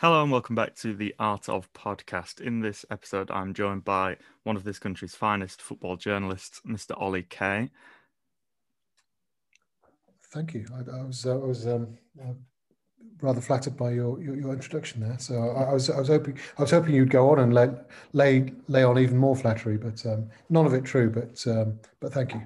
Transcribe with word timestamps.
Hello 0.00 0.22
and 0.22 0.32
welcome 0.32 0.54
back 0.54 0.74
to 0.76 0.94
the 0.94 1.14
Art 1.18 1.50
of 1.50 1.70
Podcast. 1.74 2.40
In 2.40 2.60
this 2.60 2.86
episode, 2.90 3.30
I'm 3.30 3.52
joined 3.52 3.84
by 3.84 4.16
one 4.44 4.56
of 4.56 4.64
this 4.64 4.78
country's 4.78 5.14
finest 5.14 5.60
football 5.60 5.96
journalists, 5.96 6.62
Mr. 6.66 6.98
Ollie 6.98 7.24
Kay. 7.24 7.68
Thank 10.32 10.54
you. 10.54 10.64
I, 10.72 11.00
I 11.00 11.02
was, 11.04 11.26
uh, 11.26 11.34
I 11.34 11.44
was 11.44 11.66
um, 11.66 11.98
uh, 12.18 12.32
rather 13.20 13.42
flattered 13.42 13.76
by 13.76 13.90
your, 13.90 14.18
your, 14.22 14.36
your 14.36 14.54
introduction 14.54 15.02
there. 15.02 15.18
So 15.18 15.34
I, 15.34 15.64
I, 15.64 15.74
was 15.74 15.90
I 15.90 15.98
was 15.98 16.08
hoping 16.08 16.38
I 16.56 16.62
was 16.62 16.70
hoping 16.70 16.94
you'd 16.94 17.10
go 17.10 17.28
on 17.28 17.40
and 17.40 17.52
lay 17.52 17.68
lay 18.14 18.54
lay 18.68 18.82
on 18.82 18.98
even 18.98 19.18
more 19.18 19.36
flattery, 19.36 19.76
but 19.76 20.06
um, 20.06 20.30
none 20.48 20.64
of 20.64 20.72
it 20.72 20.86
true. 20.86 21.10
But 21.10 21.46
um, 21.46 21.78
but 22.00 22.14
thank 22.14 22.32
you. 22.32 22.40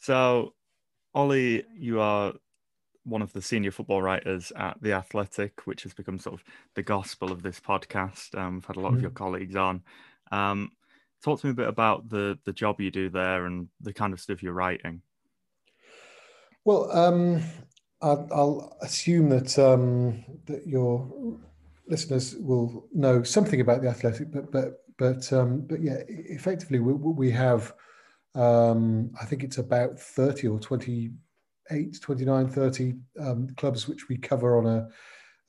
So, 0.00 0.54
Ollie, 1.14 1.62
you 1.76 2.00
are 2.00 2.32
one 3.08 3.22
of 3.22 3.32
the 3.32 3.42
senior 3.42 3.70
football 3.70 4.02
writers 4.02 4.52
at 4.56 4.76
The 4.80 4.92
Athletic, 4.92 5.66
which 5.66 5.82
has 5.82 5.94
become 5.94 6.18
sort 6.18 6.34
of 6.34 6.44
the 6.74 6.82
gospel 6.82 7.32
of 7.32 7.42
this 7.42 7.60
podcast. 7.60 8.36
Um, 8.38 8.56
we've 8.56 8.64
had 8.64 8.76
a 8.76 8.80
lot 8.80 8.92
mm. 8.92 8.96
of 8.96 9.02
your 9.02 9.10
colleagues 9.10 9.56
on. 9.56 9.82
Um, 10.30 10.72
talk 11.22 11.40
to 11.40 11.46
me 11.46 11.50
a 11.52 11.54
bit 11.54 11.68
about 11.68 12.08
the 12.08 12.38
the 12.44 12.52
job 12.52 12.80
you 12.80 12.90
do 12.90 13.08
there 13.08 13.46
and 13.46 13.68
the 13.80 13.92
kind 13.92 14.12
of 14.12 14.20
stuff 14.20 14.42
you're 14.42 14.52
writing. 14.52 15.02
Well, 16.64 16.90
um, 16.96 17.42
I'll, 18.02 18.28
I'll, 18.32 18.76
assume 18.82 19.30
that 19.30 19.58
um, 19.58 20.24
that 20.46 20.66
your 20.66 21.38
listeners 21.86 22.36
will 22.36 22.86
know 22.92 23.22
something 23.22 23.60
about 23.60 23.82
The 23.82 23.88
Athletic, 23.88 24.30
but 24.30 24.52
but 24.52 24.84
but 24.98 25.32
um, 25.32 25.62
but 25.62 25.82
yeah, 25.82 25.98
effectively 26.08 26.80
we, 26.80 26.92
we 26.92 27.30
have. 27.30 27.72
Um, 28.34 29.10
I 29.20 29.24
think 29.24 29.42
it's 29.42 29.58
about 29.58 29.98
30 29.98 30.46
or 30.48 30.60
20 30.60 31.10
8, 31.70 32.00
29, 32.00 32.48
30 32.48 32.94
um, 33.20 33.48
clubs 33.56 33.88
which 33.88 34.08
we 34.08 34.16
cover 34.16 34.58
on 34.58 34.66
a, 34.66 34.88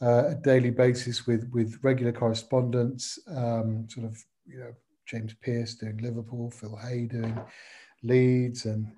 uh, 0.05 0.29
a, 0.29 0.35
daily 0.35 0.69
basis 0.69 1.27
with 1.27 1.49
with 1.51 1.77
regular 1.81 2.11
correspondence. 2.11 3.19
Um, 3.27 3.87
sort 3.89 4.05
of, 4.05 4.23
you 4.45 4.59
know, 4.59 4.71
James 5.05 5.33
Pearce 5.41 5.75
doing 5.75 5.97
Liverpool, 5.97 6.51
Phil 6.51 6.75
Hay 6.77 7.05
doing 7.05 7.37
Leeds, 8.03 8.65
and 8.65 8.91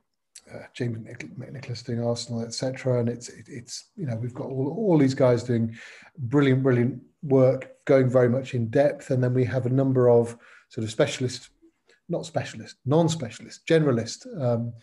uh, 0.53 0.64
James 0.73 0.97
McNicholas 0.97 1.86
doing 1.86 2.03
Arsenal, 2.03 2.44
etc. 2.44 2.99
And 2.99 3.09
it's 3.09 3.30
it, 3.30 3.45
it's 3.47 3.89
you 3.95 4.05
know 4.05 4.16
we've 4.16 4.33
got 4.33 4.47
all, 4.47 4.75
all 4.77 4.97
these 4.97 5.14
guys 5.14 5.44
doing 5.44 5.75
brilliant, 6.17 6.64
brilliant 6.64 7.02
work, 7.23 7.72
going 7.86 8.09
very 8.09 8.30
much 8.30 8.53
in 8.53 8.69
depth, 8.69 9.11
and 9.11 9.23
then 9.23 9.33
we 9.33 9.45
have 9.45 9.66
a 9.66 9.69
number 9.69 10.09
of 10.09 10.38
sort 10.69 10.83
of 10.83 10.92
specialist, 10.92 11.49
not 12.09 12.25
specialist, 12.25 12.75
non-specialist, 12.86 13.66
generalist. 13.67 14.25
Um, 14.42 14.73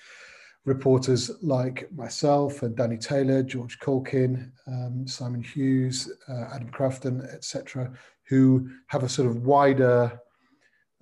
reporters 0.64 1.30
like 1.42 1.90
myself 1.92 2.62
and 2.62 2.76
Danny 2.76 2.98
Taylor, 2.98 3.42
George 3.42 3.78
Caulkin, 3.78 4.52
um, 4.66 5.06
Simon 5.06 5.42
Hughes, 5.42 6.12
uh, 6.28 6.48
Adam 6.54 6.70
Crafton, 6.70 7.22
etc., 7.34 7.92
who 8.24 8.68
have 8.88 9.02
a 9.02 9.08
sort 9.08 9.28
of 9.28 9.46
wider 9.46 10.20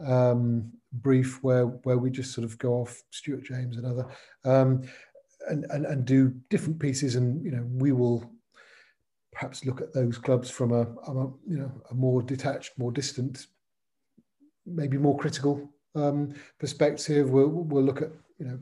um, 0.05 0.73
brief 0.93 1.43
where 1.43 1.67
where 1.67 1.98
we 1.98 2.11
just 2.11 2.33
sort 2.33 2.45
of 2.45 2.59
go 2.59 2.75
off 2.75 3.03
Stuart 3.11 3.45
James 3.45 3.77
and 3.77 3.87
other 3.87 4.07
um, 4.45 4.83
and, 5.48 5.67
and 5.70 5.87
and 5.87 6.05
do 6.05 6.35
different 6.51 6.79
pieces, 6.79 7.17
and 7.17 7.45
you 7.45 7.51
know 7.51 7.67
we 7.69 7.93
will 7.93 8.31
perhaps 9.33 9.65
look 9.67 9.81
at 9.81 9.93
those 9.93 10.17
clubs 10.17 10.48
from 10.48 10.73
a, 10.73 10.83
a 10.83 11.13
you 11.47 11.59
know 11.59 11.70
a 11.91 11.95
more 11.95 12.23
detached, 12.23 12.79
more 12.79 12.93
distant, 12.93 13.47
maybe 14.65 14.97
more 14.97 15.19
critical 15.19 15.70
um, 15.95 16.35
perspective. 16.59 17.31
We'll 17.31 17.48
we'll 17.48 17.85
look 17.85 18.03
at 18.03 18.11
you 18.39 18.47
know 18.47 18.59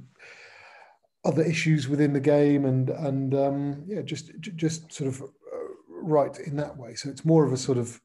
other 1.25 1.43
issues 1.43 1.89
within 1.89 2.13
the 2.13 2.21
game 2.21 2.65
and 2.65 2.91
and 2.91 3.35
um, 3.35 3.83
yeah 3.87 4.03
just 4.03 4.33
just 4.41 4.93
sort 4.93 5.09
of 5.09 5.23
uh, 5.23 5.27
right 5.89 6.39
in 6.41 6.57
that 6.57 6.77
way. 6.77 6.95
So 6.95 7.09
it's 7.09 7.25
more 7.25 7.45
of 7.45 7.53
a 7.53 7.57
sort 7.57 7.79
of 7.79 8.01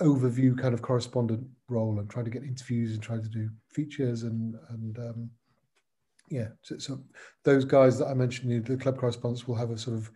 overview 0.00 0.58
kind 0.58 0.74
of 0.74 0.82
correspondent 0.82 1.46
role 1.68 1.98
and 1.98 2.08
trying 2.08 2.24
to 2.24 2.30
get 2.30 2.42
interviews 2.42 2.94
and 2.94 3.02
trying 3.02 3.22
to 3.22 3.28
do 3.28 3.48
features 3.68 4.22
and 4.22 4.54
and 4.70 4.98
um, 4.98 5.30
yeah 6.28 6.48
so, 6.62 6.78
so, 6.78 7.00
those 7.44 7.64
guys 7.64 7.98
that 7.98 8.06
I 8.06 8.14
mentioned 8.14 8.64
the 8.64 8.76
club 8.76 8.98
correspondents 8.98 9.46
will 9.46 9.56
have 9.56 9.70
a 9.70 9.78
sort 9.78 9.98
of 9.98 10.10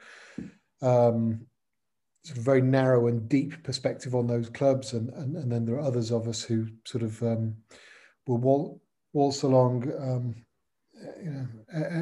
um, 0.81 1.47
sort 2.25 2.39
of 2.39 2.45
very 2.45 2.63
narrow 2.63 3.09
and 3.09 3.29
deep 3.29 3.63
perspective 3.63 4.15
on 4.15 4.27
those 4.27 4.49
clubs 4.49 4.95
and 4.95 5.11
and, 5.11 5.37
and 5.37 5.53
then 5.53 5.67
there 5.67 5.77
are 5.77 5.81
others 5.87 6.11
of 6.11 6.29
us 6.29 6.43
who 6.43 6.67
sort 6.85 7.03
of 7.03 7.23
um, 7.23 7.55
will 8.27 8.81
waltz 9.13 9.43
along 9.43 9.93
um, 10.01 10.35
you 11.23 11.31
know, 11.31 11.47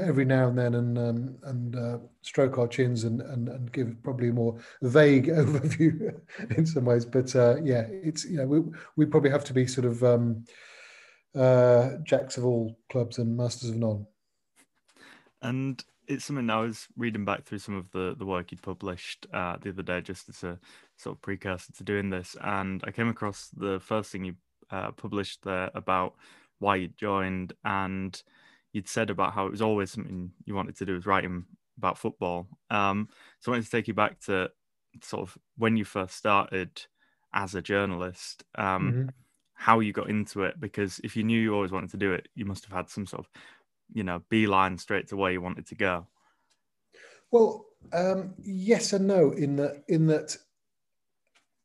every 0.05 0.25
now 0.25 0.49
and 0.49 0.59
then 0.59 0.75
and 0.75 0.99
um, 0.99 1.37
and 1.45 1.77
uh, 1.77 1.99
stroke 2.23 2.59
our 2.59 2.69
chins 2.69 3.05
and, 3.05 3.21
and 3.21 3.49
and 3.49 3.73
give 3.73 4.03
probably 4.03 4.29
a 4.29 4.33
more 4.33 4.59
vague 4.83 5.27
overview 5.29 6.19
in 6.57 6.67
some 6.67 6.85
ways. 6.85 7.05
But 7.05 7.35
uh, 7.35 7.57
yeah, 7.63 7.87
it's 7.89 8.25
you 8.25 8.39
know 8.39 8.47
we 8.47 8.63
we 8.97 9.07
probably 9.07 9.31
have 9.31 9.45
to 9.45 9.53
be 9.53 9.67
sort 9.67 9.87
of 9.87 10.03
um, 10.03 10.45
uh, 11.35 11.91
jacks 12.05 12.37
of 12.37 12.45
all 12.45 12.79
clubs 12.91 13.19
and 13.19 13.37
masters 13.37 13.71
of 13.71 13.77
none. 13.77 14.07
And 15.41 15.83
it's 16.07 16.25
something 16.25 16.51
I 16.51 16.61
was 16.61 16.87
reading 16.97 17.25
back 17.25 17.45
through 17.45 17.59
some 17.59 17.77
of 17.77 17.91
the 17.91 18.15
the 18.19 18.27
work 18.27 18.51
you'd 18.51 18.63
published 18.63 19.27
uh, 19.33 19.57
the 19.61 19.71
other 19.71 19.83
day, 19.83 20.01
just 20.01 20.29
as 20.29 20.43
a 20.45 20.59
sort 20.97 21.17
of 21.17 21.23
precursor 21.23 21.73
to 21.73 21.85
doing 21.85 22.11
this, 22.11 22.37
and 22.41 22.83
I 22.87 22.91
came 22.91 23.09
across 23.09 23.49
the 23.57 23.81
first 23.81 24.11
thing 24.11 24.25
you 24.25 24.35
uh, 24.71 24.91
published 24.93 25.43
there 25.43 25.71
about 25.75 26.15
why 26.59 26.77
you 26.77 26.89
joined 26.97 27.53
and 27.65 28.23
you'd 28.73 28.89
said 28.89 29.11
about 29.11 29.35
how 29.35 29.47
it 29.47 29.51
was 29.51 29.63
always 29.63 29.91
something 29.91 30.33
you 30.45 30.55
wanted 30.55 30.77
to 30.77 30.87
do 30.87 30.95
was 30.95 31.07
writing 31.07 31.45
about 31.79 31.99
football. 31.99 32.49
Um, 32.71 33.09
so 33.41 33.51
I 33.51 33.55
wanted 33.55 33.65
to 33.65 33.71
take 33.71 33.89
you 33.89 33.95
back 33.95 34.21
to 34.23 34.51
sort 35.03 35.23
of 35.23 35.37
when 35.57 35.77
you 35.77 35.85
first 35.85 36.17
started 36.17 36.83
as 37.35 37.55
a 37.55 37.63
journalist, 37.63 38.45
um, 38.57 38.93
mm-hmm. 38.93 39.09
how 39.55 39.81
you 39.81 39.93
got 39.93 40.11
into 40.11 40.43
it. 40.43 40.61
Because 40.61 41.01
if 41.05 41.17
you 41.17 41.23
knew 41.23 41.41
you 41.41 41.55
always 41.55 41.73
wanted 41.73 41.91
to 41.91 41.97
do 41.97 42.13
it, 42.13 42.29
you 42.35 42.45
must 42.45 42.65
have 42.65 42.73
had 42.73 42.89
some 42.89 43.07
sort 43.07 43.21
of, 43.21 43.31
you 43.93 44.05
know, 44.05 44.23
beeline 44.29 44.79
straight 44.79 45.09
to 45.09 45.17
where 45.17 45.33
you 45.33 45.41
wanted 45.41 45.67
to 45.67 45.75
go. 45.75 46.07
Well, 47.31 47.67
um, 47.93 48.35
yes 48.43 48.93
and 48.93 49.07
no. 49.07 49.31
In 49.33 49.57
that, 49.57 49.85
in 49.89 50.07
that, 50.09 50.37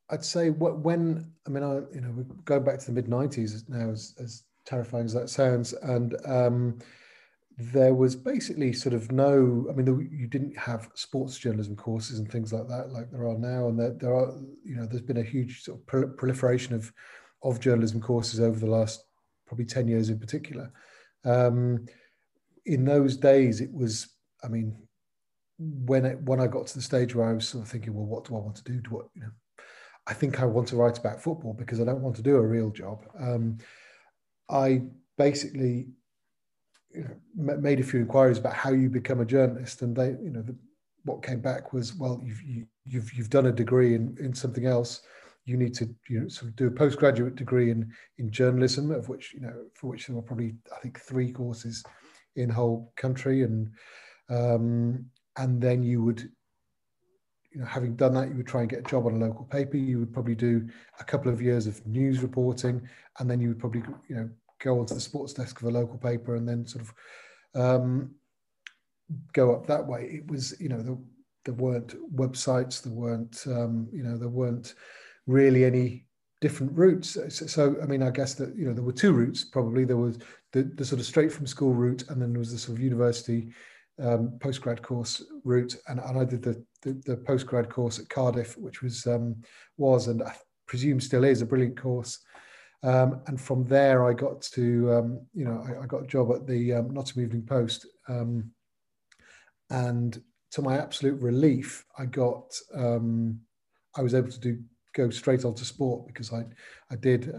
I'd 0.09 0.23
say 0.23 0.49
what 0.49 0.79
when 0.79 1.31
I 1.45 1.49
mean, 1.49 1.63
I 1.63 1.75
you 1.93 2.01
know, 2.01 2.13
we're 2.15 2.23
going 2.45 2.63
back 2.63 2.79
to 2.79 2.85
the 2.85 2.93
mid 2.93 3.07
'90s 3.07 3.67
now, 3.67 3.89
as, 3.89 4.13
as 4.19 4.43
terrifying 4.67 5.05
as 5.05 5.13
that 5.13 5.29
sounds, 5.29 5.73
and 5.73 6.15
um, 6.25 6.77
there 7.57 7.95
was 7.95 8.15
basically 8.15 8.71
sort 8.71 8.93
of 8.93 9.11
no 9.11 9.65
i 9.69 9.73
mean 9.73 9.85
there, 9.85 9.99
you 9.99 10.27
didn't 10.27 10.55
have 10.55 10.89
sports 10.93 11.39
journalism 11.39 11.75
courses 11.75 12.19
and 12.19 12.31
things 12.31 12.53
like 12.53 12.67
that 12.67 12.91
like 12.91 13.09
there 13.09 13.27
are 13.27 13.37
now. 13.37 13.67
And 13.67 13.79
there, 13.79 13.93
there 13.93 14.15
are 14.15 14.33
you 14.63 14.75
know 14.75 14.85
there's 14.85 15.01
been 15.01 15.17
a 15.17 15.23
huge 15.23 15.63
sort 15.63 15.79
of 15.79 16.17
proliferation 16.17 16.75
of 16.75 16.93
of 17.43 17.59
journalism 17.59 17.99
courses 17.99 18.39
over 18.39 18.59
the 18.59 18.67
last 18.67 19.03
probably 19.47 19.65
10 19.65 19.87
years 19.87 20.09
in 20.09 20.19
particular. 20.19 20.71
Um, 21.25 21.85
in 22.65 22.85
those 22.85 23.17
days 23.17 23.61
it 23.61 23.73
was 23.73 24.09
i 24.43 24.47
mean 24.47 24.75
when 25.57 26.05
it, 26.05 26.21
when 26.21 26.39
i 26.39 26.45
got 26.45 26.67
to 26.67 26.75
the 26.75 26.81
stage 26.81 27.15
where 27.15 27.29
i 27.29 27.33
was 27.33 27.47
sort 27.47 27.63
of 27.63 27.69
thinking 27.71 27.93
well 27.93 28.05
what 28.05 28.25
do 28.25 28.35
i 28.35 28.39
want 28.39 28.55
to 28.57 28.63
do 28.63 28.81
do 28.81 28.89
what 28.89 29.07
you 29.15 29.21
know? 29.21 29.31
I 30.05 30.13
think 30.13 30.41
i 30.41 30.45
want 30.45 30.67
to 30.69 30.75
write 30.75 30.97
about 30.97 31.23
football 31.23 31.53
because 31.53 31.79
i 31.79 31.85
don't 31.85 32.01
want 32.01 32.17
to 32.17 32.21
do 32.21 32.35
a 32.35 32.45
real 32.45 32.69
job. 32.69 33.05
Um, 33.19 33.57
i 34.49 34.81
basically 35.17 35.87
you 36.93 37.03
know, 37.03 37.57
made 37.57 37.79
a 37.79 37.83
few 37.83 37.99
inquiries 37.99 38.37
about 38.37 38.53
how 38.53 38.71
you 38.71 38.89
become 38.89 39.19
a 39.19 39.25
journalist, 39.25 39.81
and 39.81 39.95
they, 39.95 40.09
you 40.21 40.31
know, 40.31 40.41
the, 40.41 40.55
what 41.03 41.23
came 41.23 41.39
back 41.39 41.73
was, 41.73 41.95
well, 41.95 42.19
you've 42.23 42.41
you, 42.41 42.59
have 42.59 42.67
you 42.85 42.99
have 42.99 43.13
you've 43.13 43.29
done 43.29 43.47
a 43.47 43.51
degree 43.51 43.95
in 43.95 44.17
in 44.19 44.33
something 44.33 44.65
else. 44.65 45.01
You 45.45 45.57
need 45.57 45.73
to 45.75 45.93
you 46.09 46.21
know 46.21 46.27
sort 46.27 46.49
of 46.49 46.55
do 46.55 46.67
a 46.67 46.71
postgraduate 46.71 47.35
degree 47.35 47.71
in 47.71 47.91
in 48.17 48.31
journalism, 48.31 48.91
of 48.91 49.09
which 49.09 49.33
you 49.33 49.41
know 49.41 49.53
for 49.73 49.87
which 49.87 50.07
there 50.07 50.15
were 50.15 50.21
probably 50.21 50.55
I 50.75 50.79
think 50.79 50.99
three 50.99 51.31
courses 51.31 51.83
in 52.35 52.49
whole 52.49 52.91
country, 52.95 53.43
and 53.43 53.69
um, 54.29 55.05
and 55.37 55.61
then 55.61 55.83
you 55.83 56.03
would 56.03 56.29
you 57.57 57.63
know, 57.63 57.67
having 57.67 57.95
done 57.95 58.13
that, 58.13 58.29
you 58.29 58.35
would 58.35 58.45
try 58.45 58.61
and 58.61 58.69
get 58.69 58.79
a 58.79 58.83
job 58.83 59.07
on 59.07 59.15
a 59.15 59.25
local 59.25 59.45
paper. 59.45 59.77
You 59.77 59.97
would 59.97 60.13
probably 60.13 60.35
do 60.35 60.69
a 60.99 61.03
couple 61.03 61.31
of 61.31 61.41
years 61.41 61.65
of 61.65 61.83
news 61.87 62.21
reporting, 62.21 62.87
and 63.17 63.27
then 63.27 63.41
you 63.41 63.47
would 63.47 63.57
probably, 63.57 63.81
you 64.07 64.15
know, 64.15 64.29
go 64.59 64.79
onto 64.79 64.93
the 64.93 65.01
sports 65.01 65.33
desk 65.33 65.59
of 65.59 65.67
a 65.67 65.71
local 65.71 65.97
paper 65.97 66.35
and 66.35 66.47
then 66.47 66.67
sort 66.67 66.85
of 66.85 66.93
um, 67.59 68.11
go 69.33 69.55
up 69.55 69.65
that 69.65 69.87
way. 69.87 70.03
It 70.03 70.29
was, 70.29 70.53
you 70.61 70.69
know, 70.69 70.83
there, 70.83 70.97
there 71.45 71.55
weren't 71.55 71.95
websites, 72.15 72.83
there 72.83 72.93
weren't, 72.93 73.43
um, 73.47 73.87
you 73.91 74.03
know, 74.03 74.17
there 74.17 74.29
weren't 74.29 74.75
really 75.25 75.65
any 75.65 76.05
different 76.41 76.73
routes. 76.73 77.17
So, 77.29 77.47
so, 77.47 77.75
I 77.81 77.87
mean, 77.87 78.03
I 78.03 78.11
guess 78.11 78.35
that, 78.35 78.55
you 78.55 78.67
know, 78.67 78.73
there 78.73 78.83
were 78.83 78.91
two 78.91 79.13
routes 79.13 79.43
probably. 79.43 79.83
There 79.83 79.97
was 79.97 80.19
the, 80.51 80.61
the 80.61 80.85
sort 80.85 80.99
of 80.99 81.07
straight 81.07 81.31
from 81.31 81.47
school 81.47 81.73
route 81.73 82.03
and 82.09 82.21
then 82.21 82.33
there 82.33 82.39
was 82.39 82.51
the 82.51 82.59
sort 82.59 82.77
of 82.77 82.83
university 82.83 83.51
um, 83.99 84.37
postgrad 84.37 84.83
course 84.83 85.23
route. 85.43 85.75
And, 85.87 85.99
and 85.99 86.19
I 86.19 86.23
did 86.23 86.43
the, 86.43 86.63
the, 86.87 87.15
the 87.15 87.17
postgrad 87.17 87.69
course 87.69 87.99
at 87.99 88.09
Cardiff, 88.09 88.57
which 88.57 88.81
was, 88.81 89.05
um, 89.07 89.35
was 89.77 90.07
and 90.07 90.23
I 90.23 90.33
presume 90.65 90.99
still 90.99 91.23
is 91.23 91.41
a 91.41 91.45
brilliant 91.45 91.79
course. 91.79 92.19
Um, 92.83 93.21
and 93.27 93.39
from 93.39 93.65
there, 93.65 94.07
I 94.07 94.13
got 94.13 94.41
to, 94.53 94.93
um, 94.93 95.21
you 95.33 95.45
know, 95.45 95.63
I, 95.67 95.83
I, 95.83 95.85
got 95.87 96.03
a 96.03 96.07
job 96.07 96.31
at 96.31 96.45
the 96.45 96.73
um, 96.73 96.93
Nottingham 96.93 97.23
Evening 97.23 97.45
Post. 97.45 97.87
Um, 98.07 98.51
and 99.69 100.21
to 100.51 100.61
my 100.61 100.77
absolute 100.77 101.19
relief, 101.21 101.83
I 101.97 102.05
got, 102.05 102.55
um, 102.73 103.39
I 103.95 104.01
was 104.01 104.13
able 104.13 104.31
to 104.31 104.39
do 104.39 104.59
go 104.93 105.09
straight 105.09 105.45
on 105.45 105.53
to 105.53 105.65
sport 105.65 106.07
because 106.07 106.33
I 106.33 106.43
I 106.89 106.95
did 106.95 107.31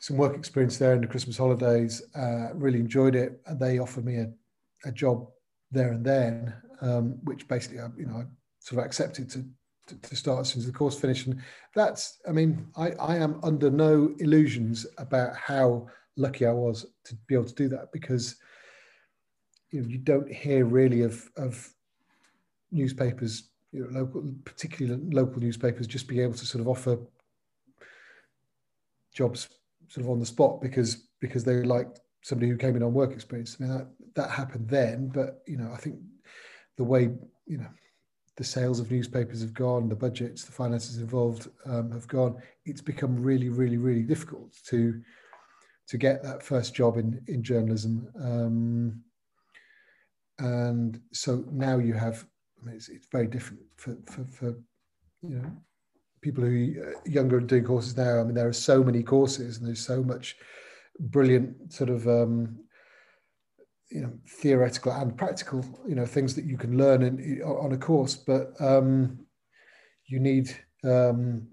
some 0.00 0.16
work 0.16 0.36
experience 0.36 0.78
there 0.78 0.94
in 0.94 1.00
the 1.00 1.06
Christmas 1.06 1.36
holidays. 1.36 2.02
Uh, 2.14 2.48
really 2.54 2.80
enjoyed 2.80 3.14
it, 3.14 3.40
and 3.46 3.60
they 3.60 3.78
offered 3.78 4.04
me 4.04 4.16
a, 4.16 4.28
a 4.84 4.92
job 4.92 5.28
there 5.70 5.92
and 5.92 6.04
then, 6.04 6.52
um, 6.80 7.18
which 7.24 7.46
basically 7.48 7.80
I, 7.80 7.88
you 7.96 8.06
know 8.06 8.16
I 8.16 8.24
sort 8.60 8.80
of 8.80 8.86
accepted 8.86 9.30
to, 9.30 9.44
to, 9.88 9.96
to 9.96 10.16
start 10.16 10.40
as 10.40 10.50
soon 10.50 10.60
as 10.60 10.66
the 10.66 10.72
course 10.72 10.98
finished. 10.98 11.26
And 11.26 11.40
that's 11.74 12.20
I 12.28 12.32
mean 12.32 12.66
I 12.76 12.90
I 12.92 13.16
am 13.16 13.40
under 13.42 13.70
no 13.70 14.14
illusions 14.18 14.86
about 14.98 15.36
how 15.36 15.88
lucky 16.16 16.46
I 16.46 16.52
was 16.52 16.86
to 17.04 17.14
be 17.26 17.34
able 17.34 17.44
to 17.44 17.54
do 17.54 17.68
that 17.68 17.92
because 17.92 18.36
you 19.70 19.80
know 19.80 19.88
you 19.88 19.98
don't 19.98 20.30
hear 20.30 20.64
really 20.64 21.02
of 21.02 21.28
of 21.36 21.72
newspapers 22.72 23.50
you 23.72 23.84
know, 23.84 24.00
local, 24.00 24.24
particularly 24.44 25.00
local 25.12 25.40
newspapers, 25.40 25.86
just 25.86 26.08
being 26.08 26.22
able 26.22 26.34
to 26.34 26.46
sort 26.46 26.60
of 26.60 26.68
offer 26.68 26.98
jobs 29.12 29.48
sort 29.88 30.04
of 30.04 30.10
on 30.10 30.20
the 30.20 30.26
spot 30.26 30.60
because 30.60 31.08
because 31.20 31.44
they 31.44 31.62
like 31.62 31.88
somebody 32.22 32.50
who 32.50 32.56
came 32.56 32.76
in 32.76 32.82
on 32.82 32.92
work 32.92 33.12
experience. 33.12 33.56
I 33.58 33.64
mean 33.64 33.72
that 33.72 33.86
that 34.14 34.30
happened 34.30 34.68
then, 34.68 35.08
but 35.08 35.42
you 35.46 35.56
know 35.56 35.72
I 35.72 35.76
think 35.76 35.96
the 36.80 36.84
way 36.92 37.02
you 37.46 37.58
know 37.58 37.72
the 38.38 38.44
sales 38.44 38.80
of 38.80 38.90
newspapers 38.90 39.42
have 39.42 39.52
gone, 39.52 39.90
the 39.90 40.02
budgets, 40.06 40.44
the 40.44 40.52
finances 40.52 40.96
involved 40.96 41.50
um, 41.66 41.90
have 41.92 42.08
gone. 42.08 42.40
It's 42.64 42.80
become 42.80 43.22
really, 43.22 43.50
really, 43.50 43.76
really 43.76 44.02
difficult 44.02 44.50
to 44.70 44.80
to 45.88 45.98
get 45.98 46.22
that 46.22 46.42
first 46.42 46.74
job 46.74 46.96
in 46.96 47.08
in 47.28 47.42
journalism. 47.42 48.08
Um, 48.18 49.02
and 50.38 50.98
so 51.12 51.44
now 51.52 51.76
you 51.76 51.92
have 51.92 52.24
I 52.60 52.66
mean, 52.66 52.76
it's, 52.76 52.88
it's 52.88 53.08
very 53.12 53.26
different 53.26 53.60
for, 53.76 53.96
for, 54.06 54.24
for, 54.24 54.46
you 55.22 55.36
know, 55.36 55.52
people 56.22 56.44
who 56.44 56.80
are 56.80 56.94
uh, 56.94 56.98
younger 57.04 57.36
and 57.36 57.48
doing 57.48 57.64
courses 57.64 57.94
now. 57.96 58.20
I 58.20 58.24
mean, 58.24 58.34
there 58.34 58.48
are 58.48 58.52
so 58.70 58.82
many 58.82 59.02
courses 59.02 59.58
and 59.58 59.66
there's 59.66 59.84
so 59.84 60.02
much 60.02 60.36
brilliant 60.98 61.72
sort 61.72 61.90
of, 61.90 62.08
um, 62.08 62.58
you 63.90 64.00
know, 64.00 64.12
theoretical 64.28 64.92
and 64.92 65.16
practical, 65.16 65.64
you 65.86 65.94
know, 65.94 66.06
things 66.06 66.34
that 66.34 66.44
you 66.44 66.56
can 66.56 66.76
learn 66.76 67.02
in, 67.02 67.42
on 67.42 67.72
a 67.72 67.76
course, 67.76 68.14
but 68.14 68.52
um, 68.60 69.18
you 70.06 70.20
need, 70.20 70.54
um, 70.84 71.48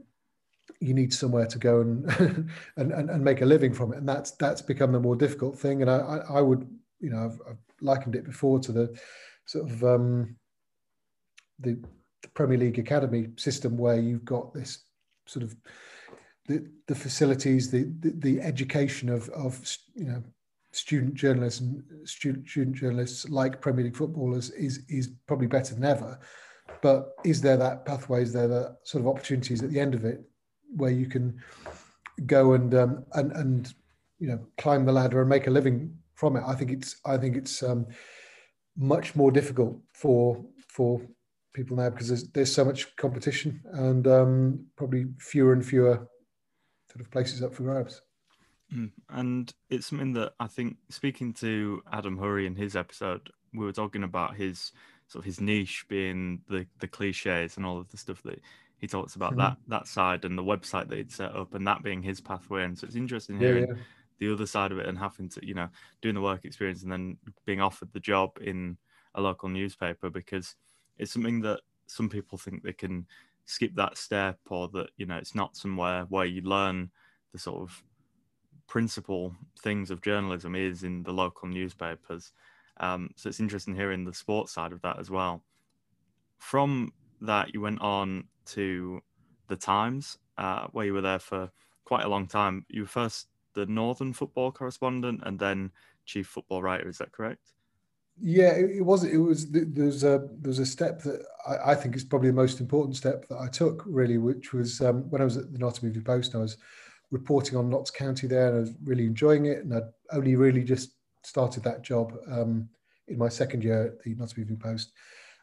you 0.80 0.94
need 0.94 1.12
somewhere 1.12 1.48
to 1.48 1.58
go 1.58 1.82
and, 1.82 2.06
and, 2.78 2.92
and, 2.92 3.10
and 3.10 3.24
make 3.24 3.42
a 3.42 3.46
living 3.46 3.74
from 3.74 3.92
it. 3.92 3.98
And 3.98 4.08
that's, 4.08 4.32
that's 4.32 4.62
become 4.62 4.92
the 4.92 5.00
more 5.00 5.16
difficult 5.16 5.58
thing. 5.58 5.82
And 5.82 5.90
I, 5.90 6.22
I, 6.30 6.42
would, 6.42 6.68
you 7.00 7.10
know, 7.10 7.26
I've, 7.26 7.42
I've 7.50 7.58
likened 7.82 8.16
it 8.16 8.24
before 8.24 8.60
to 8.60 8.72
the 8.72 9.00
sort 9.46 9.70
of, 9.70 9.84
um, 9.84 10.36
the, 11.60 11.80
the 12.22 12.28
Premier 12.30 12.58
League 12.58 12.78
academy 12.78 13.30
system 13.36 13.78
where 13.78 14.00
you've 14.00 14.26
got 14.26 14.54
this 14.54 14.84
sort 15.26 15.44
of 15.44 15.56
the, 16.48 16.66
the 16.88 16.96
facilities, 16.96 17.70
the, 17.70 17.92
the, 18.00 18.14
the 18.18 18.42
education 18.42 19.10
of, 19.10 19.28
of 19.30 19.60
you 19.96 20.06
know 20.06 20.24
student 20.78 21.16
journalists 21.16 21.60
and 21.62 21.84
student, 22.06 22.48
student 22.48 22.76
journalists 22.76 23.28
like 23.30 23.62
Premier 23.62 23.86
League 23.86 23.96
footballers 23.96 24.52
is 24.52 24.84
is 24.90 25.10
probably 25.28 25.48
better 25.48 25.74
than 25.74 25.84
ever. 25.84 26.20
But 26.82 27.14
is 27.26 27.42
there 27.42 27.58
that 27.58 27.86
pathway? 27.86 28.22
Is 28.22 28.34
there 28.34 28.48
that 28.48 28.78
sort 28.84 29.02
of 29.02 29.08
opportunities 29.08 29.64
at 29.64 29.72
the 29.72 29.80
end 29.80 29.96
of 29.96 30.06
it 30.06 30.22
where 30.76 30.92
you 30.92 31.08
can 31.08 31.42
go 32.26 32.54
and 32.54 32.74
um, 32.76 33.06
and 33.14 33.32
and 33.32 33.74
you 34.20 34.28
know 34.28 34.40
climb 34.58 34.86
the 34.86 34.92
ladder 34.92 35.22
and 35.22 35.30
make 35.30 35.48
a 35.48 35.52
living 35.52 35.98
from 36.14 36.36
it? 36.36 36.44
I 36.46 36.54
think 36.54 36.72
it's 36.72 36.98
I 37.06 37.18
think 37.18 37.36
it's 37.36 37.64
um, 37.64 37.88
much 38.78 39.16
more 39.16 39.32
difficult 39.32 39.80
for 39.94 40.46
for 40.68 41.02
people 41.54 41.76
now 41.76 41.90
because 41.90 42.10
there's 42.10 42.30
there's 42.30 42.54
so 42.54 42.64
much 42.64 42.96
competition 42.98 43.62
and 43.74 44.08
um, 44.08 44.66
probably 44.76 45.08
fewer 45.18 45.54
and 45.54 45.66
fewer 45.66 46.08
sort 46.92 47.02
of 47.02 47.10
places 47.10 47.42
up 47.42 47.56
for 47.56 47.64
grabs. 47.64 48.02
Mm. 48.74 48.92
And 49.10 49.54
it's 49.70 49.88
something 49.88 50.14
that 50.14 50.34
I 50.40 50.48
think 50.48 50.78
speaking 50.90 51.34
to 51.36 51.82
Adam 51.92 52.18
Hurrey 52.18 52.46
in 52.46 52.56
his 52.56 52.76
episode, 52.76 53.30
we 53.54 53.66
were 53.66 53.74
talking 53.74 54.04
about 54.04 54.36
his 54.36 54.72
sort 55.08 55.22
of 55.22 55.26
his 55.26 55.40
niche 55.40 55.86
being 55.88 56.42
the 56.50 56.68
the 56.80 56.88
cliches 56.88 57.58
and 57.58 57.66
all 57.66 57.80
of 57.80 57.90
the 57.92 57.98
stuff 57.98 58.22
that 58.24 58.42
he 58.78 58.88
talks 58.88 59.16
about 59.16 59.32
mm-hmm. 59.32 59.42
that 59.42 59.58
that 59.68 59.88
side 59.88 60.26
and 60.26 60.38
the 60.38 60.44
website 60.44 60.90
that 60.90 60.98
he'd 60.98 61.12
set 61.12 61.36
up 61.36 61.54
and 61.54 61.66
that 61.66 61.84
being 61.84 62.02
his 62.02 62.20
pathway. 62.20 62.64
And 62.64 62.78
so 62.78 62.86
it's 62.86 62.96
interesting 62.96 63.40
hearing 63.40 63.68
yeah, 63.68 63.76
yeah. 63.76 63.82
the 64.20 64.34
other 64.34 64.46
side 64.46 64.72
of 64.72 64.80
it 64.80 64.88
and 64.88 64.98
having 64.98 65.30
to, 65.30 65.46
you 65.46 65.54
know, 65.54 65.70
doing 66.02 66.16
the 66.16 66.22
work 66.22 66.44
experience 66.44 66.84
and 66.84 66.92
then 66.92 67.18
being 67.46 67.62
offered 67.62 67.94
the 67.94 68.00
job 68.00 68.38
in 68.42 68.78
a 69.16 69.22
local 69.22 69.50
newspaper 69.50 70.10
because 70.10 70.56
it's 70.98 71.14
something 71.14 71.42
that 71.42 71.62
some 71.88 72.10
people 72.10 72.38
think 72.38 72.64
they 72.64 72.74
can 72.74 73.08
skip 73.46 73.74
that 73.76 73.98
step 73.98 74.38
or 74.50 74.68
that 74.68 74.90
you 74.98 75.06
know 75.06 75.16
it's 75.16 75.34
not 75.34 75.56
somewhere 75.56 76.06
where 76.10 76.26
you 76.26 76.42
learn 76.42 76.92
the 77.32 77.40
sort 77.40 77.62
of 77.62 77.82
principal 78.68 79.34
things 79.62 79.92
of 79.92 80.02
journalism 80.02 80.56
is 80.56 80.84
in 80.84 81.04
the 81.04 81.12
local 81.12 81.48
newspapers 81.48 82.32
um, 82.80 83.10
so 83.16 83.30
it's 83.30 83.40
interesting 83.40 83.76
hearing 83.76 84.04
the 84.04 84.14
sports 84.14 84.52
side 84.54 84.72
of 84.72 84.82
that 84.82 85.00
as 85.00 85.10
well 85.10 85.44
from 86.38 86.92
that 87.22 87.54
you 87.54 87.62
went 87.62 87.82
on 87.82 88.24
to 88.46 89.02
the 89.48 89.56
times 89.56 90.18
uh, 90.38 90.68
where 90.72 90.86
you 90.86 90.94
were 90.94 91.02
there 91.02 91.20
for 91.20 91.50
quite 91.86 92.06
a 92.06 92.10
long 92.10 92.28
time 92.28 92.66
you 92.70 92.82
were 92.82 92.88
first 92.88 93.28
the 93.54 93.66
northern 93.66 94.14
football 94.14 94.52
correspondent 94.52 95.22
and 95.26 95.40
then 95.40 95.72
chief 96.06 96.28
football 96.28 96.62
writer 96.62 96.88
is 96.88 96.98
that 96.98 97.12
correct 97.12 97.54
yeah, 98.20 98.52
it, 98.52 98.78
it 98.78 98.82
was. 98.82 99.04
It 99.04 99.18
was. 99.18 99.52
There's 99.52 100.04
a 100.04 100.28
there's 100.40 100.60
a 100.60 100.66
step 100.66 101.04
that 101.04 101.24
I, 101.48 101.72
I, 101.72 101.76
think 101.76 101.96
is 101.96 102.04
probably 102.04 102.30
the 102.30 102.36
most 102.36 102.60
important 102.60 102.96
step 102.96 103.28
that 103.28 103.38
I 103.38 103.48
took 103.48 103.84
really, 103.86 104.18
which 104.18 104.54
was 104.54 104.82
um, 104.82 105.08
when 105.12 105.22
I 105.22 105.26
was 105.26 105.38
at 105.38 105.54
the 105.54 105.60
Nottingham 105.60 106.04
Post. 106.04 106.34
I 106.34 106.40
was 106.40 106.58
reporting 107.12 107.58
on 107.58 107.70
Notts 107.70 107.92
County 107.92 108.28
there, 108.28 108.48
and 108.48 108.58
I 108.58 108.60
was 108.62 108.74
really 108.84 109.06
enjoying 109.06 109.46
it. 109.46 109.60
And 109.60 109.74
I'd 109.74 109.90
only 110.12 110.36
really 110.36 110.64
just 110.64 110.92
started 111.24 111.64
that 111.64 111.82
job 111.84 112.14
um, 112.32 112.70
in 113.08 113.18
my 113.18 113.30
second 113.30 113.64
year 113.64 113.88
at 113.88 114.04
the 114.04 114.16
Nottingham 114.16 114.42
Evening 114.44 114.60
Post, 114.60 114.92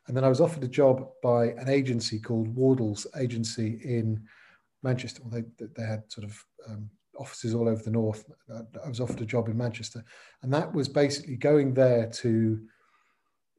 and 0.06 0.16
then 0.16 0.25
I 0.25 0.28
was 0.28 0.40
offered 0.40 0.64
a 0.64 0.69
job 0.69 1.08
by 1.22 1.46
an 1.46 1.69
agency 1.69 2.19
called 2.19 2.55
Wardle's 2.55 3.06
Agency 3.16 3.81
in 3.84 4.22
Manchester. 4.82 5.22
Well, 5.22 5.43
they 5.58 5.66
they 5.76 5.87
had 5.87 6.02
sort 6.08 6.26
of 6.26 6.44
um, 6.69 6.90
offices 7.19 7.55
all 7.55 7.69
over 7.69 7.82
the 7.82 7.90
north. 7.90 8.25
I 8.84 8.88
was 8.88 9.00
offered 9.00 9.20
a 9.20 9.26
job 9.26 9.49
in 9.49 9.56
Manchester, 9.56 10.05
and 10.43 10.52
that 10.52 10.72
was 10.72 10.88
basically 10.88 11.37
going 11.37 11.75
there 11.75 12.06
to, 12.06 12.61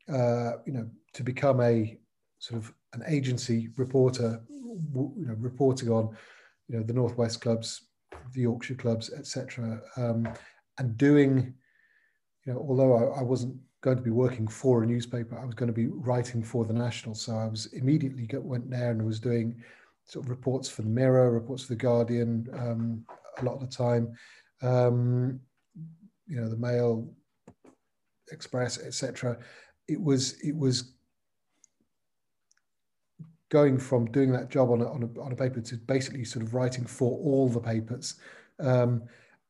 uh, 0.10 0.52
you 0.66 0.74
know, 0.74 0.90
to 1.14 1.24
become 1.24 1.62
a 1.62 1.98
sort 2.40 2.62
of 2.62 2.74
an 2.94 3.04
agency 3.08 3.70
reporter, 3.78 4.42
you 4.50 5.14
know, 5.18 5.36
reporting 5.40 5.90
on, 5.90 6.16
you 6.68 6.78
know, 6.78 6.84
the 6.84 6.94
northwest 6.94 7.42
clubs, 7.42 7.82
the 8.34 8.42
Yorkshire 8.42 8.76
clubs, 8.76 9.12
etc., 9.12 9.82
um, 9.98 10.28
and 10.78 10.98
doing, 10.98 11.54
you 12.46 12.54
know, 12.54 12.60
although 12.60 12.96
I, 12.96 13.20
I 13.20 13.24
wasn't 13.24 13.56
going 13.82 13.98
to 13.98 14.04
be 14.04 14.12
working 14.12 14.48
for 14.48 14.84
a 14.84 14.86
newspaper, 14.86 15.40
I 15.40 15.46
was 15.46 15.56
going 15.56 15.68
to 15.68 15.74
be 15.74 15.88
writing 15.88 16.44
for 16.44 16.66
the 16.66 16.74
National, 16.74 17.16
so 17.16 17.36
I 17.36 17.48
was 17.48 17.68
immediately 17.68 18.26
got, 18.26 18.44
went 18.44 18.70
there 18.70 18.92
and 18.92 19.06
was 19.06 19.20
doing 19.20 19.56
sort 20.06 20.26
of 20.26 20.30
reports 20.30 20.70
for 20.70 20.82
the 20.82 20.90
Mirror, 20.90 21.32
reports 21.32 21.64
for 21.64 21.74
the 21.74 21.78
Guardian, 21.78 22.48
um, 22.54 23.06
a 23.40 23.46
lot 23.46 23.56
of 23.56 23.62
the 23.62 23.68
time. 23.68 24.16
Um, 24.62 25.40
you 26.28 26.40
know, 26.40 26.50
the 26.50 26.58
Mail, 26.58 27.14
Express, 28.32 28.80
etc. 28.80 29.38
It 29.88 30.02
was 30.02 30.34
it 30.42 30.56
was 30.56 30.95
going 33.50 33.78
from 33.78 34.06
doing 34.12 34.32
that 34.32 34.50
job 34.50 34.72
on 34.72 34.82
a, 34.82 34.90
on 34.90 35.04
a, 35.04 35.22
on 35.22 35.32
a 35.32 35.36
paper 35.36 35.62
to 35.62 35.78
basically 35.78 36.26
sort 36.26 36.44
of 36.44 36.54
writing 36.54 36.86
for 36.86 37.12
all 37.20 37.48
the 37.48 37.60
papers 37.60 38.16
um, 38.60 39.04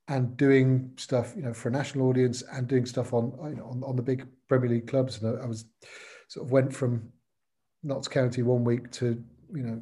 and 0.07 0.35
doing 0.37 0.91
stuff, 0.97 1.33
you 1.35 1.41
know, 1.41 1.53
for 1.53 1.69
a 1.69 1.71
national 1.71 2.07
audience 2.07 2.43
and 2.53 2.67
doing 2.67 2.85
stuff 2.85 3.13
on, 3.13 3.33
you 3.49 3.55
know, 3.55 3.65
on, 3.65 3.83
on 3.83 3.95
the 3.95 4.03
big 4.03 4.27
Premier 4.47 4.69
League 4.69 4.87
clubs. 4.87 5.21
And 5.21 5.41
I, 5.41 5.45
was 5.45 5.65
sort 6.27 6.45
of 6.45 6.51
went 6.51 6.73
from 6.73 7.09
Notts 7.83 8.07
County 8.07 8.41
one 8.41 8.63
week 8.63 8.91
to, 8.93 9.23
you 9.53 9.63
know, 9.63 9.81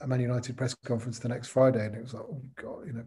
a 0.00 0.06
Man 0.06 0.20
United 0.20 0.56
press 0.56 0.74
conference 0.84 1.18
the 1.18 1.28
next 1.28 1.48
Friday, 1.48 1.84
and 1.84 1.94
it 1.94 2.02
was 2.02 2.14
like, 2.14 2.22
oh 2.22 2.40
god, 2.56 2.86
you 2.86 2.92
know, 2.92 3.04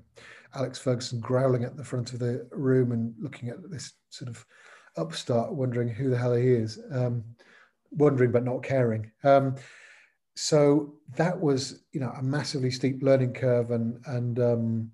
Alex 0.55 0.77
Ferguson 0.77 1.19
growling 1.21 1.63
at 1.63 1.77
the 1.77 1.83
front 1.83 2.11
of 2.11 2.19
the 2.19 2.45
room 2.51 2.91
and 2.91 3.13
looking 3.19 3.49
at 3.49 3.57
this 3.69 3.93
sort 4.09 4.29
of 4.29 4.45
upstart, 4.97 5.53
wondering 5.53 5.87
who 5.87 6.09
the 6.09 6.17
hell 6.17 6.35
he 6.35 6.49
is, 6.49 6.79
um, 6.91 7.23
wondering 7.91 8.31
but 8.31 8.43
not 8.43 8.61
caring. 8.61 9.09
Um, 9.23 9.55
so 10.35 10.95
that 11.17 11.39
was, 11.39 11.83
you 11.91 11.99
know, 11.99 12.11
a 12.17 12.23
massively 12.23 12.71
steep 12.71 13.03
learning 13.03 13.33
curve, 13.33 13.71
and 13.71 13.99
and 14.05 14.39
um, 14.39 14.91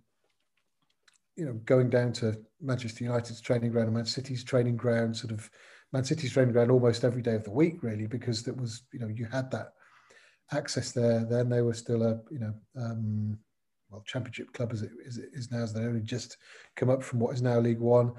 you 1.36 1.46
know, 1.46 1.54
going 1.66 1.90
down 1.90 2.12
to 2.14 2.38
Manchester 2.62 3.04
United's 3.04 3.42
training 3.42 3.72
ground 3.72 3.88
and 3.88 3.96
Man 3.96 4.06
City's 4.06 4.44
training 4.44 4.78
ground, 4.78 5.16
sort 5.16 5.32
of 5.32 5.50
Man 5.94 6.04
City's 6.04 6.34
training 6.34 6.54
ground 6.54 6.72
almost 6.72 7.04
every 7.04 7.22
day 7.22 7.36
of 7.36 7.44
the 7.44 7.52
week, 7.52 7.84
really, 7.84 8.08
because 8.08 8.44
that 8.44 8.58
was, 8.58 8.84
you 8.92 9.00
know, 9.00 9.08
you 9.08 9.26
had 9.32 9.52
that 9.52 9.74
access 10.52 10.92
there. 10.92 11.24
Then 11.24 11.50
they 11.50 11.62
were 11.62 11.74
still 11.74 12.04
a 12.04 12.20
you 12.32 12.40
know 12.40 12.54
um, 12.76 13.38
well 13.90 14.04
championship 14.06 14.52
club 14.54 14.72
as 14.74 14.82
it 14.82 14.92
is, 15.06 15.18
is 15.18 15.52
now. 15.52 15.60
As 15.60 15.74
they 15.74 15.82
only 15.82 16.02
just 16.02 16.38
come 16.76 16.90
up 16.90 17.04
from 17.04 17.20
what 17.20 17.36
is 17.36 17.42
now 17.42 17.60
League 17.60 17.80
One. 17.80 18.14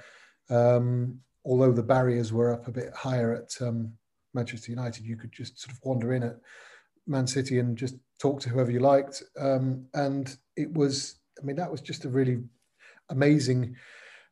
Um, 0.51 1.21
although 1.45 1.73
the 1.73 1.83
barriers 1.83 2.33
were 2.33 2.53
up 2.53 2.69
a 2.69 2.73
bit 2.73 2.93
higher 2.95 3.35
at 3.35 3.67
um, 3.67 3.93
Manchester 4.35 4.71
United, 4.71 5.05
you 5.05 5.17
could 5.17 5.33
just 5.33 5.59
sort 5.59 5.73
of 5.73 5.81
wander 5.83 6.13
in 6.13 6.23
at 6.23 6.37
Man 7.09 7.27
City 7.27 7.59
and 7.59 7.77
just 7.77 7.97
talk 8.19 8.41
to 8.41 8.49
whoever 8.49 8.71
you 8.71 8.81
liked. 8.81 9.23
Um, 9.39 9.87
and 9.95 10.37
it 10.57 10.73
was, 10.73 11.17
I 11.41 11.45
mean, 11.45 11.57
that 11.57 11.71
was 11.71 11.81
just 11.81 12.05
a 12.05 12.09
really 12.09 12.39
amazing 13.11 13.77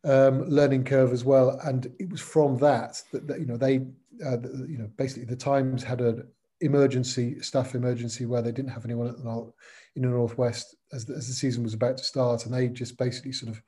um, 0.04 0.48
learning 0.48 0.84
curve 0.84 1.12
as 1.12 1.24
well. 1.24 1.58
And 1.64 1.86
it 1.98 2.10
was 2.10 2.20
from 2.20 2.58
that 2.58 3.02
that, 3.12 3.26
that 3.26 3.40
you 3.40 3.46
know 3.46 3.56
they, 3.56 3.78
uh, 4.24 4.38
you 4.68 4.78
know, 4.78 4.90
basically 4.96 5.24
the 5.24 5.36
Times 5.36 5.82
had 5.82 6.00
an 6.00 6.26
emergency 6.60 7.40
staff 7.40 7.74
emergency 7.74 8.24
where 8.24 8.42
they 8.42 8.52
didn't 8.52 8.70
have 8.70 8.84
anyone 8.84 9.08
at 9.08 9.16
the, 9.18 9.52
in 9.94 10.02
the 10.02 10.08
northwest 10.08 10.76
as 10.92 11.04
the, 11.04 11.14
as 11.14 11.26
the 11.26 11.34
season 11.34 11.62
was 11.62 11.74
about 11.74 11.98
to 11.98 12.04
start, 12.04 12.46
and 12.46 12.54
they 12.54 12.68
just 12.68 12.96
basically 12.98 13.32
sort 13.32 13.50
of 13.50 13.60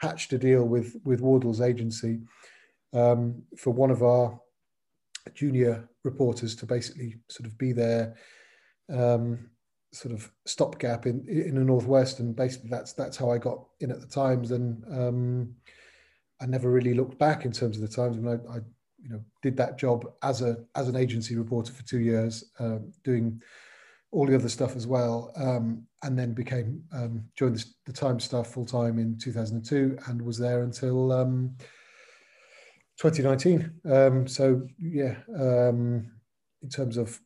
hatched 0.00 0.32
a 0.32 0.38
deal 0.38 0.64
with 0.64 0.96
with 1.04 1.20
Wardle's 1.20 1.60
agency 1.60 2.20
um, 2.92 3.42
for 3.56 3.70
one 3.70 3.90
of 3.90 4.02
our 4.02 4.38
junior 5.34 5.88
reporters 6.04 6.54
to 6.54 6.66
basically 6.66 7.16
sort 7.28 7.46
of 7.46 7.58
be 7.58 7.72
there 7.72 8.14
um, 8.92 9.50
sort 9.92 10.14
of 10.14 10.30
stopgap 10.44 11.06
in 11.06 11.26
in 11.28 11.54
the 11.54 11.64
northwest, 11.64 12.20
and 12.20 12.36
basically 12.36 12.70
that's 12.70 12.92
that's 12.92 13.16
how 13.16 13.30
I 13.30 13.38
got 13.38 13.64
in 13.80 13.90
at 13.90 14.00
the 14.00 14.06
Times, 14.06 14.50
and 14.50 14.84
um, 14.90 15.54
I 16.40 16.46
never 16.46 16.70
really 16.70 16.94
looked 16.94 17.18
back 17.18 17.44
in 17.44 17.52
terms 17.52 17.76
of 17.76 17.82
the 17.82 17.94
Times. 17.94 18.16
I 18.16 18.20
mean, 18.20 18.40
I, 18.48 18.56
I 18.56 18.60
you 19.02 19.10
know 19.10 19.20
did 19.42 19.56
that 19.56 19.78
job 19.78 20.06
as 20.22 20.42
a 20.42 20.56
as 20.74 20.88
an 20.88 20.96
agency 20.96 21.36
reporter 21.36 21.72
for 21.72 21.84
two 21.84 22.00
years, 22.00 22.52
uh, 22.58 22.78
doing 23.04 23.40
all 24.12 24.26
the 24.26 24.34
other 24.34 24.48
stuff 24.48 24.76
as 24.76 24.86
well, 24.86 25.32
um, 25.36 25.86
and 26.02 26.18
then 26.18 26.32
became 26.32 26.82
um, 26.92 27.24
joined 27.34 27.56
the, 27.56 27.64
the 27.86 27.92
Times 27.92 28.24
staff 28.24 28.48
full 28.48 28.66
time 28.66 28.98
in 28.98 29.18
2002, 29.18 29.98
and 30.06 30.22
was 30.22 30.38
there 30.38 30.62
until 30.62 31.12
um, 31.12 31.56
2019. 32.98 33.72
Um, 33.90 34.26
so 34.26 34.66
yeah, 34.78 35.16
um, 35.34 36.10
in 36.62 36.68
terms 36.70 36.96
of 36.96 37.20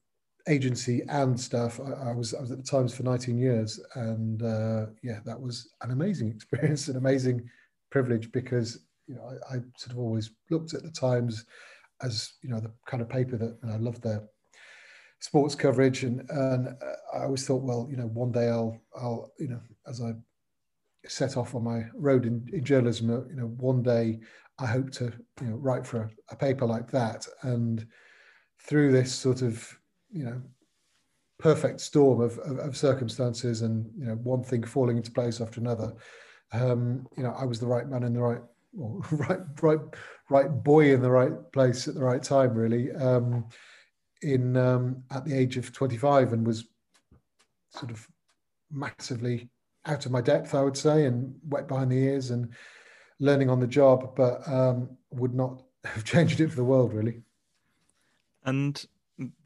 agency 0.50 1.02
and 1.08 1.38
stuff. 1.38 1.80
I, 1.80 2.10
I, 2.10 2.12
was 2.12 2.34
I 2.34 2.40
was 2.40 2.50
at 2.50 2.58
the 2.58 2.64
Times 2.64 2.94
for 2.94 3.04
19 3.04 3.38
years, 3.38 3.80
and 3.94 4.42
uh, 4.42 4.86
yeah, 5.02 5.20
that 5.24 5.40
was 5.40 5.70
an 5.82 5.92
amazing 5.92 6.28
experience, 6.34 6.88
an 6.88 6.96
amazing 6.96 7.48
privilege 7.90 8.30
because 8.32 8.84
you 9.06 9.14
know 9.14 9.22
I, 9.24 9.54
I, 9.54 9.58
sort 9.76 9.92
of 9.92 9.98
always 9.98 10.30
looked 10.50 10.74
at 10.74 10.82
the 10.82 10.90
Times 10.90 11.46
as 12.02 12.32
you 12.42 12.50
know 12.50 12.60
the 12.60 12.72
kind 12.86 13.02
of 13.02 13.08
paper 13.08 13.36
that 13.36 13.56
and 13.62 13.72
I 13.72 13.76
loved 13.76 14.02
their 14.02 14.22
sports 15.20 15.54
coverage, 15.54 16.02
and 16.02 16.28
and 16.30 16.68
uh, 16.68 17.18
I 17.18 17.24
always 17.24 17.46
thought, 17.46 17.62
well, 17.62 17.86
you 17.90 17.96
know, 17.96 18.08
one 18.08 18.32
day 18.32 18.48
I'll 18.48 18.80
I'll 18.94 19.32
you 19.38 19.48
know 19.48 19.60
as 19.86 20.00
I 20.02 20.12
set 21.06 21.36
off 21.36 21.54
on 21.54 21.64
my 21.64 21.84
road 21.94 22.26
in, 22.26 22.46
in 22.52 22.62
journalism, 22.62 23.10
uh, 23.10 23.26
you 23.28 23.36
know, 23.36 23.46
one 23.46 23.82
day 23.82 24.20
I 24.58 24.66
hope 24.66 24.90
to 24.92 25.12
you 25.40 25.46
know 25.46 25.56
write 25.56 25.86
for 25.86 26.02
a, 26.02 26.10
a 26.32 26.36
paper 26.36 26.66
like 26.66 26.90
that, 26.90 27.26
and 27.42 27.86
through 28.66 28.92
this 28.92 29.14
sort 29.14 29.42
of 29.42 29.79
you 30.12 30.24
know 30.24 30.40
perfect 31.38 31.80
storm 31.80 32.20
of, 32.20 32.38
of, 32.40 32.58
of, 32.58 32.76
circumstances 32.76 33.62
and 33.62 33.90
you 33.96 34.04
know 34.04 34.14
one 34.16 34.42
thing 34.42 34.62
falling 34.62 34.96
into 34.98 35.10
place 35.10 35.40
after 35.40 35.60
another. 35.60 35.94
Um, 36.52 37.06
you 37.16 37.22
know 37.22 37.32
i 37.38 37.44
was 37.44 37.60
the 37.60 37.66
right 37.66 37.88
man 37.88 38.02
in 38.02 38.12
the 38.12 38.20
right 38.20 38.42
well, 38.72 39.04
right 39.12 39.40
right 39.62 39.78
right 40.28 40.48
boy 40.64 40.92
in 40.92 41.00
the 41.00 41.10
right 41.10 41.32
place 41.52 41.86
at 41.88 41.94
the 41.94 42.04
right 42.04 42.22
time 42.22 42.54
really. 42.54 42.92
Um, 42.92 43.46
in 44.22 44.56
um, 44.56 45.02
at 45.10 45.24
the 45.24 45.34
age 45.34 45.56
of 45.56 45.72
25 45.72 46.34
and 46.34 46.46
was 46.46 46.66
sort 47.70 47.90
of 47.90 48.06
massively 48.70 49.48
out 49.86 50.04
of 50.04 50.12
my 50.12 50.20
depth 50.20 50.54
i 50.54 50.62
would 50.62 50.76
say 50.76 51.06
and 51.06 51.34
wet 51.48 51.66
behind 51.66 51.90
the 51.90 51.96
ears 51.96 52.30
and 52.30 52.50
learning 53.20 53.48
on 53.48 53.60
the 53.60 53.66
job 53.66 54.14
but 54.16 54.46
um, 54.46 54.90
would 55.10 55.34
not 55.34 55.62
have 55.84 56.04
changed 56.04 56.40
it 56.40 56.48
for 56.48 56.56
the 56.56 56.64
world 56.64 56.92
really. 56.92 57.22
And 58.44 58.82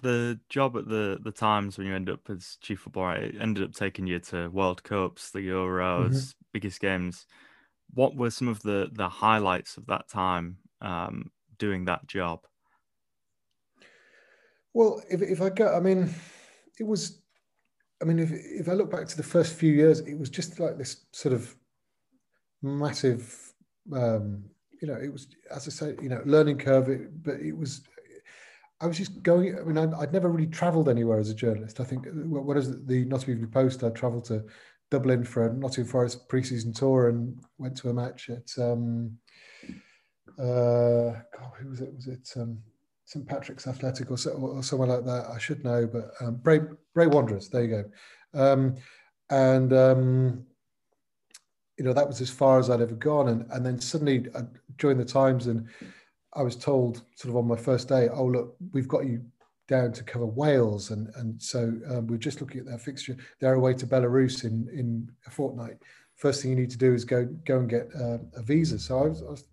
the 0.03 0.39
job 0.49 0.77
at 0.77 0.89
the 0.89 1.19
the 1.23 1.33
Times 1.33 1.77
when 1.77 1.87
you 1.87 1.95
end 1.95 2.09
up 2.09 2.21
as 2.29 2.59
chief 2.61 2.81
football 2.81 3.05
writer 3.05 3.33
ended 3.41 3.65
up 3.65 3.73
taking 3.73 4.07
you 4.07 4.19
to 4.21 4.49
World 4.49 4.83
Cups, 4.83 5.31
the 5.31 5.41
Euros, 5.41 6.11
mm-hmm. 6.11 6.31
biggest 6.53 6.81
games. 6.81 7.27
What 7.93 8.17
were 8.17 8.31
some 8.31 8.49
of 8.49 8.61
the 8.63 8.89
the 8.93 9.09
highlights 9.09 9.77
of 9.77 9.87
that 9.87 10.09
time 10.09 10.59
um, 10.81 11.31
doing 11.59 11.87
that 11.87 12.07
job? 12.07 12.41
Well, 14.73 15.03
if 15.11 15.23
if 15.23 15.41
I 15.41 15.51
go, 15.51 15.75
I 15.75 15.81
mean, 15.81 16.13
it 16.79 16.85
was. 16.85 17.21
I 18.03 18.07
mean, 18.07 18.19
if 18.19 18.31
if 18.33 18.69
I 18.69 18.73
look 18.73 18.91
back 18.91 19.07
to 19.09 19.17
the 19.17 19.23
first 19.23 19.55
few 19.55 19.73
years, 19.73 20.01
it 20.01 20.19
was 20.19 20.29
just 20.29 20.61
like 20.61 20.77
this 20.77 21.07
sort 21.13 21.33
of 21.33 21.55
massive. 22.63 23.53
Um, 23.93 24.45
you 24.83 24.89
know, 24.89 24.97
it 24.97 25.13
was 25.13 25.29
as 25.51 25.69
I 25.69 25.71
say, 25.71 25.95
you 26.03 26.09
know, 26.09 26.23
learning 26.25 26.59
curve. 26.59 26.89
It, 26.89 27.23
but 27.23 27.37
it 27.37 27.57
was 27.57 27.83
I 28.81 28.87
was 28.87 28.99
just 28.99 29.23
going. 29.23 29.59
I 29.59 29.63
mean, 29.63 29.79
I, 29.79 29.87
would 29.87 30.13
never 30.13 30.29
really 30.29 30.51
travelled 30.51 30.89
anywhere 30.89 31.19
as 31.19 31.31
a 31.31 31.35
journalist. 31.35 31.81
I 31.81 31.85
think 31.85 32.07
what 32.13 32.57
is 32.57 32.85
the 32.87 33.05
Nottingham 33.05 33.35
Evening 33.35 33.51
Post? 33.51 33.85
I 33.85 33.91
travelled 33.91 34.25
to 34.27 34.45
Dublin 34.91 35.25
for 35.25 35.47
a 35.47 35.53
Nottingham 35.53 35.91
Forest 35.91 36.29
pre-season 36.29 36.73
tour 36.73 37.09
and 37.09 37.41
went 37.59 37.77
to 37.79 37.91
a 37.91 37.95
match 37.95 38.31
at 38.31 38.51
um, 38.63 39.17
uh, 40.39 41.13
God, 41.39 41.53
who 41.61 41.69
was 41.69 41.81
it? 41.81 41.95
Was 41.95 42.07
it 42.09 42.33
um, 42.37 42.59
St 43.05 43.27
Patrick's 43.27 43.67
Athletic 43.67 44.11
or, 44.11 44.19
so, 44.19 44.33
or, 44.33 44.63
somewhere 44.63 44.89
like 44.89 45.05
that? 45.05 45.31
I 45.33 45.39
should 45.39 45.65
know, 45.65 45.87
but 45.87 46.11
um, 46.21 46.37
Bray 46.37 46.61
Bray 46.95 47.07
Wanderers. 47.07 47.49
There 47.49 47.65
you 47.65 47.85
go. 48.35 48.43
Um, 48.53 48.75
and 49.31 49.73
um, 49.73 50.47
you 51.79 51.85
know 51.85 51.93
that 51.93 52.07
was 52.07 52.21
as 52.21 52.31
far 52.31 52.59
as 52.59 52.71
I'd 52.71 52.81
ever 52.81 52.95
gone, 52.95 53.29
and 53.29 53.47
and 53.53 53.65
then 53.65 53.81
suddenly 53.81 54.27
I 54.37 54.43
joined 54.77 55.01
the 55.01 55.05
Times 55.05 55.47
and 55.47 55.69
I 56.37 56.43
was 56.43 56.57
told 56.57 57.03
sort 57.15 57.31
of 57.31 57.37
on 57.37 57.47
my 57.47 57.57
first 57.57 57.89
day, 57.89 58.09
oh 58.09 58.25
look, 58.27 58.57
we've 58.73 58.89
got 58.89 59.07
you 59.07 59.25
down 59.69 59.93
to 59.93 60.05
cover 60.05 60.27
Wales, 60.27 60.91
and 60.91 61.09
and 61.17 61.41
so 61.41 61.73
um, 61.89 62.07
we're 62.07 62.17
just 62.17 62.41
looking 62.41 62.61
at 62.61 62.67
their 62.67 62.79
fixture. 62.79 63.17
They're 63.41 63.55
away 63.55 63.75
to 63.75 63.87
Belarus 63.87 64.45
in 64.45 64.69
in 64.73 65.09
a 65.27 65.31
fortnight. 65.31 65.79
First 66.17 66.43
thing 66.43 66.51
you 66.51 66.57
need 66.57 66.71
to 66.71 66.79
do 66.79 66.93
is 66.95 67.05
go 67.05 67.25
go 67.45 67.59
and 67.59 67.69
get 67.69 67.89
uh, 67.99 68.19
a 68.35 68.43
visa. 68.43 68.79
So 68.79 68.99
I 68.99 69.09
was, 69.09 69.23
I 69.23 69.31
was, 69.31 69.45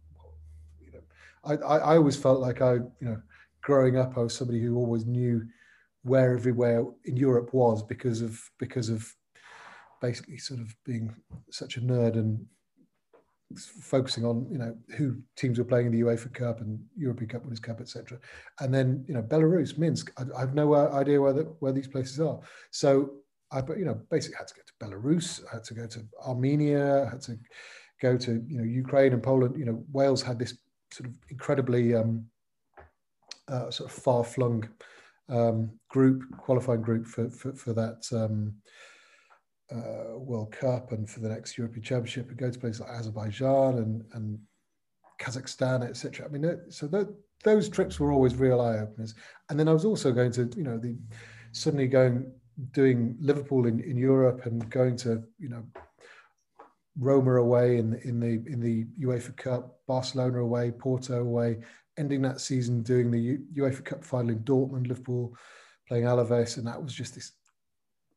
you 0.79 0.91
know, 0.91 1.01
I, 1.43 1.53
I 1.55 1.77
I 1.93 1.97
always 1.97 2.17
felt 2.17 2.39
like 2.39 2.61
I 2.61 2.73
you 2.73 2.93
know, 3.01 3.21
growing 3.61 3.97
up, 3.97 4.17
I 4.17 4.21
was 4.21 4.35
somebody 4.35 4.61
who 4.61 4.75
always 4.75 5.05
knew 5.05 5.43
where 6.03 6.35
everywhere 6.35 6.83
in 7.05 7.15
Europe 7.15 7.53
was 7.53 7.83
because 7.83 8.21
of 8.21 8.39
because 8.57 8.89
of 8.89 9.15
basically 10.01 10.37
sort 10.37 10.59
of 10.59 10.75
being 10.83 11.15
such 11.51 11.77
a 11.77 11.81
nerd 11.81 12.15
and 12.15 12.45
focusing 13.57 14.25
on 14.25 14.47
you 14.51 14.57
know 14.57 14.75
who 14.97 15.17
teams 15.35 15.57
were 15.57 15.65
playing 15.65 15.87
in 15.87 15.91
the 15.91 16.01
UEFA 16.01 16.33
Cup 16.33 16.61
and 16.61 16.79
European 16.97 17.29
Cup 17.29 17.43
Winners' 17.43 17.59
Cup, 17.59 17.81
etc. 17.81 18.19
And 18.59 18.73
then 18.73 19.03
you 19.07 19.13
know 19.13 19.21
Belarus, 19.21 19.77
Minsk. 19.77 20.11
I, 20.17 20.23
I 20.37 20.39
have 20.41 20.53
no 20.53 20.73
uh, 20.73 20.91
idea 20.93 21.21
where 21.21 21.33
the, 21.33 21.43
where 21.59 21.71
these 21.71 21.87
places 21.87 22.19
are. 22.19 22.39
So 22.71 23.11
I 23.51 23.61
you 23.77 23.85
know 23.85 23.99
basically 24.09 24.37
had 24.37 24.47
to 24.47 24.55
go 24.55 24.61
to 24.65 24.85
Belarus, 24.85 25.41
I 25.49 25.55
had 25.55 25.63
to 25.65 25.73
go 25.73 25.87
to 25.87 26.01
Armenia, 26.25 27.05
I 27.05 27.09
had 27.09 27.21
to 27.21 27.37
go 28.01 28.17
to 28.17 28.43
you 28.47 28.57
know 28.57 28.63
Ukraine 28.63 29.13
and 29.13 29.23
Poland. 29.23 29.57
You 29.57 29.65
know 29.65 29.83
Wales 29.91 30.21
had 30.21 30.39
this 30.39 30.57
sort 30.91 31.09
of 31.09 31.15
incredibly 31.29 31.95
um, 31.95 32.25
uh, 33.47 33.69
sort 33.71 33.89
of 33.89 33.95
far 33.95 34.23
flung 34.23 34.67
um, 35.29 35.71
group 35.89 36.23
qualifying 36.37 36.81
group 36.81 37.05
for 37.05 37.29
for, 37.29 37.53
for 37.53 37.73
that. 37.73 38.07
Um, 38.11 38.55
uh, 39.71 40.17
World 40.17 40.51
Cup 40.51 40.91
and 40.91 41.09
for 41.09 41.19
the 41.19 41.29
next 41.29 41.57
European 41.57 41.83
Championship 41.83 42.29
and 42.29 42.37
go 42.37 42.51
to 42.51 42.59
places 42.59 42.81
like 42.81 42.89
Azerbaijan 42.89 43.77
and, 43.77 44.03
and 44.13 44.39
Kazakhstan, 45.19 45.87
etc. 45.87 46.25
I 46.25 46.29
mean, 46.29 46.59
so 46.69 46.87
those 47.43 47.69
trips 47.69 47.99
were 47.99 48.11
always 48.11 48.35
real 48.35 48.61
eye 48.61 48.79
openers. 48.79 49.15
And 49.49 49.59
then 49.59 49.67
I 49.67 49.73
was 49.73 49.85
also 49.85 50.11
going 50.11 50.31
to, 50.33 50.49
you 50.55 50.63
know, 50.63 50.77
the 50.77 50.97
suddenly 51.51 51.87
going 51.87 52.31
doing 52.71 53.15
Liverpool 53.19 53.65
in, 53.65 53.79
in 53.79 53.97
Europe 53.97 54.45
and 54.45 54.69
going 54.69 54.95
to, 54.97 55.23
you 55.39 55.49
know, 55.49 55.63
Roma 56.99 57.35
away 57.35 57.77
in 57.77 57.91
the, 57.91 58.01
in 58.01 58.19
the 58.19 58.51
in 58.51 58.59
the 58.59 58.85
UEFA 58.99 59.35
Cup, 59.37 59.79
Barcelona 59.87 60.39
away, 60.39 60.71
Porto 60.71 61.21
away, 61.21 61.59
ending 61.97 62.21
that 62.23 62.41
season 62.41 62.83
doing 62.83 63.09
the 63.09 63.19
U, 63.19 63.45
UEFA 63.55 63.85
Cup 63.85 64.03
final 64.03 64.31
in 64.31 64.39
Dortmund, 64.39 64.87
Liverpool 64.87 65.35
playing 65.87 66.03
Alaves, 66.03 66.57
and 66.57 66.67
that 66.67 66.81
was 66.81 66.93
just 66.93 67.15
this 67.15 67.31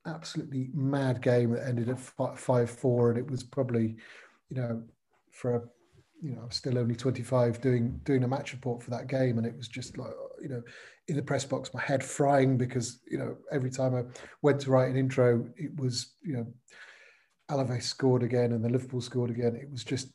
absolutely 0.07 0.71
mad 0.75 1.23
game 1.23 1.51
that 1.53 1.67
ended 1.67 1.89
at 1.89 1.99
five 1.99 2.71
four, 2.71 3.11
and 3.11 3.19
it 3.19 3.31
was 3.31 3.43
probably, 3.43 3.97
you 4.49 4.57
know, 4.57 4.83
for 5.31 5.57
a, 5.57 5.63
you 6.23 6.33
know, 6.33 6.43
I 6.43 6.47
was 6.47 6.57
still 6.57 6.79
only 6.79 6.95
twenty 6.95 7.23
five 7.23 7.61
doing 7.61 8.01
doing 8.05 8.25
a 8.25 8.29
match 8.29 8.53
report 8.53 8.83
for 8.83 8.91
that 8.91 9.07
game, 9.07 9.39
and 9.39 9.47
it 9.47 9.57
was 9.57 9.69
just 9.69 9.99
like, 9.99 10.13
you 10.43 10.49
know, 10.49 10.63
in 11.09 11.17
the 11.17 11.23
press 11.23 11.45
box, 11.45 11.73
my 11.75 11.83
head 11.83 12.03
frying 12.03 12.57
because 12.57 13.01
you 13.11 13.19
know 13.19 13.37
every 13.51 13.71
time 13.71 13.95
I 13.95 14.05
went 14.43 14.61
to 14.63 14.71
write 14.71 14.91
an 14.91 14.97
intro, 14.97 15.47
it 15.57 15.79
was 15.79 16.15
you 16.23 16.35
know, 16.35 16.47
Alaves 17.51 17.83
scored 17.83 18.23
again 18.23 18.53
and 18.53 18.65
the 18.65 18.71
Liverpool 18.71 19.01
scored 19.01 19.31
again. 19.31 19.57
It 19.57 19.71
was 19.71 19.85
just 19.85 20.09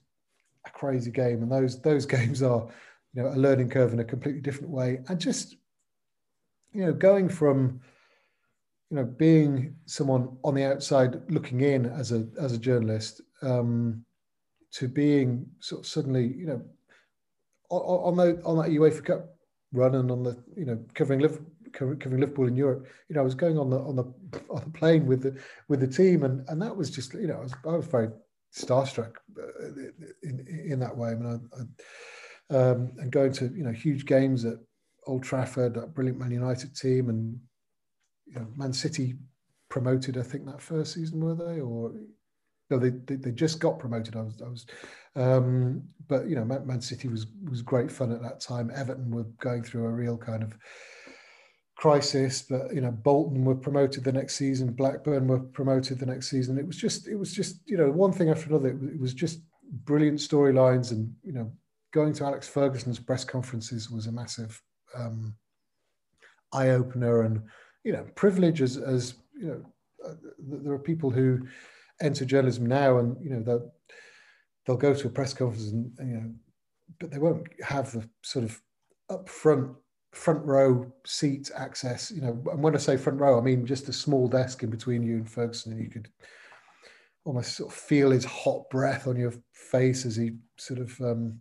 a 0.66 0.70
crazy 0.72 1.12
game, 1.12 1.42
and 1.44 1.52
those 1.52 1.82
those 1.82 2.06
games 2.18 2.42
are, 2.42 2.68
you 3.14 3.24
know, 3.24 3.30
a 3.30 3.36
learning 3.36 3.70
curve 3.70 3.94
in 3.94 4.00
a 4.00 4.06
completely 4.06 4.42
different 4.42 4.70
way, 4.70 5.00
and 5.08 5.20
just, 5.20 5.56
you 6.74 6.86
know, 6.86 6.94
going 6.94 7.30
from 7.30 7.82
you 8.90 8.98
know, 8.98 9.04
being 9.04 9.76
someone 9.86 10.38
on 10.44 10.56
the 10.56 10.64
outside 10.64 11.22
looking 11.30 11.62
in 11.62 11.86
as 11.86 12.12
a 12.12 12.28
as 12.40 12.54
a 12.54 12.58
journalist, 12.58 13.22
um, 13.42 14.04
to 14.72 14.88
being 14.88 15.46
sort 15.60 15.82
of 15.82 15.88
suddenly, 15.88 16.34
you 16.36 16.48
know, 16.48 16.62
on, 17.70 17.82
on 17.82 18.18
that 18.18 18.44
on 18.46 18.58
that 18.58 18.72
UEFA 18.72 19.06
Cup 19.06 19.36
run 19.72 19.96
and 19.96 20.10
on 20.10 20.24
the 20.24 20.44
you 20.58 20.66
know 20.66 20.84
covering 20.96 21.22
covering 21.72 22.20
Liverpool 22.20 22.48
in 22.48 22.56
Europe, 22.56 22.88
you 23.08 23.16
know, 23.16 23.22
I 23.22 23.24
was 23.24 23.36
going 23.36 23.58
on 23.58 23.70
the 23.70 23.78
on 23.80 23.96
the 23.96 24.04
on 24.50 24.64
the 24.64 24.72
plane 24.72 25.06
with 25.06 25.22
the 25.22 25.40
with 25.68 25.80
the 25.80 25.88
team, 25.88 26.24
and 26.24 26.48
and 26.50 26.62
that 26.62 26.76
was 26.76 26.90
just 26.90 27.14
you 27.14 27.28
know 27.28 27.38
I 27.38 27.42
was 27.42 27.54
I 27.66 27.76
was 27.76 27.86
very 27.86 28.10
starstruck 28.56 29.16
uh, 29.38 29.70
in 30.24 30.46
in 30.66 30.80
that 30.80 30.96
way. 30.96 31.10
I 31.12 31.16
mean, 31.16 31.50
I, 31.54 32.56
I, 32.56 32.58
um, 32.58 32.92
and 32.98 33.12
going 33.12 33.34
to 33.34 33.46
you 33.56 33.64
know 33.64 33.72
huge 33.72 34.06
games 34.06 34.46
at 34.46 34.58
Old 35.06 35.24
Trafford, 35.24 35.76
that 35.76 35.94
brilliant 35.94 36.20
Man 36.20 36.32
United 36.32 36.76
team, 36.76 37.10
and 37.10 37.40
you 38.30 38.40
know, 38.40 38.48
Man 38.56 38.74
City 38.74 39.16
promoted. 39.70 40.18
I 40.18 40.24
think 40.24 40.46
that 40.46 40.62
first 40.62 40.94
season 40.94 41.20
were 41.20 41.36
they 41.36 41.60
or 41.60 41.94
no, 42.70 42.78
they, 42.78 42.90
they, 42.90 43.16
they 43.16 43.32
just 43.32 43.60
got 43.60 43.80
promoted. 43.80 44.16
I 44.16 44.22
was 44.22 44.42
I 44.42 44.50
was, 44.50 44.66
um, 45.16 45.84
but 46.08 46.28
you 46.28 46.36
know, 46.36 46.46
Man, 46.46 46.68
Man 46.68 46.82
City 46.82 47.08
was 47.08 47.28
was 47.50 47.62
great 47.62 47.92
fun 47.92 48.12
at 48.12 48.22
that 48.22 48.40
time. 48.40 48.72
Everton 48.76 49.10
were 49.12 49.26
going 49.40 49.64
through 49.64 49.86
a 49.86 49.92
real 49.92 50.18
kind 50.18 50.44
of 50.44 50.56
crisis, 51.80 52.42
but 52.42 52.74
you 52.74 52.82
know, 52.82 52.92
Bolton 52.92 53.46
were 53.46 53.56
promoted 53.56 54.04
the 54.04 54.12
next 54.12 54.36
season, 54.36 54.74
Blackburn 54.74 55.28
were 55.28 55.40
promoted 55.40 55.98
the 55.98 56.06
next 56.06 56.30
season. 56.30 56.58
It 56.58 56.68
was 56.68 56.76
just, 56.76 57.08
it 57.08 57.16
was 57.16 57.34
just, 57.34 57.62
you 57.66 57.78
know, 57.78 57.90
one 57.90 58.12
thing 58.12 58.30
after 58.30 58.50
another. 58.50 58.70
It, 58.70 59.00
was 59.00 59.14
just 59.14 59.40
brilliant 59.86 60.20
storylines, 60.20 60.92
and 60.92 61.14
you 61.24 61.32
know, 61.32 61.52
going 61.92 62.14
to 62.14 62.26
Alex 62.26 62.48
Ferguson's 62.48 63.00
press 63.00 63.24
conferences 63.24 63.90
was 63.90 64.08
a 64.08 64.12
massive 64.12 64.62
um, 64.94 65.34
eye 66.54 66.70
opener, 66.70 67.22
and 67.22 67.44
you 67.84 67.94
know, 67.94 68.06
privilege 68.16 68.62
as 68.62 68.78
as 68.78 69.16
you 69.40 69.48
know, 69.48 69.66
uh, 70.06 70.14
there 70.38 70.74
are 70.74 70.80
people 70.80 71.10
who 71.10 71.48
enter 72.02 72.26
journalism 72.26 72.66
now, 72.66 72.98
and 72.98 73.18
you 73.24 73.30
know, 73.30 73.42
they'll 73.42 73.72
they'll 74.66 74.78
go 74.78 74.94
to 74.94 75.08
a 75.08 75.12
press 75.12 75.34
conference, 75.34 75.70
and 75.70 75.92
you 76.00 76.18
know, 76.18 76.32
but 77.00 77.12
they 77.12 77.20
won't 77.20 77.48
have 77.64 77.92
the 77.92 78.08
sort 78.22 78.46
of 78.46 78.62
upfront 79.10 79.76
front 80.12 80.44
row 80.46 80.92
seat 81.06 81.52
access. 81.56 82.12
You 82.12 82.22
know, 82.22 82.44
and 82.52 82.62
when 82.62 82.76
I 82.76 82.80
say 82.80 82.98
front 82.98 83.20
row, 83.20 83.38
I 83.38 83.42
mean 83.42 83.66
just 83.66 83.90
a 83.90 83.94
small 83.94 84.28
desk 84.28 84.64
in 84.64 84.70
between 84.70 85.04
you 85.04 85.18
and 85.18 85.30
Ferguson, 85.30 85.74
and 85.74 85.82
you 85.82 85.90
could 85.90 86.10
almost 87.26 87.58
sort 87.58 87.72
of 87.72 87.78
feel 87.78 88.12
his 88.12 88.26
hot 88.26 88.70
breath 88.70 89.08
on 89.08 89.18
your 89.18 89.34
face 89.52 90.06
as 90.06 90.16
he 90.16 90.32
sort 90.58 90.80
of 90.80 91.00
um, 91.02 91.40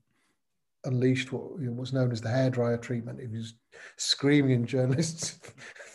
unleashed 0.85 1.33
what 1.33 1.59
was 1.59 1.93
known 1.93 2.13
as 2.13 2.21
the 2.21 2.29
hairdryer 2.29 2.81
treatment. 2.81 3.21
He 3.21 3.27
was 3.27 3.55
screaming 3.97 4.53
in 4.53 4.67
journalists' 4.67 5.39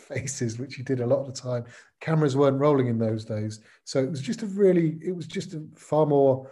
faces, 0.04 0.58
which 0.58 0.74
he 0.76 0.82
did 0.82 1.00
a 1.00 1.06
lot 1.06 1.20
of 1.20 1.26
the 1.26 1.40
time. 1.40 1.64
Cameras 2.00 2.36
weren't 2.36 2.60
rolling 2.60 2.88
in 2.88 2.98
those 2.98 3.24
days, 3.24 3.60
so 3.84 3.98
it 3.98 4.10
was 4.10 4.20
just 4.20 4.42
a 4.42 4.46
really, 4.46 4.98
it 5.02 5.14
was 5.14 5.26
just 5.26 5.54
a 5.54 5.62
far 5.74 6.06
more 6.06 6.50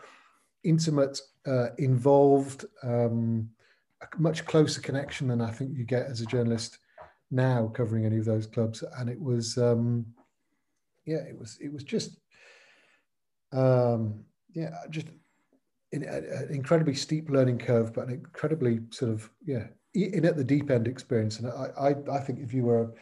intimate, 0.63 1.21
uh, 1.47 1.69
involved. 1.79 2.65
Um, 2.83 3.51
a 4.03 4.21
much 4.21 4.45
closer 4.45 4.81
connection 4.81 5.29
than 5.29 5.41
I 5.41 5.51
think 5.51 5.77
you 5.77 5.85
get 5.85 6.07
as 6.07 6.21
a 6.21 6.27
journalist 6.27 6.79
now 7.31 7.71
covering 7.73 8.05
any 8.05 8.19
of 8.19 8.25
those 8.25 8.47
clubs. 8.47 8.83
And 8.99 9.09
it 9.09 9.21
was, 9.21 9.57
um, 9.59 10.07
yeah, 11.05 11.19
it 11.19 11.39
was, 11.39 11.59
it 11.61 11.73
was 11.73 11.85
just, 11.85 12.19
um, 13.53 14.25
yeah, 14.55 14.71
just 14.91 15.07
an, 15.93 16.03
an 16.03 16.49
incredibly 16.51 16.95
steep 16.95 17.31
learning 17.31 17.59
curve, 17.59 17.93
but 17.95 18.09
an 18.09 18.15
incredibly 18.15 18.81
sort 18.91 19.13
of, 19.13 19.31
yeah, 19.45 19.67
in 19.95 20.25
at 20.25 20.37
the 20.37 20.45
deep 20.45 20.71
end 20.71 20.89
experience. 20.89 21.39
And 21.39 21.49
I, 21.49 21.69
I, 21.79 22.17
I 22.17 22.21
think 22.21 22.41
if 22.41 22.53
you 22.53 22.65
were 22.65 22.93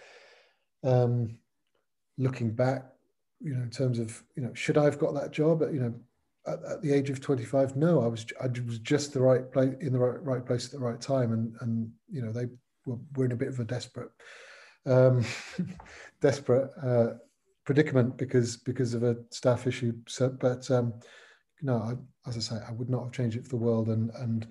um, 0.85 1.39
looking 2.19 2.51
back, 2.51 2.85
you 3.41 3.55
know, 3.55 3.63
in 3.63 3.71
terms 3.71 3.99
of, 3.99 4.23
you 4.37 4.43
know, 4.43 4.53
should 4.55 4.79
I 4.79 4.85
have 4.85 4.99
got 4.99 5.15
that 5.15 5.31
job? 5.31 5.63
At, 5.63 5.73
you 5.73 5.81
know, 5.81 5.95
at, 6.47 6.59
at, 6.65 6.83
the 6.83 6.93
age 6.93 7.11
of 7.11 7.21
25 7.21 7.77
no 7.77 8.01
i 8.03 8.07
was 8.07 8.25
i 8.41 8.47
was 8.67 8.79
just 8.79 9.13
the 9.13 9.21
right 9.21 9.53
place 9.53 9.75
in 9.81 9.93
the 9.93 9.99
right, 9.99 10.23
right 10.23 10.47
place 10.47 10.67
at 10.67 10.73
the 10.73 10.79
right 10.79 11.01
time. 11.01 11.33
And 11.33 11.55
and 11.61 11.91
you 12.09 12.23
know 12.23 12.33
they 12.33 12.47
were, 12.87 12.99
were 13.15 13.27
in 13.27 13.33
a 13.33 13.37
bit 13.37 13.49
of 13.49 13.61
a 13.61 13.65
desperate 13.65 14.11
um 14.87 15.25
desperate 16.21 16.71
uh 16.83 17.15
predicament 17.65 18.17
because 18.17 18.57
because 18.57 18.95
of 18.95 19.03
a 19.03 19.17
staff 19.31 19.67
issue. 19.67 19.93
So 20.09 20.29
but 20.31 20.71
um 20.71 20.95
no 21.63 21.76
I, 21.76 22.28
as 22.28 22.37
i 22.37 22.41
say 22.41 22.57
i 22.67 22.73
would 22.73 22.89
not 22.89 23.04
have 23.04 23.13
changed 23.13 23.37
it 23.37 23.45
for 23.45 23.50
the 23.50 23.65
world. 23.65 23.89
And 23.89 24.11
and 24.17 24.47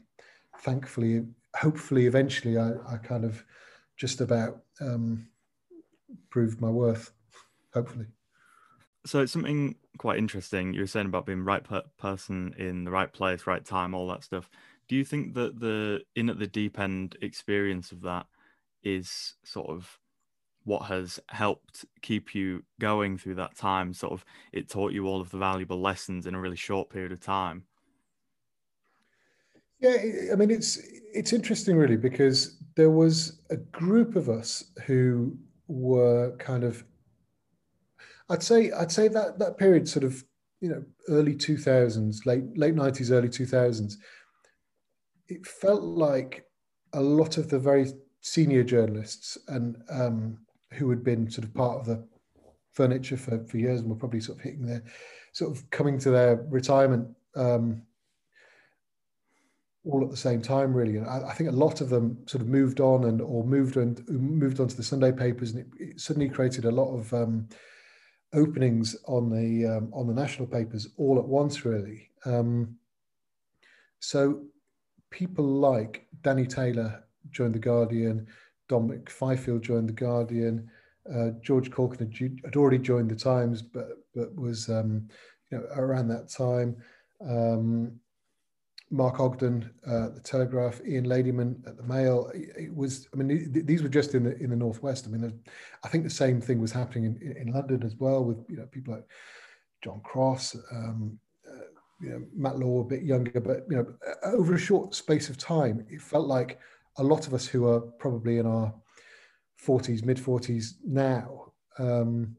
thankfully 0.60 1.26
hopefully 1.56 2.06
eventually 2.06 2.58
i 2.58 2.74
i 2.88 2.98
kind 2.98 3.26
of 3.26 3.44
just 3.98 4.22
about 4.22 4.62
um 4.82 5.28
proved 6.30 6.62
my 6.62 6.70
worth 6.70 7.12
hopefully 7.74 8.08
so 9.06 9.22
it's 9.22 9.32
something 9.32 9.76
quite 9.98 10.18
interesting. 10.18 10.74
You 10.74 10.82
were 10.82 10.88
saying 10.88 11.08
about 11.08 11.26
being 11.26 11.44
right 11.44 11.64
per- 11.64 11.84
person 11.98 12.54
in 12.58 12.84
the 12.84 12.92
right 12.92 13.12
place, 13.12 13.48
right 13.48 13.64
time, 13.64 13.94
all 13.94 14.08
that 14.10 14.24
stuff. 14.24 14.50
Do 14.88 14.96
you 14.96 15.06
think 15.06 15.34
that 15.36 15.60
the 15.60 16.02
in 16.16 16.30
at 16.30 16.40
the 16.40 16.48
deep 16.48 16.80
end 16.80 17.16
experience 17.22 17.92
of 17.92 18.02
that 18.02 18.26
is 18.84 19.36
sort 19.44 19.70
of 19.70 20.00
what 20.64 20.84
has 20.84 21.20
helped 21.30 21.86
keep 22.02 22.36
you 22.36 22.64
going 22.80 23.18
through 23.18 23.36
that 23.36 23.56
time? 23.56 23.94
Sort 23.94 24.14
of, 24.14 24.26
it 24.52 24.70
taught 24.70 24.92
you 24.92 25.08
all 25.08 25.22
of 25.22 25.30
the 25.30 25.38
valuable 25.38 25.80
lessons 25.80 26.26
in 26.26 26.36
a 26.36 26.40
really 26.40 26.56
short 26.56 26.90
period 26.90 27.12
of 27.12 27.20
time. 27.20 27.64
Yeah, 29.80 29.96
I 30.34 30.36
mean 30.36 30.52
it's 30.52 30.78
it's 31.14 31.32
interesting 31.32 31.78
really 31.78 31.98
because 31.98 32.58
there 32.76 32.90
was 32.90 33.40
a 33.50 33.56
group 33.56 34.16
of 34.16 34.28
us 34.30 34.66
who 34.86 35.38
were 35.70 36.36
kind 36.38 36.64
of 36.64 36.84
I'd 38.30 38.44
say 38.44 38.72
I'd 38.72 38.92
say 38.92 39.08
that 39.08 39.40
that 39.40 39.58
period 39.58 39.88
sort 39.88 40.04
of 40.04 40.24
you 40.62 40.70
know 40.70 40.84
early 41.08 41.36
2000s 41.36 42.26
late 42.26 42.58
late 42.58 42.76
90s 42.76 43.12
early 43.12 43.30
2000s 43.30 43.96
it 45.30 45.46
felt 45.46 45.82
like 45.82 46.46
a 46.94 47.02
lot 47.02 47.38
of 47.38 47.50
the 47.50 47.60
very 47.60 47.88
senior 48.22 48.64
journalists 48.64 49.38
and 49.48 49.82
um, 49.90 50.38
who 50.74 50.90
had 50.90 51.04
been 51.04 51.30
sort 51.30 51.46
of 51.46 51.54
part 51.54 51.80
of 51.80 51.86
the 51.86 52.04
furniture 52.74 53.18
for, 53.18 53.44
for 53.46 53.58
years 53.58 53.82
and 53.82 53.90
were 53.90 53.96
probably 53.96 54.20
sort 54.20 54.38
of 54.38 54.44
hitting 54.44 54.66
their 54.66 54.84
sort 55.32 55.56
of 55.56 55.70
coming 55.70 55.98
to 56.00 56.10
their 56.10 56.38
retirement 56.50 57.08
um, 57.36 57.82
all 59.90 60.04
at 60.04 60.12
the 60.12 60.18
same 60.18 60.42
time 60.42 60.74
really 60.74 60.98
and 60.98 61.08
I, 61.08 61.30
I, 61.30 61.34
think 61.34 61.50
a 61.50 61.54
lot 61.54 61.82
of 61.82 61.90
them 61.90 62.18
sort 62.26 62.42
of 62.42 62.48
moved 62.48 62.80
on 62.80 63.06
and 63.06 63.22
or 63.22 63.44
moved 63.44 63.78
and 63.78 64.08
moved 64.10 64.60
on 64.60 64.68
to 64.68 64.78
the 64.78 64.84
sunday 64.84 65.12
papers 65.12 65.52
and 65.52 65.60
it, 65.62 65.68
it 65.80 66.00
suddenly 66.00 66.30
created 66.30 66.66
a 66.66 66.72
lot 66.72 66.94
of 66.96 67.14
um, 67.14 67.48
openings 68.34 68.96
on 69.08 69.30
the 69.30 69.66
um, 69.66 69.92
on 69.94 70.08
the 70.08 70.14
national 70.14 70.48
papers 70.48 70.88
all 70.98 71.18
at 71.18 71.26
once, 71.26 71.66
really. 71.66 72.10
Um, 72.26 72.76
so 74.00 74.44
people 75.10 75.46
like 75.46 76.08
Danny 76.22 76.46
Taylor 76.46 77.04
joined 77.32 77.56
the 77.56 77.60
Guardian, 77.60 78.28
Dominic 78.68 79.10
Fifield 79.10 79.64
joined 79.64 79.90
the 79.90 79.94
Guardian, 79.94 80.70
uh, 81.14 81.32
George 81.42 81.72
Caulkin 81.72 82.12
had, 82.12 82.40
had, 82.46 82.56
already 82.56 82.78
joined 82.78 83.10
the 83.10 83.16
Times, 83.16 83.62
but 83.62 83.90
but 84.14 84.36
was 84.36 84.70
um, 84.70 85.08
you 85.52 85.58
know 85.58 85.66
around 85.76 86.08
that 86.10 86.30
time. 86.30 86.76
Mark 88.92 89.20
Ogden 89.20 89.70
uh, 89.86 90.10
the 90.10 90.20
Telegraph, 90.20 90.82
Ian 90.86 91.06
Ladyman 91.06 91.68
at 91.68 91.78
the 91.78 91.84
Mail. 91.84 92.32
It 92.34 92.74
was, 92.76 93.08
I 93.14 93.18
mean, 93.18 93.52
these 93.66 93.84
were 93.84 93.90
just 93.90 94.16
in 94.16 94.24
the 94.24 94.38
in 94.38 94.50
the 94.50 94.56
northwest. 94.56 95.06
I 95.08 95.12
mean, 95.12 95.40
I 95.84 95.88
think 95.88 96.04
the 96.04 96.10
same 96.10 96.42
thing 96.42 96.60
was 96.60 96.72
happening 96.72 97.18
in, 97.22 97.38
in 97.38 97.54
London 97.54 97.84
as 97.84 97.96
well, 97.96 98.24
with 98.24 98.38
you 98.50 98.58
know 98.58 98.66
people 98.66 98.96
like 98.96 99.06
John 99.84 100.02
Cross, 100.04 100.56
um, 100.72 101.20
uh, 101.48 101.66
you 102.02 102.10
know 102.10 102.26
Matt 102.36 102.58
Law, 102.58 102.82
a 102.82 102.86
bit 102.86 103.04
younger, 103.04 103.40
but 103.40 103.66
you 103.70 103.78
know 103.78 103.86
over 104.24 104.56
a 104.56 104.60
short 104.60 104.96
space 104.96 105.30
of 105.30 105.38
time, 105.38 105.86
it 105.90 106.02
felt 106.02 106.28
like 106.28 106.60
a 106.98 107.04
lot 107.04 107.28
of 107.28 107.34
us 107.34 107.46
who 107.46 107.68
are 107.68 107.82
probably 107.82 108.40
in 108.40 108.48
our 108.48 108.74
40s, 109.64 110.04
mid 110.04 110.18
40s 110.18 110.74
now, 110.84 111.54
um, 111.78 112.36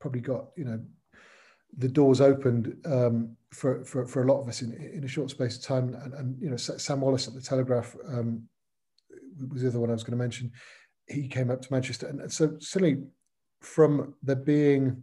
probably 0.00 0.20
got 0.20 0.46
you 0.56 0.64
know 0.64 0.80
the 1.76 1.88
doors 1.88 2.20
opened 2.20 2.76
um, 2.84 3.36
for, 3.50 3.84
for, 3.84 4.06
for 4.06 4.22
a 4.22 4.26
lot 4.26 4.40
of 4.40 4.48
us 4.48 4.62
in, 4.62 4.72
in 4.72 5.04
a 5.04 5.08
short 5.08 5.30
space 5.30 5.56
of 5.56 5.62
time. 5.62 5.94
And, 6.02 6.14
and 6.14 6.42
you 6.42 6.50
know, 6.50 6.56
Sam 6.56 7.00
Wallace 7.00 7.28
at 7.28 7.34
the 7.34 7.40
Telegraph 7.40 7.96
um, 8.08 8.42
was 9.50 9.62
the 9.62 9.68
other 9.68 9.80
one 9.80 9.90
I 9.90 9.94
was 9.94 10.04
going 10.04 10.18
to 10.18 10.22
mention. 10.22 10.52
He 11.06 11.28
came 11.28 11.50
up 11.50 11.60
to 11.62 11.72
Manchester, 11.72 12.06
and 12.06 12.32
so 12.32 12.56
suddenly, 12.60 13.02
from 13.60 14.14
there 14.22 14.36
being 14.36 15.02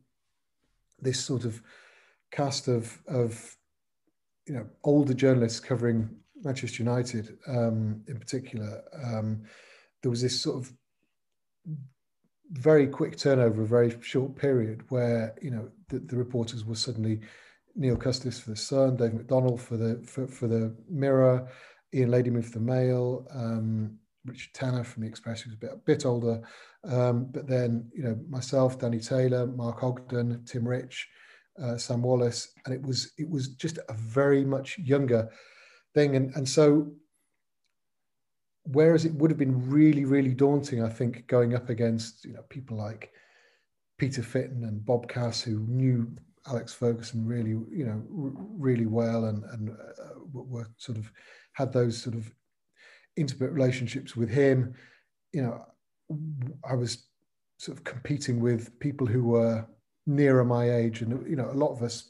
this 1.02 1.20
sort 1.24 1.46
of 1.46 1.62
cast 2.32 2.68
of 2.68 3.02
of 3.08 3.58
you 4.48 4.54
know 4.54 4.66
older 4.84 5.14
journalists 5.14 5.60
covering 5.60 6.10
Manchester 6.42 6.84
United 6.84 7.38
um, 7.48 8.02
in 8.08 8.18
particular, 8.18 8.82
um, 9.04 9.44
there 10.02 10.10
was 10.10 10.22
this 10.22 10.40
sort 10.40 10.58
of 10.58 10.74
very 12.52 12.88
quick 12.88 13.18
turnover, 13.18 13.62
a 13.62 13.68
very 13.68 13.96
short 14.02 14.36
period 14.36 14.84
where 14.90 15.36
you 15.42 15.52
know 15.52 15.70
the, 15.90 16.00
the 16.00 16.16
reporters 16.16 16.66
were 16.66 16.76
suddenly 16.76 17.20
Neil 17.76 17.96
Custis 17.96 18.40
for 18.40 18.52
the 18.52 18.56
Sun, 18.56 18.98
Dave 18.98 19.12
McDonnell 19.12 19.60
for 19.60 19.78
the 19.78 20.02
for, 20.06 20.28
for 20.28 20.48
the 20.48 20.76
Mirror, 20.90 21.48
Ian 21.94 22.10
Ladyman 22.10 22.44
for 22.44 22.52
the 22.52 22.60
Mail, 22.60 23.28
um, 23.34 23.98
Richard 24.26 24.54
Tanner 24.54 24.84
from 24.84 25.04
the 25.04 25.10
Express, 25.10 25.42
who's 25.42 25.54
a 25.54 25.58
bit, 25.58 25.72
a 25.74 25.78
bit 25.78 26.06
older, 26.06 26.42
um, 26.84 27.26
but 27.32 27.48
then 27.48 27.90
you 27.94 28.04
know 28.04 28.18
myself, 28.30 28.80
Danny 28.80 29.00
Taylor, 29.00 29.48
Mark 29.48 29.84
Ogden, 29.84 30.44
Tim 30.46 30.68
Rich, 30.68 31.08
uh, 31.62 31.78
Sam 31.78 32.02
Wallace, 32.02 32.52
and 32.66 32.74
it 32.74 32.82
was 32.82 33.12
it 33.18 33.30
was 33.30 33.50
just 33.50 33.78
a 33.78 33.94
very 33.94 34.44
much 34.46 34.78
younger 34.80 35.30
thing, 35.94 36.16
and 36.16 36.34
and 36.36 36.48
so 36.48 36.92
whereas 38.64 39.06
it 39.06 39.14
would 39.14 39.32
have 39.32 39.38
been 39.38 39.70
really, 39.70 40.06
really 40.06 40.34
daunting, 40.34 40.84
I 40.84 40.90
think, 40.90 41.28
going 41.28 41.56
up 41.56 41.70
against 41.70 42.26
you 42.26 42.34
know 42.34 42.44
people 42.50 42.78
like 42.78 43.12
Peter 44.00 44.24
Fitton 44.24 44.64
and 44.64 44.84
Bob 44.84 45.08
Cass, 45.08 45.42
who 45.42 45.60
knew 45.68 46.10
Alex 46.48 46.74
Ferguson 46.74 47.28
really, 47.28 47.52
you 47.52 47.86
know, 47.86 48.02
really 48.10 48.88
well, 48.88 49.26
and 49.26 49.44
and 49.44 49.70
uh, 49.70 50.16
were 50.34 50.68
sort 50.78 50.98
of 50.98 51.12
had 51.54 51.72
those 51.72 52.02
sort 52.02 52.16
of 52.16 52.34
intimate 53.18 53.52
relationships 53.52 54.16
with 54.16 54.30
him. 54.30 54.74
You 55.34 55.44
know, 55.44 55.66
I 56.68 56.74
was 56.74 57.06
sort 57.58 57.78
of 57.78 57.84
competing 57.84 58.40
with 58.40 58.80
people 58.80 59.06
who 59.06 59.24
were 59.26 59.68
nearer 60.08 60.46
my 60.46 60.72
age, 60.72 61.02
and 61.02 61.30
you 61.30 61.36
know, 61.36 61.52
a 61.52 61.54
lot 61.54 61.72
of 61.72 61.84
us 61.84 62.10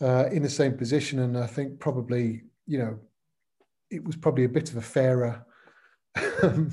uh, 0.00 0.26
in 0.30 0.42
the 0.42 0.50
same 0.50 0.76
position. 0.76 1.20
And 1.20 1.36
I 1.36 1.46
think 1.46 1.80
probably, 1.80 2.42
you 2.66 2.78
know, 2.78 2.98
it 3.90 4.04
was 4.04 4.16
probably 4.16 4.44
a 4.44 4.50
bit 4.50 4.70
of 4.70 4.76
a 4.76 4.82
fairer, 4.82 5.44
uh, 6.16 6.70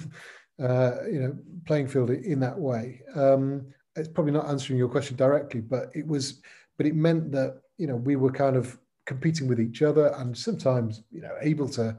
you 0.59 1.19
know, 1.21 1.37
playing 1.65 1.87
field 1.87 2.09
in 2.09 2.41
that 2.41 2.59
way. 2.59 3.01
Um, 3.15 3.67
it's 3.97 4.07
probably 4.07 4.31
not 4.31 4.47
answering 4.47 4.79
your 4.79 4.89
question 4.89 5.17
directly, 5.17 5.61
but 5.61 5.89
it 5.93 6.05
was, 6.05 6.41
but 6.77 6.85
it 6.85 6.95
meant 6.95 7.31
that 7.31 7.61
you 7.77 7.87
know 7.87 7.95
we 7.95 8.15
were 8.15 8.31
kind 8.31 8.55
of 8.55 8.77
competing 9.05 9.47
with 9.47 9.59
each 9.59 9.81
other 9.81 10.13
and 10.17 10.37
sometimes 10.37 11.03
you 11.11 11.21
know 11.21 11.33
able 11.41 11.69
to 11.69 11.97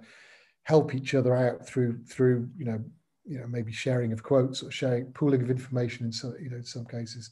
help 0.65 0.95
each 0.95 1.15
other 1.15 1.35
out 1.35 1.67
through 1.67 1.99
through 2.05 2.47
you 2.59 2.65
know 2.65 2.79
you 3.25 3.39
know 3.39 3.47
maybe 3.47 3.73
sharing 3.73 4.13
of 4.13 4.23
quotes 4.23 4.63
or 4.63 4.71
sharing 4.71 5.07
pooling 5.13 5.43
of 5.43 5.51
information 5.51 6.05
in 6.07 6.13
some 6.13 6.35
you 6.41 6.51
know 6.51 6.57
in 6.57 6.65
some 6.65 6.85
cases. 6.85 7.31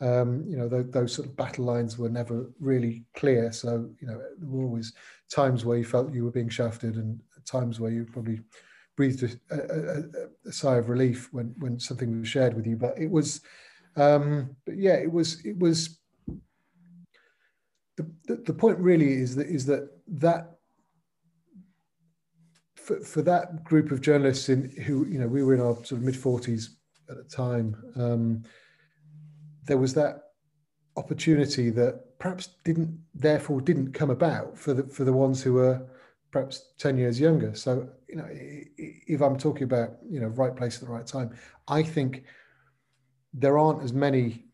Um, 0.00 0.44
you 0.48 0.56
know 0.56 0.68
those, 0.68 0.90
those 0.90 1.12
sort 1.14 1.28
of 1.28 1.36
battle 1.36 1.64
lines 1.64 1.96
were 1.98 2.08
never 2.08 2.50
really 2.60 3.04
clear. 3.14 3.52
So 3.52 3.88
you 4.00 4.06
know 4.06 4.18
there 4.38 4.48
were 4.48 4.64
always 4.64 4.92
times 5.30 5.64
where 5.64 5.78
you 5.78 5.84
felt 5.84 6.12
you 6.12 6.24
were 6.24 6.30
being 6.30 6.48
shafted 6.48 6.96
and 6.96 7.20
times 7.46 7.78
where 7.78 7.90
you 7.90 8.04
probably 8.04 8.40
breathed 8.96 9.22
a, 9.22 9.54
a, 9.54 10.48
a, 10.48 10.52
sigh 10.52 10.76
of 10.76 10.88
relief 10.88 11.28
when 11.32 11.54
when 11.58 11.78
something 11.78 12.20
was 12.20 12.28
shared 12.28 12.54
with 12.54 12.66
you. 12.66 12.76
But 12.76 12.98
it 12.98 13.10
was 13.10 13.40
um, 13.96 14.56
but 14.64 14.76
yeah 14.76 14.94
it 14.94 15.10
was 15.10 15.44
it 15.44 15.58
was 15.58 15.98
the, 17.96 18.10
the, 18.26 18.36
the 18.46 18.52
point 18.52 18.78
really 18.78 19.12
is 19.12 19.36
that 19.36 19.46
is 19.46 19.66
that 19.66 19.88
that 20.08 20.56
for, 22.76 23.00
for 23.00 23.22
that 23.22 23.64
group 23.64 23.90
of 23.90 24.00
journalists 24.00 24.48
in 24.48 24.70
who 24.84 25.06
you 25.06 25.18
know 25.18 25.28
we 25.28 25.42
were 25.42 25.54
in 25.54 25.60
our 25.60 25.74
sort 25.76 25.92
of 25.92 26.02
mid 26.02 26.14
40s 26.14 26.68
at 27.08 27.16
the 27.16 27.24
time 27.24 27.76
um, 27.96 28.42
there 29.64 29.78
was 29.78 29.94
that 29.94 30.22
opportunity 30.96 31.70
that 31.70 32.18
perhaps 32.18 32.50
didn't 32.64 32.98
therefore 33.14 33.60
didn't 33.60 33.92
come 33.92 34.10
about 34.10 34.58
for 34.58 34.74
the 34.74 34.84
for 34.84 35.04
the 35.04 35.12
ones 35.12 35.42
who 35.42 35.54
were 35.54 35.86
perhaps 36.30 36.72
10 36.78 36.98
years 36.98 37.20
younger. 37.20 37.54
So 37.54 37.88
you 38.14 38.20
know 38.20 38.28
if 38.30 39.20
i'm 39.20 39.36
talking 39.36 39.64
about 39.64 39.96
you 40.08 40.20
know 40.20 40.28
right 40.28 40.54
place 40.54 40.76
at 40.76 40.86
the 40.86 40.94
right 40.94 41.06
time 41.06 41.30
i 41.66 41.82
think 41.82 42.22
there 43.34 43.58
aren't 43.58 43.82
as 43.82 43.92
many 43.92 44.44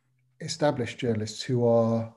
established 0.41 0.99
journalists 0.99 1.43
who 1.43 1.67
are 1.67 2.13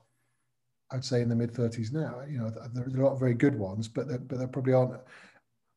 i'd 0.91 1.06
say 1.06 1.21
in 1.21 1.30
the 1.30 1.36
mid 1.36 1.52
30s 1.52 1.91
now 1.91 2.21
you 2.28 2.39
know 2.39 2.49
there, 2.49 2.84
are 2.84 2.88
a 2.88 3.04
lot 3.04 3.13
of 3.13 3.19
very 3.19 3.34
good 3.34 3.58
ones 3.58 3.88
but 3.88 4.08
there, 4.08 4.19
but 4.19 4.39
there 4.39 4.47
probably 4.47 4.73
aren't 4.73 4.99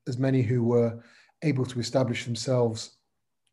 as 0.08 0.18
many 0.18 0.42
who 0.42 0.62
were 0.62 1.02
able 1.42 1.66
to 1.66 1.80
establish 1.80 2.24
themselves 2.24 2.96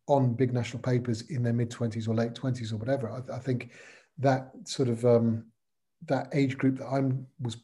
on 0.08 0.34
big 0.34 0.54
national 0.54 0.82
papers 0.82 1.22
in 1.30 1.44
their 1.44 1.54
mid 1.54 1.70
20s 1.70 2.08
or 2.08 2.16
late 2.16 2.34
20s 2.34 2.74
or 2.74 2.78
whatever. 2.78 3.10
I, 3.10 3.36
I 3.36 3.40
think 3.40 3.72
that 4.18 4.52
sort 4.66 4.90
of 4.90 5.06
um, 5.06 5.46
that 6.06 6.28
age 6.34 6.58
group 6.58 6.78
that 6.80 6.88
I 6.88 7.02
was 7.40 7.58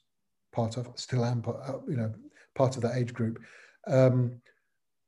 part 0.51 0.77
of, 0.77 0.89
still 0.95 1.25
am, 1.25 1.43
uh, 1.45 1.73
you 1.87 1.97
know, 1.97 2.13
part 2.55 2.75
of 2.75 2.81
that 2.83 2.95
age 2.95 3.13
group. 3.13 3.41
Um, 3.87 4.41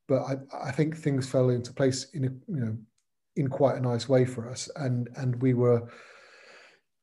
but 0.07 0.23
I, 0.23 0.37
I 0.67 0.71
think 0.71 0.97
things 0.97 1.29
fell 1.29 1.49
into 1.49 1.73
place 1.73 2.07
in 2.13 2.25
a, 2.25 2.51
you 2.51 2.65
know, 2.65 2.77
in 3.35 3.47
quite 3.47 3.77
a 3.77 3.81
nice 3.81 4.09
way 4.09 4.25
for 4.25 4.49
us, 4.49 4.69
and 4.75 5.09
and 5.15 5.41
we 5.41 5.53
were 5.53 5.87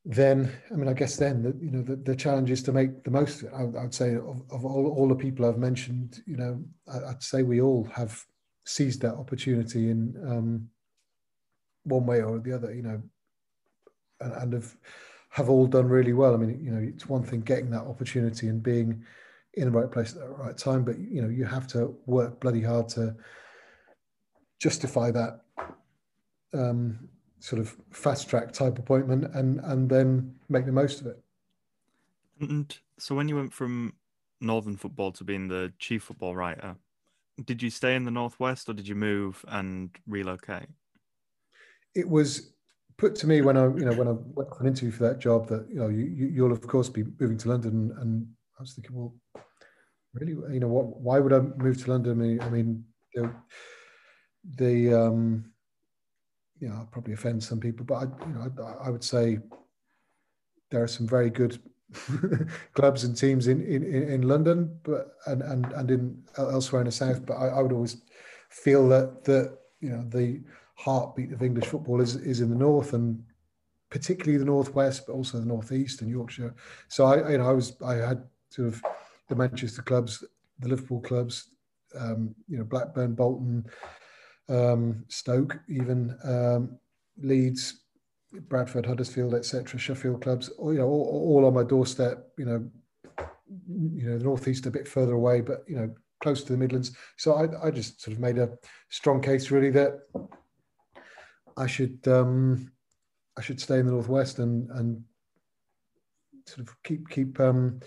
then 0.05 0.51
I 0.71 0.75
mean 0.75 0.87
I 0.87 0.93
guess 0.93 1.17
then 1.17 1.43
the, 1.43 1.55
you 1.59 1.71
know 1.71 1.81
the, 1.81 1.95
the 1.95 2.15
challenge 2.15 2.51
is 2.51 2.63
to 2.63 2.71
make 2.71 3.03
the 3.03 3.11
most 3.11 3.41
of 3.41 3.49
it. 3.49 3.53
I, 3.55 3.63
would 3.63 3.93
say 3.93 4.15
of, 4.15 4.41
of, 4.51 4.65
all, 4.65 4.93
all 4.97 5.07
the 5.07 5.15
people 5.15 5.45
I've 5.45 5.57
mentioned, 5.57 6.21
you 6.25 6.37
know, 6.37 6.63
I, 6.91 6.99
would 7.09 7.23
say 7.23 7.43
we 7.43 7.61
all 7.61 7.85
have 7.95 8.23
seized 8.65 9.01
that 9.01 9.15
opportunity 9.15 9.89
in 9.89 10.15
um, 10.27 10.69
one 11.83 12.05
way 12.05 12.21
or 12.21 12.39
the 12.39 12.53
other, 12.53 12.73
you 12.73 12.83
know, 12.83 13.01
and, 14.21 14.33
and 14.33 14.53
have 14.53 14.75
have 15.31 15.49
all 15.49 15.67
done 15.67 15.87
really 15.87 16.13
well. 16.13 16.33
I 16.33 16.37
mean, 16.37 16.59
you 16.63 16.71
know, 16.71 16.81
it's 16.81 17.07
one 17.07 17.23
thing 17.23 17.41
getting 17.41 17.69
that 17.71 17.83
opportunity 17.83 18.47
and 18.47 18.63
being 18.63 19.03
in 19.55 19.65
the 19.65 19.71
right 19.71 19.91
place 19.91 20.13
at 20.13 20.21
the 20.21 20.29
right 20.29 20.57
time, 20.57 20.83
but 20.83 20.97
you 20.97 21.21
know, 21.21 21.29
you 21.29 21.45
have 21.45 21.67
to 21.67 21.95
work 22.05 22.39
bloody 22.39 22.61
hard 22.61 22.89
to 22.89 23.15
justify 24.59 25.11
that 25.11 25.41
um, 26.53 27.09
sort 27.39 27.61
of 27.61 27.75
fast 27.91 28.29
track 28.29 28.51
type 28.51 28.77
appointment 28.77 29.33
and 29.33 29.59
and 29.63 29.89
then 29.89 30.35
make 30.49 30.65
the 30.65 30.71
most 30.71 31.01
of 31.01 31.07
it. 31.07 31.19
And 32.41 32.77
so 32.97 33.15
when 33.15 33.27
you 33.27 33.35
went 33.35 33.53
from 33.53 33.93
Northern 34.41 34.77
football 34.77 35.11
to 35.13 35.23
being 35.23 35.47
the 35.47 35.73
chief 35.79 36.03
football 36.03 36.35
writer, 36.35 36.75
did 37.45 37.61
you 37.61 37.69
stay 37.69 37.95
in 37.95 38.05
the 38.05 38.11
Northwest 38.11 38.69
or 38.69 38.73
did 38.73 38.87
you 38.87 38.95
move 38.95 39.43
and 39.47 39.89
relocate? 40.07 40.67
It 41.95 42.07
was 42.07 42.53
put 42.97 43.15
to 43.15 43.27
me 43.27 43.41
when 43.41 43.57
I, 43.57 43.63
you 43.63 43.85
know, 43.85 43.93
when 43.93 44.07
I 44.07 44.11
went 44.11 44.49
for 44.49 44.61
an 44.61 44.67
interview 44.67 44.91
for 44.91 45.03
that 45.03 45.19
job 45.19 45.47
that, 45.47 45.67
you 45.69 45.79
know, 45.79 45.87
you, 45.87 46.05
you'll 46.05 46.51
of 46.51 46.61
course 46.61 46.89
be 46.89 47.03
moving 47.19 47.37
to 47.39 47.49
London. 47.49 47.93
And 47.99 48.27
I 48.57 48.61
was 48.61 48.73
thinking, 48.73 48.95
well, 48.95 49.15
really, 50.13 50.33
you 50.53 50.59
know, 50.59 50.67
what, 50.67 50.99
why 50.99 51.19
would 51.19 51.33
I 51.33 51.39
move 51.39 51.83
to 51.83 51.91
London? 51.91 52.21
I 52.21 52.23
mean, 52.23 52.41
I 52.41 52.49
mean 52.49 52.83
the, 53.13 53.33
the 54.55 54.93
um, 54.93 55.51
you 56.59 56.69
know, 56.69 56.75
I'll 56.75 56.89
probably 56.91 57.13
offend 57.13 57.43
some 57.43 57.59
people, 57.59 57.85
but 57.85 57.95
I, 57.95 58.03
you 58.27 58.33
know, 58.33 58.51
I, 58.63 58.87
I 58.87 58.89
would 58.89 59.03
say 59.03 59.39
there 60.69 60.83
are 60.83 60.87
some 60.87 61.07
very 61.07 61.29
good 61.29 61.59
clubs 62.73 63.03
and 63.03 63.17
teams 63.17 63.47
in, 63.47 63.61
in, 63.63 63.83
in 63.83 64.21
London, 64.23 64.77
but 64.83 65.15
and, 65.25 65.41
and 65.41 65.65
and 65.73 65.91
in 65.91 66.23
elsewhere 66.37 66.81
in 66.81 66.85
the 66.85 66.91
south. 66.91 67.25
But 67.25 67.35
I, 67.35 67.47
I, 67.47 67.61
would 67.61 67.71
always 67.71 68.01
feel 68.49 68.87
that 68.89 69.23
that 69.23 69.57
you 69.79 69.89
know 69.89 70.03
the 70.09 70.41
heartbeat 70.75 71.31
of 71.31 71.41
English 71.41 71.65
football 71.65 72.01
is 72.01 72.15
is 72.15 72.41
in 72.41 72.49
the 72.49 72.55
north 72.55 72.93
and 72.93 73.23
particularly 73.89 74.37
the 74.37 74.45
northwest, 74.45 75.07
but 75.07 75.13
also 75.13 75.39
the 75.39 75.45
northeast 75.45 76.01
and 76.01 76.11
Yorkshire. 76.11 76.53
So 76.89 77.05
I 77.05 77.31
you 77.31 77.37
know 77.39 77.49
I 77.49 77.53
was 77.53 77.75
I 77.83 77.95
had 77.95 78.23
sort 78.49 78.67
of 78.67 78.83
the 79.27 79.35
Manchester 79.35 79.81
clubs, 79.81 80.23
the 80.59 80.69
Liverpool 80.69 81.01
clubs, 81.01 81.49
um, 81.99 82.35
you 82.47 82.57
know 82.57 82.63
Blackburn, 82.63 83.15
Bolton, 83.15 83.65
um, 84.49 85.05
Stoke, 85.07 85.59
even 85.67 86.17
um, 86.23 86.77
Leeds, 87.21 87.81
Bradford, 88.31 88.85
Huddersfield, 88.85 89.33
etc., 89.33 89.79
Sheffield 89.79 90.21
clubs, 90.21 90.49
you 90.59 90.73
know, 90.73 90.87
all, 90.87 91.35
all, 91.37 91.45
on 91.45 91.53
my 91.53 91.63
doorstep. 91.63 92.29
You 92.37 92.45
know, 92.45 92.69
you 93.67 94.09
know, 94.09 94.17
the 94.17 94.23
northeast 94.23 94.65
a 94.65 94.71
bit 94.71 94.87
further 94.87 95.13
away, 95.13 95.41
but 95.41 95.63
you 95.67 95.75
know, 95.75 95.93
close 96.21 96.43
to 96.43 96.51
the 96.51 96.57
Midlands. 96.57 96.95
So 97.17 97.33
I, 97.33 97.67
I 97.67 97.71
just 97.71 98.01
sort 98.01 98.15
of 98.15 98.21
made 98.21 98.37
a 98.37 98.57
strong 98.89 99.21
case, 99.21 99.51
really, 99.51 99.71
that 99.71 99.99
I 101.57 101.67
should 101.67 101.99
um, 102.07 102.71
I 103.37 103.41
should 103.41 103.59
stay 103.59 103.79
in 103.79 103.85
the 103.85 103.93
northwest 103.93 104.39
and 104.39 104.69
and 104.71 105.03
sort 106.45 106.67
of 106.67 106.83
keep 106.83 107.09
keep 107.09 107.39
um, 107.39 107.79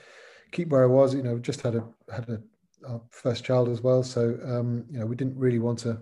keep 0.51 0.69
where 0.69 0.83
I 0.83 0.87
was. 0.87 1.15
You 1.15 1.23
know, 1.23 1.39
just 1.39 1.63
had 1.63 1.77
a 1.77 1.85
had 2.13 2.29
a 2.29 2.41
our 2.89 3.01
first 3.11 3.45
child 3.45 3.69
as 3.69 3.81
well, 3.81 4.03
so 4.03 4.39
um, 4.45 4.85
you 4.91 4.99
know, 4.99 5.07
we 5.07 5.17
didn't 5.17 5.39
really 5.39 5.61
want 5.61 5.79
to 5.81 6.01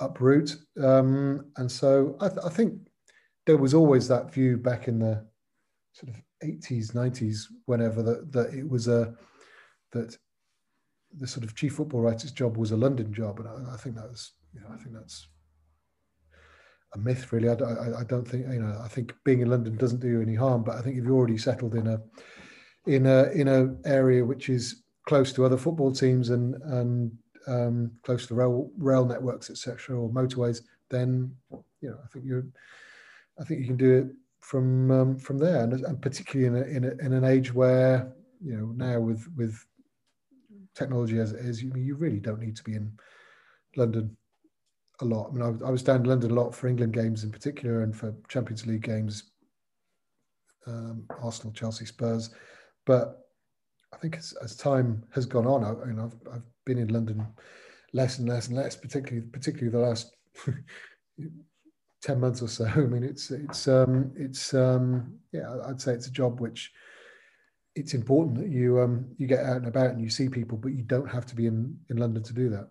uproot, 0.00 0.56
um, 0.82 1.46
and 1.56 1.70
so 1.70 2.16
I, 2.20 2.28
th- 2.28 2.40
I 2.44 2.48
think 2.48 2.88
there 3.46 3.56
was 3.56 3.74
always 3.74 4.08
that 4.08 4.32
view 4.32 4.56
back 4.56 4.88
in 4.88 4.98
the 4.98 5.24
sort 5.92 6.10
of 6.10 6.20
80s 6.44 6.92
90s 6.92 7.44
whenever 7.64 8.02
that, 8.02 8.32
that 8.32 8.52
it 8.52 8.68
was 8.68 8.88
a 8.88 9.14
that 9.92 10.16
the 11.16 11.26
sort 11.26 11.44
of 11.44 11.54
chief 11.54 11.74
football 11.74 12.00
writer's 12.00 12.32
job 12.32 12.56
was 12.56 12.72
a 12.72 12.76
london 12.76 13.12
job. 13.14 13.40
And 13.40 13.48
i, 13.48 13.74
I 13.74 13.76
think 13.76 13.94
that 13.96 14.08
was 14.08 14.32
you 14.52 14.60
know 14.60 14.66
i 14.72 14.76
think 14.76 14.94
that's 14.94 15.26
a 16.94 16.98
myth 16.98 17.32
really. 17.32 17.48
I, 17.48 17.54
I, 17.54 18.00
I, 18.00 18.04
don't 18.04 18.26
think 18.26 18.46
you 18.46 18.60
know 18.60 18.78
i 18.82 18.88
think 18.88 19.14
being 19.24 19.40
in 19.40 19.50
london 19.50 19.76
doesn't 19.76 20.00
do 20.00 20.08
you 20.08 20.20
any 20.20 20.34
harm. 20.34 20.62
But 20.62 20.76
i 20.76 20.82
think 20.82 20.96
if 20.96 21.04
you're 21.04 21.16
already 21.16 21.38
settled 21.38 21.74
in 21.74 21.86
a 21.86 22.00
in 22.86 23.06
a 23.06 23.24
in 23.30 23.48
a 23.48 23.74
area 23.88 24.24
which 24.24 24.48
is 24.48 24.82
close 25.08 25.32
to 25.32 25.44
other 25.44 25.56
football 25.56 25.92
teams 25.92 26.30
and 26.30 26.54
and 26.64 27.12
um, 27.46 27.90
close 28.02 28.26
to 28.26 28.34
rail 28.34 28.70
rail 28.76 29.04
networks 29.04 29.50
etc 29.50 29.96
or 29.96 30.10
motorways 30.10 30.62
then 30.90 31.34
you 31.52 31.90
know 31.90 31.96
i 32.04 32.06
think 32.08 32.24
you're 32.24 32.46
I 33.38 33.44
think 33.44 33.60
you 33.60 33.66
can 33.66 33.76
do 33.76 33.98
it 33.98 34.06
from 34.40 34.90
um, 34.90 35.18
from 35.18 35.38
there, 35.38 35.62
and, 35.62 35.72
and 35.72 36.00
particularly 36.00 36.46
in 36.46 36.56
a, 36.56 36.76
in, 36.76 36.84
a, 36.84 37.04
in 37.04 37.12
an 37.12 37.24
age 37.24 37.52
where 37.52 38.12
you 38.42 38.56
know 38.56 38.66
now 38.76 39.00
with 39.00 39.26
with 39.36 39.64
technology 40.74 41.18
as 41.18 41.32
it 41.32 41.44
is, 41.44 41.62
you 41.62 41.72
you 41.76 41.96
really 41.96 42.20
don't 42.20 42.40
need 42.40 42.56
to 42.56 42.64
be 42.64 42.74
in 42.74 42.92
London 43.76 44.16
a 45.00 45.04
lot. 45.04 45.28
I 45.28 45.32
mean, 45.32 45.42
I, 45.42 45.66
I 45.66 45.70
was 45.70 45.82
down 45.82 46.00
in 46.00 46.04
London 46.04 46.30
a 46.30 46.34
lot 46.34 46.54
for 46.54 46.68
England 46.68 46.94
games 46.94 47.24
in 47.24 47.30
particular, 47.30 47.82
and 47.82 47.94
for 47.94 48.14
Champions 48.28 48.66
League 48.66 48.82
games, 48.82 49.24
um, 50.66 51.04
Arsenal, 51.22 51.52
Chelsea, 51.52 51.84
Spurs. 51.84 52.30
But 52.86 53.26
I 53.92 53.98
think 53.98 54.16
as, 54.16 54.32
as 54.42 54.56
time 54.56 55.02
has 55.14 55.26
gone 55.26 55.46
on, 55.46 55.64
I, 55.64 55.88
you 55.88 55.94
know, 55.94 56.04
I've, 56.04 56.34
I've 56.34 56.42
been 56.66 56.78
in 56.78 56.88
London 56.88 57.26
less 57.92 58.18
and 58.18 58.28
less 58.28 58.48
and 58.48 58.56
less, 58.56 58.76
particularly 58.76 59.26
particularly 59.32 59.70
the 59.70 59.78
last 59.78 60.14
ten 62.02 62.20
months 62.20 62.42
or 62.42 62.48
so. 62.48 62.64
I 62.76 62.80
mean, 62.80 63.02
it's 63.02 63.30
it's 63.30 63.66
um, 63.66 64.12
it's 64.14 64.52
um, 64.52 65.18
yeah, 65.32 65.56
I'd 65.66 65.80
say 65.80 65.92
it's 65.92 66.08
a 66.08 66.12
job 66.12 66.40
which 66.40 66.72
it's 67.74 67.94
important 67.94 68.38
that 68.38 68.48
you 68.48 68.80
um, 68.80 69.06
you 69.16 69.26
get 69.26 69.44
out 69.44 69.56
and 69.56 69.66
about 69.66 69.90
and 69.90 70.00
you 70.00 70.10
see 70.10 70.28
people, 70.28 70.58
but 70.58 70.72
you 70.72 70.82
don't 70.82 71.10
have 71.10 71.26
to 71.26 71.34
be 71.34 71.46
in 71.46 71.78
in 71.90 71.96
London 71.96 72.22
to 72.22 72.34
do 72.34 72.50
that. 72.50 72.68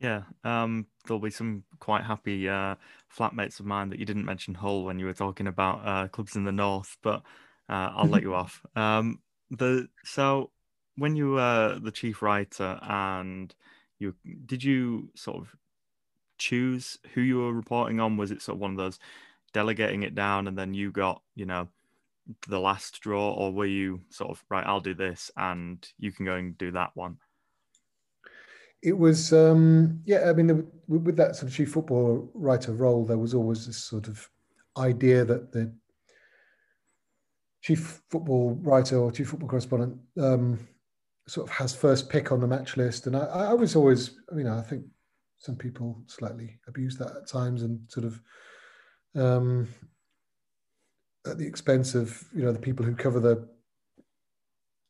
Yeah, 0.00 0.22
um, 0.44 0.86
there'll 1.06 1.20
be 1.20 1.30
some 1.30 1.64
quite 1.78 2.04
happy 2.04 2.48
uh, 2.48 2.74
flatmates 3.16 3.60
of 3.60 3.66
mine 3.66 3.88
that 3.90 3.98
you 3.98 4.04
didn't 4.04 4.26
mention 4.26 4.54
Hull 4.54 4.84
when 4.84 4.98
you 4.98 5.06
were 5.06 5.14
talking 5.14 5.46
about 5.46 5.86
uh, 5.86 6.08
clubs 6.08 6.36
in 6.36 6.44
the 6.44 6.52
north, 6.52 6.98
but 7.02 7.22
uh, 7.70 7.92
I'll 7.94 8.08
let 8.08 8.22
you 8.22 8.34
off. 8.42 8.60
Um, 8.74 9.20
the 9.50 9.88
so 10.04 10.50
when 10.96 11.16
you 11.16 11.32
were 11.32 11.78
the 11.80 11.90
chief 11.90 12.22
writer 12.22 12.78
and 12.82 13.54
you 13.98 14.14
did 14.46 14.62
you 14.64 15.10
sort 15.14 15.38
of 15.38 15.54
choose 16.38 16.98
who 17.14 17.20
you 17.20 17.38
were 17.38 17.52
reporting 17.52 18.00
on? 18.00 18.16
Was 18.16 18.30
it 18.30 18.42
sort 18.42 18.56
of 18.56 18.60
one 18.60 18.72
of 18.72 18.76
those 18.76 18.98
delegating 19.52 20.02
it 20.02 20.14
down 20.14 20.48
and 20.48 20.58
then 20.58 20.74
you 20.74 20.90
got 20.90 21.22
you 21.34 21.46
know 21.46 21.68
the 22.48 22.60
last 22.60 23.00
draw, 23.00 23.32
or 23.32 23.52
were 23.52 23.66
you 23.66 24.02
sort 24.10 24.30
of 24.30 24.44
right? 24.48 24.66
I'll 24.66 24.80
do 24.80 24.94
this 24.94 25.30
and 25.36 25.86
you 25.98 26.12
can 26.12 26.26
go 26.26 26.34
and 26.34 26.56
do 26.58 26.72
that 26.72 26.90
one 26.94 27.18
it 28.82 28.96
was 28.96 29.32
um, 29.32 30.00
yeah 30.06 30.30
i 30.30 30.32
mean 30.32 30.70
with 30.86 31.16
that 31.16 31.34
sort 31.34 31.50
of 31.50 31.54
chief 31.56 31.72
football 31.72 32.30
writer 32.34 32.72
role 32.72 33.04
there 33.04 33.18
was 33.18 33.34
always 33.34 33.66
this 33.66 33.78
sort 33.78 34.06
of 34.08 34.30
idea 34.76 35.24
that 35.24 35.52
the 35.52 35.72
chief 37.62 38.02
football 38.08 38.54
writer 38.62 38.96
or 38.98 39.10
chief 39.10 39.28
football 39.28 39.48
correspondent 39.48 39.98
um, 40.18 40.58
sort 41.26 41.48
of 41.48 41.54
has 41.54 41.74
first 41.74 42.08
pick 42.08 42.30
on 42.30 42.40
the 42.40 42.46
match 42.46 42.76
list 42.76 43.06
and 43.06 43.16
I, 43.16 43.24
I 43.50 43.52
was 43.54 43.74
always 43.74 44.16
you 44.36 44.44
know 44.44 44.56
i 44.56 44.62
think 44.62 44.84
some 45.38 45.56
people 45.56 46.02
slightly 46.06 46.58
abuse 46.68 46.96
that 46.98 47.16
at 47.16 47.26
times 47.26 47.62
and 47.62 47.80
sort 47.88 48.06
of 48.06 48.20
um, 49.14 49.68
at 51.26 51.38
the 51.38 51.46
expense 51.46 51.94
of 51.94 52.22
you 52.34 52.42
know 52.42 52.52
the 52.52 52.58
people 52.58 52.84
who 52.84 52.94
cover 52.94 53.20
the 53.20 53.48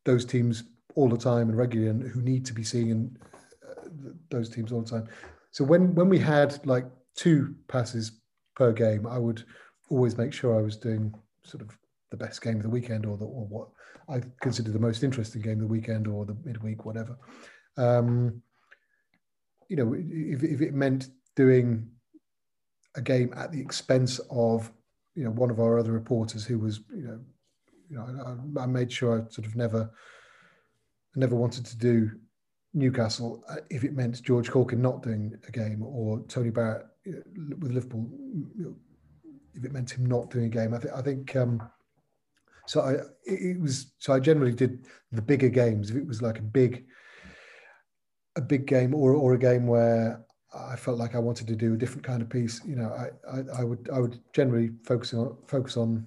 those 0.04 0.24
teams 0.24 0.64
all 0.94 1.08
the 1.08 1.16
time 1.16 1.48
and 1.48 1.58
regularly 1.58 1.90
and 1.90 2.02
who 2.02 2.20
need 2.20 2.44
to 2.46 2.52
be 2.52 2.64
seeing 2.64 3.16
those 4.30 4.48
teams 4.48 4.72
all 4.72 4.82
the 4.82 4.90
time. 4.90 5.08
So 5.50 5.64
when 5.64 5.94
when 5.94 6.08
we 6.08 6.18
had 6.18 6.64
like 6.66 6.86
two 7.14 7.54
passes 7.68 8.12
per 8.54 8.72
game, 8.72 9.06
I 9.06 9.18
would 9.18 9.44
always 9.88 10.16
make 10.16 10.32
sure 10.32 10.58
I 10.58 10.62
was 10.62 10.76
doing 10.76 11.14
sort 11.44 11.62
of 11.62 11.76
the 12.10 12.16
best 12.16 12.42
game 12.42 12.56
of 12.56 12.62
the 12.62 12.68
weekend 12.68 13.06
or 13.06 13.16
the 13.16 13.24
or 13.24 13.46
what 13.46 13.68
I 14.08 14.22
consider 14.40 14.70
the 14.70 14.78
most 14.78 15.02
interesting 15.02 15.42
game 15.42 15.54
of 15.54 15.60
the 15.60 15.66
weekend 15.66 16.06
or 16.06 16.24
the 16.24 16.36
midweek, 16.44 16.84
whatever. 16.84 17.18
Um, 17.76 18.42
you 19.68 19.76
know, 19.76 19.94
if, 19.94 20.42
if 20.42 20.60
it 20.60 20.74
meant 20.74 21.08
doing 21.34 21.88
a 22.94 23.02
game 23.02 23.32
at 23.36 23.52
the 23.52 23.60
expense 23.60 24.20
of 24.30 24.72
you 25.14 25.24
know 25.24 25.30
one 25.30 25.50
of 25.50 25.60
our 25.60 25.78
other 25.78 25.92
reporters 25.92 26.44
who 26.44 26.58
was 26.58 26.80
you 26.94 27.02
know 27.02 27.20
you 27.90 27.96
know 27.96 28.38
I, 28.56 28.62
I 28.62 28.66
made 28.66 28.92
sure 28.92 29.20
I 29.20 29.30
sort 29.30 29.46
of 29.46 29.56
never 29.56 29.90
never 31.14 31.34
wanted 31.34 31.66
to 31.66 31.76
do 31.76 32.10
Newcastle 32.74 33.42
uh, 33.48 33.56
if 33.70 33.84
it 33.84 33.94
meant 33.94 34.22
George 34.22 34.50
Caulkin 34.50 34.82
not 34.82 35.02
doing 35.02 35.34
a 35.48 35.50
game 35.50 35.82
or 35.82 36.22
Tony 36.28 36.50
Barrett 36.50 36.86
with 37.04 37.72
Liverpool 37.72 38.08
if 39.54 39.64
it 39.64 39.72
meant 39.72 39.90
him 39.90 40.04
not 40.06 40.30
doing 40.30 40.46
a 40.46 40.48
game. 40.48 40.74
I, 40.74 40.78
th- 40.78 40.92
I 40.94 41.00
think 41.00 41.34
um, 41.34 41.62
so. 42.66 42.80
I 42.80 42.96
it 43.24 43.60
was 43.60 43.92
so 43.98 44.12
I 44.12 44.20
generally 44.20 44.52
did 44.52 44.86
the 45.12 45.22
bigger 45.22 45.48
games 45.48 45.90
if 45.90 45.96
it 45.96 46.06
was 46.06 46.22
like 46.22 46.38
a 46.38 46.42
big 46.42 46.86
a 48.36 48.40
big 48.40 48.66
game 48.66 48.94
or 48.94 49.14
or 49.14 49.34
a 49.34 49.38
game 49.38 49.66
where 49.66 50.24
I 50.54 50.76
felt 50.76 50.98
like 50.98 51.14
I 51.14 51.18
wanted 51.18 51.46
to 51.48 51.56
do 51.56 51.74
a 51.74 51.76
different 51.76 52.04
kind 52.04 52.22
of 52.22 52.30
piece. 52.30 52.64
You 52.64 52.76
know, 52.76 52.90
I, 52.90 53.36
I, 53.38 53.60
I 53.60 53.64
would 53.64 53.88
I 53.92 53.98
would 53.98 54.20
generally 54.32 54.70
focus 54.84 55.12
on 55.14 55.36
focus 55.46 55.76
on 55.76 56.06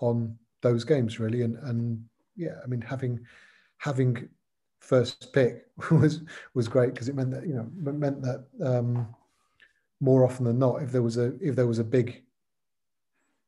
on 0.00 0.36
those 0.62 0.84
games 0.84 1.20
really 1.20 1.42
and 1.42 1.56
and 1.56 2.04
yeah 2.36 2.56
I 2.62 2.66
mean 2.66 2.80
having 2.80 3.20
having 3.78 4.28
first 4.80 5.32
pick 5.32 5.66
was 5.90 6.20
was 6.54 6.68
great 6.68 6.94
because 6.94 7.08
it 7.08 7.14
meant 7.16 7.30
that 7.32 7.46
you 7.46 7.54
know 7.54 7.68
meant 7.74 8.22
that 8.22 8.46
um, 8.64 9.14
more 10.00 10.24
often 10.24 10.44
than 10.44 10.58
not, 10.58 10.82
if 10.82 10.92
there 10.92 11.02
was 11.02 11.16
a 11.16 11.34
if 11.40 11.56
there 11.56 11.66
was 11.66 11.78
a 11.78 11.84
big, 11.84 12.22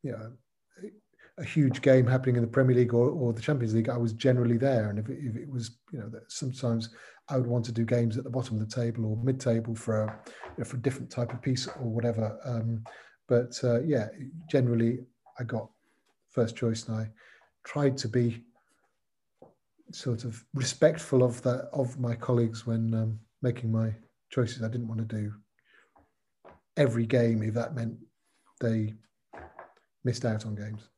you 0.03 0.13
know, 0.13 0.33
a 1.41 1.45
huge 1.45 1.81
game 1.81 2.07
happening 2.07 2.37
in 2.37 2.43
the 2.43 2.49
Premier 2.49 2.77
League 2.77 2.93
or, 2.93 3.09
or 3.11 3.33
the 3.33 3.41
Champions 3.41 3.75
League, 3.75 3.89
I 3.89 3.97
was 3.97 4.13
generally 4.13 4.59
there. 4.59 4.91
And 4.91 4.99
if 4.99 5.09
it, 5.09 5.19
if 5.21 5.37
it 5.37 5.51
was, 5.51 5.79
you 5.93 5.99
know, 5.99 6.09
that 6.11 6.31
sometimes 6.31 6.91
I 7.29 7.37
would 7.37 7.47
want 7.47 7.65
to 7.67 7.73
do 7.73 7.85
games 7.85 8.19
at 8.19 8.25
the 8.25 8.31
bottom 8.31 8.61
of 8.61 8.69
the 8.69 8.75
table 8.75 9.07
or 9.07 9.17
mid-table 9.17 9.75
for 9.75 10.03
a 10.03 10.21
you 10.27 10.55
know, 10.59 10.65
for 10.65 10.77
a 10.77 10.83
different 10.83 11.11
type 11.11 11.33
of 11.33 11.41
piece 11.41 11.67
or 11.67 11.89
whatever. 11.89 12.39
Um, 12.45 12.85
but 13.29 13.59
uh, 13.65 13.81
yeah, 13.83 14.09
generally 14.51 14.99
I 15.39 15.45
got 15.45 15.71
first 16.29 16.57
choice, 16.57 16.87
and 16.89 16.97
I 16.97 17.09
tried 17.65 17.97
to 17.99 18.09
be 18.09 18.45
sort 19.93 20.25
of 20.25 20.45
respectful 20.55 21.23
of 21.23 21.41
that 21.43 21.69
of 21.73 21.99
my 21.99 22.15
colleagues 22.15 22.67
when 22.67 22.95
um, 22.95 23.19
making 23.41 23.73
my 23.73 23.95
choices. 24.31 24.63
I 24.63 24.69
didn't 24.69 24.89
want 24.89 25.09
to 25.09 25.17
do 25.17 25.33
every 26.77 27.07
game 27.07 27.43
if 27.43 27.55
that 27.55 27.75
meant 27.75 27.97
they 28.61 28.95
missed 30.05 30.25
out 30.25 30.47
on 30.47 30.55
games. 30.55 30.89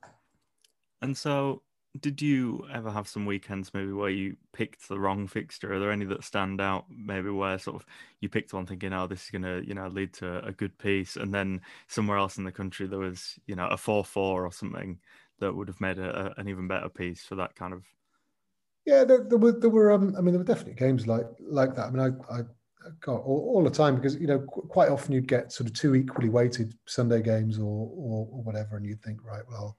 And 1.03 1.17
so, 1.17 1.63
did 2.01 2.23
you 2.23 2.67
ever 2.73 2.91
have 2.91 3.07
some 3.07 3.27
weekends 3.27 3.75
maybe 3.75 3.93
where 3.93 4.09
you 4.09 4.37
picked 4.55 4.89
the 4.89 4.99
wrong 4.99 5.27
fixture? 5.27 5.75
Are 5.75 5.79
there 5.79 5.93
any 5.93 6.07
that 6.07 6.25
stand 6.25 6.61
out? 6.61 6.87
Maybe 6.89 7.29
where 7.29 7.59
sort 7.59 7.77
of 7.77 7.87
you 8.21 8.29
picked 8.31 8.55
one 8.55 8.67
thinking, 8.67 8.95
"Oh, 8.95 9.07
this 9.07 9.25
is 9.25 9.31
gonna 9.31 9.61
you 9.61 9.75
know 9.75 9.89
lead 9.89 10.15
to 10.15 10.45
a 10.47 10.53
good 10.53 10.79
piece," 10.79 11.17
and 11.17 11.35
then 11.35 11.61
somewhere 11.89 12.17
else 12.17 12.39
in 12.39 12.45
the 12.45 12.53
country 12.53 12.87
there 12.87 12.99
was 12.99 13.39
you 13.47 13.57
know 13.57 13.69
a 13.69 13.77
four-four 13.77 14.47
or 14.47 14.53
something 14.53 14.99
that 15.41 15.55
would 15.55 15.69
have 15.69 15.81
made 15.81 15.99
a, 15.99 16.33
a, 16.39 16.41
an 16.41 16.49
even 16.49 16.69
better 16.69 16.89
piece 16.89 17.25
for 17.25 17.35
that 17.35 17.55
kind 17.57 17.75
of 17.75 17.85
yeah, 18.85 19.05
there, 19.05 19.23
there 19.23 19.39
were 19.39 19.53
there 19.53 19.71
were 19.71 19.93
um, 19.93 20.15
I 20.17 20.21
mean 20.21 20.33
there 20.33 20.39
were 20.39 20.45
definitely 20.45 20.75
games 20.75 21.07
like 21.07 21.27
like 21.41 21.75
that. 21.77 21.87
I 21.87 21.91
mean 21.91 22.01
I 22.31 22.35
I, 22.35 22.43
all, 23.07 23.55
all, 23.55 23.63
the 23.63 23.71
time 23.71 23.95
because 23.95 24.17
you 24.17 24.27
know 24.27 24.41
qu- 24.41 24.63
quite 24.63 24.89
often 24.89 25.13
you'd 25.13 25.29
get 25.29 25.53
sort 25.53 25.69
of 25.69 25.75
two 25.75 25.95
equally 25.95 26.29
weighted 26.29 26.75
Sunday 26.87 27.23
games 27.23 27.59
or, 27.59 27.89
or, 27.95 28.29
or 28.33 28.43
whatever, 28.43 28.77
and 28.77 28.85
you'd 28.85 29.03
think 29.03 29.25
right, 29.25 29.45
well, 29.49 29.77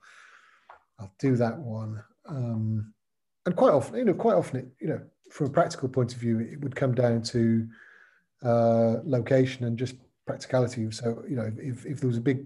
I'll 1.00 1.14
do 1.20 1.36
that 1.36 1.58
one. 1.58 2.04
Um, 2.28 2.94
and 3.46 3.56
quite 3.56 3.74
often, 3.74 3.98
you 3.98 4.06
know, 4.06 4.14
quite 4.14 4.36
often, 4.36 4.60
it, 4.60 4.68
you 4.80 4.88
know, 4.88 5.02
from 5.32 5.48
a 5.48 5.50
practical 5.50 5.90
point 5.90 6.14
of 6.14 6.20
view, 6.20 6.40
it 6.40 6.62
would 6.62 6.76
come 6.76 6.94
down 6.94 7.22
to 7.24 7.68
uh, 8.44 8.98
location 9.04 9.66
and 9.66 9.78
just 9.78 9.96
practicality. 10.26 10.90
So 10.92 11.24
you 11.28 11.36
know, 11.36 11.52
if, 11.58 11.86
if 11.86 12.00
there 12.00 12.08
was 12.08 12.18
a 12.18 12.22
big 12.22 12.46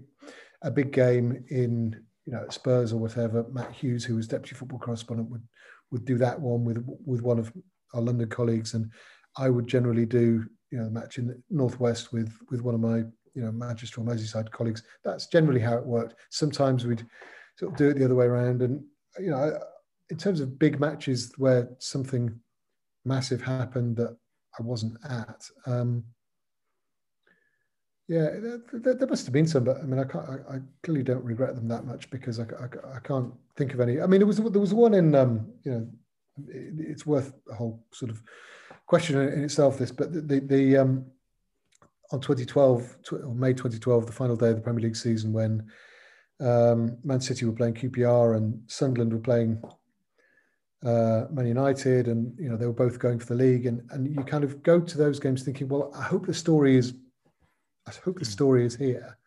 a 0.62 0.70
big 0.70 0.92
game 0.92 1.44
in 1.50 2.00
you 2.26 2.32
know 2.32 2.46
Spurs 2.48 2.92
or 2.92 2.98
whatever, 2.98 3.44
Matt 3.52 3.72
Hughes, 3.72 4.04
who 4.04 4.16
was 4.16 4.28
deputy 4.28 4.54
football 4.54 4.78
correspondent, 4.78 5.30
would 5.30 5.46
would 5.90 6.04
do 6.04 6.18
that 6.18 6.40
one 6.40 6.64
with 6.64 6.84
with 7.04 7.22
one 7.22 7.38
of 7.38 7.52
our 7.94 8.00
London 8.00 8.28
colleagues, 8.28 8.74
and 8.74 8.90
I 9.36 9.50
would 9.50 9.66
generally 9.66 10.06
do 10.06 10.44
you 10.70 10.78
know 10.78 10.84
the 10.84 10.90
match 10.90 11.18
in 11.18 11.26
the 11.26 11.40
northwest 11.50 12.12
with 12.12 12.32
with 12.50 12.62
one 12.62 12.74
of 12.74 12.80
my 12.80 12.98
you 13.34 13.42
know 13.44 13.52
Manchester 13.52 14.00
or 14.00 14.04
Merseyside 14.04 14.50
colleagues. 14.50 14.82
That's 15.04 15.26
generally 15.26 15.60
how 15.60 15.76
it 15.76 15.86
worked. 15.86 16.14
Sometimes 16.30 16.86
we'd 16.86 17.06
sort 17.58 17.72
of 17.72 17.78
do 17.78 17.88
it 17.88 17.98
the 17.98 18.04
other 18.04 18.14
way 18.14 18.26
around, 18.26 18.62
and 18.62 18.84
you 19.18 19.30
know, 19.30 19.58
in 20.10 20.16
terms 20.16 20.40
of 20.40 20.58
big 20.58 20.78
matches 20.80 21.32
where 21.36 21.68
something 21.78 22.38
massive 23.04 23.42
happened 23.42 23.96
that 23.96 24.16
I 24.58 24.62
wasn't 24.62 24.96
at. 25.08 25.48
Um, 25.66 26.04
yeah, 28.06 28.30
there, 28.72 28.94
there, 28.94 29.06
must 29.06 29.26
have 29.26 29.34
been 29.34 29.46
some, 29.46 29.64
but 29.64 29.78
I 29.78 29.82
mean, 29.82 29.98
I 29.98 30.04
can't. 30.04 30.24
I, 30.26 30.54
I 30.54 30.58
clearly 30.82 31.02
don't 31.02 31.24
regret 31.24 31.54
them 31.54 31.68
that 31.68 31.84
much 31.84 32.08
because 32.08 32.40
I, 32.40 32.44
I, 32.44 32.96
I, 32.96 33.00
can't 33.00 33.34
think 33.54 33.74
of 33.74 33.80
any. 33.80 34.00
I 34.00 34.06
mean, 34.06 34.20
there 34.20 34.26
was 34.26 34.38
there 34.38 34.60
was 34.60 34.72
one 34.72 34.94
in 34.94 35.14
um, 35.14 35.46
you 35.62 35.72
know, 35.72 35.88
it, 36.48 36.74
it's 36.78 37.04
worth 37.04 37.34
a 37.50 37.54
whole 37.54 37.84
sort 37.92 38.10
of 38.10 38.22
question 38.86 39.20
in 39.20 39.44
itself. 39.44 39.76
This, 39.76 39.92
but 39.92 40.10
the 40.10 40.22
the, 40.22 40.40
the 40.40 40.76
um, 40.78 41.04
on 42.10 42.20
2012 42.20 42.96
or 43.12 43.34
May 43.34 43.52
2012, 43.52 44.06
the 44.06 44.12
final 44.12 44.36
day 44.36 44.48
of 44.48 44.56
the 44.56 44.62
Premier 44.62 44.84
League 44.84 44.96
season, 44.96 45.30
when 45.34 45.70
um, 46.40 46.96
Man 47.04 47.20
City 47.20 47.44
were 47.44 47.52
playing 47.52 47.74
QPR 47.74 48.36
and 48.36 48.60
Sunderland 48.66 49.12
were 49.12 49.18
playing 49.18 49.62
uh, 50.84 51.24
Man 51.30 51.46
United, 51.46 52.06
and 52.06 52.38
you 52.38 52.48
know 52.48 52.56
they 52.56 52.66
were 52.66 52.72
both 52.72 52.98
going 52.98 53.18
for 53.18 53.26
the 53.26 53.34
league, 53.34 53.66
and 53.66 53.82
and 53.90 54.14
you 54.14 54.22
kind 54.22 54.44
of 54.44 54.62
go 54.62 54.80
to 54.80 54.98
those 54.98 55.18
games 55.18 55.42
thinking, 55.42 55.68
well, 55.68 55.92
I 55.96 56.02
hope 56.02 56.26
the 56.26 56.34
story 56.34 56.76
is 56.76 56.94
I 57.86 57.92
hope 58.04 58.18
the 58.18 58.24
story 58.24 58.64
is 58.64 58.76
here. 58.76 59.18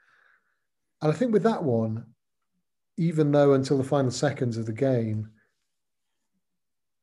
And 1.01 1.11
I 1.11 1.15
think 1.15 1.33
with 1.33 1.43
that 1.43 1.63
one, 1.63 2.05
even 2.97 3.31
though 3.31 3.53
until 3.53 3.77
the 3.77 3.83
final 3.83 4.11
seconds 4.11 4.57
of 4.57 4.65
the 4.65 4.73
game, 4.73 5.29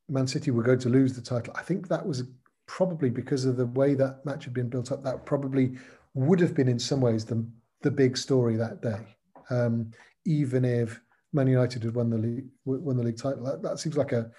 Man 0.08 0.26
City 0.26 0.50
were 0.50 0.62
going 0.62 0.78
to 0.80 0.88
lose 0.88 1.14
the 1.14 1.22
title, 1.22 1.52
I 1.56 1.62
think 1.62 1.88
that 1.88 2.06
was 2.06 2.22
probably 2.66 3.10
because 3.10 3.44
of 3.44 3.56
the 3.56 3.66
way 3.66 3.94
that 3.94 4.24
match 4.24 4.44
had 4.44 4.54
been 4.54 4.68
built 4.68 4.92
up. 4.92 5.02
That 5.02 5.26
probably 5.26 5.76
would 6.14 6.40
have 6.40 6.54
been 6.54 6.68
in 6.68 6.78
some 6.78 7.00
ways 7.00 7.24
the, 7.24 7.44
the 7.82 7.90
big 7.90 8.16
story 8.16 8.56
that 8.56 8.80
day, 8.80 9.16
um, 9.50 9.90
even 10.24 10.64
if 10.64 11.00
Man 11.32 11.46
United 11.46 11.82
had 11.82 11.94
won 11.94 12.11
the 12.11 12.18
league 12.18 12.46
won 12.64 12.96
the 12.96 13.02
league 13.02 13.18
title. 13.18 13.44
That, 13.44 13.62
that 13.62 13.78
seems 13.78 13.96
like 13.96 14.12
a 14.12 14.30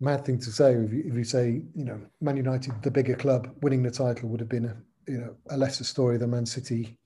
mad 0.00 0.24
thing 0.24 0.38
to 0.38 0.52
say 0.52 0.74
if 0.74 0.92
you, 0.92 1.04
if 1.06 1.14
you 1.14 1.24
say 1.24 1.62
you 1.74 1.84
know 1.84 2.00
Man 2.20 2.36
United, 2.36 2.82
the 2.82 2.90
bigger 2.90 3.16
club, 3.16 3.50
winning 3.62 3.82
the 3.82 3.90
title 3.90 4.28
would 4.28 4.40
have 4.40 4.48
been 4.48 4.66
a 4.66 4.76
you 5.10 5.18
know 5.18 5.36
a 5.50 5.56
lesser 5.56 5.84
story 5.84 6.18
than 6.18 6.30
Man 6.30 6.46
City 6.46 6.98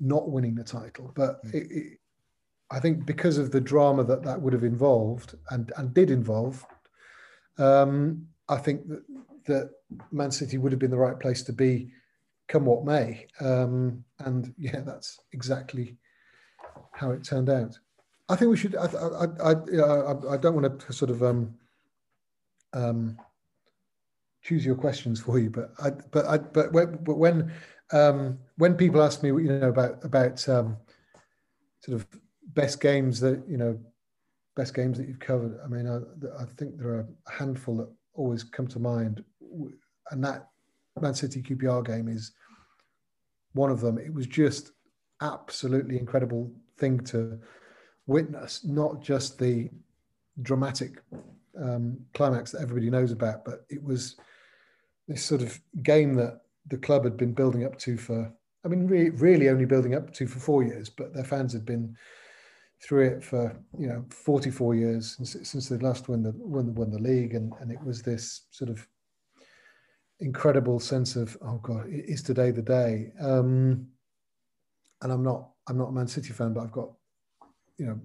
not 0.00 0.30
winning 0.30 0.54
the 0.54 0.64
title. 0.64 1.12
But 1.14 1.44
mm. 1.44 1.54
it, 1.54 1.66
it, 1.70 1.98
I 2.70 2.80
think 2.80 3.06
because 3.06 3.38
of 3.38 3.50
the 3.52 3.60
drama 3.60 4.04
that 4.04 4.22
that 4.24 4.40
would 4.40 4.52
have 4.52 4.64
involved 4.64 5.36
and 5.50 5.72
and 5.76 5.92
did 5.92 6.10
involve, 6.10 6.64
um, 7.58 8.26
I 8.48 8.56
think 8.56 8.88
that 8.88 9.04
that 9.46 9.70
Man 10.10 10.30
City 10.30 10.58
would 10.58 10.72
have 10.72 10.78
been 10.78 10.90
the 10.90 10.96
right 10.96 11.18
place 11.18 11.42
to 11.44 11.52
be, 11.52 11.90
come 12.48 12.64
what 12.64 12.84
may. 12.84 13.26
Um, 13.40 14.04
and 14.20 14.54
yeah, 14.56 14.80
that's 14.80 15.20
exactly 15.32 15.96
how 16.92 17.10
it 17.10 17.24
turned 17.24 17.50
out. 17.50 17.78
I 18.28 18.36
think 18.36 18.50
we 18.50 18.56
should. 18.56 18.76
I 18.76 18.86
I 18.86 19.24
I, 19.42 19.52
I, 19.52 20.34
I 20.34 20.36
don't 20.36 20.54
want 20.54 20.80
to 20.80 20.92
sort 20.92 21.10
of 21.10 21.22
um, 21.22 21.54
um, 22.72 23.18
choose 24.42 24.64
your 24.64 24.74
questions 24.74 25.20
for 25.20 25.38
you, 25.38 25.50
but 25.50 25.72
I 25.78 25.90
but 25.90 26.26
I 26.26 26.38
but 26.38 26.72
when 26.72 26.98
but 27.02 27.18
when 27.18 27.52
um, 27.92 28.38
when 28.56 28.74
people 28.74 29.02
ask 29.02 29.22
me, 29.22 29.28
you 29.28 29.58
know, 29.58 29.68
about 29.68 30.04
about 30.04 30.48
um, 30.48 30.76
sort 31.80 31.96
of 31.96 32.06
best 32.54 32.80
games 32.80 33.20
that 33.20 33.42
you 33.48 33.56
know, 33.56 33.78
best 34.56 34.74
games 34.74 34.98
that 34.98 35.06
you've 35.06 35.20
covered. 35.20 35.58
I 35.64 35.68
mean, 35.68 35.86
I, 35.86 36.42
I 36.42 36.46
think 36.56 36.78
there 36.78 36.88
are 36.88 37.08
a 37.28 37.32
handful 37.32 37.76
that 37.76 37.88
always 38.14 38.42
come 38.42 38.66
to 38.68 38.80
mind, 38.80 39.22
and 40.10 40.24
that 40.24 40.48
Man 41.00 41.14
City 41.14 41.42
QPR 41.42 41.86
game 41.86 42.08
is 42.08 42.32
one 43.56 43.70
of 43.70 43.80
them. 43.80 43.98
It 43.98 44.12
was 44.12 44.26
just 44.26 44.72
absolutely 45.20 45.98
incredible 45.98 46.52
thing 46.78 47.00
to 47.00 47.38
witness, 48.06 48.64
not 48.64 49.02
just 49.02 49.38
the 49.38 49.70
dramatic 50.42 51.02
um, 51.60 51.98
climax 52.14 52.52
that 52.52 52.62
everybody 52.62 52.90
knows 52.90 53.12
about, 53.12 53.44
but 53.44 53.64
it 53.68 53.82
was 53.82 54.16
this 55.08 55.24
sort 55.24 55.42
of 55.42 55.58
game 55.82 56.14
that 56.14 56.40
the 56.68 56.78
club 56.78 57.04
had 57.04 57.16
been 57.16 57.32
building 57.32 57.64
up 57.64 57.78
to 57.78 57.96
for, 57.96 58.32
I 58.64 58.68
mean, 58.68 58.86
re- 58.86 59.10
really 59.10 59.48
only 59.48 59.64
building 59.64 59.94
up 59.94 60.12
to 60.14 60.26
for 60.26 60.38
four 60.38 60.62
years, 60.62 60.88
but 60.88 61.14
their 61.14 61.24
fans 61.24 61.52
had 61.52 61.64
been 61.64 61.96
through 62.82 63.06
it 63.06 63.24
for 63.24 63.56
you 63.78 63.86
know 63.86 64.04
44 64.10 64.74
years 64.74 65.16
since, 65.16 65.48
since 65.48 65.68
they 65.68 65.78
last 65.78 66.08
won 66.08 66.22
the 66.22 66.32
won, 66.36 66.74
won 66.74 66.90
the 66.90 66.98
league, 66.98 67.34
and 67.34 67.52
and 67.60 67.70
it 67.70 67.82
was 67.82 68.02
this 68.02 68.42
sort 68.50 68.70
of 68.70 68.86
incredible 70.20 70.80
sense 70.80 71.16
of 71.16 71.36
oh 71.42 71.58
god, 71.62 71.86
is 71.88 72.22
today 72.22 72.50
the 72.50 72.62
day? 72.62 73.12
Um, 73.20 73.88
and 75.02 75.12
I'm 75.12 75.22
not 75.22 75.50
I'm 75.68 75.78
not 75.78 75.88
a 75.88 75.92
Man 75.92 76.08
City 76.08 76.32
fan, 76.32 76.52
but 76.52 76.62
I've 76.62 76.72
got 76.72 76.90
you 77.78 77.86
know 77.86 78.00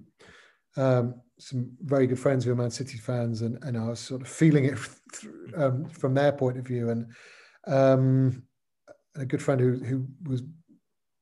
um, 0.76 1.14
some 1.38 1.70
very 1.80 2.06
good 2.06 2.18
friends 2.18 2.44
who 2.44 2.52
are 2.52 2.56
Man 2.56 2.70
City 2.70 2.98
fans, 2.98 3.42
and, 3.42 3.62
and 3.62 3.76
I 3.76 3.88
was 3.88 4.00
sort 4.00 4.22
of 4.22 4.28
feeling 4.28 4.66
it 4.66 4.78
um, 5.56 5.88
from 5.88 6.14
their 6.14 6.32
point 6.32 6.58
of 6.58 6.66
view. 6.66 6.90
And 6.90 7.12
um, 7.66 8.42
a 9.16 9.24
good 9.24 9.42
friend 9.42 9.60
who 9.60 9.78
who 9.78 10.06
was 10.24 10.42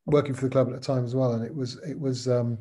working 0.06 0.34
for 0.34 0.46
the 0.46 0.50
club 0.50 0.68
at 0.68 0.74
the 0.74 0.80
time 0.80 1.04
as 1.04 1.14
well, 1.14 1.32
and 1.32 1.44
it 1.44 1.54
was 1.54 1.78
it 1.86 1.98
was 1.98 2.28
um, 2.28 2.58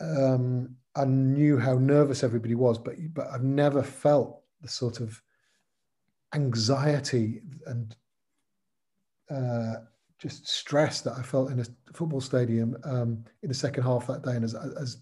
um, 0.00 0.76
I 0.94 1.04
knew 1.04 1.58
how 1.58 1.74
nervous 1.74 2.24
everybody 2.24 2.54
was, 2.54 2.78
but 2.78 2.94
but 3.12 3.28
I've 3.28 3.44
never 3.44 3.82
felt 3.82 4.40
the 4.62 4.68
sort 4.68 5.00
of 5.00 5.20
anxiety 6.34 7.42
and 7.66 7.96
uh, 9.30 9.74
just 10.18 10.48
stress 10.48 11.00
that 11.02 11.14
I 11.18 11.22
felt 11.22 11.50
in 11.50 11.60
a 11.60 11.64
football 11.92 12.20
stadium 12.20 12.76
um, 12.84 13.24
in 13.42 13.48
the 13.48 13.54
second 13.54 13.82
half 13.82 14.06
that 14.06 14.22
day, 14.22 14.32
and 14.32 14.44
as, 14.44 14.54
as 14.54 14.98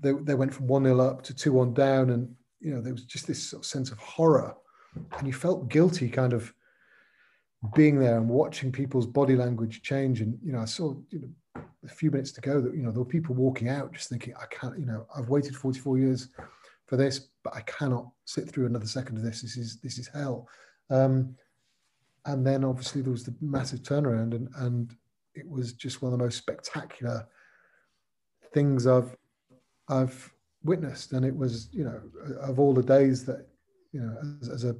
they, 0.00 0.12
they 0.12 0.34
went 0.34 0.54
from 0.54 0.66
one 0.66 0.84
0 0.84 1.00
up 1.00 1.22
to 1.22 1.34
two 1.34 1.52
one 1.52 1.74
down, 1.74 2.10
and 2.10 2.34
you 2.60 2.74
know 2.74 2.80
there 2.80 2.92
was 2.92 3.04
just 3.04 3.26
this 3.26 3.50
sort 3.50 3.62
of 3.62 3.66
sense 3.66 3.90
of 3.90 3.98
horror, 3.98 4.54
and 5.18 5.26
you 5.26 5.32
felt 5.32 5.68
guilty, 5.68 6.08
kind 6.08 6.32
of 6.32 6.52
being 7.74 7.98
there 7.98 8.16
and 8.16 8.28
watching 8.28 8.72
people's 8.72 9.06
body 9.06 9.36
language 9.36 9.82
change. 9.82 10.22
And 10.22 10.38
you 10.42 10.52
know, 10.52 10.60
I 10.60 10.64
saw 10.64 10.94
you 11.10 11.20
know 11.20 11.62
a 11.84 11.88
few 11.88 12.10
minutes 12.10 12.32
to 12.32 12.40
go 12.40 12.60
that 12.60 12.74
you 12.74 12.82
know 12.82 12.90
there 12.90 13.00
were 13.00 13.04
people 13.04 13.34
walking 13.34 13.68
out 13.68 13.92
just 13.92 14.08
thinking, 14.08 14.34
I 14.40 14.46
can't, 14.46 14.78
you 14.78 14.86
know, 14.86 15.06
I've 15.14 15.28
waited 15.28 15.54
44 15.54 15.98
years 15.98 16.28
for 16.90 16.96
this, 16.96 17.28
but 17.44 17.54
I 17.54 17.60
cannot 17.60 18.10
sit 18.24 18.50
through 18.50 18.66
another 18.66 18.88
second 18.88 19.16
of 19.16 19.22
this. 19.22 19.42
This 19.42 19.56
is 19.56 19.78
this 19.80 19.96
is 19.96 20.08
hell. 20.08 20.48
Um, 20.90 21.36
and 22.26 22.44
then 22.44 22.64
obviously 22.64 23.00
there 23.00 23.12
was 23.12 23.24
the 23.24 23.34
massive 23.40 23.82
turnaround, 23.82 24.34
and 24.34 24.48
and 24.56 24.96
it 25.36 25.48
was 25.48 25.72
just 25.72 26.02
one 26.02 26.12
of 26.12 26.18
the 26.18 26.24
most 26.24 26.38
spectacular 26.38 27.28
things 28.52 28.88
I've 28.88 29.16
I've 29.88 30.34
witnessed. 30.64 31.12
And 31.12 31.24
it 31.24 31.34
was 31.34 31.68
you 31.70 31.84
know 31.84 32.00
of 32.40 32.58
all 32.58 32.74
the 32.74 32.82
days 32.82 33.24
that 33.24 33.46
you 33.92 34.00
know 34.00 34.16
as, 34.42 34.48
as 34.48 34.64
a 34.64 34.74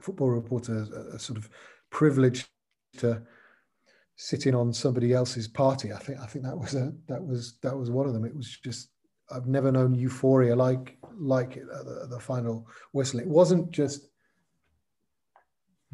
football 0.00 0.30
reporter, 0.30 0.86
a, 0.94 1.16
a 1.16 1.18
sort 1.18 1.38
of 1.38 1.50
privilege 1.90 2.46
to 2.98 3.20
sitting 4.14 4.54
on 4.54 4.72
somebody 4.72 5.12
else's 5.12 5.48
party. 5.48 5.92
I 5.92 5.98
think 5.98 6.20
I 6.20 6.26
think 6.26 6.44
that 6.44 6.56
was 6.56 6.76
a 6.76 6.92
that 7.08 7.26
was 7.26 7.58
that 7.62 7.76
was 7.76 7.90
one 7.90 8.06
of 8.06 8.12
them. 8.12 8.24
It 8.24 8.36
was 8.36 8.58
just 8.62 8.90
I've 9.30 9.46
never 9.46 9.72
known 9.72 9.94
euphoria 9.94 10.54
like 10.54 10.96
like 11.16 11.56
it 11.56 11.66
the, 11.66 12.06
the 12.10 12.20
final 12.20 12.66
whistle. 12.92 13.20
It 13.20 13.26
wasn't 13.26 13.70
just 13.70 14.08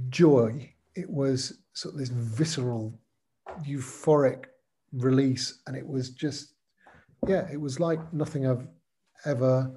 joy. 0.09 0.73
It 0.97 1.09
was 1.09 1.59
sort 1.73 1.95
of 1.95 2.01
this 2.01 2.09
visceral, 2.09 2.99
euphoric 3.66 4.47
release, 4.93 5.61
and 5.66 5.77
it 5.77 5.87
was 5.87 6.11
just 6.11 6.55
yeah, 7.27 7.47
it 7.53 7.61
was 7.61 7.79
like 7.81 8.01
nothing 8.12 8.47
I've 8.47 8.66
ever 9.27 9.71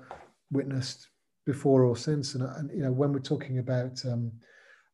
witnessed 0.51 1.09
before 1.45 1.83
or 1.83 1.97
since. 1.97 2.35
And, 2.35 2.43
and 2.43 2.71
you 2.71 2.83
know, 2.83 2.91
when 2.91 3.11
we're 3.11 3.19
talking 3.19 3.59
about 3.59 3.99
um, 4.05 4.31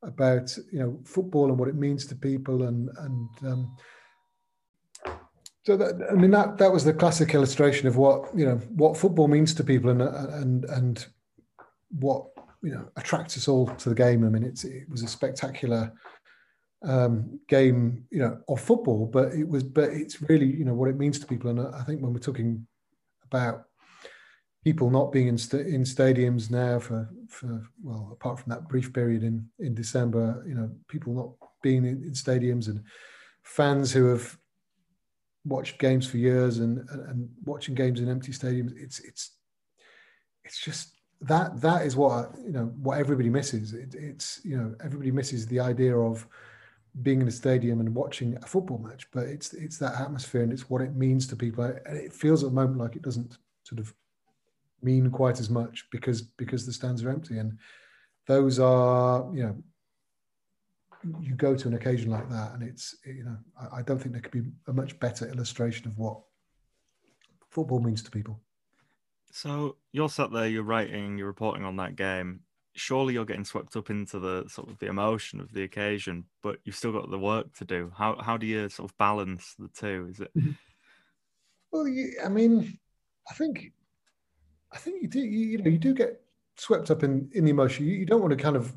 about 0.04 0.56
you 0.72 0.80
know 0.80 1.00
football 1.06 1.50
and 1.50 1.60
what 1.60 1.70
it 1.70 1.76
means 1.76 2.06
to 2.08 2.16
people, 2.16 2.64
and 2.64 2.90
and 3.00 3.30
um, 3.46 3.76
so 5.64 5.78
that 5.78 6.08
I 6.10 6.16
mean 6.16 6.32
that 6.32 6.58
that 6.58 6.72
was 6.72 6.84
the 6.84 6.94
classic 6.94 7.34
illustration 7.34 7.88
of 7.88 7.98
what 7.98 8.30
you 8.36 8.46
know 8.46 8.58
what 8.76 8.98
football 8.98 9.28
means 9.28 9.54
to 9.56 9.64
people, 9.64 9.90
and 9.90 10.02
and 10.02 10.66
and 10.66 11.06
what 11.92 12.28
you 12.62 12.72
know 12.72 12.90
attracts 12.96 13.38
us 13.38 13.48
all 13.48 13.68
to 13.68 13.90
the 13.90 13.96
game. 13.96 14.26
I 14.26 14.30
mean, 14.30 14.44
it's 14.44 14.64
it 14.64 14.90
was 14.90 15.04
a 15.04 15.08
spectacular 15.08 15.94
um, 16.84 17.40
game, 17.48 18.06
you 18.10 18.20
know, 18.20 18.40
of 18.48 18.62
football, 18.62 19.06
but 19.06 19.34
it 19.34 19.48
was, 19.48 19.64
but 19.64 19.90
it's 19.90 20.22
really, 20.30 20.46
you 20.46 20.64
know, 20.64 20.74
what 20.74 20.90
it 20.90 20.98
means 20.98 21.20
to 21.20 21.28
people. 21.28 21.50
And 21.50 21.60
I 21.76 21.84
think 21.84 22.02
when 22.02 22.14
we're 22.14 22.20
talking 22.20 22.66
about 23.26 23.66
people 24.64 24.90
not 24.90 25.12
being 25.12 25.28
in, 25.28 25.38
st- 25.38 25.68
in 25.68 25.84
stadiums 25.84 26.50
now 26.52 26.80
for 26.80 27.10
for 27.28 27.64
well 27.84 28.10
apart 28.12 28.40
from 28.40 28.50
that 28.50 28.68
brief 28.68 28.92
period 28.92 29.24
in 29.24 29.48
in 29.60 29.74
December 29.74 30.44
you 30.48 30.54
know 30.54 30.70
people 30.88 31.14
not 31.14 31.50
being 31.62 31.86
in, 31.86 32.04
in 32.04 32.12
stadiums 32.12 32.68
and 32.68 32.84
fans 33.44 33.92
who 33.92 34.08
have 34.08 34.38
watched 35.46 35.80
games 35.80 36.06
for 36.06 36.18
years 36.18 36.60
and, 36.60 36.80
and, 36.90 37.10
and 37.10 37.30
watching 37.46 37.74
games 37.74 38.00
in 38.00 38.10
empty 38.10 38.32
stadiums 38.32 38.74
it's 38.76 39.00
it's 39.00 39.32
it's 40.44 40.60
just 40.60 41.00
that 41.22 41.60
that 41.62 41.86
is 41.86 41.96
what 41.96 42.32
you 42.44 42.52
know 42.52 42.66
what 42.82 42.98
everybody 42.98 43.30
misses. 43.30 43.74
It, 43.74 43.94
it's 43.96 44.42
you 44.44 44.58
know 44.58 44.76
everybody 44.84 45.12
misses 45.12 45.46
the 45.48 45.60
idea 45.60 45.98
of 45.98 46.26
being 47.02 47.22
in 47.22 47.28
a 47.28 47.32
stadium 47.32 47.80
and 47.80 47.94
watching 47.94 48.36
a 48.42 48.48
football 48.48 48.80
match 48.80 49.08
but 49.14 49.28
it's 49.28 49.54
it's 49.54 49.78
that 49.78 50.00
atmosphere 50.02 50.42
and 50.42 50.52
it's 50.52 50.70
what 50.70 50.82
it 50.82 50.96
means 50.96 51.28
to 51.28 51.36
people. 51.36 51.64
And 51.64 51.98
it 51.98 52.14
feels 52.14 52.44
at 52.44 52.50
the 52.50 52.56
moment 52.56 52.80
like 52.80 52.96
it 52.96 53.02
doesn't 53.02 53.38
sort 53.64 53.80
of 53.80 53.94
mean 54.82 55.12
quite 55.12 55.40
as 55.40 55.50
much 55.50 55.88
because 55.92 56.22
because 56.22 56.66
the 56.66 56.74
stands 56.74 57.04
are 57.04 57.10
empty. 57.10 57.38
And 57.38 57.58
those 58.28 58.60
are 58.60 59.30
you 59.34 59.44
know 59.44 59.64
you 61.22 61.34
go 61.36 61.56
to 61.56 61.68
an 61.68 61.74
occasion 61.76 62.12
like 62.12 62.30
that 62.30 62.54
and 62.54 62.64
it's 62.64 62.96
you 63.06 63.24
know 63.24 63.38
I, 63.60 63.80
I 63.80 63.82
don't 63.82 64.00
think 64.00 64.14
there 64.14 64.22
could 64.22 64.32
be 64.32 64.50
a 64.68 64.74
much 64.74 65.00
better 65.00 65.30
illustration 65.30 65.88
of 65.88 65.98
what 65.98 66.20
football 67.50 67.80
means 67.80 68.02
to 68.04 68.12
people 68.12 68.40
so 69.32 69.78
you're 69.92 70.10
sat 70.10 70.32
there 70.32 70.48
you're 70.48 70.64
writing 70.64 71.18
you're 71.18 71.28
reporting 71.28 71.64
on 71.64 71.78
that 71.78 71.96
game 71.96 72.42
surely 72.74 73.14
you're 73.14 73.26
getting 73.26 73.46
swept 73.46 73.76
up 73.76 73.90
into 73.90 74.20
the 74.20 74.46
sort 74.48 74.70
of 74.70 74.78
the 74.80 74.88
emotion 74.88 75.40
of 75.40 75.52
the 75.54 75.64
occasion 75.64 76.26
but 76.44 76.58
you've 76.66 76.76
still 76.76 76.92
got 76.92 77.10
the 77.10 77.20
work 77.20 77.54
to 77.56 77.66
do 77.66 77.92
how 77.96 78.18
how 78.22 78.38
do 78.38 78.46
you 78.46 78.68
sort 78.70 78.90
of 78.90 78.98
balance 78.98 79.56
the 79.58 79.70
two 79.70 80.08
is 80.12 80.20
it 80.20 80.32
mm-hmm. 80.38 80.52
well 81.72 81.88
you, 81.88 82.14
i 82.26 82.30
mean 82.30 82.78
i 83.30 83.34
think 83.34 83.72
I 84.72 84.78
think 84.78 85.02
you 85.02 85.08
do. 85.08 85.20
You, 85.20 85.48
you, 85.48 85.58
know, 85.58 85.70
you 85.70 85.78
do 85.78 85.94
get 85.94 86.22
swept 86.58 86.92
up 86.92 87.04
in 87.04 87.30
in 87.34 87.44
the 87.46 87.52
emotion. 87.52 87.86
You, 87.86 87.94
you 87.94 88.06
don't 88.06 88.22
want 88.22 88.32
to 88.32 88.44
kind 88.44 88.56
of. 88.56 88.74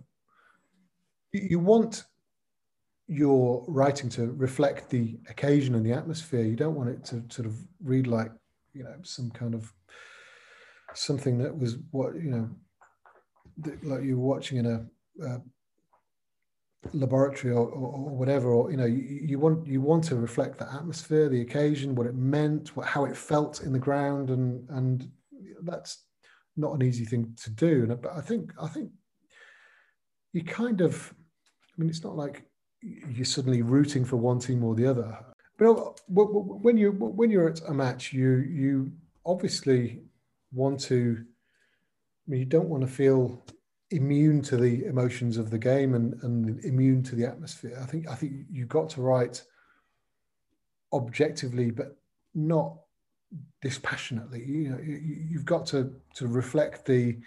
You, 1.32 1.46
you 1.50 1.58
want 1.58 2.04
your 3.12 3.64
writing 3.68 4.08
to 4.10 4.32
reflect 4.32 4.90
the 4.90 5.18
occasion 5.28 5.74
and 5.74 5.84
the 5.84 5.92
atmosphere. 5.92 6.42
You 6.42 6.56
don't 6.56 6.74
want 6.74 6.90
it 6.90 7.04
to 7.06 7.22
sort 7.28 7.46
of 7.46 7.56
read 7.82 8.06
like 8.06 8.32
you 8.74 8.84
know 8.84 8.94
some 9.02 9.30
kind 9.30 9.54
of 9.54 9.72
something 10.94 11.38
that 11.38 11.56
was 11.56 11.78
what 11.90 12.14
you 12.14 12.30
know 12.30 12.48
like 13.82 14.02
you 14.02 14.18
were 14.18 14.34
watching 14.34 14.58
in 14.58 14.66
a, 14.66 14.86
a 15.24 15.40
laboratory 16.92 17.52
or, 17.52 17.68
or, 17.68 17.92
or, 17.92 18.16
whatever 18.16 18.50
or 18.50 18.70
you 18.70 18.76
know 18.76 18.86
you, 18.86 19.20
you, 19.22 19.38
want 19.38 19.66
you 19.66 19.80
want 19.80 20.02
to 20.02 20.16
reflect 20.16 20.58
the 20.58 20.72
atmosphere 20.72 21.28
the 21.28 21.40
occasion 21.40 21.94
what 21.94 22.06
it 22.06 22.14
meant 22.14 22.74
what, 22.76 22.86
how 22.86 23.04
it 23.04 23.16
felt 23.16 23.62
in 23.62 23.72
the 23.72 23.78
ground 23.78 24.30
and 24.30 24.68
and 24.70 25.08
that's 25.62 26.04
not 26.56 26.74
an 26.74 26.82
easy 26.82 27.04
thing 27.04 27.34
to 27.42 27.50
do. 27.50 27.86
And 27.88 28.00
but 28.00 28.12
I 28.12 28.20
think 28.20 28.52
I 28.60 28.68
think 28.68 28.90
you 30.32 30.44
kind 30.44 30.80
of, 30.80 31.12
I 31.12 31.80
mean, 31.80 31.90
it's 31.90 32.04
not 32.04 32.16
like 32.16 32.44
you're 32.82 33.24
suddenly 33.24 33.62
rooting 33.62 34.04
for 34.04 34.16
one 34.16 34.38
team 34.38 34.64
or 34.64 34.74
the 34.74 34.86
other. 34.86 35.18
But 35.58 35.70
uh, 35.70 35.92
when 36.08 36.76
you 36.76 36.92
when 36.92 37.30
you're 37.30 37.48
at 37.48 37.60
a 37.68 37.74
match, 37.74 38.12
you 38.12 38.38
you 38.38 38.92
obviously 39.24 40.02
want 40.52 40.80
to. 40.80 41.18
I 41.20 42.30
mean, 42.30 42.40
you 42.40 42.46
don't 42.46 42.68
want 42.68 42.82
to 42.82 42.88
feel 42.88 43.44
immune 43.90 44.42
to 44.42 44.56
the 44.56 44.84
emotions 44.84 45.36
of 45.36 45.50
the 45.50 45.58
game 45.58 45.94
and, 45.94 46.14
and 46.22 46.64
immune 46.64 47.02
to 47.02 47.14
the 47.14 47.26
atmosphere. 47.26 47.78
I 47.80 47.86
think 47.86 48.08
I 48.08 48.14
think 48.14 48.32
you've 48.50 48.68
got 48.68 48.88
to 48.90 49.02
write 49.02 49.42
objectively, 50.92 51.70
but 51.70 51.96
not 52.34 52.76
dispassionately. 53.60 54.44
You 54.44 54.70
know, 54.70 54.78
you, 54.80 55.36
have 55.38 55.46
got 55.46 55.66
to 55.66 55.92
to 56.14 56.26
reflect 56.26 56.86
the 56.86 57.18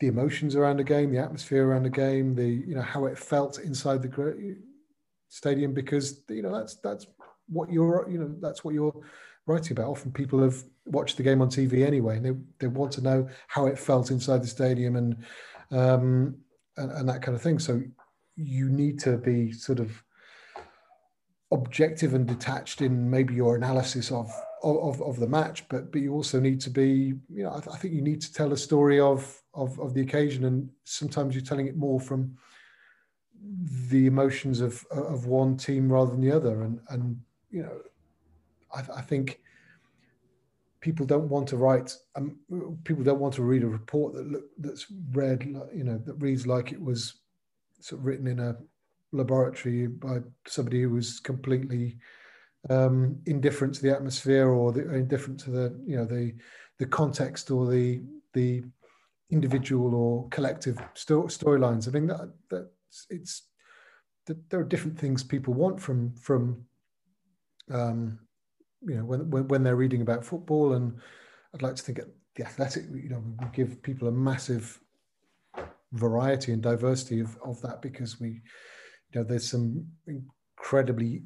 the 0.00 0.06
emotions 0.08 0.56
around 0.56 0.78
the 0.78 0.84
game, 0.84 1.12
the 1.12 1.18
atmosphere 1.18 1.66
around 1.66 1.84
the 1.84 1.90
game, 1.90 2.34
the 2.34 2.46
you 2.46 2.74
know 2.74 2.82
how 2.82 3.06
it 3.06 3.18
felt 3.18 3.58
inside 3.58 4.02
the 4.02 4.56
stadium, 5.28 5.72
because 5.72 6.20
you 6.28 6.42
know 6.42 6.52
that's 6.52 6.76
that's 6.76 7.06
what 7.48 7.70
you're 7.70 8.06
you 8.10 8.18
know 8.18 8.34
that's 8.40 8.64
what 8.64 8.74
you're 8.74 8.94
writing 9.46 9.72
about. 9.72 9.90
Often 9.90 10.12
people 10.12 10.42
have 10.42 10.62
watched 10.86 11.16
the 11.16 11.22
game 11.22 11.40
on 11.40 11.48
TV 11.48 11.86
anyway, 11.86 12.16
and 12.16 12.26
they 12.26 12.32
they 12.58 12.66
want 12.66 12.92
to 12.92 13.02
know 13.02 13.28
how 13.46 13.66
it 13.66 13.78
felt 13.78 14.10
inside 14.10 14.42
the 14.42 14.48
stadium 14.48 14.96
and 14.96 15.16
um, 15.70 16.36
and, 16.76 16.90
and 16.92 17.08
that 17.08 17.22
kind 17.22 17.36
of 17.36 17.42
thing. 17.42 17.58
So 17.58 17.82
you 18.36 18.68
need 18.68 18.98
to 19.00 19.16
be 19.16 19.52
sort 19.52 19.78
of 19.78 20.02
objective 21.50 22.14
and 22.14 22.26
detached 22.26 22.80
in 22.80 23.10
maybe 23.10 23.34
your 23.34 23.56
analysis 23.56 24.10
of 24.10 24.30
of, 24.62 25.02
of 25.02 25.20
the 25.20 25.26
match, 25.26 25.68
but 25.68 25.92
but 25.92 26.00
you 26.00 26.12
also 26.14 26.40
need 26.40 26.60
to 26.62 26.70
be, 26.70 27.12
you 27.28 27.42
know, 27.42 27.50
I, 27.50 27.60
th- 27.60 27.74
I, 27.74 27.76
think 27.76 27.92
you 27.92 28.00
need 28.00 28.22
to 28.22 28.32
tell 28.32 28.52
a 28.52 28.56
story 28.56 28.98
of, 28.98 29.42
of 29.52 29.78
of 29.78 29.92
the 29.92 30.00
occasion, 30.00 30.44
and 30.44 30.70
sometimes 30.84 31.34
you're 31.34 31.44
telling 31.44 31.66
it 31.66 31.76
more 31.76 32.00
from 32.00 32.36
the 33.90 34.06
emotions 34.06 34.60
of 34.60 34.84
of 34.90 35.26
one 35.26 35.56
team 35.56 35.92
rather 35.92 36.10
than 36.12 36.22
the 36.22 36.32
other, 36.32 36.62
and 36.62 36.80
and 36.88 37.20
you 37.50 37.62
know, 37.62 37.78
I, 38.74 38.98
I 38.98 39.02
think 39.02 39.40
people 40.80 41.06
don't 41.06 41.28
want 41.28 41.48
to 41.48 41.56
write, 41.56 41.96
um, 42.14 42.38
people 42.84 43.04
don't 43.04 43.20
want 43.20 43.34
to 43.34 43.42
read 43.42 43.62
a 43.62 43.66
report 43.66 44.14
that 44.14 44.26
look, 44.30 44.44
that's 44.58 44.86
read, 45.12 45.42
you 45.74 45.84
know, 45.84 45.98
that 46.04 46.14
reads 46.14 46.46
like 46.46 46.72
it 46.72 46.80
was 46.80 47.20
sort 47.80 48.00
of 48.00 48.06
written 48.06 48.26
in 48.26 48.40
a 48.40 48.56
laboratory 49.14 49.86
by 49.86 50.18
somebody 50.46 50.82
who 50.82 50.90
was 50.90 51.20
completely 51.20 51.98
um, 52.70 53.18
indifferent 53.26 53.74
to 53.74 53.82
the 53.82 53.92
atmosphere 53.92 54.48
or 54.48 54.72
the, 54.72 54.92
indifferent 54.94 55.40
to 55.40 55.50
the 55.50 55.80
you 55.86 55.96
know 55.96 56.04
the 56.04 56.34
the 56.78 56.86
context 56.86 57.50
or 57.50 57.70
the 57.70 58.02
the 58.32 58.62
individual 59.30 59.94
or 59.94 60.28
collective 60.28 60.78
sto- 60.94 61.24
storylines. 61.24 61.88
I 61.88 61.92
mean 61.92 62.06
that 62.08 62.32
that 62.50 62.70
it's 63.10 63.42
that 64.26 64.50
there 64.50 64.60
are 64.60 64.64
different 64.64 64.98
things 64.98 65.22
people 65.22 65.54
want 65.54 65.80
from 65.80 66.14
from 66.14 66.64
um, 67.70 68.18
you 68.86 68.96
know 68.96 69.04
when, 69.04 69.30
when 69.30 69.48
when 69.48 69.62
they're 69.62 69.76
reading 69.76 70.02
about 70.02 70.24
football, 70.24 70.74
and 70.74 70.98
I'd 71.54 71.62
like 71.62 71.76
to 71.76 71.82
think 71.82 71.98
at 71.98 72.08
the 72.36 72.44
athletic 72.44 72.84
you 72.92 73.10
know 73.10 73.22
we 73.40 73.46
give 73.52 73.82
people 73.82 74.08
a 74.08 74.12
massive 74.12 74.80
variety 75.92 76.52
and 76.52 76.62
diversity 76.62 77.20
of, 77.20 77.36
of 77.44 77.60
that 77.62 77.80
because 77.80 78.20
we 78.20 78.40
you 79.14 79.20
know 79.20 79.26
there's 79.26 79.48
some 79.48 79.86
incredibly 80.06 81.22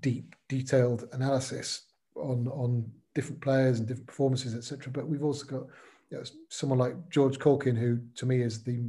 deep, 0.00 0.34
detailed 0.48 1.08
analysis 1.12 1.84
on 2.16 2.48
on 2.48 2.90
different 3.14 3.40
players 3.40 3.78
and 3.78 3.88
different 3.88 4.06
performances, 4.06 4.54
etc. 4.54 4.92
But 4.92 5.08
we've 5.08 5.24
also 5.24 5.46
got 5.46 5.66
you 6.10 6.18
know, 6.18 6.24
someone 6.48 6.78
like 6.78 7.08
George 7.10 7.38
Caulkin, 7.38 7.76
who 7.76 8.00
to 8.16 8.26
me 8.26 8.42
is 8.42 8.62
the 8.62 8.80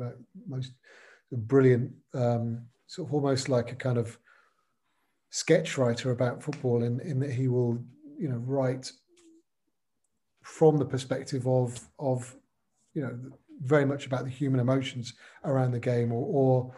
most 0.48 0.74
brilliant, 1.32 1.92
um, 2.14 2.64
sort 2.88 3.08
of 3.08 3.14
almost 3.14 3.50
like 3.50 3.72
a 3.72 3.76
kind 3.76 3.98
of 3.98 4.18
sketch 5.30 5.78
writer 5.78 6.12
about 6.12 6.44
football, 6.44 6.84
in, 6.84 7.00
in 7.02 7.20
that 7.20 7.32
he 7.32 7.48
will, 7.48 7.80
you 8.18 8.30
know, 8.30 8.38
write 8.38 8.92
from 10.42 10.78
the 10.78 10.86
perspective 10.86 11.46
of 11.48 11.80
of 12.00 12.36
you 12.94 13.02
know 13.02 13.18
very 13.62 13.86
much 13.86 14.06
about 14.06 14.24
the 14.24 14.30
human 14.30 14.60
emotions 14.60 15.14
around 15.44 15.72
the 15.72 15.80
game, 15.80 16.12
or, 16.12 16.26
or 16.26 16.76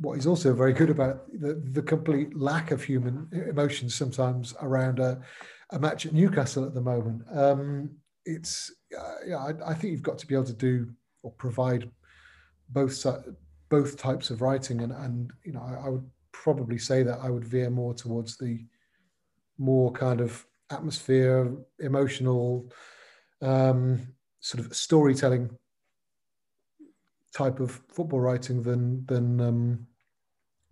what 0.00 0.14
he's 0.14 0.26
also 0.26 0.52
very 0.52 0.72
good 0.72 0.90
about 0.90 1.26
the, 1.32 1.62
the 1.72 1.82
complete 1.82 2.36
lack 2.36 2.70
of 2.70 2.82
human 2.82 3.28
emotions 3.48 3.94
sometimes 3.94 4.54
around 4.60 4.98
a, 4.98 5.20
a 5.70 5.78
match 5.78 6.06
at 6.06 6.12
Newcastle 6.12 6.64
at 6.64 6.74
the 6.74 6.80
moment. 6.80 7.22
Um, 7.32 7.90
it's 8.24 8.72
uh, 8.96 9.14
yeah, 9.26 9.36
I, 9.38 9.70
I, 9.70 9.74
think 9.74 9.92
you've 9.92 10.02
got 10.02 10.18
to 10.18 10.26
be 10.26 10.34
able 10.34 10.44
to 10.44 10.52
do 10.52 10.88
or 11.22 11.32
provide 11.32 11.90
both 12.68 13.04
both 13.68 13.96
types 13.96 14.30
of 14.30 14.42
writing, 14.42 14.82
and 14.82 14.92
and 14.92 15.30
you 15.44 15.52
know 15.52 15.62
I, 15.62 15.86
I 15.86 15.88
would 15.88 16.08
probably 16.32 16.78
say 16.78 17.02
that 17.02 17.20
I 17.22 17.30
would 17.30 17.44
veer 17.44 17.70
more 17.70 17.94
towards 17.94 18.36
the 18.36 18.64
more 19.58 19.92
kind 19.92 20.20
of 20.20 20.44
atmosphere, 20.70 21.54
emotional, 21.78 22.70
um, 23.40 24.06
sort 24.40 24.64
of 24.64 24.74
storytelling 24.74 25.50
type 27.36 27.60
of 27.60 27.82
football 27.88 28.20
writing 28.20 28.62
than 28.62 29.04
than 29.06 29.40
um, 29.40 29.86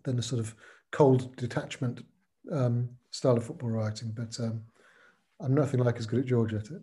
than 0.04 0.18
a 0.18 0.22
sort 0.22 0.40
of 0.40 0.54
cold 0.92 1.36
detachment 1.36 2.04
um, 2.50 2.88
style 3.10 3.36
of 3.36 3.44
football 3.44 3.70
writing. 3.70 4.12
But 4.14 4.38
um, 4.40 4.62
I'm 5.40 5.54
nothing 5.54 5.80
like 5.80 5.98
as 5.98 6.06
good 6.06 6.20
at 6.20 6.26
George 6.26 6.54
at 6.54 6.70
it. 6.70 6.82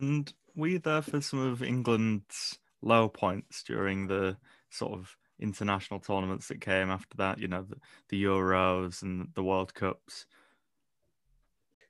And 0.00 0.32
were 0.56 0.68
you 0.68 0.78
there 0.78 1.02
for 1.02 1.20
some 1.20 1.40
of 1.40 1.62
England's 1.62 2.58
low 2.80 3.08
points 3.08 3.62
during 3.62 4.06
the 4.06 4.38
sort 4.70 4.92
of 4.92 5.14
international 5.40 6.00
tournaments 6.00 6.48
that 6.48 6.62
came 6.62 6.90
after 6.90 7.18
that? 7.18 7.38
You 7.38 7.48
know, 7.48 7.66
the, 7.68 7.76
the 8.08 8.24
Euros 8.24 9.02
and 9.02 9.28
the 9.34 9.42
World 9.42 9.74
Cups. 9.74 10.24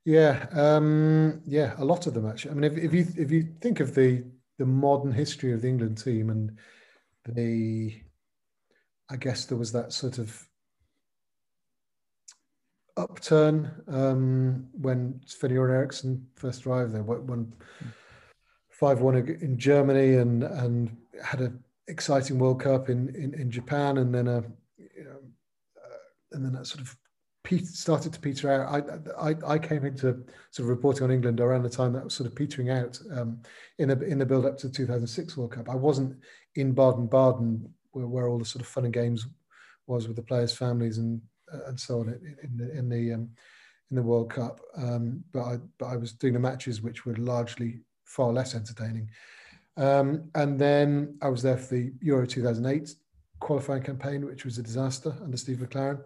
Yeah, 0.05 0.47
um, 0.53 1.41
yeah, 1.47 1.75
a 1.79 1.85
lot 1.85 2.09
of 2.09 2.15
them 2.15 2.27
actually. 2.27 2.51
I 2.51 2.55
mean, 2.55 2.73
if, 2.73 2.79
if 2.79 2.95
you 2.95 3.07
if 3.17 3.31
you 3.31 3.55
think 3.61 3.79
of 3.79 3.95
the 3.95 4.25
the 4.59 4.67
modern 4.67 5.13
history 5.13 5.53
of 5.53 5.63
the 5.63 5.69
England 5.69 5.99
team 5.99 6.31
and 6.31 6.59
the, 7.27 8.01
I 9.11 9.17
guess 9.17 9.45
there 9.45 9.59
was 9.59 9.73
that 9.73 9.93
sort 9.93 10.19
of 10.19 10.49
upturn 12.97 13.71
um, 13.87 14.67
when 14.73 15.21
Sven 15.25 15.53
Göran 15.53 15.71
Eriksson 15.71 16.27
first 16.35 16.67
arrived. 16.67 16.93
They 16.93 17.01
won 17.01 17.53
five 18.71 19.01
one 19.01 19.17
in 19.17 19.59
Germany 19.59 20.17
and 20.17 20.43
and 20.43 20.97
had 21.23 21.41
an 21.41 21.63
exciting 21.87 22.39
World 22.39 22.61
Cup 22.61 22.91
in, 22.91 23.09
in, 23.15 23.35
in 23.35 23.51
Japan, 23.51 23.99
and 23.99 24.15
then 24.15 24.27
a 24.27 24.43
you 24.77 25.05
know, 25.05 25.21
uh, 25.77 25.99
and 26.33 26.45
then 26.45 26.53
that 26.53 26.67
sort 26.67 26.81
of 26.81 26.97
started 27.65 28.13
to 28.13 28.21
peter 28.21 28.51
out. 28.51 28.91
I, 29.19 29.31
I, 29.31 29.55
I 29.55 29.59
came 29.59 29.85
into 29.85 30.25
sort 30.51 30.65
of 30.65 30.69
reporting 30.69 31.05
on 31.05 31.11
England 31.11 31.41
around 31.41 31.63
the 31.63 31.71
time 31.71 31.93
that 31.93 32.05
was 32.05 32.15
sort 32.15 32.29
of 32.29 32.35
petering 32.35 32.71
out 32.71 32.99
um, 33.13 33.41
in 33.79 33.89
the 33.89 34.01
in 34.03 34.19
the 34.19 34.27
build 34.27 34.47
up 34.47 34.59
to 34.59 34.69
the 34.69 34.75
2006 34.75 35.37
World 35.37 35.53
Cup. 35.53 35.69
I 35.69 35.75
wasn't 35.75 36.17
in 36.57 36.73
Baden 36.73 37.07
Baden 37.07 37.73
where, 37.93 38.07
where 38.07 38.29
all 38.29 38.39
the 38.39 38.45
sort 38.45 38.63
of 38.63 38.69
fun 38.69 38.85
and 38.85 38.95
games 38.95 39.27
was 39.87 40.07
with 40.07 40.17
the 40.17 40.23
players' 40.23 40.57
families 40.57 40.99
and 40.99 41.21
and 41.67 41.79
so 41.79 42.01
on 42.01 42.09
in 42.43 42.57
the 42.57 42.77
in 42.77 42.89
the 42.89 43.15
um, 43.15 43.31
in 43.91 43.97
the 43.97 44.03
World 44.03 44.31
Cup. 44.31 44.61
Um, 44.77 45.25
but 45.33 45.43
I 45.43 45.59
but 45.79 45.87
I 45.87 45.97
was 45.97 46.13
doing 46.13 46.35
the 46.35 46.41
matches 46.41 46.83
which 46.83 47.07
were 47.07 47.17
largely 47.17 47.81
far 48.05 48.33
less 48.33 48.55
entertaining. 48.55 49.11
Um, 49.77 50.31
and 50.35 50.59
then 50.59 51.17
I 51.23 51.29
was 51.29 51.43
there 51.43 51.57
for 51.57 51.75
the 51.75 51.93
Euro 52.01 52.27
2008 52.27 52.95
qualifying 53.41 53.83
campaign, 53.83 54.27
which 54.27 54.45
was 54.45 54.59
a 54.59 54.63
disaster 54.63 55.15
under 55.23 55.37
Steve 55.37 55.59
McClaren. 55.59 56.01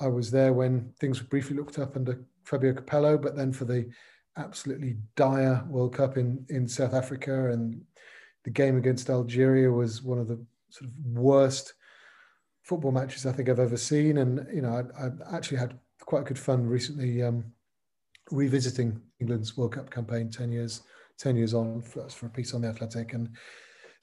I 0.00 0.06
was 0.06 0.30
there 0.30 0.52
when 0.52 0.92
things 1.00 1.20
were 1.20 1.28
briefly 1.28 1.56
looked 1.56 1.78
up 1.78 1.96
under 1.96 2.24
Fabio 2.44 2.72
Capello, 2.72 3.18
but 3.18 3.36
then 3.36 3.52
for 3.52 3.64
the 3.64 3.88
absolutely 4.36 4.96
dire 5.16 5.64
World 5.68 5.94
Cup 5.94 6.16
in, 6.16 6.44
in 6.48 6.68
South 6.68 6.94
Africa 6.94 7.50
and 7.50 7.80
the 8.44 8.50
game 8.50 8.76
against 8.76 9.10
Algeria 9.10 9.70
was 9.70 10.02
one 10.02 10.18
of 10.18 10.28
the 10.28 10.42
sort 10.70 10.88
of 10.88 10.96
worst 11.04 11.74
football 12.62 12.92
matches 12.92 13.26
I 13.26 13.32
think 13.32 13.48
I've 13.48 13.58
ever 13.58 13.76
seen. 13.76 14.18
And, 14.18 14.46
you 14.54 14.62
know, 14.62 14.88
I, 14.98 15.06
I 15.06 15.36
actually 15.36 15.58
had 15.58 15.78
quite 16.00 16.26
good 16.26 16.38
fun 16.38 16.66
recently 16.66 17.22
um, 17.22 17.44
revisiting 18.30 19.00
England's 19.20 19.56
World 19.56 19.72
Cup 19.72 19.90
campaign 19.90 20.30
10 20.30 20.52
years, 20.52 20.82
10 21.18 21.36
years 21.36 21.54
on 21.54 21.82
for, 21.82 22.08
for 22.08 22.26
a 22.26 22.30
piece 22.30 22.54
on 22.54 22.62
the 22.62 22.68
Athletic. 22.68 23.14
And 23.14 23.30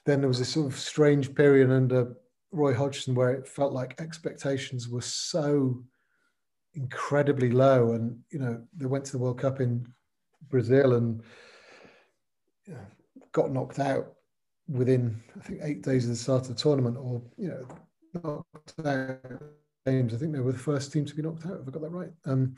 then 0.06 0.20
there 0.20 0.28
was 0.28 0.40
this 0.40 0.50
sort 0.50 0.68
of 0.68 0.78
strange 0.78 1.34
period 1.34 1.72
under 1.72 2.16
Roy 2.52 2.74
Hodgson 2.74 3.16
where 3.16 3.32
it 3.32 3.48
felt 3.48 3.74
like 3.74 4.00
expectations 4.00 4.88
were 4.88 5.02
so 5.02 5.84
incredibly 6.74 7.52
low. 7.52 7.94
And, 7.94 8.20
you 8.30 8.40
know, 8.40 8.62
they 8.76 8.86
went 8.86 9.06
to 9.06 9.12
the 9.12 9.18
World 9.18 9.40
Cup 9.40 9.60
in 9.60 9.88
Brazil 10.50 10.94
and 10.94 11.22
got 13.32 13.52
knocked 13.52 13.80
out 13.80 14.14
within, 14.68 15.22
I 15.36 15.44
think, 15.44 15.60
eight 15.64 15.82
days 15.84 16.06
of 16.06 16.12
the 16.12 16.16
start 16.16 16.44
of 16.44 16.48
the 16.50 16.56
tournament 16.56 16.98
or, 16.98 17.22
you 17.38 17.50
know, 17.50 17.68
knocked 18.24 18.80
out 18.86 19.20
games. 19.86 20.14
I 20.14 20.18
think 20.18 20.34
they 20.34 20.40
were 20.40 20.52
the 20.52 20.58
first 20.58 20.92
team 20.92 21.06
to 21.06 21.16
be 21.16 21.22
knocked 21.22 21.46
out. 21.46 21.60
Have 21.60 21.68
I 21.68 21.72
got 21.72 21.82
that 21.82 21.90
right? 21.90 22.12
Um, 22.26 22.56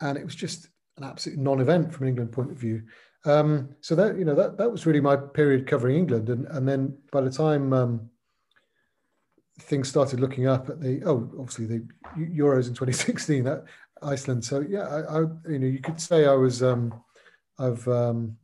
and 0.00 0.18
it 0.18 0.24
was 0.24 0.34
just 0.34 0.68
an 0.98 1.04
absolute 1.04 1.38
non-event 1.38 1.92
from 1.92 2.04
an 2.04 2.08
England 2.10 2.32
point 2.32 2.50
of 2.50 2.58
view. 2.58 2.82
Um, 3.24 3.70
so 3.80 3.94
that 3.96 4.16
you 4.16 4.24
know 4.24 4.36
that 4.36 4.56
that 4.56 4.70
was 4.70 4.86
really 4.86 5.00
my 5.00 5.16
period 5.16 5.66
covering 5.66 5.96
England, 5.96 6.28
and 6.28 6.46
and 6.46 6.68
then 6.68 6.96
by 7.10 7.20
the 7.20 7.30
time 7.30 7.72
um, 7.72 8.08
things 9.58 9.88
started 9.88 10.20
looking 10.20 10.46
up 10.46 10.68
at 10.68 10.80
the 10.80 11.02
oh 11.04 11.30
obviously 11.38 11.66
the 11.66 11.86
Euros 12.18 12.68
in 12.68 12.74
2016 12.74 13.44
that 13.44 13.64
Iceland. 14.02 14.44
So 14.44 14.60
yeah, 14.60 14.82
I, 14.82 15.00
I 15.00 15.20
you 15.48 15.58
know 15.58 15.66
you 15.66 15.80
could 15.80 16.00
say 16.00 16.26
I 16.26 16.34
was 16.34 16.62
um, 16.62 16.92
I've 17.58 17.86
um, 17.88 18.36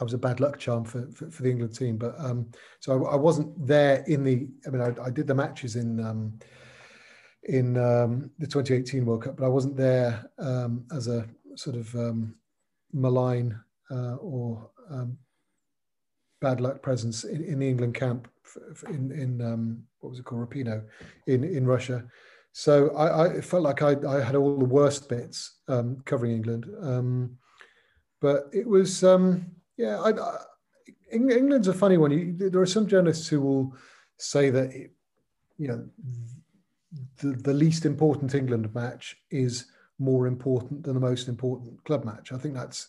I 0.00 0.04
was 0.04 0.14
a 0.14 0.18
bad 0.18 0.40
luck 0.40 0.58
charm 0.58 0.84
for, 0.84 1.10
for, 1.12 1.30
for 1.30 1.42
the 1.42 1.50
England 1.50 1.76
team, 1.76 1.96
but 1.96 2.14
um, 2.18 2.50
so 2.80 3.04
I, 3.04 3.12
I, 3.12 3.16
wasn't 3.16 3.66
there 3.66 4.04
in 4.06 4.24
the. 4.24 4.48
I 4.66 4.70
mean, 4.70 4.82
I, 4.82 5.04
I 5.04 5.10
did 5.10 5.26
the 5.26 5.34
matches 5.34 5.76
in 5.76 6.00
um, 6.00 6.38
in 7.44 7.76
um, 7.76 8.30
the 8.38 8.46
2018 8.46 9.04
World 9.04 9.24
Cup, 9.24 9.36
but 9.36 9.44
I 9.44 9.48
wasn't 9.48 9.76
there 9.76 10.30
um, 10.38 10.84
as 10.92 11.08
a 11.08 11.26
sort 11.56 11.76
of 11.76 11.94
um, 11.94 12.34
malign 12.92 13.58
uh, 13.90 14.14
or 14.16 14.70
um, 14.90 15.16
bad 16.42 16.60
luck 16.60 16.82
presence 16.82 17.24
in, 17.24 17.42
in 17.44 17.60
the 17.60 17.68
England 17.68 17.94
camp 17.94 18.28
in 18.88 19.12
in 19.12 19.40
um, 19.40 19.82
what 20.00 20.10
was 20.10 20.18
it 20.18 20.24
called 20.24 20.42
Repino 20.42 20.82
in 21.26 21.44
in 21.44 21.66
Russia. 21.66 22.04
So 22.52 22.94
I, 22.94 23.38
I 23.38 23.40
felt 23.40 23.62
like 23.62 23.80
I, 23.80 23.96
I, 24.06 24.20
had 24.20 24.34
all 24.34 24.58
the 24.58 24.66
worst 24.66 25.08
bits 25.08 25.60
um, 25.68 26.02
covering 26.04 26.32
England, 26.32 26.66
um, 26.82 27.38
but 28.20 28.50
it 28.52 28.66
was 28.66 29.02
um, 29.02 29.46
yeah. 29.78 29.98
I, 30.00 30.10
I, 30.10 30.36
England's 31.10 31.68
a 31.68 31.74
funny 31.74 31.96
one. 31.96 32.10
You, 32.10 32.50
there 32.50 32.60
are 32.60 32.66
some 32.66 32.86
journalists 32.86 33.26
who 33.28 33.40
will 33.40 33.76
say 34.18 34.50
that 34.50 34.70
it, 34.70 34.90
you 35.56 35.68
know 35.68 35.88
the, 37.20 37.32
the 37.32 37.54
least 37.54 37.86
important 37.86 38.34
England 38.34 38.74
match 38.74 39.16
is 39.30 39.66
more 39.98 40.26
important 40.26 40.82
than 40.82 40.94
the 40.94 41.00
most 41.00 41.28
important 41.28 41.82
club 41.84 42.04
match. 42.04 42.32
I 42.32 42.38
think 42.38 42.54
that's 42.54 42.88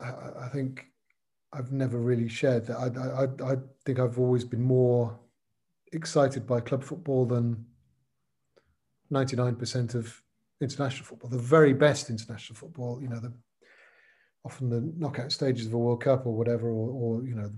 I, 0.00 0.44
I 0.44 0.48
think 0.48 0.86
I've 1.52 1.72
never 1.72 1.98
really 1.98 2.28
shared 2.28 2.66
that. 2.66 2.76
I, 2.76 3.48
I, 3.48 3.52
I 3.52 3.56
think 3.84 3.98
I've 3.98 4.18
always 4.18 4.44
been 4.44 4.62
more 4.62 5.18
excited 5.92 6.46
by 6.46 6.60
club 6.60 6.84
football 6.84 7.26
than 7.26 7.64
99% 9.12 9.94
of 9.94 10.22
international 10.60 11.04
football. 11.04 11.30
The 11.30 11.38
very 11.38 11.72
best 11.72 12.10
international 12.10 12.56
football, 12.56 13.00
you 13.02 13.08
know, 13.08 13.20
the 13.20 13.32
often 14.44 14.70
the 14.70 14.92
knockout 14.96 15.32
stages 15.32 15.66
of 15.66 15.74
a 15.74 15.78
World 15.78 16.02
Cup 16.02 16.24
or 16.26 16.34
whatever, 16.34 16.68
or, 16.68 16.90
or 16.90 17.24
you 17.24 17.34
know, 17.34 17.50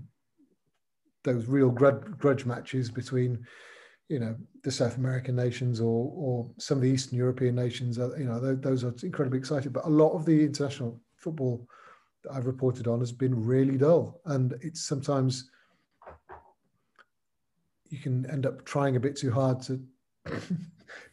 those 1.23 1.47
real 1.47 1.69
grudge, 1.69 2.03
grudge 2.17 2.45
matches 2.45 2.89
between, 2.89 3.45
you 4.09 4.19
know, 4.19 4.35
the 4.63 4.71
South 4.71 4.97
American 4.97 5.35
nations 5.35 5.79
or 5.79 6.11
or 6.15 6.49
some 6.57 6.77
of 6.77 6.81
the 6.81 6.89
Eastern 6.89 7.17
European 7.17 7.55
nations. 7.55 7.99
Uh, 7.99 8.15
you 8.17 8.25
know, 8.25 8.55
those 8.55 8.83
are 8.83 8.93
incredibly 9.03 9.39
exciting. 9.39 9.71
But 9.71 9.85
a 9.85 9.89
lot 9.89 10.13
of 10.13 10.25
the 10.25 10.43
international 10.43 10.99
football 11.15 11.67
I've 12.31 12.45
reported 12.45 12.87
on 12.87 12.99
has 12.99 13.11
been 13.11 13.45
really 13.45 13.77
dull, 13.77 14.21
and 14.25 14.53
it's 14.61 14.81
sometimes 14.81 15.49
you 17.89 17.99
can 17.99 18.29
end 18.29 18.45
up 18.45 18.65
trying 18.65 18.95
a 18.95 18.99
bit 18.99 19.15
too 19.15 19.31
hard 19.31 19.61
to 19.63 19.81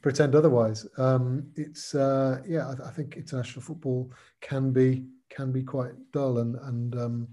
pretend 0.03 0.35
otherwise. 0.35 0.87
Um, 0.97 1.51
it's 1.57 1.95
uh, 1.95 2.41
yeah, 2.47 2.69
I, 2.69 2.89
I, 2.89 2.91
think 2.91 3.17
international 3.17 3.63
football 3.63 4.11
can 4.41 4.73
be 4.73 5.05
can 5.29 5.53
be 5.53 5.63
quite 5.63 5.93
dull, 6.13 6.39
and 6.39 6.57
and 6.57 6.97
um, 6.97 7.29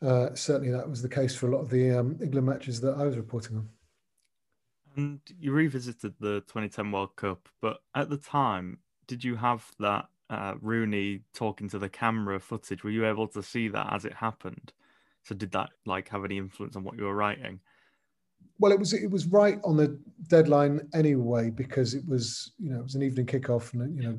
uh, 0.00 0.34
certainly 0.34 0.72
that 0.72 0.88
was 0.88 1.02
the 1.02 1.08
case 1.08 1.34
for 1.34 1.48
a 1.48 1.50
lot 1.50 1.62
of 1.62 1.70
the 1.70 1.90
um, 1.90 2.18
England 2.22 2.46
matches 2.46 2.80
that 2.80 2.96
I 2.96 3.04
was 3.04 3.16
reporting 3.16 3.56
on. 3.56 3.68
And 4.96 5.20
you 5.38 5.52
revisited 5.52 6.14
the 6.20 6.40
2010 6.40 6.92
World 6.92 7.16
Cup, 7.16 7.48
but 7.60 7.78
at 7.94 8.10
the 8.10 8.18
time, 8.18 8.78
did 9.06 9.24
you 9.24 9.36
have 9.36 9.70
that 9.78 10.06
uh, 10.32 10.54
Rooney 10.62 11.20
talking 11.34 11.68
to 11.68 11.78
the 11.78 11.88
camera 11.88 12.40
footage, 12.40 12.82
were 12.82 12.90
you 12.90 13.06
able 13.06 13.28
to 13.28 13.42
see 13.42 13.68
that 13.68 13.92
as 13.92 14.06
it 14.06 14.14
happened? 14.14 14.72
So 15.24 15.34
did 15.34 15.52
that 15.52 15.70
like 15.84 16.08
have 16.08 16.24
any 16.24 16.38
influence 16.38 16.74
on 16.74 16.84
what 16.84 16.96
you 16.96 17.04
were 17.04 17.14
writing? 17.14 17.60
Well, 18.58 18.72
it 18.72 18.78
was 18.78 18.92
it 18.92 19.10
was 19.10 19.26
right 19.26 19.58
on 19.62 19.76
the 19.76 20.00
deadline 20.28 20.88
anyway 20.94 21.50
because 21.50 21.94
it 21.94 22.06
was 22.08 22.52
you 22.58 22.70
know 22.70 22.80
it 22.80 22.82
was 22.82 22.94
an 22.94 23.02
evening 23.02 23.26
kickoff 23.26 23.72
and 23.74 23.94
you 23.94 24.02
know 24.02 24.18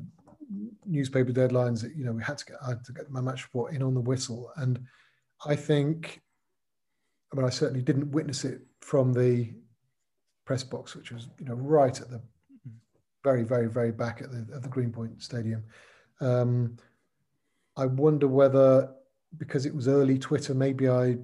newspaper 0.86 1.32
deadlines. 1.32 1.84
You 1.96 2.04
know 2.04 2.12
we 2.12 2.22
had 2.22 2.38
to 2.38 2.44
get 2.44 2.56
I 2.64 2.70
had 2.70 2.84
to 2.84 2.92
get 2.92 3.10
my 3.10 3.20
match 3.20 3.44
report 3.44 3.74
in 3.74 3.82
on 3.82 3.94
the 3.94 4.00
whistle, 4.00 4.52
and 4.56 4.80
I 5.44 5.56
think 5.56 6.22
I 7.32 7.36
mean 7.36 7.44
I 7.44 7.50
certainly 7.50 7.82
didn't 7.82 8.12
witness 8.12 8.44
it 8.44 8.62
from 8.80 9.12
the 9.12 9.52
press 10.44 10.62
box, 10.62 10.94
which 10.94 11.10
was 11.10 11.28
you 11.38 11.46
know 11.46 11.54
right 11.54 12.00
at 12.00 12.08
the 12.08 12.18
mm-hmm. 12.18 12.70
very 13.24 13.42
very 13.42 13.68
very 13.68 13.92
back 13.92 14.22
at 14.22 14.30
the 14.30 14.46
at 14.54 14.62
the 14.62 14.68
Greenpoint 14.68 15.22
Stadium. 15.22 15.64
Um, 16.20 16.76
I 17.76 17.86
wonder 17.86 18.28
whether 18.28 18.90
because 19.36 19.66
it 19.66 19.74
was 19.74 19.88
early 19.88 20.18
Twitter, 20.18 20.54
maybe 20.54 20.88
I 20.88 21.16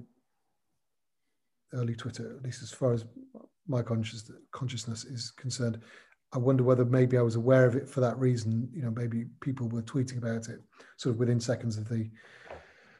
early 1.73 1.95
Twitter, 1.95 2.35
at 2.35 2.43
least 2.43 2.61
as 2.61 2.71
far 2.71 2.93
as 2.93 3.05
my 3.67 3.81
conscious, 3.81 4.29
consciousness 4.51 5.05
is 5.05 5.31
concerned. 5.31 5.79
I 6.33 6.37
wonder 6.37 6.63
whether 6.63 6.85
maybe 6.85 7.17
I 7.17 7.21
was 7.21 7.35
aware 7.35 7.65
of 7.65 7.75
it 7.75 7.89
for 7.89 8.01
that 8.01 8.17
reason. 8.17 8.69
You 8.73 8.83
know, 8.83 8.91
maybe 8.91 9.25
people 9.41 9.67
were 9.67 9.81
tweeting 9.81 10.17
about 10.17 10.49
it 10.49 10.61
sort 10.97 11.15
of 11.15 11.19
within 11.19 11.39
seconds 11.39 11.77
of 11.77 11.87
the 11.89 12.09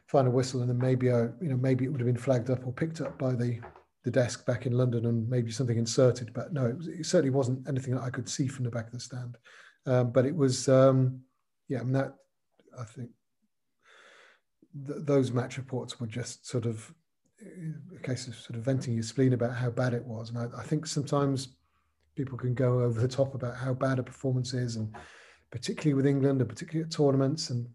final 0.08 0.32
whistle, 0.32 0.62
and 0.62 0.70
then 0.70 0.78
maybe 0.78 1.12
I, 1.12 1.24
you 1.42 1.50
know, 1.50 1.58
maybe 1.58 1.86
it 1.86 1.90
would 1.90 2.02
have 2.02 2.08
been 2.08 2.18
flagged 2.18 2.50
up 2.50 2.66
or 2.66 2.74
picked 2.74 3.02
up 3.02 3.18
by 3.18 3.34
the 3.34 3.60
the 4.04 4.12
desk 4.12 4.46
back 4.48 4.66
in 4.66 4.74
London, 4.74 5.06
and 5.06 5.30
maybe 5.30 5.52
something 5.52 5.78
inserted. 5.78 6.34
But 6.34 6.54
no, 6.54 6.66
it, 6.66 6.78
was, 6.78 6.88
it 6.88 7.06
certainly 7.06 7.30
wasn't 7.30 7.68
anything 7.68 7.96
that 7.96 8.04
I 8.04 8.10
could 8.10 8.28
see 8.28 8.48
from 8.48 8.66
the 8.66 8.72
back 8.72 8.88
of 8.88 8.94
the 8.94 9.00
stand. 9.00 9.38
Um, 9.86 10.12
but 10.12 10.26
it 10.26 10.36
was. 10.36 10.68
Um, 10.70 11.22
yeah, 11.72 11.80
I 11.80 11.84
mean 11.84 11.94
that 11.94 12.16
I 12.78 12.84
think 12.84 13.12
th- 14.86 15.06
those 15.06 15.32
match 15.32 15.58
reports 15.58 16.02
were 16.02 16.08
just 16.08 16.46
sort 16.46 16.66
of 16.66 16.94
eh, 17.42 17.96
a 17.96 18.00
case 18.02 18.28
of 18.28 18.36
sort 18.36 18.58
of 18.58 18.66
venting 18.66 18.94
your 18.94 19.04
spleen 19.04 19.32
about 19.32 19.56
how 19.56 19.70
bad 19.70 19.94
it 19.94 20.04
was, 20.04 20.30
and 20.30 20.38
I, 20.38 20.60
I 20.60 20.64
think 20.64 20.86
sometimes 20.86 21.56
people 22.18 22.38
can 22.38 22.54
go 22.54 22.82
over 22.82 23.00
the 23.00 23.08
top 23.08 23.36
about 23.36 23.56
how 23.56 23.74
bad 23.74 24.00
a 24.00 24.04
performance 24.04 24.54
is, 24.54 24.76
and 24.76 24.94
particularly 25.50 25.94
with 25.94 26.06
England, 26.06 26.42
and 26.42 26.50
particularly 26.50 26.86
at 26.86 26.92
tournaments, 26.92 27.52
and 27.52 27.66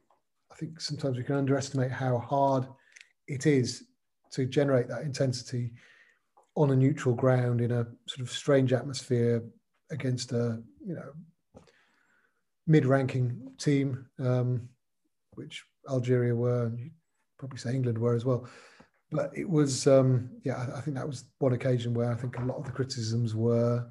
I 0.52 0.56
think 0.56 0.78
sometimes 0.78 1.16
we 1.16 1.24
can 1.24 1.36
underestimate 1.36 1.90
how 1.90 2.18
hard 2.18 2.66
it 3.28 3.46
is 3.46 3.84
to 4.32 4.44
generate 4.44 4.88
that 4.88 5.02
intensity 5.02 5.72
on 6.54 6.70
a 6.70 6.76
neutral 6.76 7.14
ground 7.14 7.62
in 7.62 7.72
a 7.72 7.86
sort 8.06 8.20
of 8.20 8.30
strange 8.30 8.74
atmosphere 8.74 9.42
against 9.90 10.32
a 10.32 10.62
you 10.84 10.94
know 10.94 11.12
mid-ranking 12.66 13.52
team, 13.58 14.06
um, 14.18 14.68
which 15.34 15.64
Algeria 15.88 16.34
were, 16.34 16.66
and 16.66 16.90
probably 17.38 17.58
say 17.58 17.74
England 17.74 17.98
were 17.98 18.14
as 18.14 18.24
well. 18.24 18.48
But 19.12 19.30
it 19.36 19.48
was, 19.48 19.86
um, 19.86 20.30
yeah, 20.42 20.56
I, 20.56 20.78
I, 20.78 20.80
think 20.80 20.96
that 20.96 21.06
was 21.06 21.24
one 21.38 21.52
occasion 21.52 21.94
where 21.94 22.10
I 22.10 22.16
think 22.16 22.38
a 22.38 22.44
lot 22.44 22.56
of 22.56 22.64
the 22.64 22.72
criticisms 22.72 23.34
were, 23.34 23.88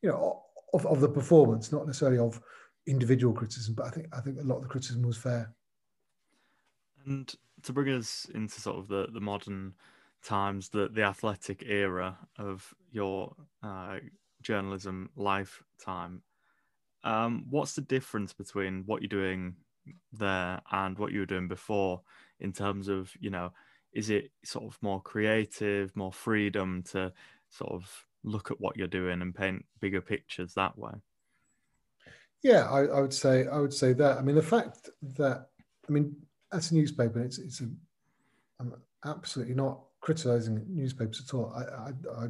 you 0.00 0.10
know, 0.10 0.42
of, 0.72 0.86
of 0.86 1.00
the 1.00 1.08
performance, 1.08 1.72
not 1.72 1.86
necessarily 1.86 2.18
of 2.18 2.40
individual 2.86 3.34
criticism, 3.34 3.74
but 3.74 3.86
I 3.86 3.90
think 3.90 4.06
I 4.12 4.20
think 4.20 4.38
a 4.38 4.44
lot 4.44 4.56
of 4.56 4.62
the 4.62 4.68
criticism 4.68 5.02
was 5.02 5.16
fair. 5.16 5.52
And 7.04 7.32
to 7.62 7.72
bring 7.72 7.88
us 7.94 8.26
into 8.34 8.60
sort 8.60 8.78
of 8.78 8.88
the, 8.88 9.08
the 9.12 9.20
modern 9.20 9.74
times, 10.22 10.68
the 10.68 10.88
the 10.88 11.02
athletic 11.02 11.64
era 11.66 12.18
of 12.38 12.74
your 12.90 13.34
uh, 13.62 13.98
journalism 14.42 15.10
lifetime, 15.16 16.22
um, 17.08 17.46
what's 17.48 17.72
the 17.72 17.80
difference 17.80 18.34
between 18.34 18.82
what 18.84 19.00
you're 19.00 19.08
doing 19.08 19.54
there 20.12 20.60
and 20.70 20.98
what 20.98 21.10
you 21.10 21.20
were 21.20 21.26
doing 21.26 21.48
before 21.48 22.02
in 22.38 22.52
terms 22.52 22.88
of, 22.88 23.10
you 23.18 23.30
know, 23.30 23.50
is 23.94 24.10
it 24.10 24.30
sort 24.44 24.66
of 24.66 24.78
more 24.82 25.00
creative, 25.00 25.96
more 25.96 26.12
freedom 26.12 26.82
to 26.90 27.10
sort 27.48 27.72
of 27.72 27.90
look 28.24 28.50
at 28.50 28.60
what 28.60 28.76
you're 28.76 28.86
doing 28.86 29.22
and 29.22 29.34
paint 29.34 29.64
bigger 29.80 30.02
pictures 30.02 30.52
that 30.52 30.76
way? 30.76 30.92
Yeah, 32.42 32.68
I, 32.70 32.80
I 32.84 33.00
would 33.00 33.14
say 33.14 33.46
I 33.46 33.58
would 33.58 33.72
say 33.72 33.94
that. 33.94 34.18
I 34.18 34.20
mean, 34.20 34.36
the 34.36 34.42
fact 34.42 34.90
that 35.16 35.46
I 35.88 35.92
mean, 35.92 36.14
as 36.52 36.70
a 36.70 36.74
newspaper, 36.74 37.20
it's 37.20 37.38
it's 37.38 37.62
a 37.62 37.68
I'm 38.60 38.74
absolutely 39.06 39.54
not 39.54 39.80
criticizing 40.02 40.62
newspapers 40.68 41.24
at 41.26 41.34
all. 41.34 41.52
I, 41.56 41.62
I, 41.88 42.24
I 42.24 42.28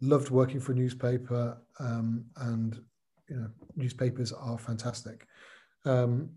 loved 0.00 0.30
working 0.30 0.60
for 0.60 0.72
a 0.72 0.76
newspaper, 0.76 1.58
um, 1.80 2.24
and 2.36 2.80
you 3.32 3.40
know, 3.40 3.48
newspapers 3.76 4.32
are 4.32 4.58
fantastic. 4.58 5.26
Um, 5.84 6.30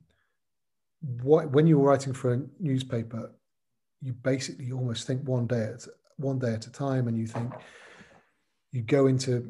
what, 1.21 1.51
when 1.51 1.67
you're 1.67 1.79
writing 1.79 2.13
for 2.13 2.33
a 2.33 2.41
newspaper, 2.59 3.31
you 4.01 4.13
basically 4.13 4.71
almost 4.71 5.05
think 5.05 5.27
one 5.27 5.45
day 5.45 5.63
at 5.63 5.85
one 6.17 6.39
day 6.39 6.53
at 6.53 6.65
a 6.67 6.71
time, 6.71 7.07
and 7.07 7.17
you 7.17 7.27
think 7.27 7.51
you 8.71 8.81
go 8.81 9.07
into 9.07 9.45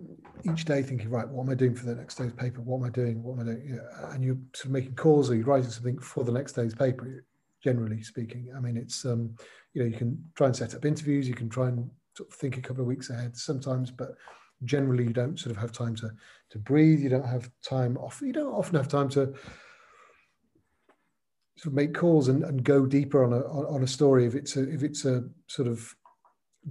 each 0.52 0.66
day 0.66 0.82
thinking, 0.82 1.10
right, 1.10 1.28
what 1.28 1.44
am 1.44 1.52
I 1.52 1.56
doing 1.56 1.76
for 1.76 1.86
the 1.86 1.96
next 1.96 2.16
day's 2.16 2.34
paper? 2.34 2.62
What 2.62 2.80
am 2.80 2.86
I 2.86 2.90
doing? 2.90 3.22
What 3.22 3.34
am 3.34 3.42
I 3.42 3.52
doing? 3.52 3.80
and 4.12 4.24
you're 4.24 4.38
sort 4.54 4.66
of 4.66 4.72
making 4.72 4.96
calls, 4.96 5.30
or 5.30 5.36
you're 5.36 5.46
writing 5.46 5.70
something 5.70 6.00
for 6.00 6.24
the 6.24 6.32
next 6.32 6.54
day's 6.54 6.74
paper. 6.74 7.24
Generally 7.64 8.04
speaking, 8.04 8.52
I 8.56 8.60
mean, 8.60 8.78
it's 8.78 9.06
um, 9.06 9.36
you 9.74 9.84
know, 9.84 9.88
you 9.88 9.98
can 9.98 10.24
try 10.36 10.48
and 10.48 10.56
set 10.56 10.74
up 10.74 10.86
interviews, 10.86 11.28
you 11.28 11.36
can 11.36 11.50
try 11.50 11.68
and 11.68 11.90
sort 12.16 12.30
of 12.30 12.36
think 12.36 12.58
a 12.58 12.62
couple 12.62 12.82
of 12.82 12.88
weeks 12.88 13.10
ahead 13.10 13.38
sometimes, 13.38 13.92
but 13.92 14.16
generally 14.66 15.04
you 15.06 15.14
don't 15.14 15.40
sort 15.40 15.56
of 15.56 15.62
have 15.62 15.72
time 15.72 15.96
to 15.96 16.12
to 16.52 16.60
breathe. 16.60 17.00
You 17.00 17.10
don't 17.10 17.28
have 17.28 17.50
time 17.68 17.98
off. 17.98 18.22
You 18.22 18.34
don't 18.34 18.54
often 18.54 18.76
have 18.76 18.88
time 18.88 19.10
to 19.10 19.34
sort 21.58 21.68
of 21.68 21.74
make 21.74 21.94
calls 21.94 22.28
and, 22.28 22.44
and 22.44 22.64
go 22.64 22.86
deeper 22.86 23.24
on 23.24 23.34
a 23.34 23.42
on 23.42 23.84
a 23.84 23.88
story 23.88 24.26
if 24.26 24.36
it's 24.36 24.58
a 24.58 24.70
if 24.72 24.84
it's 24.84 25.06
a 25.06 25.24
sort 25.48 25.68
of 25.68 25.94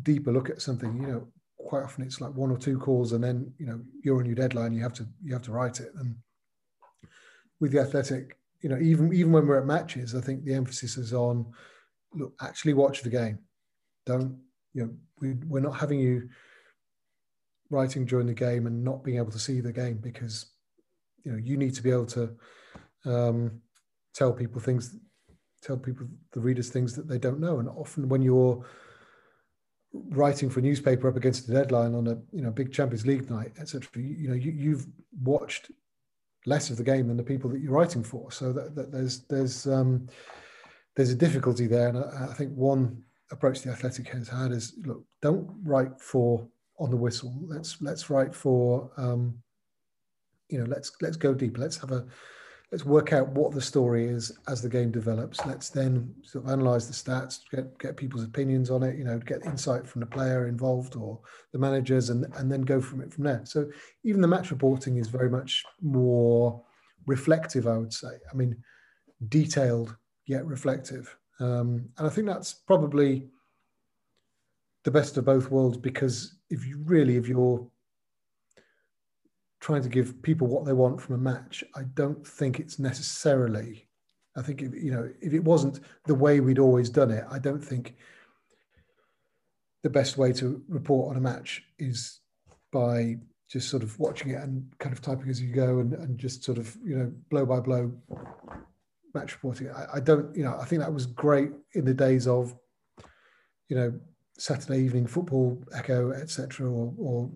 deeper 0.02 0.32
look 0.32 0.50
at 0.50 0.62
something. 0.62 1.00
You 1.00 1.06
know, 1.06 1.28
quite 1.58 1.82
often 1.82 2.04
it's 2.04 2.20
like 2.20 2.34
one 2.34 2.50
or 2.50 2.58
two 2.58 2.78
calls 2.78 3.12
and 3.12 3.22
then 3.22 3.52
you 3.58 3.66
know 3.66 3.80
you're 4.02 4.18
on 4.18 4.26
your 4.26 4.34
deadline. 4.34 4.72
You 4.72 4.82
have 4.82 4.94
to 4.94 5.06
you 5.22 5.32
have 5.32 5.42
to 5.42 5.52
write 5.52 5.80
it. 5.80 5.92
And 5.98 6.16
with 7.60 7.72
the 7.72 7.80
athletic, 7.80 8.36
you 8.60 8.68
know, 8.68 8.78
even 8.78 9.12
even 9.12 9.32
when 9.32 9.46
we're 9.46 9.60
at 9.60 9.66
matches, 9.66 10.14
I 10.14 10.20
think 10.20 10.44
the 10.44 10.54
emphasis 10.54 10.96
is 10.96 11.12
on 11.12 11.46
look 12.12 12.34
actually 12.40 12.74
watch 12.74 13.02
the 13.02 13.10
game. 13.10 13.38
Don't 14.06 14.38
you 14.74 14.84
know 14.84 14.90
we, 15.20 15.32
we're 15.46 15.60
not 15.60 15.76
having 15.76 15.98
you 15.98 16.28
writing 17.70 18.04
during 18.04 18.26
the 18.26 18.34
game 18.34 18.66
and 18.66 18.84
not 18.84 19.02
being 19.02 19.16
able 19.16 19.32
to 19.32 19.38
see 19.38 19.60
the 19.60 19.72
game 19.72 19.98
because 19.98 20.46
you 21.24 21.32
know 21.32 21.38
you 21.38 21.56
need 21.56 21.74
to 21.74 21.82
be 21.82 21.90
able 21.90 22.06
to 22.06 22.30
um, 23.04 23.60
tell 24.14 24.32
people 24.32 24.60
things 24.60 24.96
tell 25.62 25.76
people 25.76 26.06
the 26.32 26.40
readers 26.40 26.68
things 26.68 26.94
that 26.94 27.08
they 27.08 27.18
don't 27.18 27.40
know. 27.40 27.58
And 27.58 27.68
often 27.68 28.08
when 28.08 28.22
you're 28.22 28.64
writing 30.10 30.50
for 30.50 30.60
a 30.60 30.62
newspaper 30.62 31.08
up 31.08 31.16
against 31.16 31.46
the 31.46 31.54
deadline 31.54 31.94
on 31.94 32.06
a 32.08 32.18
you 32.32 32.42
know 32.42 32.50
big 32.50 32.72
champions 32.72 33.06
league 33.06 33.30
night 33.30 33.52
etc 33.60 33.88
you, 34.02 34.26
know 34.26 34.34
you, 34.34 34.50
you've 34.50 34.86
watched 35.22 35.70
less 36.46 36.70
of 36.70 36.76
the 36.76 36.84
game 36.84 37.08
than 37.08 37.16
the 37.16 37.22
people 37.22 37.50
that 37.50 37.60
you're 37.60 37.72
writing 37.72 38.02
for. 38.02 38.30
So 38.30 38.52
that, 38.52 38.74
that 38.74 38.92
there's 38.92 39.20
there's 39.24 39.66
um, 39.66 40.08
there's 40.96 41.10
a 41.10 41.16
difficulty 41.16 41.66
there. 41.66 41.88
And 41.88 41.98
I, 41.98 42.28
I 42.30 42.34
think 42.34 42.52
one 42.54 43.02
approach 43.30 43.62
the 43.62 43.70
athletic 43.70 44.08
has 44.08 44.28
had 44.28 44.52
is 44.52 44.74
look 44.84 45.02
don't 45.22 45.48
write 45.62 46.00
for 46.00 46.46
on 46.78 46.90
the 46.90 46.96
whistle 46.96 47.34
let's 47.46 47.80
let's 47.80 48.10
write 48.10 48.34
for 48.34 48.90
um, 48.96 49.36
you 50.48 50.58
know 50.58 50.66
let's 50.66 50.92
let's 51.00 51.16
go 51.16 51.32
deep 51.32 51.58
let's 51.58 51.76
have 51.76 51.92
a 51.92 52.04
let's 52.74 52.84
work 52.84 53.12
out 53.12 53.28
what 53.28 53.52
the 53.52 53.60
story 53.60 54.04
is 54.04 54.36
as 54.48 54.60
the 54.60 54.68
game 54.68 54.90
develops. 54.90 55.46
Let's 55.46 55.68
then 55.68 56.12
sort 56.24 56.44
of 56.44 56.50
analyze 56.50 56.88
the 56.88 56.92
stats, 56.92 57.38
get 57.48 57.78
get 57.78 57.96
people's 57.96 58.24
opinions 58.24 58.68
on 58.68 58.82
it, 58.82 58.98
you 58.98 59.04
know, 59.04 59.16
get 59.20 59.46
insight 59.46 59.86
from 59.86 60.00
the 60.00 60.06
player 60.06 60.48
involved 60.48 60.96
or 60.96 61.20
the 61.52 61.58
managers, 61.60 62.10
and 62.10 62.26
and 62.34 62.50
then 62.50 62.62
go 62.62 62.80
from 62.80 63.00
it 63.00 63.14
from 63.14 63.22
there. 63.22 63.42
So 63.44 63.70
even 64.02 64.20
the 64.20 64.26
match 64.26 64.50
reporting 64.50 64.96
is 64.96 65.06
very 65.06 65.30
much 65.30 65.62
more 65.80 66.64
reflective, 67.06 67.68
I 67.68 67.78
would 67.78 67.92
say. 67.92 68.18
I 68.28 68.34
mean, 68.34 68.56
detailed 69.28 69.96
yet 70.26 70.44
reflective, 70.44 71.16
um, 71.38 71.88
and 71.96 72.08
I 72.08 72.10
think 72.10 72.26
that's 72.26 72.54
probably 72.54 73.28
the 74.84 74.90
best 74.90 75.16
of 75.16 75.24
both 75.24 75.50
worlds 75.50 75.76
because 75.76 76.36
if 76.50 76.66
you 76.66 76.78
really, 76.84 77.16
if 77.16 77.26
you're 77.26 77.66
trying 79.60 79.82
to 79.82 79.88
give 79.88 80.22
people 80.22 80.46
what 80.46 80.66
they 80.66 80.74
want 80.74 81.00
from 81.00 81.14
a 81.14 81.18
match, 81.18 81.64
I 81.74 81.84
don't 81.94 82.24
think 82.26 82.60
it's 82.60 82.78
necessarily. 82.78 83.88
I 84.36 84.42
think 84.42 84.62
if, 84.62 84.74
you 84.74 84.92
know 84.92 85.10
if 85.20 85.32
it 85.32 85.42
wasn't 85.42 85.80
the 86.06 86.14
way 86.14 86.40
we'd 86.40 86.58
always 86.58 86.90
done 86.90 87.10
it, 87.10 87.24
I 87.30 87.38
don't 87.38 87.64
think 87.64 87.96
the 89.82 89.90
best 89.90 90.18
way 90.18 90.32
to 90.34 90.62
report 90.68 91.10
on 91.10 91.16
a 91.16 91.20
match 91.20 91.62
is 91.78 92.20
by 92.72 93.16
just 93.48 93.70
sort 93.70 93.82
of 93.82 93.98
watching 93.98 94.30
it 94.30 94.42
and 94.42 94.66
kind 94.78 94.92
of 94.92 95.00
typing 95.00 95.28
as 95.30 95.40
you 95.40 95.54
go 95.54 95.78
and, 95.78 95.92
and 95.94 96.18
just 96.18 96.42
sort 96.42 96.58
of 96.58 96.76
you 96.84 96.96
know 96.96 97.12
blow 97.30 97.46
by 97.46 97.60
blow 97.60 97.92
match 99.14 99.32
reporting. 99.32 99.70
I, 99.70 99.86
I 99.94 100.00
don't 100.00 100.36
you 100.36 100.44
know 100.44 100.58
I 100.60 100.66
think 100.66 100.82
that 100.82 100.92
was 100.92 101.06
great 101.06 101.52
in 101.72 101.86
the 101.86 101.94
days 101.94 102.26
of 102.26 102.54
you 103.70 103.76
know 103.76 103.94
Saturday 104.36 104.80
evening 104.80 105.06
football 105.06 105.62
echo 105.74 106.10
etc 106.10 106.68
or, 106.68 106.92
or 106.98 107.30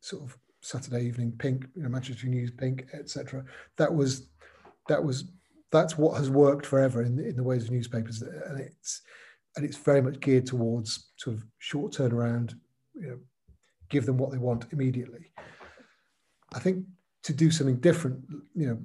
sort 0.00 0.22
of 0.22 0.38
Saturday 0.66 1.06
Evening 1.06 1.32
Pink, 1.38 1.66
you 1.76 1.82
know, 1.82 1.88
Manchester 1.88 2.26
News 2.26 2.50
Pink, 2.50 2.86
etc. 2.92 3.44
That 3.76 3.94
was 3.94 4.28
that 4.88 5.02
was 5.02 5.30
that's 5.70 5.96
what 5.96 6.16
has 6.16 6.28
worked 6.28 6.66
forever 6.66 7.02
in 7.02 7.18
in 7.20 7.36
the 7.36 7.42
ways 7.42 7.64
of 7.64 7.70
newspapers, 7.70 8.22
and 8.22 8.60
it's 8.60 9.02
and 9.54 9.64
it's 9.64 9.76
very 9.76 10.02
much 10.02 10.20
geared 10.20 10.46
towards 10.46 11.10
sort 11.16 11.36
of 11.36 11.44
short 11.58 11.92
turnaround, 11.92 12.54
you 12.94 13.08
know, 13.08 13.18
give 13.88 14.06
them 14.06 14.18
what 14.18 14.32
they 14.32 14.38
want 14.38 14.66
immediately. 14.72 15.32
I 16.52 16.58
think 16.58 16.84
to 17.22 17.32
do 17.32 17.50
something 17.50 17.80
different, 17.80 18.24
you 18.54 18.66
know, 18.66 18.78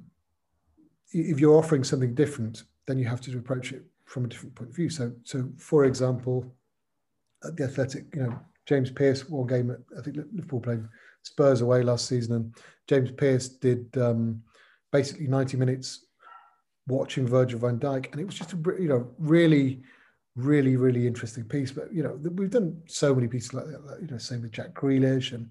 if 1.12 1.40
you're 1.40 1.58
offering 1.58 1.84
something 1.84 2.14
different, 2.14 2.62
then 2.86 2.98
you 2.98 3.06
have 3.06 3.20
to 3.22 3.36
approach 3.36 3.72
it 3.72 3.82
from 4.04 4.24
a 4.24 4.28
different 4.28 4.54
point 4.54 4.70
of 4.70 4.76
view. 4.76 4.88
So, 4.88 5.12
so 5.24 5.48
for 5.58 5.84
example, 5.84 6.54
at 7.44 7.56
the 7.56 7.64
Athletic, 7.64 8.06
you 8.14 8.22
know, 8.22 8.38
James 8.66 8.90
Pearce, 8.90 9.28
one 9.28 9.46
game 9.46 9.76
I 9.98 10.02
think 10.02 10.16
Liverpool 10.32 10.60
played 10.60 10.84
Spurs 11.22 11.60
away 11.60 11.82
last 11.82 12.06
season, 12.06 12.34
and 12.34 12.54
James 12.88 13.10
Pearce 13.12 13.48
did 13.48 13.86
um, 13.98 14.42
basically 14.92 15.26
90 15.26 15.56
minutes 15.56 16.06
watching 16.86 17.26
Virgil 17.26 17.58
van 17.58 17.78
Dijk, 17.78 18.10
and 18.12 18.20
it 18.20 18.24
was 18.24 18.34
just 18.34 18.52
a 18.52 18.56
you 18.78 18.88
know 18.88 19.08
really, 19.18 19.82
really, 20.36 20.76
really 20.76 21.06
interesting 21.06 21.44
piece. 21.44 21.72
But 21.72 21.92
you 21.92 22.02
know 22.02 22.18
we've 22.34 22.50
done 22.50 22.82
so 22.86 23.14
many 23.14 23.28
pieces 23.28 23.54
like 23.54 23.66
that. 23.66 23.98
You 24.00 24.08
know, 24.08 24.18
same 24.18 24.42
with 24.42 24.52
Jack 24.52 24.74
Grealish, 24.74 25.32
and 25.32 25.48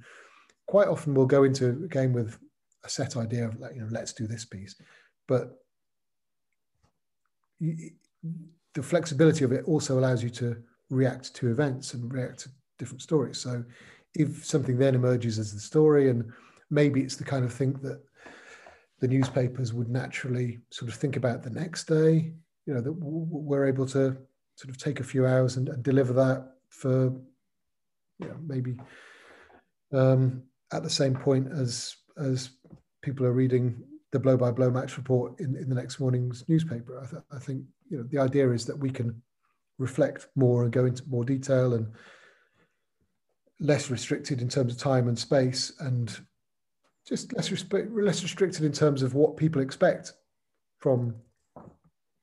quite 0.68 0.88
often 0.88 1.14
we'll 1.14 1.26
go 1.26 1.44
into 1.44 1.70
a 1.70 1.88
game 1.88 2.14
with 2.14 2.38
a 2.84 2.90
set 2.90 3.18
idea 3.18 3.46
of 3.46 3.60
like 3.60 3.76
you 3.76 3.82
know 3.82 3.90
let's 3.92 4.14
do 4.14 4.28
this 4.28 4.46
piece, 4.46 4.76
but 5.28 5.58
the 7.60 8.82
flexibility 8.82 9.44
of 9.44 9.52
it 9.52 9.66
also 9.66 10.00
allows 10.00 10.24
you 10.24 10.30
to 10.30 10.58
react 10.92 11.34
to 11.36 11.50
events 11.50 11.94
and 11.94 12.14
react 12.14 12.42
to 12.42 12.50
different 12.78 13.02
stories. 13.02 13.40
So 13.40 13.64
if 14.14 14.46
something 14.46 14.78
then 14.78 14.96
emerges 14.96 15.40
as 15.40 15.54
the 15.54 15.60
story, 15.60 16.10
and 16.10 16.32
maybe 16.70 17.02
it's 17.02 17.16
the 17.16 17.24
kind 17.24 17.46
of 17.46 17.54
thing 17.54 17.74
that 17.82 18.02
the 19.00 19.08
newspapers 19.08 19.74
would 19.74 19.90
naturally 19.90 20.60
sort 20.70 20.90
of 20.90 20.96
think 20.96 21.16
about 21.16 21.42
the 21.42 21.50
next 21.50 21.86
day, 21.86 22.34
you 22.66 22.74
know, 22.74 22.82
that 22.82 22.92
we're 22.92 23.68
able 23.68 23.88
to 23.88 24.18
sort 24.56 24.70
of 24.70 24.78
take 24.78 25.00
a 25.00 25.04
few 25.04 25.26
hours 25.26 25.58
and, 25.58 25.70
and 25.70 25.82
deliver 25.82 26.14
that 26.14 26.52
for, 26.70 27.06
you 28.20 28.28
know, 28.28 28.38
maybe 28.46 28.78
um, 29.94 30.44
at 30.72 30.84
the 30.84 30.90
same 30.90 31.16
point 31.16 31.48
as 31.52 31.96
as 32.18 32.52
people 33.02 33.26
are 33.26 33.34
reading 33.34 33.82
the 34.12 34.20
blow 34.20 34.38
by 34.38 34.52
blow 34.52 34.70
match 34.70 34.98
report 34.98 35.40
in, 35.40 35.56
in 35.56 35.70
the 35.70 35.76
next 35.76 36.00
morning's 36.00 36.48
newspaper. 36.48 37.00
I, 37.00 37.10
th- 37.10 37.24
I 37.32 37.40
think 37.40 37.64
you 37.90 37.98
know 37.98 38.04
the 38.04 38.20
idea 38.20 38.52
is 38.52 38.66
that 38.66 38.78
we 38.78 38.90
can 38.90 39.22
reflect 39.82 40.28
more 40.36 40.64
and 40.64 40.72
go 40.72 40.86
into 40.86 41.04
more 41.10 41.26
detail 41.26 41.74
and 41.74 41.92
less 43.60 43.90
restricted 43.90 44.42
in 44.42 44.50
terms 44.50 44.74
of 44.74 44.80
time 44.80 45.08
and 45.08 45.18
space 45.18 45.74
and 45.80 46.20
just 47.08 47.34
less, 47.34 47.52
less 47.72 48.24
restricted 48.24 48.64
in 48.64 48.72
terms 48.72 49.04
of 49.04 49.14
what 49.14 49.38
people 49.38 49.62
expect 49.62 50.14
from 50.80 51.16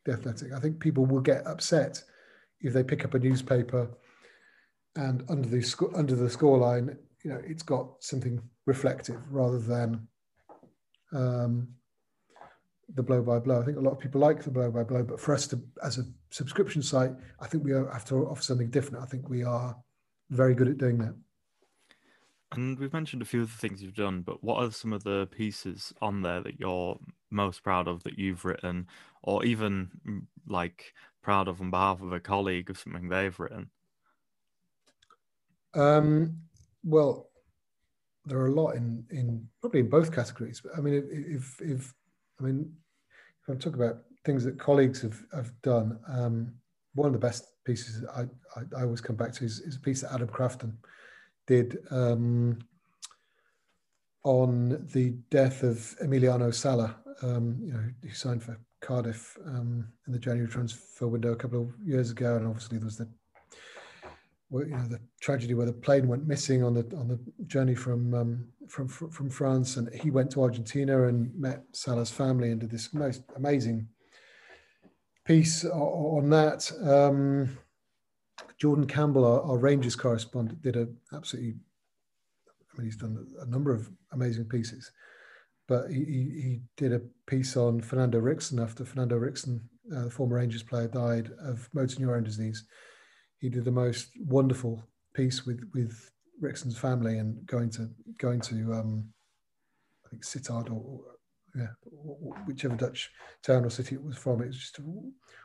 the 0.04 0.12
athletic. 0.12 0.52
I 0.52 0.60
think 0.60 0.80
people 0.80 1.04
will 1.04 1.20
get 1.20 1.46
upset 1.46 2.02
if 2.60 2.72
they 2.72 2.82
pick 2.82 3.04
up 3.04 3.14
a 3.14 3.18
newspaper 3.18 3.88
and 4.96 5.24
under 5.28 5.48
the 5.48 5.62
sc- 5.62 5.94
under 5.94 6.16
the 6.16 6.26
scoreline, 6.26 6.96
you 7.22 7.30
know, 7.30 7.40
it's 7.46 7.62
got 7.62 7.88
something 8.00 8.40
reflective 8.66 9.20
rather 9.30 9.58
than 9.58 10.08
um, 11.12 11.68
the 12.94 13.02
blow 13.02 13.22
by 13.22 13.38
blow. 13.38 13.60
I 13.60 13.64
think 13.64 13.76
a 13.76 13.80
lot 13.80 13.92
of 13.92 13.98
people 13.98 14.20
like 14.20 14.42
the 14.42 14.50
blow 14.50 14.70
by 14.70 14.82
blow, 14.82 15.02
but 15.02 15.20
for 15.20 15.34
us 15.34 15.46
to, 15.48 15.60
as 15.82 15.98
a 15.98 16.04
subscription 16.30 16.82
site, 16.82 17.12
I 17.40 17.46
think 17.46 17.64
we 17.64 17.72
have 17.72 18.04
to 18.06 18.26
offer 18.28 18.42
something 18.42 18.70
different. 18.70 19.02
I 19.02 19.06
think 19.06 19.28
we 19.28 19.44
are 19.44 19.76
very 20.30 20.54
good 20.54 20.68
at 20.68 20.78
doing 20.78 20.98
that. 20.98 21.14
And 22.52 22.78
we've 22.78 22.92
mentioned 22.92 23.20
a 23.20 23.26
few 23.26 23.42
of 23.42 23.52
the 23.52 23.58
things 23.58 23.82
you've 23.82 23.94
done, 23.94 24.22
but 24.22 24.42
what 24.42 24.62
are 24.62 24.70
some 24.70 24.94
of 24.94 25.04
the 25.04 25.28
pieces 25.30 25.92
on 26.00 26.22
there 26.22 26.40
that 26.40 26.58
you're 26.58 26.98
most 27.30 27.62
proud 27.62 27.86
of 27.88 28.02
that 28.04 28.18
you've 28.18 28.46
written, 28.46 28.86
or 29.22 29.44
even 29.44 29.90
mm, 30.06 30.22
like 30.46 30.94
proud 31.20 31.46
of 31.46 31.60
on 31.60 31.70
behalf 31.70 32.00
of 32.00 32.12
a 32.12 32.20
colleague 32.20 32.70
of 32.70 32.78
something 32.78 33.08
they've 33.08 33.38
written? 33.38 33.68
Um, 35.74 36.38
well, 36.82 37.28
there 38.24 38.38
are 38.38 38.48
a 38.48 38.54
lot 38.54 38.76
in 38.76 39.04
in 39.10 39.46
probably 39.60 39.80
in 39.80 39.90
both 39.90 40.14
categories. 40.14 40.62
But 40.62 40.72
I 40.76 40.80
mean, 40.80 41.06
if 41.10 41.60
if 41.60 41.94
I 42.40 42.44
mean, 42.44 42.72
if 43.42 43.54
I 43.54 43.58
talk 43.58 43.74
about 43.74 43.98
things 44.24 44.44
that 44.44 44.58
colleagues 44.58 45.02
have 45.02 45.20
have 45.32 45.52
done, 45.62 45.98
um, 46.08 46.52
one 46.94 47.06
of 47.06 47.12
the 47.12 47.18
best 47.18 47.44
pieces 47.64 48.04
I, 48.14 48.22
I, 48.56 48.62
I 48.76 48.82
always 48.82 49.00
come 49.00 49.16
back 49.16 49.32
to 49.34 49.44
is, 49.44 49.60
is 49.60 49.76
a 49.76 49.80
piece 49.80 50.00
that 50.02 50.12
Adam 50.12 50.28
Crafton 50.28 50.72
did 51.46 51.78
um, 51.90 52.58
on 54.24 54.86
the 54.92 55.10
death 55.30 55.62
of 55.62 55.96
Emiliano 56.02 56.52
Sala, 56.52 56.96
um, 57.22 57.56
you 57.62 57.72
know, 57.72 57.84
who 58.02 58.10
signed 58.10 58.42
for 58.42 58.58
Cardiff 58.80 59.36
um, 59.46 59.88
in 60.06 60.12
the 60.12 60.18
January 60.18 60.48
transfer 60.48 61.08
window 61.08 61.32
a 61.32 61.36
couple 61.36 61.62
of 61.62 61.72
years 61.82 62.10
ago, 62.10 62.36
and 62.36 62.46
obviously 62.46 62.78
there 62.78 62.84
was 62.84 62.98
the 62.98 63.08
you 64.50 64.66
know 64.66 64.88
the 64.88 65.00
tragedy 65.20 65.54
where 65.54 65.66
the 65.66 65.72
plane 65.72 66.08
went 66.08 66.26
missing 66.26 66.64
on 66.64 66.74
the 66.74 66.84
on 66.96 67.08
the 67.08 67.18
journey 67.46 67.74
from 67.74 68.14
um, 68.14 68.48
from 68.68 68.88
from 68.88 69.30
France, 69.30 69.76
and 69.76 69.92
he 69.92 70.10
went 70.10 70.30
to 70.32 70.42
Argentina 70.42 71.06
and 71.06 71.34
met 71.38 71.62
Sala's 71.72 72.10
family 72.10 72.50
and 72.50 72.60
did 72.60 72.70
this 72.70 72.94
most 72.94 73.22
amazing 73.36 73.86
piece 75.24 75.64
on 75.64 76.30
that. 76.30 76.70
Um, 76.82 77.58
Jordan 78.58 78.86
Campbell, 78.86 79.24
our, 79.24 79.42
our 79.42 79.58
Rangers 79.58 79.94
correspondent, 79.94 80.62
did 80.62 80.76
an 80.76 80.96
absolutely 81.12 81.54
I 82.72 82.78
mean, 82.78 82.86
he's 82.86 82.96
done 82.96 83.26
a 83.40 83.46
number 83.46 83.74
of 83.74 83.90
amazing 84.12 84.46
pieces, 84.46 84.90
but 85.66 85.90
he, 85.90 86.04
he, 86.04 86.40
he 86.42 86.60
did 86.76 86.92
a 86.92 87.02
piece 87.26 87.56
on 87.56 87.80
Fernando 87.80 88.20
Ricksen 88.20 88.62
after 88.62 88.84
Fernando 88.84 89.18
Ricksen, 89.18 89.60
uh, 89.94 90.04
the 90.04 90.10
former 90.10 90.36
Rangers 90.36 90.62
player, 90.62 90.88
died 90.88 91.30
of 91.40 91.68
motor 91.72 92.00
neurone 92.00 92.24
disease. 92.24 92.64
He 93.38 93.48
did 93.48 93.64
the 93.64 93.70
most 93.70 94.10
wonderful 94.26 94.82
piece 95.14 95.46
with 95.46 95.62
with 95.74 96.10
Ricksen's 96.40 96.78
family 96.78 97.18
and 97.18 97.44
going 97.46 97.70
to 97.70 97.90
going 98.18 98.40
to 98.42 98.72
um, 98.74 99.08
I 100.06 100.10
think 100.10 100.24
Sittard 100.24 100.70
or 100.70 101.00
yeah, 101.56 101.68
whichever 102.46 102.76
Dutch 102.76 103.10
town 103.42 103.64
or 103.64 103.70
city 103.70 103.94
it 103.94 104.02
was 104.02 104.16
from. 104.16 104.42
It 104.42 104.48
was 104.48 104.58
just 104.58 104.78
a 104.78 104.82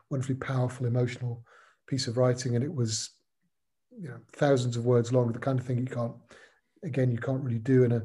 wonderfully 0.09 0.35
powerful, 0.35 0.85
emotional 0.85 1.43
piece 1.87 2.07
of 2.07 2.17
writing, 2.17 2.55
and 2.55 2.63
it 2.63 2.73
was 2.73 3.11
you 3.97 4.09
know 4.09 4.19
thousands 4.33 4.77
of 4.77 4.85
words 4.85 5.11
long. 5.11 5.31
The 5.31 5.39
kind 5.39 5.59
of 5.59 5.65
thing 5.65 5.79
you 5.79 5.85
can't, 5.85 6.15
again, 6.83 7.11
you 7.11 7.17
can't 7.17 7.43
really 7.43 7.59
do 7.59 7.83
in 7.83 7.93
a 7.93 8.03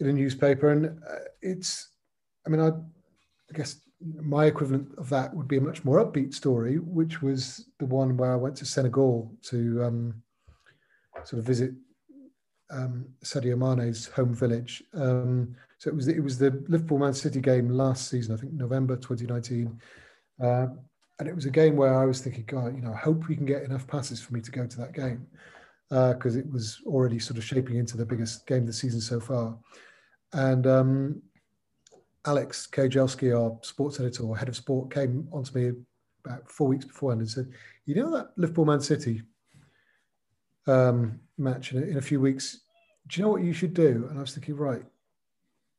in 0.00 0.08
a 0.08 0.12
newspaper. 0.12 0.70
And 0.70 0.86
uh, 0.86 1.24
it's, 1.40 1.88
I 2.46 2.50
mean, 2.50 2.60
I, 2.60 2.68
I 2.68 3.56
guess 3.56 3.80
my 4.20 4.46
equivalent 4.46 4.88
of 4.98 5.08
that 5.10 5.34
would 5.34 5.48
be 5.48 5.58
a 5.58 5.60
much 5.60 5.84
more 5.84 6.04
upbeat 6.04 6.34
story, 6.34 6.76
which 6.78 7.22
was 7.22 7.66
the 7.78 7.86
one 7.86 8.16
where 8.16 8.32
I 8.32 8.36
went 8.36 8.56
to 8.56 8.64
Senegal 8.64 9.32
to 9.42 9.84
um, 9.84 10.22
sort 11.24 11.40
of 11.40 11.46
visit 11.46 11.72
um, 12.70 13.06
Sadio 13.24 13.56
Mane's 13.56 14.06
home 14.08 14.34
village. 14.34 14.82
Um, 14.94 15.54
so 15.78 15.90
it 15.90 15.96
was 15.96 16.08
it 16.08 16.22
was 16.22 16.38
the 16.38 16.62
Liverpool 16.68 16.98
Man 16.98 17.14
City 17.14 17.40
game 17.40 17.68
last 17.68 18.08
season, 18.08 18.34
I 18.34 18.38
think 18.38 18.52
November 18.52 18.96
2019, 18.96 19.80
uh, 20.42 20.66
and 21.18 21.28
it 21.28 21.34
was 21.34 21.46
a 21.46 21.50
game 21.50 21.76
where 21.76 21.98
I 21.98 22.04
was 22.04 22.20
thinking, 22.20 22.44
God, 22.46 22.74
you 22.74 22.82
know, 22.82 22.92
I 22.92 22.96
hope 22.96 23.28
we 23.28 23.36
can 23.36 23.46
get 23.46 23.62
enough 23.62 23.86
passes 23.86 24.20
for 24.20 24.34
me 24.34 24.40
to 24.40 24.50
go 24.50 24.66
to 24.66 24.76
that 24.78 24.94
game 24.94 25.26
because 25.88 26.36
uh, 26.36 26.38
it 26.38 26.50
was 26.50 26.80
already 26.86 27.18
sort 27.18 27.36
of 27.36 27.44
shaping 27.44 27.76
into 27.76 27.96
the 27.96 28.06
biggest 28.06 28.46
game 28.46 28.62
of 28.62 28.66
the 28.66 28.72
season 28.72 29.00
so 29.00 29.20
far. 29.20 29.58
And 30.32 30.66
um, 30.66 31.22
Alex 32.26 32.66
Kay-Jelski, 32.66 33.36
our 33.36 33.58
sports 33.62 33.98
editor 33.98 34.24
or 34.24 34.36
head 34.36 34.48
of 34.48 34.56
sport, 34.56 34.92
came 34.92 35.28
onto 35.32 35.58
me 35.58 35.72
about 36.24 36.48
four 36.50 36.68
weeks 36.68 36.84
beforehand 36.84 37.20
and 37.20 37.30
said, 37.30 37.50
"You 37.84 37.96
know 37.96 38.10
that 38.12 38.28
Liverpool 38.36 38.64
Man 38.64 38.80
City 38.80 39.22
um, 40.66 41.20
match 41.38 41.72
in 41.72 41.82
a, 41.82 41.86
in 41.86 41.96
a 41.98 42.02
few 42.02 42.20
weeks? 42.20 42.60
Do 43.08 43.18
you 43.18 43.24
know 43.24 43.32
what 43.32 43.42
you 43.42 43.52
should 43.52 43.74
do?" 43.74 44.06
And 44.08 44.18
I 44.18 44.20
was 44.20 44.34
thinking, 44.34 44.56
right, 44.56 44.84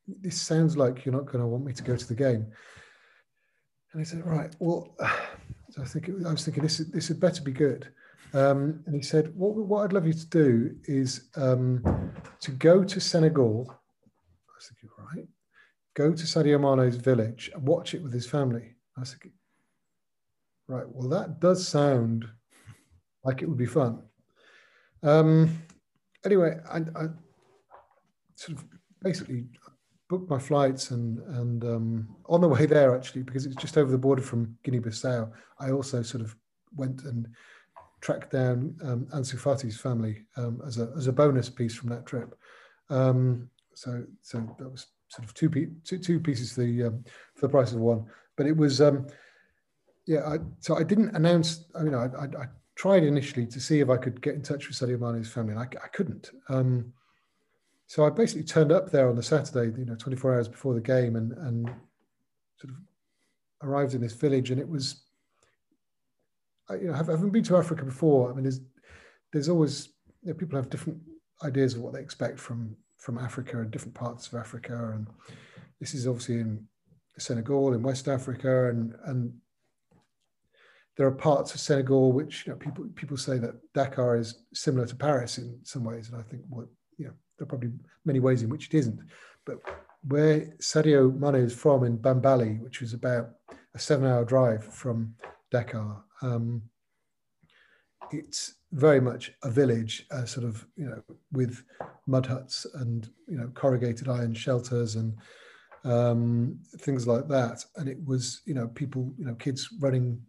this 0.07 0.41
sounds 0.41 0.75
like 0.77 1.05
you're 1.05 1.15
not 1.15 1.25
going 1.25 1.39
to 1.39 1.47
want 1.47 1.65
me 1.65 1.73
to 1.73 1.83
go 1.83 1.95
to 1.95 2.07
the 2.07 2.15
game. 2.15 2.45
And 3.91 4.01
he 4.01 4.05
said, 4.05 4.25
right, 4.25 4.53
well, 4.59 4.95
so 5.69 5.81
I 5.81 5.85
think 5.85 6.09
it, 6.09 6.15
I 6.25 6.31
was 6.31 6.43
thinking 6.43 6.63
this 6.63 6.77
this 6.77 7.07
had 7.07 7.19
better 7.19 7.41
be 7.41 7.51
good. 7.51 7.89
Um, 8.33 8.83
and 8.87 8.95
he 8.95 9.01
said, 9.03 9.31
what, 9.35 9.55
what 9.55 9.83
I'd 9.83 9.93
love 9.93 10.07
you 10.07 10.13
to 10.13 10.25
do 10.25 10.75
is 10.85 11.29
um, 11.35 11.83
to 12.39 12.51
go 12.51 12.83
to 12.83 12.99
Senegal. 12.99 13.67
I 13.69 14.53
was 14.55 14.69
thinking, 14.69 14.89
right, 14.97 15.27
go 15.95 16.11
to 16.11 16.23
Sadio 16.23 16.59
Mane's 16.59 16.95
village 16.95 17.51
and 17.53 17.67
watch 17.67 17.93
it 17.93 18.01
with 18.01 18.13
his 18.13 18.27
family. 18.27 18.75
I 18.97 19.03
thinking, 19.03 19.33
right, 20.67 20.85
well, 20.87 21.09
that 21.09 21.39
does 21.39 21.67
sound 21.67 22.25
like 23.23 23.41
it 23.41 23.49
would 23.49 23.57
be 23.57 23.65
fun. 23.65 24.03
Um, 25.01 25.61
anyway, 26.25 26.57
I, 26.69 26.77
I 26.77 27.07
sort 28.35 28.57
of 28.57 28.65
basically 29.01 29.45
booked 30.09 30.29
my 30.29 30.39
flights 30.39 30.91
and 30.91 31.19
and 31.19 31.63
um, 31.63 32.15
on 32.27 32.41
the 32.41 32.47
way 32.55 32.65
there 32.65 32.95
actually 32.95 33.23
because 33.23 33.45
it's 33.45 33.55
just 33.55 33.77
over 33.77 33.91
the 33.91 33.97
border 33.97 34.21
from 34.21 34.57
Guinea-Bissau. 34.63 35.31
I 35.59 35.71
also 35.71 36.01
sort 36.01 36.23
of 36.23 36.35
went 36.75 37.03
and 37.03 37.27
tracked 38.01 38.31
down 38.31 38.75
um, 38.83 39.07
Ansu 39.13 39.39
Fati's 39.39 39.79
family 39.79 40.25
um, 40.37 40.61
as 40.65 40.77
a 40.77 40.91
as 40.97 41.07
a 41.07 41.13
bonus 41.13 41.49
piece 41.49 41.75
from 41.75 41.89
that 41.89 42.05
trip. 42.05 42.35
Um, 42.89 43.49
so 43.75 44.03
so 44.21 44.39
that 44.59 44.69
was 44.69 44.87
sort 45.13 45.27
of 45.27 45.33
two 45.33 45.49
two, 45.83 45.99
two 45.99 46.19
pieces 46.19 46.53
for 46.53 46.61
the 46.61 46.85
um, 46.85 47.03
for 47.35 47.47
the 47.47 47.51
price 47.51 47.71
of 47.71 47.79
one. 47.79 48.05
But 48.35 48.47
it 48.47 48.57
was 48.57 48.81
um, 48.81 49.07
yeah. 50.05 50.27
I, 50.27 50.37
so 50.59 50.75
I 50.75 50.83
didn't 50.83 51.15
announce. 51.15 51.65
I 51.75 51.83
mean, 51.83 51.93
I, 51.93 52.05
I, 52.05 52.45
tried 52.75 53.03
initially 53.03 53.45
to 53.45 53.59
see 53.59 53.81
if 53.81 53.89
I 53.91 53.97
could 53.97 54.19
get 54.19 54.33
in 54.33 54.41
touch 54.41 54.67
with 54.67 54.75
Sadio 54.75 54.99
Mane's 54.99 55.29
family, 55.29 55.51
and 55.51 55.59
I, 55.59 55.67
I 55.83 55.87
couldn't. 55.89 56.31
Um, 56.49 56.91
so 57.85 58.03
I 58.03 58.09
basically 58.09 58.45
turned 58.45 58.71
up 58.71 58.89
there 58.89 59.07
on 59.07 59.15
the 59.15 59.21
Saturday, 59.21 59.77
you 59.77 59.85
know, 59.85 59.93
24 59.93 60.33
hours 60.33 60.47
before 60.47 60.73
the 60.73 60.81
game, 60.81 61.15
and 61.15 61.33
and 61.33 61.67
sort 62.57 62.71
of 62.71 62.77
arrived 63.61 63.93
in 63.93 64.01
this 64.01 64.13
village, 64.13 64.49
and 64.49 64.59
it 64.59 64.67
was, 64.67 65.03
you 66.71 66.87
know, 66.87 66.93
have 66.93 67.07
having 67.07 67.29
been 67.29 67.43
to 67.43 67.57
Africa 67.57 67.85
before, 67.85 68.31
I 68.31 68.33
mean, 68.33 68.43
there's 68.43 68.61
there's 69.31 69.49
always 69.49 69.89
you 70.23 70.29
know, 70.29 70.33
people 70.33 70.57
have 70.57 70.71
different 70.71 70.99
ideas 71.43 71.75
of 71.75 71.81
what 71.81 71.93
they 71.93 71.99
expect 71.99 72.39
from 72.39 72.75
from 73.03 73.17
Africa 73.17 73.59
and 73.59 73.69
different 73.69 73.93
parts 73.93 74.27
of 74.27 74.35
Africa, 74.35 74.93
and 74.93 75.07
this 75.81 75.93
is 75.93 76.07
obviously 76.07 76.35
in 76.35 76.65
Senegal 77.17 77.73
in 77.73 77.83
West 77.83 78.07
Africa, 78.07 78.69
and 78.69 78.95
and 79.05 79.33
there 80.95 81.05
are 81.05 81.11
parts 81.11 81.53
of 81.53 81.59
Senegal 81.59 82.13
which 82.13 82.47
you 82.47 82.53
know, 82.53 82.57
people 82.57 82.85
people 82.95 83.17
say 83.17 83.37
that 83.39 83.55
Dakar 83.73 84.15
is 84.15 84.43
similar 84.53 84.87
to 84.87 84.95
Paris 84.95 85.37
in 85.37 85.59
some 85.63 85.83
ways, 85.83 86.09
and 86.09 86.17
I 86.17 86.23
think 86.23 86.43
what 86.47 86.67
you 86.97 87.07
know 87.07 87.13
there 87.37 87.43
are 87.43 87.49
probably 87.53 87.71
many 88.05 88.21
ways 88.21 88.41
in 88.41 88.49
which 88.49 88.67
it 88.67 88.73
isn't. 88.73 88.99
But 89.45 89.57
where 90.07 90.55
Sadio 90.61 91.13
Mane 91.19 91.43
is 91.43 91.53
from 91.53 91.83
in 91.83 91.97
Bambali, 91.97 92.61
which 92.61 92.81
is 92.81 92.93
about 92.93 93.31
a 93.75 93.79
seven-hour 93.79 94.23
drive 94.23 94.63
from 94.63 95.15
Dakar, 95.51 96.01
um, 96.21 96.61
it's 98.11 98.55
very 98.73 98.99
much 98.99 99.31
a 99.43 99.49
village, 99.51 100.05
uh, 100.11 100.25
sort 100.25 100.45
of 100.45 100.65
you 100.75 100.85
know, 100.85 101.01
with 101.31 101.63
mud 102.07 102.25
huts 102.25 102.65
and 102.75 103.09
you 103.27 103.37
know 103.37 103.47
corrugated 103.53 104.09
iron 104.09 104.33
shelters 104.33 104.95
and 104.95 105.15
um, 105.83 106.59
things 106.79 107.07
like 107.07 107.27
that. 107.27 107.63
And 107.75 107.87
it 107.87 107.97
was 108.05 108.41
you 108.45 108.53
know 108.53 108.67
people, 108.69 109.13
you 109.17 109.25
know, 109.25 109.35
kids 109.35 109.69
running, 109.79 110.19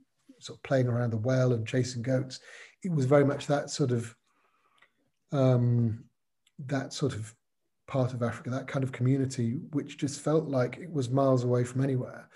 sort 0.41 0.59
of 0.59 0.63
playing 0.63 0.89
around 0.89 1.11
the 1.11 1.17
well 1.17 1.55
and 1.55 1.67
chasing 1.67 2.03
goats. 2.03 2.41
It 2.83 2.93
was 2.93 3.07
very 3.07 3.25
much 3.25 3.47
that 3.47 3.71
sort 3.71 3.91
of 3.91 4.15
um, 5.33 6.05
that 6.67 6.93
sort 6.93 7.15
of 7.15 7.35
part 7.87 8.13
of 8.13 8.23
Africa, 8.23 8.51
that 8.51 8.69
kind 8.69 8.85
of 8.85 8.93
community, 8.93 9.61
which 9.73 9.99
just 9.99 10.21
felt 10.21 10.49
like 10.49 10.77
it 10.77 10.93
was 10.93 11.11
miles 11.11 11.45
away 11.45 11.65
from 11.65 11.83
anywhere. 11.83 12.29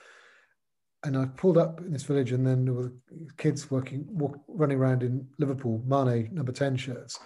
And 1.05 1.17
I 1.17 1.27
pulled 1.27 1.59
up 1.59 1.81
in 1.81 1.93
this 1.93 2.03
village, 2.03 2.33
and 2.33 2.47
then 2.47 2.65
there 2.65 2.75
were 2.75 2.93
kids 3.37 3.71
working, 3.71 4.05
walk, 4.11 4.39
running 4.49 4.79
around 4.79 5.03
in 5.03 5.27
Liverpool 5.39 5.83
Mane 5.87 6.29
number 6.33 6.53
ten 6.53 6.77
shirts. 6.77 7.21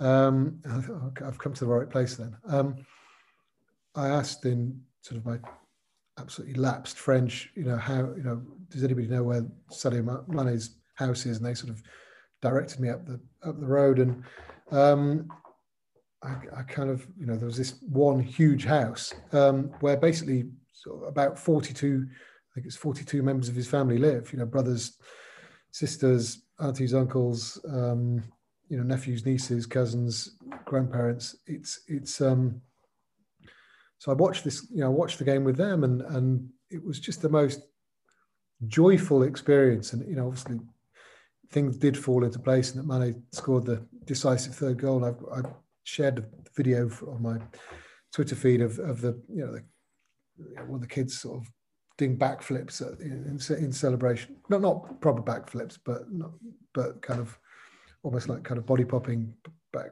Um, 0.00 0.60
I 0.68 0.80
thought, 0.80 1.02
okay, 1.08 1.24
I've 1.24 1.38
come 1.38 1.52
to 1.54 1.64
the 1.64 1.70
right 1.70 1.88
place 1.88 2.16
then. 2.16 2.36
Um, 2.48 2.84
I 3.94 4.08
asked 4.08 4.44
in 4.44 4.80
sort 5.02 5.18
of 5.18 5.26
my 5.26 5.38
absolutely 6.18 6.54
lapsed 6.54 6.98
French, 6.98 7.50
you 7.54 7.64
know, 7.64 7.76
how, 7.76 8.12
you 8.16 8.22
know, 8.22 8.42
does 8.70 8.84
anybody 8.84 9.06
know 9.06 9.22
where 9.22 9.46
Sadio 9.70 10.28
Mane's 10.28 10.76
house 10.94 11.26
is? 11.26 11.36
And 11.36 11.46
they 11.46 11.54
sort 11.54 11.70
of 11.70 11.82
directed 12.40 12.80
me 12.80 12.88
up 12.88 13.06
the 13.06 13.20
up 13.44 13.58
the 13.60 13.66
road, 13.66 13.98
and 13.98 14.22
um, 14.70 15.28
I, 16.22 16.36
I, 16.56 16.62
kind 16.62 16.90
of, 16.90 17.06
you 17.18 17.26
know, 17.26 17.36
there 17.36 17.46
was 17.46 17.56
this 17.56 17.74
one 17.88 18.20
huge 18.20 18.64
house 18.64 19.12
um, 19.32 19.72
where 19.80 19.96
basically 19.96 20.44
sort 20.72 21.02
of 21.02 21.08
about 21.08 21.38
42, 21.38 22.06
I 22.52 22.54
think 22.54 22.66
it's 22.66 22.76
42 22.76 23.22
members 23.22 23.48
of 23.48 23.54
his 23.54 23.68
family 23.68 23.98
live, 23.98 24.32
you 24.32 24.38
know, 24.38 24.46
brothers, 24.46 24.98
sisters, 25.70 26.42
aunties, 26.60 26.94
uncles, 26.94 27.58
um, 27.68 28.22
you 28.68 28.76
know, 28.76 28.82
nephews, 28.82 29.24
nieces, 29.24 29.66
cousins, 29.66 30.36
grandparents. 30.64 31.36
It's, 31.46 31.80
it's, 31.88 32.20
um, 32.20 32.60
so 33.98 34.12
I 34.12 34.14
watched 34.14 34.44
this, 34.44 34.66
you 34.70 34.80
know, 34.80 34.86
I 34.86 34.90
watched 34.90 35.18
the 35.18 35.24
game 35.24 35.44
with 35.44 35.56
them 35.56 35.84
and, 35.84 36.02
and 36.02 36.48
it 36.70 36.84
was 36.84 37.00
just 37.00 37.22
the 37.22 37.28
most 37.28 37.62
joyful 38.66 39.22
experience. 39.22 39.92
And, 39.92 40.06
you 40.08 40.16
know, 40.16 40.26
obviously 40.26 40.60
things 41.50 41.76
did 41.76 41.96
fall 41.96 42.24
into 42.24 42.38
place 42.38 42.74
and 42.74 42.80
that 42.80 42.92
Mane 42.92 43.22
scored 43.32 43.66
the 43.66 43.86
decisive 44.04 44.54
third 44.54 44.78
goal. 44.78 45.04
I've, 45.04 45.24
I've 45.32 45.52
shared 45.84 46.18
a 46.18 46.24
video 46.54 46.90
on 47.08 47.22
my 47.22 47.38
Twitter 48.12 48.34
feed 48.34 48.60
of, 48.60 48.78
of 48.78 49.00
the 49.00 49.20
you 49.28 49.44
know 49.44 49.52
the, 49.52 50.62
one 50.66 50.76
of 50.76 50.80
the 50.80 50.86
kids 50.86 51.20
sort 51.20 51.40
of 51.40 51.50
doing 52.02 52.18
backflips 52.18 52.80
in, 53.00 53.38
in, 53.64 53.72
celebration. 53.72 54.36
Not 54.48 54.60
not 54.60 55.00
proper 55.00 55.22
backflips, 55.22 55.78
but 55.84 56.10
not, 56.10 56.32
but 56.74 57.00
kind 57.00 57.20
of 57.20 57.38
almost 58.02 58.28
like 58.28 58.42
kind 58.42 58.58
of 58.58 58.66
body 58.66 58.84
popping 58.84 59.32
back 59.72 59.90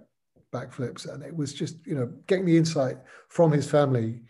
backflips, 0.52 1.12
and 1.12 1.22
it 1.22 1.34
was 1.34 1.54
just 1.54 1.86
you 1.86 1.94
know 1.94 2.12
getting 2.26 2.46
the 2.46 2.56
insight 2.56 2.96
from 3.28 3.52
his 3.52 3.70
family 3.70 4.22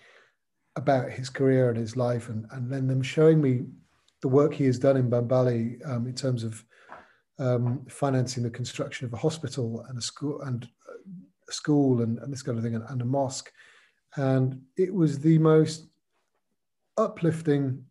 about 0.76 1.10
his 1.10 1.30
career 1.30 1.70
and 1.70 1.78
his 1.78 1.96
life, 1.96 2.28
and 2.28 2.46
and 2.52 2.70
then 2.70 2.86
them 2.86 3.02
showing 3.02 3.40
me 3.40 3.64
the 4.20 4.28
work 4.28 4.52
he 4.52 4.66
has 4.66 4.78
done 4.78 4.98
in 4.98 5.10
Bambali 5.10 5.80
um, 5.88 6.06
in 6.06 6.14
terms 6.14 6.44
of 6.44 6.62
um, 7.38 7.86
financing 7.88 8.42
the 8.42 8.50
construction 8.50 9.06
of 9.06 9.14
a 9.14 9.16
hospital 9.16 9.86
and 9.88 9.98
a 9.98 10.02
school 10.02 10.42
and 10.42 10.68
a 11.48 11.52
school 11.52 12.02
and, 12.02 12.18
and 12.18 12.30
this 12.30 12.42
kind 12.42 12.58
of 12.58 12.62
thing 12.62 12.74
and, 12.74 12.84
and 12.90 13.00
a 13.00 13.04
mosque. 13.06 13.50
And 14.16 14.60
it 14.76 14.92
was 14.92 15.18
the 15.18 15.38
most 15.38 15.89
uplifting 17.00 17.84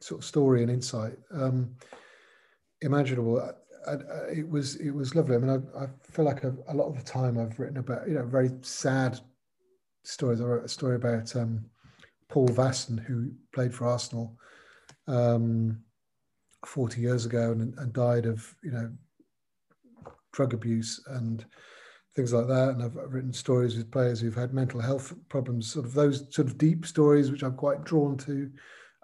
sort 0.00 0.20
of 0.20 0.24
story 0.24 0.62
and 0.62 0.70
insight 0.70 1.16
um, 1.32 1.74
imaginable. 2.80 3.38
uh, 3.86 3.96
it 4.32 4.48
was 4.48 4.76
it 4.76 4.90
was 4.90 5.14
lovely. 5.14 5.36
I 5.36 5.38
mean, 5.38 5.50
I, 5.50 5.84
I 5.84 5.86
feel 6.10 6.24
like 6.24 6.44
a, 6.44 6.54
a, 6.68 6.74
lot 6.74 6.88
of 6.88 6.96
the 6.96 7.04
time 7.04 7.38
I've 7.38 7.58
written 7.58 7.78
about 7.78 8.08
you 8.08 8.14
know 8.14 8.24
very 8.24 8.50
sad 8.62 9.20
stories. 10.02 10.40
I 10.40 10.44
wrote 10.44 10.64
a 10.64 10.68
story 10.68 10.96
about 10.96 11.34
um, 11.36 11.64
Paul 12.28 12.48
Vaessen 12.48 12.98
who 12.98 13.30
played 13.52 13.74
for 13.74 13.86
Arsenal 13.86 14.36
um, 15.06 15.82
40 16.64 17.00
years 17.00 17.26
ago 17.26 17.52
and, 17.52 17.74
and 17.78 17.92
died 17.92 18.26
of 18.26 18.54
you 18.62 18.70
know 18.70 18.90
drug 20.32 20.54
abuse 20.54 21.02
and 21.08 21.44
things 22.14 22.32
like 22.32 22.48
that. 22.48 22.70
And 22.70 22.82
I've 22.82 22.94
written 22.94 23.32
stories 23.32 23.76
with 23.76 23.90
players 23.90 24.20
who've 24.20 24.34
had 24.34 24.54
mental 24.54 24.80
health 24.80 25.14
problems, 25.28 25.70
sort 25.70 25.86
of 25.86 25.94
those 25.94 26.34
sort 26.34 26.48
of 26.48 26.58
deep 26.58 26.86
stories, 26.86 27.30
which 27.30 27.42
I'm 27.42 27.54
quite 27.54 27.84
drawn 27.84 28.16
to, 28.18 28.50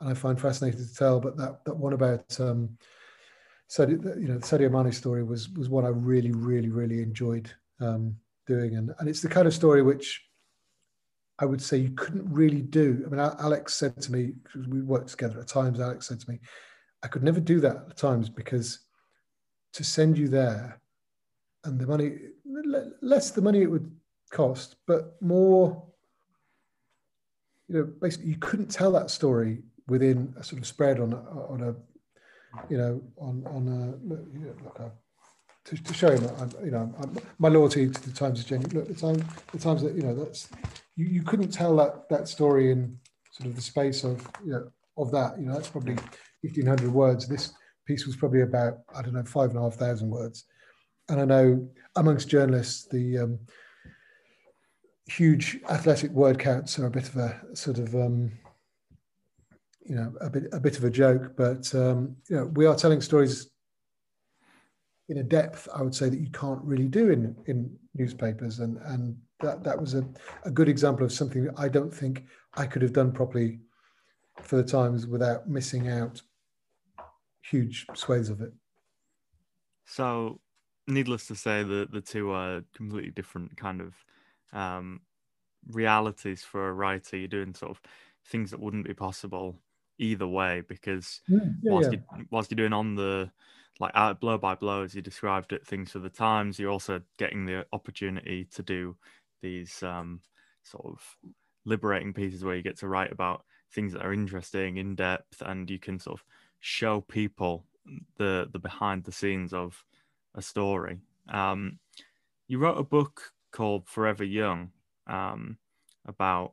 and 0.01 0.11
I 0.11 0.15
find 0.15 0.41
fascinating 0.41 0.85
to 0.85 0.95
tell. 0.95 1.21
But 1.21 1.37
that 1.37 1.65
that 1.65 1.77
one 1.77 1.93
about 1.93 2.39
um, 2.41 2.77
you 3.79 3.87
know, 4.29 4.39
the 4.39 4.47
Sadio 4.47 4.71
Mane 4.71 4.93
story 4.93 5.23
was 5.23 5.49
was 5.51 5.69
one 5.69 5.85
I 5.85 5.89
really, 5.89 6.33
really, 6.33 6.71
really 6.71 7.03
enjoyed 7.03 7.51
um, 7.81 8.17
doing, 8.47 8.77
and 8.77 8.93
and 8.99 9.09
it's 9.09 9.23
the 9.23 9.29
kind 9.29 9.47
of 9.47 9.55
story 9.55 9.83
which 9.83 10.23
I 11.39 11.45
would 11.45 11.61
say 11.61 11.77
you 11.77 11.91
couldn't 11.91 12.33
really 12.33 12.63
do. 12.63 13.03
I 13.07 13.11
mean, 13.11 13.21
Alex 13.21 13.75
said 13.75 14.01
to 14.03 14.13
me 14.13 14.33
we 14.69 14.81
worked 14.81 15.09
together 15.09 15.41
at 15.41 15.49
times. 15.49 15.81
Alex 15.81 16.07
said 16.09 16.21
to 16.21 16.31
me, 16.31 16.41
I 17.03 17.09
could 17.09 17.23
never 17.23 17.41
do 17.41 17.61
that 17.61 17.77
at 17.91 17.97
times 17.97 18.29
because 18.31 18.81
to 19.75 19.85
send 19.85 20.17
you 20.17 20.29
there 20.29 20.81
and 21.67 21.79
the 21.81 21.87
money 21.87 22.13
less 23.03 23.31
the 23.31 23.43
money 23.43 23.63
it 23.63 23.71
would 23.71 23.91
cost, 24.31 24.77
but 24.87 25.21
more. 25.21 25.83
You 27.69 27.79
know, 27.79 27.85
basically, 28.01 28.29
you 28.29 28.37
couldn't 28.37 28.69
tell 28.69 28.93
that 28.93 29.11
story 29.11 29.63
within 29.89 30.33
a 30.39 30.45
sort 30.45 30.61
of 30.61 30.67
spread 30.67 31.01
on 31.01 31.13
a, 31.13 31.17
on 31.17 31.63
a, 31.63 31.75
you 32.71 32.79
know, 32.79 33.03
on 33.19 33.45
on 33.47 33.69
a 33.69 34.07
look. 34.07 34.81
I, 34.81 34.91
to, 35.65 35.83
to 35.83 35.95
show 35.95 36.13
him, 36.13 36.25
I'm, 36.39 36.65
you 36.65 36.71
know, 36.71 36.95
I'm, 37.03 37.19
my 37.41 37.49
loyalty 37.49 37.91
to 37.91 38.09
the 38.09 38.13
Times 38.13 38.39
is 38.39 38.45
genuine. 38.45 38.71
Look, 38.71 38.87
the 38.87 38.95
time, 38.95 39.25
the 39.51 39.59
times 39.59 39.83
that 39.83 39.97
you 39.97 40.03
know, 40.03 40.15
that's 40.15 40.49
you, 40.95 41.07
you 41.07 41.23
couldn't 41.23 41.51
tell 41.51 41.75
that 41.77 42.09
that 42.09 42.29
story 42.29 42.71
in 42.71 42.97
sort 43.33 43.49
of 43.51 43.57
the 43.57 43.63
space 43.63 44.05
of 44.05 44.25
you 44.45 44.53
know 44.53 44.71
of 44.97 45.11
that. 45.11 45.39
You 45.39 45.47
know, 45.47 45.55
that's 45.55 45.69
probably 45.69 45.97
fifteen 46.41 46.67
hundred 46.67 46.93
words. 46.93 47.27
This 47.27 47.53
piece 47.85 48.07
was 48.07 48.15
probably 48.15 48.43
about 48.43 48.79
I 48.95 49.03
don't 49.03 49.15
know 49.15 49.25
five 49.25 49.51
and 49.51 49.59
a 49.59 49.63
half 49.63 49.75
thousand 49.75 50.09
words 50.09 50.45
and 51.09 51.21
I 51.21 51.25
know 51.25 51.69
amongst 51.97 52.29
journalists, 52.29 52.87
the 52.87 53.19
um, 53.19 53.39
huge 55.07 55.61
athletic 55.69 56.11
word 56.11 56.39
counts 56.39 56.79
are 56.79 56.87
a 56.87 56.91
bit 56.91 57.09
of 57.09 57.17
a 57.17 57.41
sort 57.55 57.79
of 57.79 57.95
um, 57.95 58.33
you 59.85 59.95
know 59.95 60.13
a 60.21 60.29
bit 60.29 60.49
a 60.53 60.61
bit 60.61 60.79
of 60.79 60.85
a 60.85 60.91
joke, 60.91 61.35
but 61.37 61.73
um, 61.75 62.17
you 62.29 62.37
know 62.37 62.47
we 62.47 62.67
are 62.67 62.75
telling 62.75 63.01
stories 63.01 63.51
in 65.09 65.19
a 65.19 65.23
depth 65.23 65.69
I 65.73 65.83
would 65.83 65.95
say 65.95 66.09
that 66.09 66.19
you 66.19 66.31
can't 66.31 66.63
really 66.63 66.89
do 66.89 67.11
in 67.11 67.37
in 67.47 67.77
newspapers, 67.95 68.59
and 68.59 68.79
and 68.79 69.17
that 69.41 69.63
that 69.65 69.81
was 69.81 69.95
a, 69.95 70.05
a 70.45 70.51
good 70.51 70.69
example 70.69 71.05
of 71.05 71.13
something 71.13 71.45
that 71.45 71.59
I 71.59 71.69
don't 71.69 71.95
think 71.95 72.25
I 72.55 72.67
could 72.67 72.83
have 72.83 72.93
done 72.93 73.13
properly 73.13 73.61
for 74.43 74.57
the 74.57 74.65
Times 74.65 75.07
without 75.07 75.49
missing 75.49 75.89
out 75.89 76.21
huge 77.43 77.87
swathes 77.95 78.29
of 78.29 78.41
it. 78.41 78.53
So 79.87 80.41
needless 80.87 81.27
to 81.29 81.35
say, 81.35 81.63
the 81.63 81.89
the 81.91 82.01
two 82.01 82.31
are 82.31 82.63
completely 82.75 83.11
different 83.11 83.57
kind 83.57 83.81
of 83.81 83.95
um, 84.53 85.01
realities 85.69 86.43
for 86.43 86.69
a 86.69 86.73
writer. 86.73 87.17
You're 87.17 87.29
doing 87.29 87.55
sort 87.55 87.73
of 87.73 87.81
things 88.25 88.51
that 88.51 88.61
wouldn't 88.61 88.87
be 88.87 88.95
possible 88.95 89.57
either 89.99 90.27
way 90.27 90.63
because 90.69 91.21
yeah, 91.29 91.39
yeah, 91.63 91.73
whilst 91.73 91.93
yeah. 91.93 91.99
you 92.17 92.27
whilst 92.31 92.51
you're 92.51 92.57
doing 92.57 92.73
on 92.73 92.95
the 92.95 93.31
like 93.79 93.93
out 93.95 94.21
blow 94.21 94.39
by 94.39 94.55
blow 94.55 94.83
as 94.83 94.95
you 94.95 95.03
described 95.03 95.53
it 95.53 95.67
things 95.67 95.91
for 95.91 95.99
the 95.99 96.11
times 96.11 96.59
you're 96.59 96.71
also 96.71 97.01
getting 97.19 97.45
the 97.45 97.65
opportunity 97.73 98.45
to 98.45 98.63
do 98.63 98.97
these 99.43 99.83
um, 99.83 100.21
sort 100.63 100.85
of 100.87 101.17
liberating 101.65 102.13
pieces 102.13 102.45
where 102.45 102.57
you 102.57 102.63
get 102.63 102.79
to 102.79 102.89
write 102.89 103.13
about 103.13 103.45
things 103.73 103.93
that 103.93 104.03
are 104.03 104.13
interesting 104.13 104.77
in 104.77 104.95
depth 104.95 105.43
and 105.43 105.69
you 105.71 105.79
can 105.79 105.99
sort 105.99 106.19
of 106.19 106.25
show 106.61 107.01
people 107.01 107.65
the 108.17 108.49
the 108.53 108.59
behind 108.59 109.05
the 109.05 109.13
scenes 109.13 109.53
of 109.53 109.85
a 110.37 110.43
story. 110.43 111.01
Um, 111.29 111.79
you 112.47 112.59
wrote 112.59 112.79
a 112.79 112.85
book 112.85 113.33
called 113.51 113.89
Forever 113.89 114.25
Young 114.25 114.71
um, 115.07 115.59
about 116.07 116.53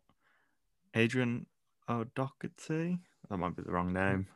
Adrian 0.95 1.45
O'Doherty. 1.87 2.99
That 3.29 3.37
might 3.37 3.55
be 3.55 3.63
the 3.63 3.71
wrong 3.71 3.93
name. 3.93 4.27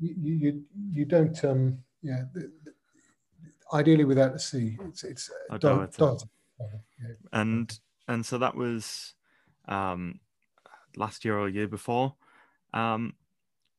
You 0.00 0.14
you, 0.16 0.62
you 0.92 1.04
don't 1.04 1.44
um 1.44 1.78
yeah. 2.02 2.24
Ideally, 3.72 4.04
without 4.04 4.34
a 4.34 4.38
C, 4.38 4.76
it's 4.88 5.04
it's 5.04 5.30
O'Doherty. 5.50 6.26
And 7.32 7.78
and 8.08 8.26
so 8.26 8.38
that 8.38 8.54
was 8.54 9.14
um, 9.68 10.20
last 10.96 11.24
year 11.24 11.38
or 11.38 11.48
year 11.48 11.68
before, 11.68 12.14
um, 12.74 13.14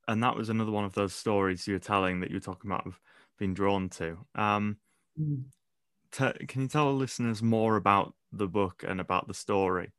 and 0.07 0.23
that 0.23 0.35
was 0.35 0.49
another 0.49 0.71
one 0.71 0.85
of 0.85 0.93
those 0.93 1.13
stories 1.13 1.67
you 1.67 1.73
were 1.73 1.79
telling 1.79 2.21
that 2.21 2.29
you 2.29 2.37
were 2.37 2.41
talking 2.41 2.71
about 2.71 2.87
of 2.87 2.99
being 3.37 3.53
drawn 3.53 3.89
to. 3.89 4.17
Um, 4.35 4.77
Can 5.17 6.61
you 6.61 6.67
tell 6.67 6.87
our 6.87 6.93
listeners 6.93 7.41
more 7.41 7.75
about 7.75 8.13
the 8.31 8.47
book 8.47 8.83
and 8.87 8.99
about 8.99 9.27
the 9.27 9.33
story? 9.33 9.91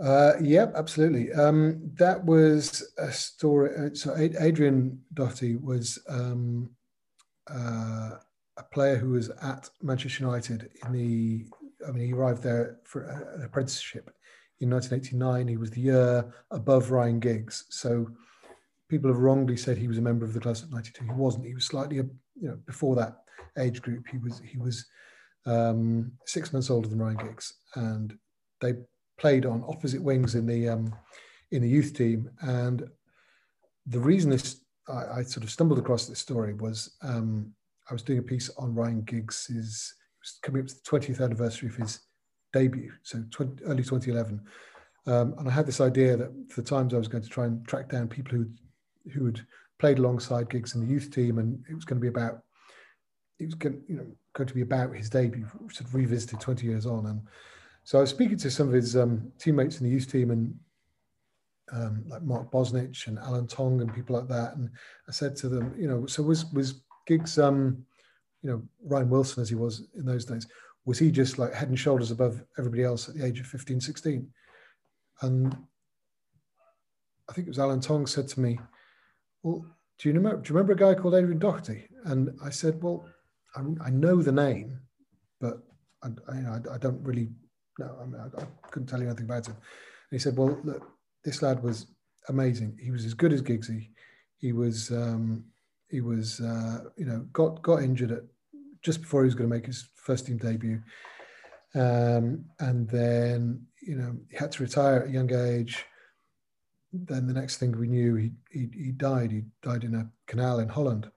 Uh, 0.00 0.32
yep, 0.40 0.72
absolutely. 0.74 1.32
Um, 1.32 1.90
that 1.94 2.24
was 2.24 2.92
a 2.98 3.12
story. 3.12 3.70
Uh, 3.76 3.94
so 3.94 4.16
Adrian 4.16 5.00
Doherty 5.14 5.56
was 5.56 5.98
um, 6.08 6.70
uh, 7.48 8.10
a 8.56 8.62
player 8.72 8.96
who 8.96 9.10
was 9.10 9.30
at 9.42 9.68
Manchester 9.80 10.24
United 10.24 10.70
in 10.84 10.92
the. 10.92 11.46
I 11.86 11.90
mean, 11.90 12.06
he 12.06 12.12
arrived 12.12 12.42
there 12.42 12.78
for 12.84 13.04
an 13.04 13.44
apprenticeship 13.44 14.10
in 14.60 14.70
1989. 14.70 15.48
He 15.48 15.56
was 15.56 15.70
the 15.70 15.80
year 15.80 16.32
above 16.50 16.90
Ryan 16.90 17.18
Giggs. 17.18 17.66
So 17.70 18.08
people 18.88 19.10
have 19.10 19.20
wrongly 19.20 19.56
said 19.56 19.76
he 19.76 19.88
was 19.88 19.98
a 19.98 20.02
member 20.02 20.24
of 20.24 20.32
the 20.32 20.40
class 20.40 20.62
of 20.62 20.72
92. 20.72 21.04
He 21.04 21.10
wasn't. 21.10 21.46
He 21.46 21.54
was 21.54 21.66
slightly 21.66 22.00
you 22.40 22.48
know 22.48 22.58
before 22.66 22.96
that 22.96 23.18
age 23.58 23.82
group 23.82 24.06
he 24.10 24.18
was 24.18 24.40
he 24.40 24.58
was 24.58 24.86
um, 25.46 26.12
six 26.26 26.52
months 26.52 26.70
older 26.70 26.88
than 26.88 26.98
Ryan 26.98 27.16
Giggs. 27.16 27.54
And 27.74 28.16
they 28.60 28.74
played 29.18 29.46
on 29.46 29.64
opposite 29.68 30.02
wings 30.02 30.34
in 30.34 30.46
the 30.46 30.68
um, 30.68 30.94
in 31.50 31.62
the 31.62 31.68
youth 31.68 31.94
team. 31.94 32.30
And 32.40 32.88
the 33.86 34.00
reason 34.00 34.30
this 34.30 34.60
I, 34.88 35.18
I 35.18 35.22
sort 35.22 35.44
of 35.44 35.50
stumbled 35.50 35.78
across 35.78 36.06
this 36.06 36.18
story 36.18 36.54
was 36.54 36.96
um, 37.02 37.52
I 37.90 37.92
was 37.92 38.02
doing 38.02 38.18
a 38.18 38.22
piece 38.22 38.50
on 38.58 38.74
Ryan 38.74 39.02
Giggs's 39.02 39.94
coming 40.42 40.62
up 40.62 40.68
to 40.68 40.74
the 40.74 40.80
20th 40.82 41.20
anniversary 41.20 41.68
of 41.68 41.74
his 41.74 42.00
debut 42.52 42.92
so 43.02 43.24
20, 43.32 43.64
early 43.64 43.82
2011 43.82 44.40
um, 45.08 45.34
and 45.38 45.48
I 45.48 45.50
had 45.50 45.66
this 45.66 45.80
idea 45.80 46.16
that 46.16 46.30
for 46.48 46.60
the 46.60 46.68
times 46.68 46.94
I 46.94 46.98
was 46.98 47.08
going 47.08 47.24
to 47.24 47.28
try 47.28 47.46
and 47.46 47.66
track 47.66 47.88
down 47.88 48.06
people 48.06 48.38
who 48.38 48.46
who 49.12 49.26
had 49.26 49.40
played 49.82 49.98
alongside 49.98 50.48
Giggs 50.48 50.76
in 50.76 50.80
the 50.80 50.86
youth 50.86 51.10
team, 51.10 51.38
and 51.38 51.60
it 51.68 51.74
was 51.74 51.84
going 51.84 52.00
to 52.00 52.00
be 52.00 52.06
about 52.06 52.42
it 53.40 53.46
was 53.46 53.56
going, 53.56 53.82
you 53.88 53.96
know, 53.96 54.06
going 54.32 54.46
to 54.46 54.54
be 54.54 54.60
about 54.60 54.94
his 54.94 55.10
debut, 55.10 55.48
sort 55.72 55.80
of 55.80 55.92
revisited 55.92 56.38
20 56.38 56.64
years 56.64 56.86
on. 56.86 57.06
And 57.06 57.20
so 57.82 57.98
I 57.98 58.02
was 58.02 58.10
speaking 58.10 58.36
to 58.38 58.50
some 58.50 58.68
of 58.68 58.74
his 58.74 58.96
um, 58.96 59.32
teammates 59.40 59.80
in 59.80 59.84
the 59.84 59.92
youth 59.92 60.08
team, 60.08 60.30
and 60.30 60.54
um, 61.72 62.04
like 62.06 62.22
Mark 62.22 62.52
Bosnich 62.52 63.08
and 63.08 63.18
Alan 63.18 63.48
Tonge 63.48 63.80
and 63.80 63.92
people 63.92 64.16
like 64.16 64.28
that. 64.28 64.54
And 64.54 64.70
I 65.08 65.10
said 65.10 65.34
to 65.38 65.48
them, 65.48 65.74
you 65.76 65.88
know, 65.88 66.06
so 66.06 66.22
was 66.22 66.46
was 66.52 66.82
Giggs, 67.08 67.36
um, 67.40 67.84
you 68.42 68.50
know, 68.50 68.62
Ryan 68.84 69.10
Wilson 69.10 69.42
as 69.42 69.48
he 69.48 69.56
was 69.56 69.88
in 69.96 70.06
those 70.06 70.24
days, 70.24 70.46
was 70.84 71.00
he 71.00 71.10
just 71.10 71.40
like 71.40 71.52
head 71.52 71.70
and 71.70 71.78
shoulders 71.78 72.12
above 72.12 72.40
everybody 72.56 72.84
else 72.84 73.08
at 73.08 73.16
the 73.16 73.26
age 73.26 73.40
of 73.40 73.46
15, 73.46 73.80
16? 73.80 74.28
And 75.22 75.56
I 77.28 77.32
think 77.32 77.48
it 77.48 77.50
was 77.50 77.58
Alan 77.58 77.80
Tonge 77.80 78.08
said 78.08 78.28
to 78.28 78.40
me, 78.40 78.60
well, 79.42 79.64
do 79.98 80.08
you 80.08 80.14
remember? 80.14 80.40
Do 80.40 80.48
you 80.48 80.54
remember 80.54 80.72
a 80.72 80.94
guy 80.94 81.00
called 81.00 81.14
Adrian 81.14 81.38
Doherty? 81.38 81.88
And 82.04 82.30
I 82.44 82.50
said, 82.50 82.82
well, 82.82 83.06
I, 83.54 83.60
I 83.86 83.90
know 83.90 84.22
the 84.22 84.32
name, 84.32 84.80
but 85.40 85.58
I, 86.02 86.08
I, 86.28 86.56
I 86.74 86.78
don't 86.78 87.02
really 87.02 87.28
know. 87.78 87.96
I, 88.00 88.04
mean, 88.04 88.20
I, 88.20 88.68
couldn't 88.70 88.88
tell 88.88 89.00
you 89.00 89.06
anything 89.06 89.26
about 89.26 89.46
him. 89.46 89.54
And 89.54 89.62
he 90.10 90.18
said, 90.18 90.36
well, 90.36 90.58
look, 90.64 90.88
this 91.24 91.42
lad 91.42 91.62
was 91.62 91.86
amazing. 92.28 92.78
He 92.82 92.90
was 92.90 93.04
as 93.04 93.14
good 93.14 93.32
as 93.32 93.42
Giggsy. 93.42 93.90
He 94.38 94.52
was, 94.52 94.90
um, 94.90 95.44
he 95.88 96.00
was, 96.00 96.40
uh, 96.40 96.84
you 96.96 97.06
know, 97.06 97.26
got 97.32 97.62
got 97.62 97.82
injured 97.82 98.12
at 98.12 98.22
just 98.82 99.00
before 99.00 99.22
he 99.22 99.26
was 99.26 99.34
going 99.34 99.48
to 99.48 99.54
make 99.54 99.66
his 99.66 99.88
first 99.94 100.26
team 100.26 100.36
debut, 100.36 100.82
um, 101.74 102.44
and 102.58 102.88
then 102.88 103.64
you 103.80 103.96
know 103.96 104.16
he 104.30 104.36
had 104.36 104.50
to 104.52 104.62
retire 104.62 105.02
at 105.02 105.08
a 105.08 105.12
young 105.12 105.32
age 105.32 105.84
then 106.92 107.26
the 107.26 107.32
next 107.32 107.56
thing 107.56 107.72
we 107.72 107.88
knew, 107.88 108.14
he, 108.16 108.32
he, 108.50 108.68
he 108.74 108.92
died. 108.92 109.30
He 109.30 109.44
died 109.62 109.84
in 109.84 109.94
a 109.94 110.10
canal 110.26 110.58
in 110.58 110.68
Holland. 110.68 111.10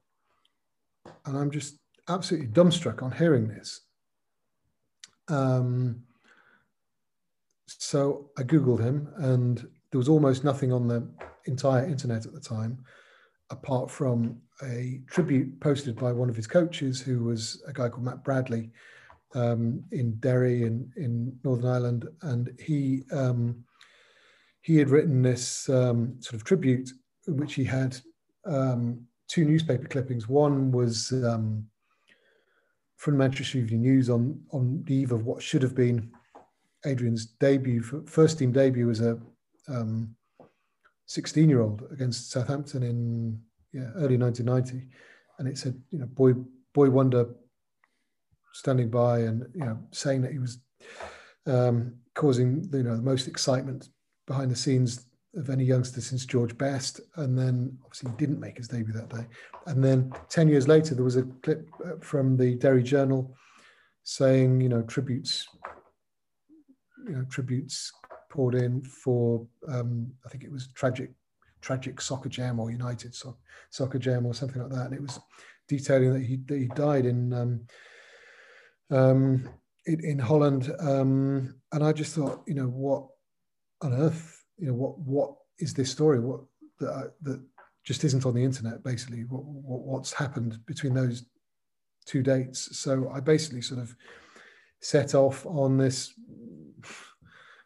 And 1.26 1.38
I'm 1.38 1.52
just 1.52 1.80
absolutely 2.08 2.48
dumbstruck 2.50 3.04
on 3.04 3.12
hearing 3.12 3.48
this. 3.48 3.82
Um, 5.28 6.04
so 7.68 8.30
I 8.38 8.44
Googled 8.44 8.80
him, 8.80 9.10
and 9.18 9.58
there 9.92 9.98
was 9.98 10.10
almost 10.10 10.44
nothing 10.44 10.72
on 10.72 10.88
the 10.88 11.08
entire 11.46 11.86
internet 11.86 12.26
at 12.26 12.34
the 12.34 12.40
time. 12.40 12.84
apart 13.50 13.92
from 13.92 14.42
a 14.64 15.02
tribute 15.08 15.60
posted 15.60 15.96
by 15.96 16.12
one 16.12 16.30
of 16.30 16.36
his 16.36 16.48
coaches, 16.48 17.02
who 17.02 17.24
was 17.24 17.62
a 17.68 17.74
guy 17.74 17.90
called 17.90 18.06
Matt 18.06 18.24
Bradley 18.24 18.72
um, 19.34 19.84
in 19.92 20.16
Derry 20.20 20.64
in, 20.64 20.92
in 20.96 21.38
Northern 21.44 21.70
Ireland. 21.70 22.08
And 22.22 22.52
he, 22.60 23.04
um, 23.12 23.64
he 24.66 24.78
had 24.78 24.90
written 24.90 25.22
this 25.22 25.70
um, 25.70 26.16
sort 26.20 26.34
of 26.34 26.44
tribute 26.44 26.90
in 27.28 27.38
which 27.38 27.54
he 27.54 27.64
had 27.64 27.96
um, 28.48 29.00
two 29.28 29.46
newspaper 29.46 29.88
clippings. 29.88 30.28
One 30.28 30.72
was 30.72 31.12
um, 31.12 31.68
from 32.98 33.16
Manchester 33.16 33.60
Evening 33.60 33.84
News 33.84 34.10
on, 34.10 34.42
on 34.52 34.84
the 34.88 34.96
eve 34.96 35.12
of 35.12 35.24
what 35.24 35.44
should 35.44 35.62
have 35.62 35.76
been 35.76 36.12
Adrian's 36.84 37.28
debut, 37.28 37.84
first 38.08 38.40
team 38.40 38.52
debut 38.52 38.90
as 38.90 39.02
a 39.02 39.20
um, 39.68 40.16
16 41.06 41.48
year 41.48 41.62
old 41.62 41.84
against 41.92 42.32
Southampton 42.32 42.82
in 42.82 43.40
yeah, 43.72 43.92
early 43.98 44.18
1990. 44.18 44.88
And 45.38 45.48
it 45.48 45.60
said, 45.60 45.80
you 45.92 46.00
know, 46.00 46.08
boy, 46.08 46.34
boy 46.74 46.90
wonder 46.90 47.30
standing 48.54 48.90
by 48.90 49.20
and, 49.20 49.46
you 49.54 49.64
know, 49.64 49.78
saying 49.92 50.24
that 50.24 50.32
he 50.32 50.40
was 50.40 50.58
um, 51.46 51.94
causing, 52.16 52.68
you 52.74 52.82
know, 52.82 52.96
the 52.96 53.04
most 53.04 53.28
excitement 53.28 53.90
behind 54.28 54.52
the 54.52 54.56
scenes 54.56 55.06
of 55.36 55.50
any 55.50 55.64
youngster 55.64 56.02
since 56.02 56.26
George 56.26 56.58
Best. 56.58 57.02
And 57.16 57.38
then 57.38 57.78
obviously 57.84 58.12
didn't 58.18 58.40
make 58.40 58.58
his 58.58 58.68
debut 58.68 58.94
that 58.94 59.10
day. 59.10 59.26
And 59.68 59.84
then 59.84 60.14
10 60.30 60.48
years 60.48 60.68
later, 60.68 60.96
there 60.96 61.04
was 61.04 61.18
a 61.18 61.24
clip 61.44 61.70
uh, 61.86 62.00
from 62.02 62.38
the 62.38 62.56
Derry 62.56 62.84
Journal 62.84 63.36
saying, 64.04 64.62
you 64.62 64.70
know, 64.70 64.84
tributes, 64.84 65.48
you 67.06 67.14
know, 67.14 67.26
tributes 67.30 67.92
poured 68.36 68.56
in 68.56 68.84
for 68.84 69.48
um, 69.70 70.12
I 70.26 70.30
think 70.30 70.44
it 70.44 70.52
was 70.52 70.68
tragic 70.74 71.12
tragic 71.62 72.00
soccer 72.00 72.30
jam 72.30 72.60
or 72.60 72.70
United 72.70 73.16
so, 73.16 73.38
soccer 73.72 73.98
jam 73.98 74.26
or 74.26 74.34
something 74.34 74.62
like 74.62 74.72
that, 74.72 74.86
and 74.88 74.94
it 74.94 75.02
was 75.02 75.20
detailing 75.68 76.14
that 76.14 76.24
he 76.24 76.38
that 76.46 76.60
he 76.60 76.68
died 76.68 77.06
in 77.06 77.34
um, 77.34 77.62
um, 78.92 79.50
in, 79.88 80.04
in, 80.04 80.20
Holland, 80.20 80.72
um, 80.80 81.56
and 81.72 81.84
I 81.84 81.92
just 81.92 82.14
thought, 82.14 82.44
you 82.46 82.54
know, 82.54 82.68
what 82.68 83.08
on 83.82 83.94
earth, 83.94 84.44
you 84.58 84.68
know, 84.68 84.74
what 84.74 85.00
what 85.00 85.36
is 85.60 85.74
this 85.74 85.92
story? 85.92 86.20
What 86.20 86.42
that 86.80 86.92
uh, 86.92 87.08
that 87.24 87.42
just 87.84 88.04
isn't 88.04 88.26
on 88.26 88.34
the 88.34 88.44
internet, 88.44 88.84
basically. 88.84 89.24
What, 89.24 89.44
what 89.44 89.82
what's 89.82 90.14
happened 90.14 90.60
between 90.66 90.94
those 90.94 91.26
two 92.06 92.24
dates? 92.24 92.78
So 92.78 93.10
I 93.14 93.20
basically 93.20 93.62
sort 93.62 93.82
of 93.82 93.96
set 94.82 95.16
off 95.16 95.46
on 95.46 95.78
this 95.78 96.14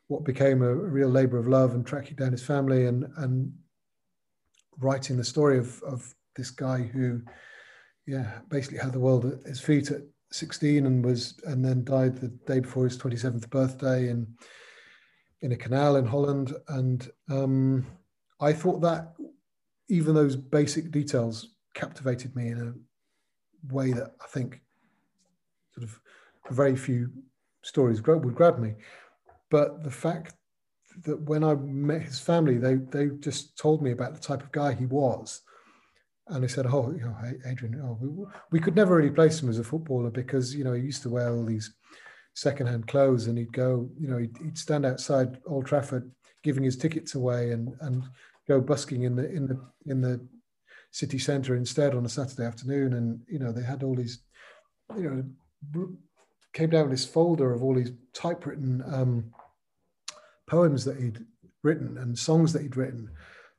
what 0.07 0.25
became 0.25 0.61
a, 0.61 0.73
real 0.73 1.09
labor 1.09 1.37
of 1.37 1.47
love 1.47 1.75
and 1.75 1.85
tracking 1.85 2.15
down 2.15 2.31
his 2.31 2.43
family 2.43 2.87
and 2.87 3.05
and 3.17 3.53
writing 4.79 5.17
the 5.17 5.23
story 5.23 5.57
of 5.57 5.81
of 5.83 6.13
this 6.35 6.49
guy 6.51 6.81
who 6.81 7.21
yeah 8.07 8.39
basically 8.49 8.77
had 8.77 8.93
the 8.93 8.99
world 8.99 9.25
at 9.25 9.47
his 9.47 9.59
feet 9.59 9.91
at 9.91 10.01
16 10.31 10.85
and 10.85 11.03
was 11.03 11.39
and 11.45 11.63
then 11.63 11.83
died 11.83 12.17
the 12.17 12.27
day 12.47 12.59
before 12.59 12.83
his 12.83 12.97
27th 12.97 13.49
birthday 13.49 14.09
in 14.09 14.27
in 15.41 15.51
a 15.51 15.57
canal 15.57 15.95
in 15.95 16.05
Holland 16.05 16.55
and 16.67 17.09
um, 17.29 17.85
I 18.39 18.53
thought 18.53 18.81
that 18.81 19.13
even 19.89 20.13
those 20.13 20.35
basic 20.35 20.91
details 20.91 21.55
captivated 21.73 22.35
me 22.35 22.49
in 22.49 22.59
a 22.59 23.73
way 23.73 23.91
that 23.91 24.15
I 24.21 24.27
think 24.27 24.61
sort 25.73 25.83
of 25.83 25.99
very 26.51 26.75
few 26.75 27.09
stories 27.63 28.01
would 28.05 28.35
grab 28.35 28.59
me. 28.59 28.75
But 29.49 29.83
the 29.83 29.91
fact 29.91 30.35
that 31.03 31.19
when 31.21 31.43
I 31.43 31.55
met 31.55 32.03
his 32.03 32.19
family, 32.19 32.57
they 32.57 32.75
they 32.75 33.07
just 33.19 33.57
told 33.57 33.81
me 33.81 33.91
about 33.91 34.13
the 34.13 34.19
type 34.19 34.41
of 34.41 34.51
guy 34.51 34.73
he 34.73 34.85
was, 34.85 35.41
and 36.27 36.43
they 36.43 36.47
said, 36.47 36.65
"Oh, 36.67 36.91
you 36.91 37.01
know, 37.01 37.15
Adrian, 37.45 37.81
oh, 37.83 37.97
we, 38.01 38.25
we 38.51 38.59
could 38.59 38.75
never 38.75 38.95
really 38.95 39.11
place 39.11 39.41
him 39.41 39.49
as 39.49 39.59
a 39.59 39.63
footballer 39.63 40.11
because 40.11 40.55
you 40.55 40.63
know 40.63 40.73
he 40.73 40.83
used 40.83 41.03
to 41.03 41.09
wear 41.09 41.29
all 41.29 41.45
these 41.45 41.73
secondhand 42.39 42.87
clothes, 42.87 43.27
and 43.27 43.37
he'd 43.37 43.53
go, 43.53 43.89
you 43.99 44.07
know, 44.07 44.17
he'd, 44.17 44.37
he'd 44.43 44.57
stand 44.57 44.85
outside 44.85 45.39
Old 45.45 45.65
Trafford 45.65 46.09
giving 46.43 46.63
his 46.63 46.77
tickets 46.77 47.15
away, 47.15 47.51
and 47.51 47.75
and 47.81 48.03
go 48.47 48.61
busking 48.61 49.03
in 49.03 49.15
the 49.15 49.29
in 49.31 49.47
the 49.47 49.59
in 49.85 50.01
the 50.01 50.25
city 50.91 51.19
centre 51.19 51.55
instead 51.55 51.93
on 51.93 52.05
a 52.05 52.09
Saturday 52.09 52.45
afternoon, 52.45 52.93
and 52.93 53.19
you 53.27 53.39
know 53.39 53.51
they 53.51 53.63
had 53.63 53.83
all 53.83 53.95
these, 53.95 54.19
you 54.97 55.33
know, 55.73 55.89
came 56.53 56.69
down 56.69 56.83
with 56.83 56.91
this 56.97 57.05
folder 57.05 57.53
of 57.53 57.63
all 57.63 57.75
these 57.75 57.91
typewritten." 58.13 58.83
Um, 58.85 59.31
poems 60.49 60.83
that 60.83 60.99
he'd 60.99 61.19
written 61.63 61.97
and 61.99 62.17
songs 62.17 62.51
that 62.53 62.63
he'd 62.63 62.75
written, 62.75 63.09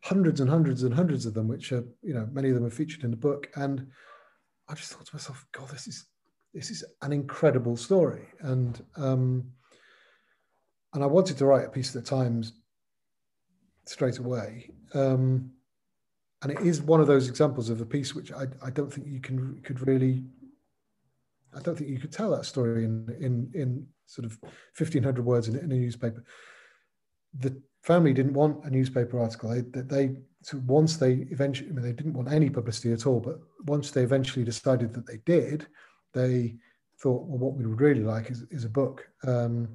hundreds 0.02 0.40
and 0.40 0.50
hundreds 0.50 0.82
and 0.82 0.92
hundreds 0.92 1.24
of 1.24 1.34
them, 1.34 1.48
which 1.48 1.72
are, 1.72 1.84
you 2.02 2.12
know, 2.12 2.28
many 2.32 2.48
of 2.48 2.54
them 2.54 2.64
are 2.64 2.70
featured 2.70 3.04
in 3.04 3.10
the 3.10 3.16
book. 3.16 3.48
And 3.54 3.86
I 4.68 4.74
just 4.74 4.92
thought 4.92 5.06
to 5.06 5.14
myself, 5.14 5.46
God, 5.52 5.68
this 5.68 5.86
is 5.86 6.06
this 6.54 6.70
is 6.70 6.84
an 7.02 7.12
incredible 7.12 7.76
story. 7.76 8.26
And 8.40 8.82
um, 8.96 9.44
and 10.94 11.04
I 11.04 11.06
wanted 11.06 11.38
to 11.38 11.46
write 11.46 11.66
a 11.66 11.70
piece 11.70 11.94
of 11.94 12.02
the 12.02 12.08
Times 12.08 12.52
straight 13.86 14.18
away. 14.18 14.70
Um, 14.94 15.52
and 16.42 16.50
it 16.52 16.60
is 16.60 16.82
one 16.82 17.00
of 17.00 17.06
those 17.06 17.28
examples 17.28 17.70
of 17.70 17.80
a 17.80 17.86
piece 17.86 18.14
which 18.14 18.32
I, 18.32 18.46
I 18.62 18.70
don't 18.70 18.92
think 18.92 19.06
you 19.06 19.20
can 19.20 19.60
could 19.62 19.86
really 19.86 20.24
I 21.54 21.60
don't 21.60 21.76
think 21.76 21.90
you 21.90 21.98
could 21.98 22.12
tell 22.12 22.30
that 22.30 22.46
story 22.46 22.84
in 22.84 23.14
in 23.20 23.50
in 23.54 23.86
sort 24.06 24.24
of 24.24 24.38
fifteen 24.74 25.02
hundred 25.02 25.24
words 25.24 25.48
in, 25.48 25.56
in, 25.56 25.70
a 25.70 25.74
newspaper 25.74 26.24
the 27.38 27.60
family 27.82 28.12
didn't 28.12 28.34
want 28.34 28.64
a 28.64 28.70
newspaper 28.70 29.20
article. 29.20 29.50
They, 29.50 29.80
they 29.80 30.16
so 30.42 30.60
once 30.66 30.96
they 30.96 31.26
eventually, 31.30 31.70
I 31.70 31.72
mean, 31.72 31.84
they 31.84 31.92
didn't 31.92 32.14
want 32.14 32.32
any 32.32 32.50
publicity 32.50 32.92
at 32.92 33.06
all. 33.06 33.20
But 33.20 33.38
once 33.66 33.90
they 33.90 34.02
eventually 34.02 34.44
decided 34.44 34.92
that 34.94 35.06
they 35.06 35.18
did, 35.26 35.66
they 36.12 36.56
thought, 37.00 37.26
well, 37.26 37.38
what 37.38 37.54
we 37.54 37.66
would 37.66 37.80
really 37.80 38.02
like 38.02 38.30
is, 38.30 38.44
is 38.50 38.64
a 38.64 38.68
book 38.68 39.08
um, 39.26 39.68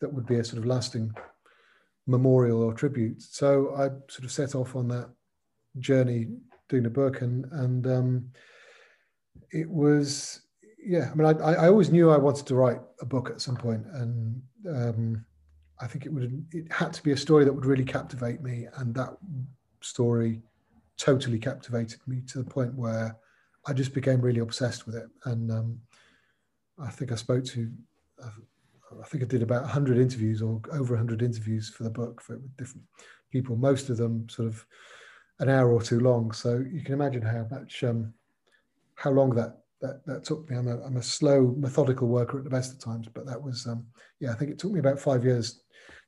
that 0.00 0.12
would 0.12 0.26
be 0.26 0.36
a 0.36 0.44
sort 0.44 0.58
of 0.58 0.66
lasting 0.66 1.12
memorial 2.06 2.62
or 2.62 2.72
tribute. 2.72 3.22
So 3.22 3.74
I 3.74 3.88
sort 4.10 4.24
of 4.24 4.32
set 4.32 4.54
off 4.54 4.76
on 4.76 4.88
that 4.88 5.10
journey 5.78 6.28
doing 6.68 6.82
the 6.82 6.90
book, 6.90 7.22
and 7.22 7.46
and 7.52 7.86
um, 7.86 8.30
it 9.50 9.68
was 9.68 10.42
yeah. 10.82 11.10
I 11.10 11.14
mean, 11.14 11.26
I, 11.26 11.52
I 11.52 11.68
always 11.68 11.90
knew 11.90 12.10
I 12.10 12.16
wanted 12.16 12.46
to 12.46 12.54
write 12.54 12.80
a 13.00 13.06
book 13.06 13.30
at 13.30 13.40
some 13.40 13.56
point, 13.56 13.84
and 13.92 14.42
um, 14.68 15.24
I 15.80 15.86
think 15.86 16.06
it 16.06 16.12
would 16.12 16.44
it 16.52 16.70
had 16.72 16.92
to 16.94 17.02
be 17.02 17.12
a 17.12 17.16
story 17.16 17.44
that 17.44 17.52
would 17.52 17.66
really 17.66 17.84
captivate 17.84 18.42
me, 18.42 18.66
and 18.76 18.94
that 18.94 19.16
story 19.82 20.42
totally 20.98 21.38
captivated 21.38 22.00
me 22.06 22.20
to 22.28 22.38
the 22.38 22.50
point 22.50 22.74
where 22.74 23.16
I 23.66 23.72
just 23.72 23.92
became 23.94 24.20
really 24.20 24.40
obsessed 24.40 24.86
with 24.86 24.96
it. 24.96 25.08
And 25.24 25.50
um, 25.50 25.80
I 26.78 26.90
think 26.90 27.12
I 27.12 27.16
spoke 27.16 27.44
to, 27.46 27.70
I 28.22 29.04
think 29.06 29.22
I 29.22 29.26
did 29.26 29.42
about 29.42 29.62
100 29.62 29.98
interviews 29.98 30.42
or 30.42 30.60
over 30.72 30.94
100 30.94 31.22
interviews 31.22 31.68
for 31.68 31.84
the 31.84 31.90
book 31.90 32.20
for 32.20 32.40
different 32.56 32.84
people, 33.30 33.56
most 33.56 33.90
of 33.90 33.96
them 33.96 34.28
sort 34.28 34.48
of 34.48 34.64
an 35.38 35.48
hour 35.48 35.72
or 35.72 35.82
two 35.82 36.00
long. 36.00 36.32
So 36.32 36.64
you 36.70 36.82
can 36.82 36.94
imagine 36.94 37.22
how 37.22 37.46
much, 37.50 37.84
um, 37.84 38.12
how 38.94 39.10
long 39.10 39.30
that 39.34 39.60
that 39.80 40.04
that 40.06 40.24
took 40.24 40.48
me. 40.50 40.56
I'm 40.56 40.68
a, 40.68 40.80
I'm 40.82 40.98
a 40.98 41.02
slow, 41.02 41.54
methodical 41.58 42.08
worker 42.08 42.38
at 42.38 42.44
the 42.44 42.50
best 42.50 42.72
of 42.72 42.78
times, 42.80 43.08
but 43.12 43.26
that 43.26 43.42
was, 43.42 43.66
um, 43.66 43.86
yeah, 44.20 44.30
I 44.30 44.34
think 44.34 44.50
it 44.50 44.58
took 44.58 44.72
me 44.72 44.78
about 44.78 44.98
five 44.98 45.24
years 45.24 45.62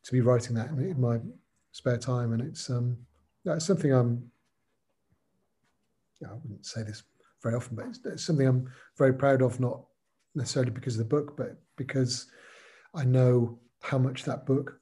to 0.04 0.12
be 0.12 0.20
writing 0.20 0.54
that 0.56 0.68
in, 0.68 1.00
my 1.00 1.18
spare 1.72 1.96
time, 1.96 2.32
and 2.32 2.42
it's 2.42 2.68
um, 2.68 2.96
it's 3.44 3.66
something 3.66 3.92
I'm. 3.92 4.30
Yeah, 6.20 6.28
I 6.28 6.34
wouldn't 6.34 6.66
say 6.66 6.82
this 6.82 7.02
very 7.42 7.54
often, 7.54 7.76
but 7.76 7.86
it's, 7.86 8.00
it's 8.04 8.24
something 8.24 8.46
I'm 8.46 8.70
very 8.96 9.14
proud 9.14 9.42
of, 9.42 9.60
not 9.60 9.82
necessarily 10.34 10.70
because 10.70 10.94
of 10.94 10.98
the 10.98 11.16
book, 11.16 11.36
but 11.36 11.56
because 11.76 12.26
I 12.94 13.04
know 13.04 13.58
how 13.82 13.98
much 13.98 14.24
that 14.24 14.46
book 14.46 14.78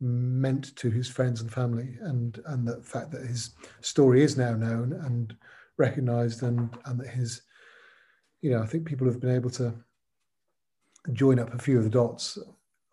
meant 0.00 0.74
to 0.76 0.90
his 0.90 1.08
friends 1.08 1.40
and 1.40 1.52
family, 1.52 1.96
and 2.00 2.40
and 2.46 2.66
the 2.66 2.82
fact 2.82 3.10
that 3.12 3.26
his 3.26 3.50
story 3.80 4.22
is 4.22 4.36
now 4.36 4.54
known 4.54 4.92
and 4.92 5.36
recognized, 5.76 6.42
and 6.42 6.76
and 6.86 6.98
that 7.00 7.08
his, 7.08 7.42
you 8.40 8.50
know, 8.50 8.62
I 8.62 8.66
think 8.66 8.86
people 8.86 9.06
have 9.06 9.20
been 9.20 9.34
able 9.34 9.50
to 9.50 9.74
join 11.12 11.38
up 11.38 11.52
a 11.52 11.58
few 11.58 11.78
of 11.78 11.84
the 11.84 11.90
dots 11.90 12.38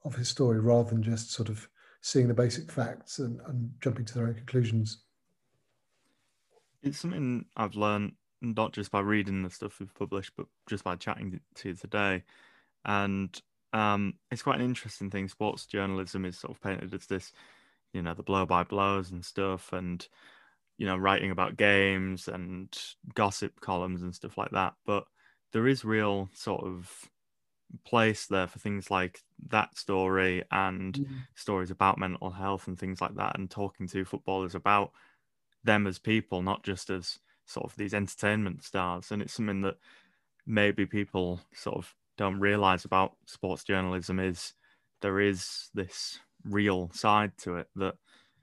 of 0.03 0.15
his 0.15 0.27
story 0.27 0.59
rather 0.59 0.89
than 0.89 1.03
just 1.03 1.31
sort 1.31 1.49
of 1.49 1.67
seeing 2.01 2.27
the 2.27 2.33
basic 2.33 2.71
facts 2.71 3.19
and, 3.19 3.39
and 3.47 3.71
jumping 3.81 4.05
to 4.05 4.13
their 4.13 4.27
own 4.27 4.33
conclusions. 4.33 5.03
It's 6.81 6.99
something 6.99 7.45
I've 7.57 7.75
learned 7.75 8.13
not 8.41 8.73
just 8.73 8.91
by 8.91 8.99
reading 8.99 9.43
the 9.43 9.49
stuff 9.49 9.79
we've 9.79 9.93
published, 9.93 10.33
but 10.37 10.47
just 10.67 10.83
by 10.83 10.95
chatting 10.95 11.39
to 11.55 11.69
you 11.69 11.75
today. 11.75 12.23
And 12.85 13.39
um, 13.73 14.13
it's 14.31 14.41
quite 14.41 14.59
an 14.59 14.65
interesting 14.65 15.09
thing. 15.09 15.27
Sports 15.27 15.65
journalism 15.65 16.25
is 16.25 16.37
sort 16.37 16.51
of 16.51 16.61
painted 16.61 16.93
as 16.93 17.05
this, 17.07 17.31
you 17.93 18.01
know, 18.01 18.13
the 18.13 18.23
blow 18.23 18.45
by 18.45 18.63
blows 18.63 19.11
and 19.11 19.23
stuff, 19.23 19.73
and 19.73 20.07
you 20.77 20.85
know, 20.85 20.95
writing 20.95 21.31
about 21.31 21.57
games 21.57 22.27
and 22.29 22.75
gossip 23.13 23.59
columns 23.59 24.01
and 24.01 24.15
stuff 24.15 24.37
like 24.37 24.51
that. 24.51 24.73
But 24.85 25.03
there 25.51 25.67
is 25.67 25.83
real 25.83 26.29
sort 26.33 26.63
of 26.63 27.09
place 27.85 28.27
there 28.27 28.47
for 28.47 28.59
things 28.59 28.89
like 28.89 29.21
that 29.49 29.77
story 29.77 30.43
and 30.51 30.93
mm-hmm. 30.93 31.15
stories 31.35 31.71
about 31.71 31.99
mental 31.99 32.31
health 32.31 32.67
and 32.67 32.79
things 32.79 33.01
like 33.01 33.15
that 33.15 33.37
and 33.37 33.49
talking 33.49 33.87
to 33.87 34.05
footballers 34.05 34.55
about 34.55 34.91
them 35.63 35.85
as 35.85 35.99
people 35.99 36.41
not 36.41 36.63
just 36.63 36.89
as 36.89 37.19
sort 37.49 37.65
of 37.65 37.75
these 37.75 37.93
entertainment 37.93 38.63
stars, 38.63 39.11
and 39.11 39.21
it's 39.21 39.33
something 39.33 39.61
that 39.61 39.77
maybe 40.45 40.85
people 40.85 41.39
sort 41.53 41.77
of 41.77 41.93
don't 42.17 42.39
realize 42.39 42.85
about 42.85 43.15
sports 43.25 43.63
journalism 43.63 44.19
is 44.19 44.53
there 45.01 45.19
is 45.19 45.69
this 45.73 46.19
real 46.43 46.89
side 46.93 47.31
to 47.37 47.55
it 47.55 47.67
that 47.75 47.95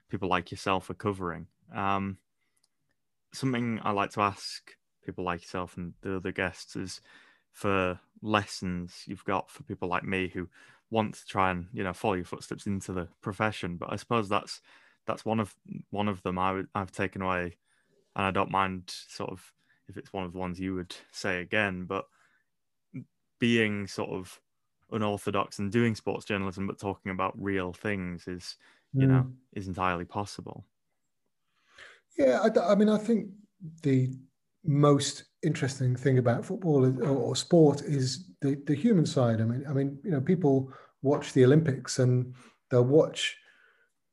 people 0.09 0.27
like 0.27 0.51
yourself 0.51 0.89
are 0.89 0.95
covering. 0.95 1.47
Um, 1.73 2.17
something 3.33 3.79
I 3.83 3.91
like 3.91 4.11
to 4.11 4.21
ask 4.21 4.71
people 5.05 5.23
like 5.23 5.41
yourself 5.41 5.77
and 5.77 5.93
the 6.01 6.17
other 6.17 6.31
guests 6.31 6.75
is 6.75 7.01
for 7.51 7.99
lessons 8.21 9.03
you've 9.05 9.25
got 9.25 9.49
for 9.49 9.63
people 9.63 9.87
like 9.87 10.03
me 10.03 10.27
who 10.27 10.49
want 10.89 11.15
to 11.15 11.25
try 11.25 11.51
and 11.51 11.67
you 11.73 11.83
know 11.83 11.93
follow 11.93 12.13
your 12.13 12.25
footsteps 12.25 12.65
into 12.65 12.93
the 12.93 13.07
profession. 13.21 13.77
But 13.77 13.91
I 13.91 13.95
suppose 13.95 14.27
that's 14.27 14.61
that's 15.05 15.25
one 15.25 15.39
of 15.39 15.55
one 15.89 16.07
of 16.07 16.21
them 16.23 16.37
I've 16.37 16.91
taken 16.91 17.21
away, 17.21 17.57
and 18.17 18.25
I 18.25 18.31
don't 18.31 18.51
mind 18.51 18.83
sort 18.87 19.29
of 19.29 19.53
if 19.87 19.95
it's 19.95 20.11
one 20.11 20.25
of 20.25 20.33
the 20.33 20.39
ones 20.39 20.59
you 20.59 20.75
would 20.75 20.93
say 21.11 21.39
again. 21.39 21.85
But 21.85 22.05
being 23.39 23.87
sort 23.87 24.09
of 24.09 24.41
unorthodox 24.91 25.59
and 25.59 25.71
doing 25.71 25.95
sports 25.95 26.25
journalism, 26.25 26.67
but 26.67 26.79
talking 26.79 27.11
about 27.11 27.41
real 27.41 27.71
things 27.71 28.27
is 28.27 28.57
you 28.93 29.07
mm. 29.07 29.09
know 29.09 29.31
is 29.53 29.67
entirely 29.67 30.05
possible. 30.05 30.65
Yeah, 32.17 32.41
I, 32.41 32.71
I 32.71 32.75
mean, 32.75 32.89
I 32.89 32.97
think 32.97 33.29
the 33.83 34.09
most 34.65 35.25
interesting 35.43 35.95
thing 35.95 36.17
about 36.17 36.43
football 36.43 36.85
or, 36.85 37.07
or, 37.07 37.35
sport 37.35 37.81
is 37.81 38.25
the, 38.41 38.61
the 38.65 38.75
human 38.75 39.05
side. 39.05 39.39
I 39.39 39.45
mean, 39.45 39.63
I 39.69 39.73
mean, 39.73 39.99
you 40.03 40.11
know, 40.11 40.19
people 40.19 40.73
watch 41.03 41.33
the 41.33 41.45
Olympics 41.45 41.99
and 41.99 42.33
they'll 42.69 42.83
watch, 42.83 43.37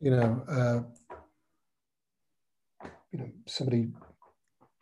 you 0.01 0.11
know, 0.11 0.45
uh, 0.49 0.81
you 3.15 3.21
know, 3.21 3.31
somebody 3.47 3.89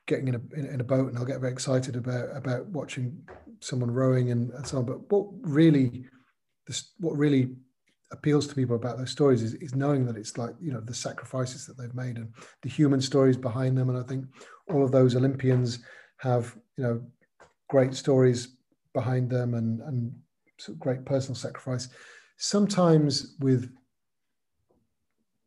getting 0.06 0.28
in 0.28 0.34
a 0.34 0.58
in, 0.58 0.80
a 0.80 0.84
boat 0.84 1.06
and 1.06 1.16
they'll 1.16 1.26
get 1.26 1.40
very 1.40 1.52
excited 1.52 1.96
about 1.96 2.34
about 2.34 2.66
watching 2.68 3.22
someone 3.60 3.90
rowing 3.90 4.30
and, 4.30 4.50
and 4.52 4.66
so 4.66 4.78
on. 4.78 4.86
But 4.86 5.10
what 5.10 5.26
really, 5.42 6.06
this, 6.66 6.92
what 6.98 7.16
really 7.16 7.50
appeals 8.10 8.46
to 8.46 8.54
people 8.54 8.74
about 8.74 8.96
those 8.96 9.10
stories 9.10 9.42
is, 9.42 9.54
is 9.54 9.74
knowing 9.74 10.06
that 10.06 10.16
it's 10.16 10.38
like 10.38 10.54
you 10.62 10.72
know 10.72 10.80
the 10.80 10.94
sacrifices 10.94 11.66
that 11.66 11.76
they've 11.76 11.94
made 11.94 12.16
and 12.16 12.32
the 12.62 12.68
human 12.68 13.00
stories 13.00 13.38
behind 13.38 13.76
them 13.76 13.88
and 13.88 13.98
i 13.98 14.02
think 14.02 14.26
all 14.70 14.84
of 14.84 14.92
those 14.92 15.16
olympians 15.16 15.78
have 16.18 16.54
you 16.76 16.84
know 16.84 17.00
great 17.70 17.94
stories 17.94 18.56
behind 18.92 19.30
them 19.30 19.54
and 19.54 19.80
and 19.80 20.12
great 20.78 21.06
personal 21.06 21.34
sacrifice 21.34 21.88
sometimes 22.36 23.34
with 23.40 23.74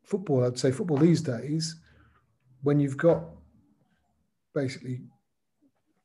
football 0.03 0.43
i'd 0.43 0.57
say 0.57 0.71
football 0.71 0.97
these 0.97 1.21
days 1.21 1.79
when 2.65 2.79
you've 2.79 2.97
got 2.97 3.23
basically 4.55 5.01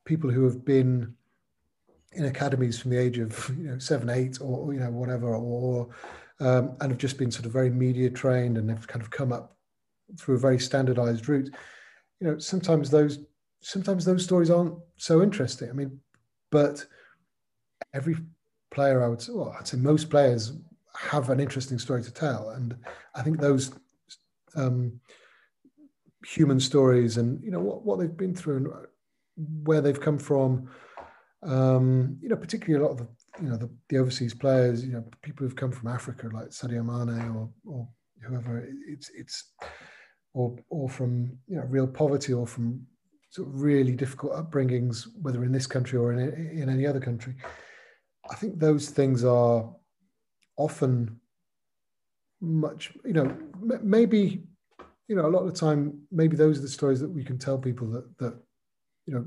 people 0.05 0.31
who 0.31 0.45
have 0.45 0.63
been 0.65 1.15
in 2.13 2.27
academies 2.27 2.79
from 2.79 2.91
the 2.91 2.99
age 2.99 3.19
of 3.19 3.51
you 3.57 3.69
know 3.69 3.79
seven 3.79 4.11
eight 4.11 4.39
or 4.43 4.75
you 4.75 4.81
know 4.81 4.91
whatever 4.91 5.35
or 5.35 5.89
um, 6.41 6.77
and 6.81 6.93
have 6.93 6.99
just 6.99 7.17
been 7.17 7.31
sort 7.31 7.47
of 7.47 7.53
very 7.53 7.71
media 7.71 8.11
trained 8.11 8.59
and 8.59 8.69
have 8.69 8.87
kind 8.87 9.03
of 9.03 9.11
come 9.11 9.33
up 9.33 9.57
through 10.19 10.35
a 10.35 10.39
very 10.39 10.59
standardized 10.59 11.29
route. 11.29 11.51
You 12.21 12.27
know, 12.29 12.39
sometimes 12.39 12.91
those 12.91 13.21
sometimes 13.61 14.05
those 14.05 14.25
stories 14.25 14.51
aren't 14.51 14.75
so 14.97 15.23
interesting. 15.23 15.71
I 15.71 15.73
mean, 15.73 15.99
but 16.51 16.85
every 17.95 18.17
player, 18.71 19.03
I 19.03 19.09
would 19.09 19.23
say, 19.23 19.33
well, 19.33 19.55
I'd 19.59 19.67
say 19.67 19.79
most 19.79 20.11
players 20.11 20.53
have 20.95 21.31
an 21.31 21.41
interesting 21.41 21.79
story 21.79 22.03
to 22.03 22.13
tell, 22.13 22.51
and 22.51 22.77
I 23.15 23.23
think 23.23 23.39
those 23.39 23.73
um, 24.57 25.01
human 26.25 26.61
stories 26.61 27.17
and 27.17 27.43
you 27.43 27.51
know 27.51 27.61
what 27.61 27.85
what 27.85 27.99
they've 27.99 28.17
been 28.17 28.35
through 28.35 28.57
and 28.57 28.69
where 29.67 29.81
they've 29.81 30.01
come 30.01 30.19
from. 30.19 30.69
Um, 31.43 32.19
you 32.21 32.29
know, 32.29 32.37
particularly 32.37 32.85
a 32.85 32.87
lot 32.87 32.93
of 32.93 32.99
the 32.99 33.09
you 33.43 33.49
know 33.49 33.57
the, 33.57 33.71
the 33.89 33.99
overseas 33.99 34.35
players, 34.35 34.85
you 34.85 34.93
know, 34.93 35.05
people 35.23 35.45
who've 35.45 35.57
come 35.57 35.73
from 35.73 35.89
Africa 35.89 36.29
like 36.33 36.49
Sadio 36.49 36.85
Mane 36.85 37.31
or 37.31 37.51
or 37.65 37.89
whoever. 38.23 38.69
It's 38.89 39.11
it's 39.17 39.53
or 40.35 40.57
or 40.69 40.89
from 40.89 41.39
you 41.49 41.57
know 41.57 41.65
real 41.65 41.87
poverty 41.87 42.33
or 42.33 42.47
from 42.47 42.87
sort 43.31 43.49
of 43.49 43.63
really 43.63 43.95
difficult 43.95 44.33
upbringings, 44.33 45.07
whether 45.23 45.45
in 45.45 45.53
this 45.53 45.67
country 45.67 45.99
or 45.99 46.13
in 46.13 46.19
in 46.21 46.69
any 46.69 46.87
other 46.87 47.01
country. 47.01 47.35
I 48.31 48.35
think 48.35 48.59
those 48.59 48.91
things 48.91 49.25
are 49.25 49.75
often 50.57 51.19
much 52.43 52.93
you 53.05 53.13
know 53.13 53.37
maybe 53.83 54.43
you 55.11 55.17
know 55.17 55.27
a 55.27 55.35
lot 55.35 55.41
of 55.41 55.53
the 55.53 55.59
time 55.59 56.01
maybe 56.13 56.37
those 56.37 56.59
are 56.59 56.63
the 56.63 56.69
stories 56.69 57.01
that 57.01 57.11
we 57.11 57.25
can 57.25 57.37
tell 57.37 57.59
people 57.59 57.89
that 57.89 58.17
that 58.19 58.35
you 59.07 59.13
know 59.13 59.27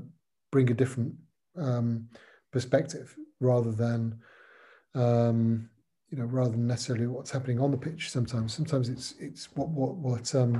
bring 0.50 0.70
a 0.70 0.74
different 0.74 1.14
um, 1.58 2.08
perspective 2.50 3.14
rather 3.38 3.70
than 3.70 4.18
um, 4.94 5.68
you 6.08 6.16
know 6.16 6.24
rather 6.24 6.52
than 6.52 6.66
necessarily 6.66 7.06
what's 7.06 7.30
happening 7.30 7.60
on 7.60 7.70
the 7.70 7.76
pitch 7.76 8.10
sometimes. 8.10 8.54
Sometimes 8.54 8.88
it's 8.88 9.14
it's 9.20 9.54
what 9.56 9.68
what 9.68 9.96
what 9.96 10.34
um, 10.34 10.54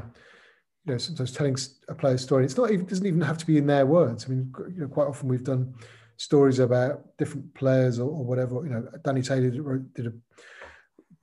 you 0.84 0.92
know 0.92 0.98
sometimes 0.98 1.32
telling 1.32 1.56
a 1.88 1.94
player's 1.94 2.22
story 2.22 2.44
it's 2.44 2.58
not 2.58 2.70
even 2.70 2.84
doesn't 2.84 3.06
even 3.06 3.22
have 3.22 3.38
to 3.38 3.46
be 3.46 3.56
in 3.56 3.66
their 3.66 3.86
words. 3.86 4.26
I 4.26 4.28
mean 4.28 4.52
you 4.74 4.82
know 4.82 4.88
quite 4.88 5.08
often 5.08 5.28
we've 5.28 5.42
done 5.42 5.74
stories 6.18 6.58
about 6.58 7.16
different 7.16 7.54
players 7.54 7.98
or, 7.98 8.10
or 8.10 8.24
whatever 8.24 8.62
you 8.62 8.70
know 8.70 8.86
danny 9.04 9.20
taylor 9.20 9.78
did 9.94 10.06
a 10.06 10.12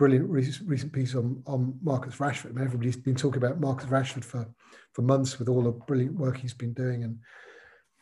brilliant 0.02 0.28
recent 0.28 0.92
piece 0.92 1.14
on 1.14 1.44
on 1.46 1.78
marcus 1.84 2.16
rashford 2.16 2.50
I 2.50 2.54
mean, 2.54 2.66
everybody's 2.66 2.98
been 2.98 3.22
talking 3.24 3.38
about 3.38 3.60
marcus 3.60 3.86
rashford 3.88 4.24
for 4.24 4.48
for 4.94 5.04
months 5.04 5.38
with 5.38 5.48
all 5.48 5.62
the 5.62 5.72
brilliant 5.72 6.16
work 6.16 6.38
he's 6.38 6.56
been 6.56 6.74
doing 6.74 7.04
and 7.04 7.20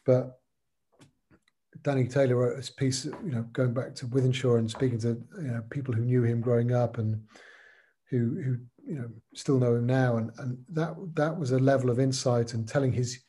but 0.05 0.39
Danny 1.81 2.07
Taylor 2.07 2.35
wrote 2.35 2.57
this 2.57 2.69
piece, 2.69 3.05
you 3.05 3.31
know, 3.31 3.43
going 3.53 3.73
back 3.73 3.95
to 3.95 4.07
Wythenshawe 4.07 4.59
and 4.59 4.69
speaking 4.69 4.99
to 4.99 5.21
you 5.37 5.51
know 5.51 5.63
people 5.69 5.93
who 5.93 6.03
knew 6.03 6.23
him 6.23 6.41
growing 6.41 6.73
up 6.73 6.97
and 6.97 7.21
who 8.09 8.41
who 8.43 8.57
you 8.85 8.99
know 8.99 9.09
still 9.35 9.59
know 9.59 9.75
him 9.75 9.85
now, 9.85 10.17
and 10.17 10.31
and 10.39 10.57
that 10.69 10.95
that 11.15 11.37
was 11.37 11.51
a 11.51 11.59
level 11.59 11.89
of 11.89 11.99
insight 11.99 12.53
and 12.53 12.67
telling 12.67 12.91
his 12.91 13.19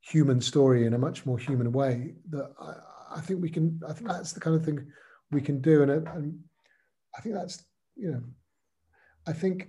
human 0.00 0.40
story 0.40 0.86
in 0.86 0.94
a 0.94 0.98
much 0.98 1.26
more 1.26 1.38
human 1.38 1.72
way 1.72 2.14
that 2.30 2.52
I, 2.60 3.16
I 3.16 3.20
think 3.20 3.42
we 3.42 3.50
can. 3.50 3.80
I 3.88 3.92
think 3.92 4.08
that's 4.08 4.32
the 4.32 4.40
kind 4.40 4.54
of 4.54 4.64
thing 4.64 4.86
we 5.30 5.40
can 5.40 5.60
do, 5.60 5.82
and 5.82 5.90
and 5.90 6.38
I 7.16 7.20
think 7.20 7.34
that's 7.34 7.64
you 7.98 8.12
know, 8.12 8.22
I 9.26 9.32
think 9.32 9.68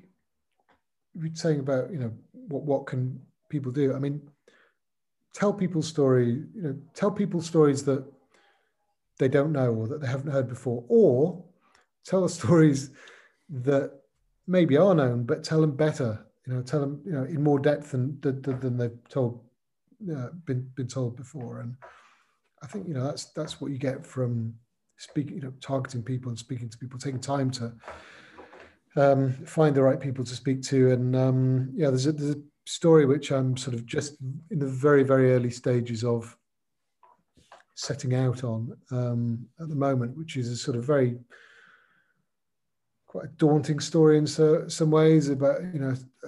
we're 1.16 1.34
saying 1.34 1.60
about 1.60 1.92
you 1.92 2.00
know 2.00 2.12
what 2.32 2.64
what 2.64 2.86
can 2.86 3.20
people 3.50 3.72
do. 3.72 3.94
I 3.94 4.00
mean, 4.00 4.22
tell 5.34 5.52
people 5.52 5.82
story, 5.82 6.44
you 6.56 6.62
know, 6.62 6.76
tell 6.94 7.12
people 7.12 7.42
stories 7.42 7.84
that 7.86 8.06
they 9.18 9.28
don't 9.28 9.52
know 9.52 9.74
or 9.74 9.88
that 9.88 10.02
they 10.02 10.08
haven't 10.08 10.32
heard 10.32 10.48
before, 10.48 10.86
or 10.88 11.44
tell 12.06 12.28
stories 12.30 12.92
that 13.50 13.92
maybe 14.48 14.78
are 14.78 14.96
known, 14.96 15.24
but 15.24 15.44
tell 15.44 15.62
them 15.62 15.76
better. 15.76 16.26
You 16.45 16.53
know, 16.53 16.62
tell 16.62 16.80
them 16.80 17.02
you 17.06 17.12
know 17.12 17.24
in 17.24 17.44
more 17.44 17.60
depth 17.60 17.91
than 17.91 18.20
than, 18.22 18.41
than 18.41 18.78
they've 18.78 19.10
told 19.10 19.44
uh, 20.16 20.30
been 20.45 20.70
been 20.76 20.88
told 20.88 21.18
before. 21.18 21.62
And 21.62 21.76
I 22.64 22.68
think 22.68 22.88
you 22.88 22.94
know 22.94 23.03
that's 23.03 23.26
that's 23.26 23.60
what 23.60 23.72
you 23.72 23.78
get 23.78 24.06
from 24.06 24.53
speaking, 24.99 25.38
you 25.38 25.41
know, 25.41 25.53
targeting 25.62 26.03
people 26.03 26.30
and 26.30 26.38
speaking 26.38 26.70
to 26.70 26.78
people, 26.78 26.99
taking 26.99 27.20
time 27.20 27.49
to 27.49 27.74
um, 28.95 29.34
find 29.45 29.76
the 29.76 29.84
right 29.84 29.99
people 29.99 30.24
to 30.26 30.36
speak 30.36 30.61
to. 30.64 30.91
And 30.91 31.16
um, 31.16 31.70
yeah, 31.74 31.90
there's 31.90 32.07
a, 32.07 32.11
there's 32.11 32.36
a 32.36 32.41
story 32.66 33.06
which 33.06 33.32
I'm 33.32 33.57
sort 33.57 33.76
of 33.76 33.86
just 33.86 34.18
in 34.52 34.60
the 34.60 34.68
very, 34.68 35.03
very 35.03 35.34
early 35.34 35.52
stages 35.52 36.03
of 36.03 36.36
setting 37.76 38.14
out 38.14 38.44
on 38.44 38.76
um, 38.91 39.48
at 39.60 39.70
the 39.70 39.76
moment, 39.76 40.18
which 40.18 40.36
is 40.36 40.49
a 40.49 40.57
sort 40.57 40.78
of 40.78 40.84
very 40.84 41.18
quite 43.07 43.26
a 43.26 43.30
daunting 43.38 43.80
story 43.80 44.18
in 44.18 44.28
so, 44.28 44.68
some 44.68 44.91
ways 44.91 45.30
about 45.30 45.61
you 45.74 45.80
know 45.80 45.95
a 46.24 46.28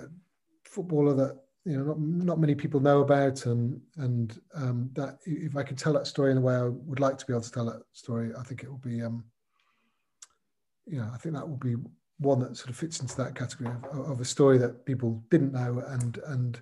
footballer 0.63 1.13
that 1.13 1.38
you 1.65 1.77
know 1.77 1.83
not 1.83 1.99
not 1.99 2.39
many 2.39 2.55
people 2.55 2.79
know 2.79 3.01
about 3.01 3.45
and 3.45 3.79
and 3.97 4.39
um, 4.55 4.89
that 4.93 5.19
if 5.25 5.55
I 5.55 5.63
could 5.63 5.77
tell 5.77 5.93
that 5.93 6.07
story 6.07 6.31
in 6.31 6.38
the 6.38 6.41
way 6.41 6.55
I 6.55 6.63
would 6.63 6.99
like 6.99 7.17
to 7.19 7.25
be 7.25 7.33
able 7.33 7.43
to 7.43 7.51
tell 7.51 7.65
that 7.65 7.83
story, 7.93 8.31
I 8.38 8.43
think 8.43 8.63
it 8.63 8.69
will 8.69 8.77
be 8.77 9.01
um, 9.01 9.23
you 10.88 10.97
know 10.99 11.09
I 11.13 11.17
think 11.17 11.35
that 11.35 11.47
will 11.47 11.57
be 11.57 11.75
one 12.22 12.39
that 12.39 12.56
sort 12.56 12.69
of 12.69 12.77
fits 12.77 12.99
into 12.99 13.18
that 13.18 13.35
category 13.35 13.76
of, 13.91 14.11
of, 14.11 14.22
a 14.22 14.26
story 14.26 14.57
that 14.60 14.85
people 14.85 15.23
didn't 15.30 15.52
know 15.52 15.84
and 15.88 16.19
and 16.27 16.61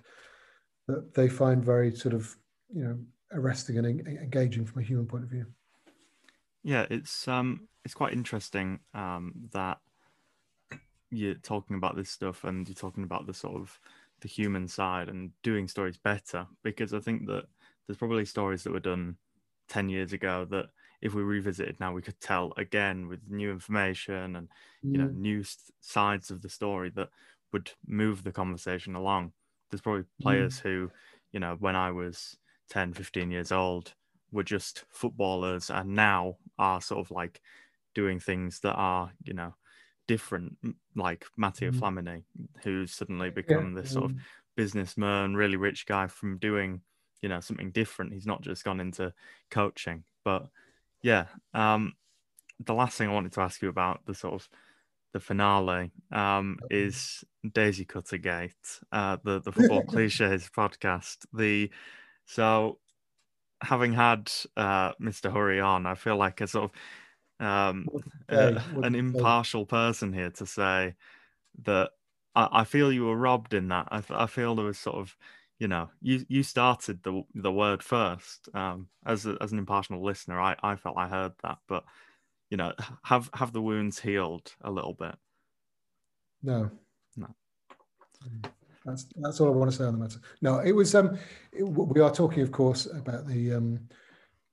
that 0.88 1.14
they 1.14 1.28
find 1.28 1.62
very 1.62 1.94
sort 1.94 2.14
of 2.14 2.34
you 2.74 2.82
know 2.82 2.98
arresting 3.32 3.78
and 3.78 3.86
engaging 3.86 4.64
from 4.64 4.82
a 4.82 4.84
human 4.84 5.06
point 5.06 5.22
of 5.22 5.30
view. 5.30 5.46
Yeah, 6.62 6.86
it's 6.90 7.28
um 7.28 7.68
it's 7.84 7.94
quite 7.94 8.12
interesting 8.12 8.80
um 8.94 9.32
that 9.52 9.78
you're 11.10 11.34
talking 11.34 11.76
about 11.76 11.96
this 11.96 12.10
stuff 12.10 12.44
and 12.44 12.66
you're 12.68 12.74
talking 12.74 13.04
about 13.04 13.26
the 13.26 13.34
sort 13.34 13.56
of 13.56 13.78
the 14.20 14.28
human 14.28 14.68
side 14.68 15.08
and 15.08 15.30
doing 15.42 15.66
stories 15.66 15.98
better 15.98 16.46
because 16.62 16.94
I 16.94 17.00
think 17.00 17.26
that 17.26 17.44
there's 17.86 17.98
probably 17.98 18.24
stories 18.24 18.62
that 18.62 18.72
were 18.72 18.80
done 18.80 19.16
10 19.68 19.88
years 19.88 20.12
ago 20.12 20.46
that 20.50 20.66
if 21.02 21.14
we 21.14 21.22
revisited 21.22 21.78
now, 21.80 21.92
we 21.92 22.02
could 22.02 22.20
tell 22.20 22.52
again 22.56 23.08
with 23.08 23.20
new 23.28 23.50
information 23.50 24.36
and 24.36 24.48
you 24.82 24.98
know 24.98 25.08
mm. 25.08 25.16
new 25.16 25.44
sides 25.80 26.30
of 26.30 26.42
the 26.42 26.48
story 26.48 26.90
that 26.96 27.08
would 27.52 27.70
move 27.86 28.22
the 28.22 28.32
conversation 28.32 28.94
along. 28.94 29.32
There's 29.70 29.80
probably 29.80 30.04
players 30.20 30.58
mm. 30.58 30.62
who, 30.62 30.90
you 31.32 31.40
know, 31.40 31.56
when 31.58 31.76
I 31.76 31.90
was 31.90 32.36
10, 32.70 32.94
15 32.94 33.30
years 33.30 33.52
old 33.52 33.94
were 34.32 34.42
just 34.42 34.84
footballers 34.90 35.70
and 35.70 35.94
now 35.94 36.36
are 36.58 36.80
sort 36.80 37.00
of 37.00 37.10
like 37.10 37.40
doing 37.94 38.20
things 38.20 38.60
that 38.60 38.74
are, 38.74 39.12
you 39.24 39.32
know, 39.32 39.54
different, 40.06 40.56
like 40.94 41.24
Matteo 41.36 41.70
mm. 41.70 41.78
Flamini, 41.78 42.22
who's 42.62 42.92
suddenly 42.92 43.30
become 43.30 43.74
yeah. 43.74 43.82
this 43.82 43.92
sort 43.92 44.06
of 44.06 44.12
mm. 44.12 44.20
businessman, 44.56 45.34
really 45.34 45.56
rich 45.56 45.86
guy 45.86 46.06
from 46.06 46.38
doing, 46.38 46.80
you 47.22 47.28
know, 47.28 47.40
something 47.40 47.70
different. 47.70 48.12
He's 48.12 48.26
not 48.26 48.42
just 48.42 48.64
gone 48.64 48.80
into 48.80 49.12
coaching. 49.50 50.04
But 50.24 50.48
yeah, 51.02 51.26
um, 51.54 51.94
the 52.58 52.74
last 52.74 52.98
thing 52.98 53.08
I 53.08 53.12
wanted 53.12 53.32
to 53.32 53.40
ask 53.40 53.62
you 53.62 53.68
about 53.68 54.00
the 54.06 54.14
sort 54.14 54.34
of 54.34 54.48
the 55.12 55.20
finale 55.20 55.90
um, 56.12 56.58
is 56.70 57.24
Daisy 57.52 57.84
Cutter 57.84 58.18
Gate, 58.18 58.80
uh, 58.92 59.16
the 59.24 59.40
the 59.40 59.52
football 59.52 59.82
cliches 59.82 60.50
podcast. 60.54 61.26
The 61.32 61.70
so 62.26 62.78
having 63.62 63.92
had 63.92 64.30
uh, 64.56 64.92
Mr. 64.94 65.32
Hurrey 65.32 65.60
on, 65.60 65.86
I 65.86 65.94
feel 65.94 66.16
like 66.16 66.40
a 66.40 66.46
sort 66.46 66.70
of 66.70 67.46
um, 67.46 67.86
uh, 68.28 68.60
an 68.82 68.94
impartial 68.94 69.64
person 69.66 70.12
here 70.12 70.30
to 70.30 70.46
say 70.46 70.94
that 71.62 71.90
I, 72.34 72.48
I, 72.52 72.64
feel 72.64 72.92
you 72.92 73.06
were 73.06 73.16
robbed 73.16 73.54
in 73.54 73.68
that. 73.68 73.88
I, 73.90 74.02
I 74.10 74.26
feel 74.26 74.54
there 74.54 74.66
was 74.66 74.78
sort 74.78 74.96
of, 74.96 75.16
you 75.60 75.68
know, 75.68 75.90
you 76.00 76.24
you 76.28 76.42
started 76.42 77.02
the 77.02 77.22
the 77.34 77.52
word 77.52 77.82
first. 77.82 78.48
Um, 78.54 78.88
as 79.06 79.26
a, 79.26 79.36
as 79.40 79.52
an 79.52 79.58
impartial 79.58 80.02
listener, 80.02 80.40
I, 80.40 80.56
I 80.62 80.74
felt 80.74 80.96
I 80.96 81.06
heard 81.06 81.32
that, 81.42 81.58
but 81.68 81.84
you 82.48 82.56
know, 82.56 82.72
have 83.04 83.30
have 83.34 83.52
the 83.52 83.62
wounds 83.62 84.00
healed 84.00 84.52
a 84.62 84.70
little 84.70 84.94
bit? 84.94 85.14
No, 86.42 86.70
no. 87.16 87.28
That's 88.86 89.06
that's 89.16 89.38
all 89.40 89.48
I 89.48 89.50
want 89.50 89.70
to 89.70 89.76
say 89.76 89.84
on 89.84 89.92
the 89.92 89.98
matter. 89.98 90.20
No, 90.40 90.60
it 90.60 90.72
was. 90.72 90.94
Um, 90.94 91.18
it, 91.52 91.62
we 91.62 92.00
are 92.00 92.10
talking, 92.10 92.42
of 92.42 92.50
course, 92.50 92.86
about 92.86 93.26
the 93.26 93.52
um, 93.54 93.80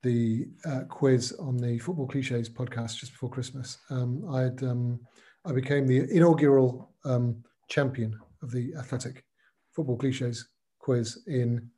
the 0.02 0.46
uh, 0.66 0.82
quiz 0.90 1.32
on 1.40 1.56
the 1.56 1.78
football 1.78 2.06
cliches 2.06 2.50
podcast 2.50 2.98
just 2.98 3.12
before 3.12 3.30
Christmas. 3.30 3.78
Um, 3.88 4.28
I 4.30 4.42
had 4.42 4.62
um, 4.62 5.00
I 5.46 5.52
became 5.52 5.86
the 5.86 6.06
inaugural 6.14 6.92
um, 7.06 7.42
champion 7.68 8.14
of 8.42 8.50
the 8.50 8.74
athletic 8.78 9.24
football 9.72 9.96
cliches 9.96 10.46
quiz 10.88 11.18
in 11.26 11.68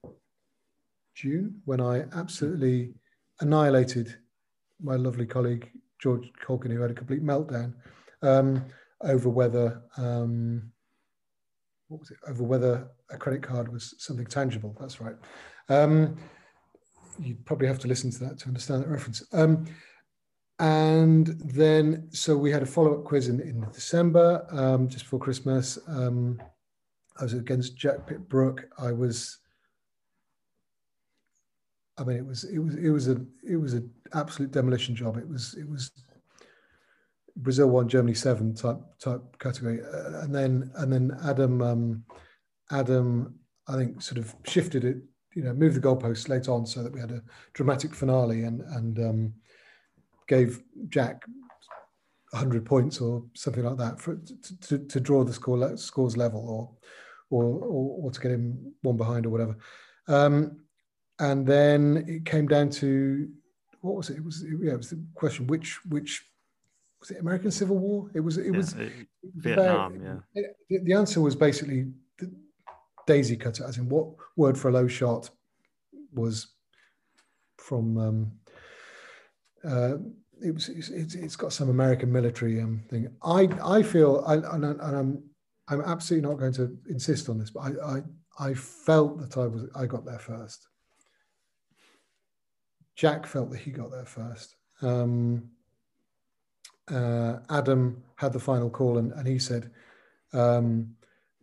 June 1.16 1.60
when 1.64 1.80
I 1.80 2.04
absolutely 2.14 2.94
annihilated 3.40 4.18
my 4.80 4.94
lovely 4.94 5.26
colleague 5.26 5.68
George 5.98 6.30
Caulkin, 6.40 6.70
who 6.70 6.80
had 6.80 6.92
a 6.92 6.94
complete 6.94 7.24
meltdown 7.24 7.74
um, 8.22 8.64
over 9.00 9.28
whether 9.28 9.82
um, 9.96 10.70
what 11.88 11.98
was 11.98 12.12
it 12.12 12.18
over 12.28 12.44
whether 12.44 12.88
a 13.10 13.18
credit 13.18 13.42
card 13.42 13.72
was 13.72 13.96
something 13.98 14.26
tangible. 14.26 14.76
That's 14.78 15.00
right. 15.00 15.16
Um, 15.68 16.16
you'd 17.18 17.44
probably 17.44 17.66
have 17.66 17.80
to 17.80 17.88
listen 17.88 18.12
to 18.12 18.20
that 18.20 18.38
to 18.38 18.46
understand 18.46 18.84
that 18.84 18.90
reference. 18.90 19.24
Um, 19.32 19.66
and 20.60 21.26
then, 21.44 22.06
so 22.12 22.36
we 22.36 22.52
had 22.52 22.62
a 22.62 22.66
follow-up 22.66 23.02
quiz 23.02 23.26
in, 23.26 23.40
in 23.40 23.66
December, 23.72 24.46
um, 24.52 24.88
just 24.88 25.06
before 25.06 25.18
Christmas. 25.18 25.80
I 27.20 27.24
was 27.24 27.34
against 27.34 27.76
Jack 27.76 28.06
Pitt-Brooke. 28.06 28.64
I 28.78 28.92
was 28.92 29.38
I 32.00 32.04
mean, 32.04 32.16
it 32.16 32.26
was 32.26 32.44
it 32.44 32.58
was 32.58 32.74
it 32.76 32.88
was 32.88 33.08
a 33.08 33.20
it 33.46 33.56
was 33.56 33.74
an 33.74 33.90
absolute 34.14 34.50
demolition 34.50 34.94
job. 34.94 35.18
It 35.18 35.28
was 35.28 35.54
it 35.54 35.68
was 35.68 35.90
Brazil 37.36 37.68
one, 37.68 37.88
Germany 37.88 38.14
seven 38.14 38.54
type 38.54 38.78
type 38.98 39.20
category, 39.38 39.80
uh, 39.82 40.20
and 40.20 40.34
then 40.34 40.70
and 40.76 40.90
then 40.90 41.16
Adam 41.24 41.60
um, 41.60 42.04
Adam 42.70 43.34
I 43.68 43.76
think 43.76 44.00
sort 44.00 44.18
of 44.18 44.34
shifted 44.46 44.84
it, 44.84 44.96
you 45.34 45.42
know, 45.42 45.52
moved 45.52 45.76
the 45.76 45.80
goalposts 45.80 46.30
late 46.30 46.48
on 46.48 46.64
so 46.64 46.82
that 46.82 46.92
we 46.92 47.00
had 47.00 47.12
a 47.12 47.22
dramatic 47.52 47.94
finale 47.94 48.44
and 48.44 48.62
and 48.62 48.98
um, 48.98 49.34
gave 50.26 50.62
Jack 50.88 51.22
100 52.30 52.64
points 52.64 53.00
or 53.00 53.24
something 53.34 53.64
like 53.64 53.76
that 53.76 54.00
for 54.00 54.16
to, 54.16 54.60
to, 54.60 54.78
to 54.78 55.00
draw 55.00 55.22
the 55.22 55.32
score 55.32 55.76
scores 55.76 56.16
level 56.16 56.48
or, 56.48 56.70
or 57.30 57.44
or 57.44 58.04
or 58.04 58.10
to 58.10 58.20
get 58.20 58.32
him 58.32 58.74
one 58.82 58.96
behind 58.96 59.26
or 59.26 59.30
whatever. 59.30 59.56
Um, 60.08 60.60
and 61.18 61.46
then 61.46 62.04
it 62.08 62.24
came 62.24 62.48
down 62.48 62.70
to 62.70 63.28
what 63.80 63.96
was 63.96 64.10
it? 64.10 64.18
It 64.18 64.24
was 64.24 64.44
yeah, 64.62 64.72
it 64.72 64.76
was 64.76 64.90
the 64.90 65.02
question 65.14 65.46
which 65.46 65.84
which 65.86 66.24
was 67.00 67.10
it 67.10 67.20
American 67.20 67.50
Civil 67.50 67.78
War? 67.78 68.10
It 68.14 68.20
was 68.20 68.36
it 68.36 68.46
yeah, 68.46 68.50
was 68.50 68.72
it, 68.74 68.92
Vietnam. 69.36 69.94
About, 69.94 70.22
yeah. 70.34 70.42
The, 70.68 70.78
the, 70.80 70.92
answer 70.92 71.20
was 71.20 71.34
basically 71.34 71.92
daisy 73.06 73.36
cutter, 73.36 73.64
as 73.66 73.78
in 73.78 73.88
what 73.88 74.08
word 74.36 74.58
for 74.58 74.68
a 74.68 74.72
low 74.72 74.86
shot 74.86 75.30
was 76.12 76.48
from. 77.56 77.98
Um, 77.98 78.32
uh, 79.64 79.98
it 80.42 80.54
was 80.54 80.68
it's, 80.68 81.14
it's 81.14 81.36
got 81.36 81.52
some 81.52 81.68
American 81.68 82.10
military 82.10 82.60
um, 82.60 82.82
thing. 82.88 83.08
I 83.22 83.48
I 83.62 83.82
feel 83.82 84.24
I 84.26 84.34
and, 84.34 84.64
and 84.64 84.80
I'm 84.80 85.22
I'm 85.70 85.82
absolutely 85.82 86.28
not 86.28 86.38
going 86.38 86.52
to 86.54 86.76
insist 86.88 87.28
on 87.28 87.38
this, 87.38 87.50
but 87.50 87.60
I 87.60 87.96
I 87.96 88.02
I 88.50 88.54
felt 88.54 89.18
that 89.20 89.38
I 89.40 89.46
was 89.46 89.68
I 89.74 89.86
got 89.86 90.04
there 90.04 90.18
first. 90.18 90.66
Jack 92.96 93.26
felt 93.26 93.50
that 93.50 93.60
he 93.60 93.70
got 93.70 93.90
there 93.90 94.04
first. 94.04 94.56
Um, 94.82 95.50
uh, 96.90 97.38
Adam 97.48 98.02
had 98.16 98.32
the 98.32 98.40
final 98.40 98.68
call, 98.68 98.98
and, 98.98 99.12
and 99.12 99.26
he 99.26 99.38
said 99.38 99.70
um, 100.32 100.94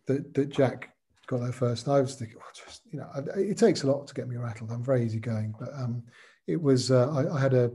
that 0.05 0.33
that 0.33 0.49
Jack 0.49 0.93
got 1.27 1.39
there 1.39 1.51
first. 1.51 1.87
And 1.87 1.95
I 1.95 2.01
was 2.01 2.15
thinking, 2.15 2.37
well, 2.37 2.47
just 2.53 2.81
you 2.91 2.99
know, 2.99 3.09
it 3.35 3.57
takes 3.57 3.83
a 3.83 3.87
lot 3.87 4.07
to 4.07 4.13
get 4.13 4.27
me 4.27 4.35
rattled. 4.35 4.71
I'm 4.71 4.83
very 4.83 5.05
easygoing, 5.05 5.55
but 5.59 5.73
um, 5.73 6.03
it 6.47 6.61
was 6.61 6.91
uh, 6.91 7.09
I, 7.11 7.35
I, 7.35 7.39
had 7.39 7.53
a 7.53 7.71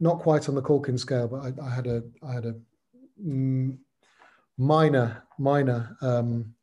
not 0.00 0.20
quite 0.20 0.48
on 0.48 0.54
the 0.54 0.62
Caulkin 0.62 0.98
scale, 0.98 1.28
but 1.28 1.40
I, 1.40 1.66
I 1.66 1.74
had 1.74 1.86
a 1.86 2.02
I 2.26 2.32
had 2.32 2.46
a 2.46 2.54
mm, 3.24 3.76
minor 4.58 5.22
minor 5.38 5.96
um, 6.02 6.54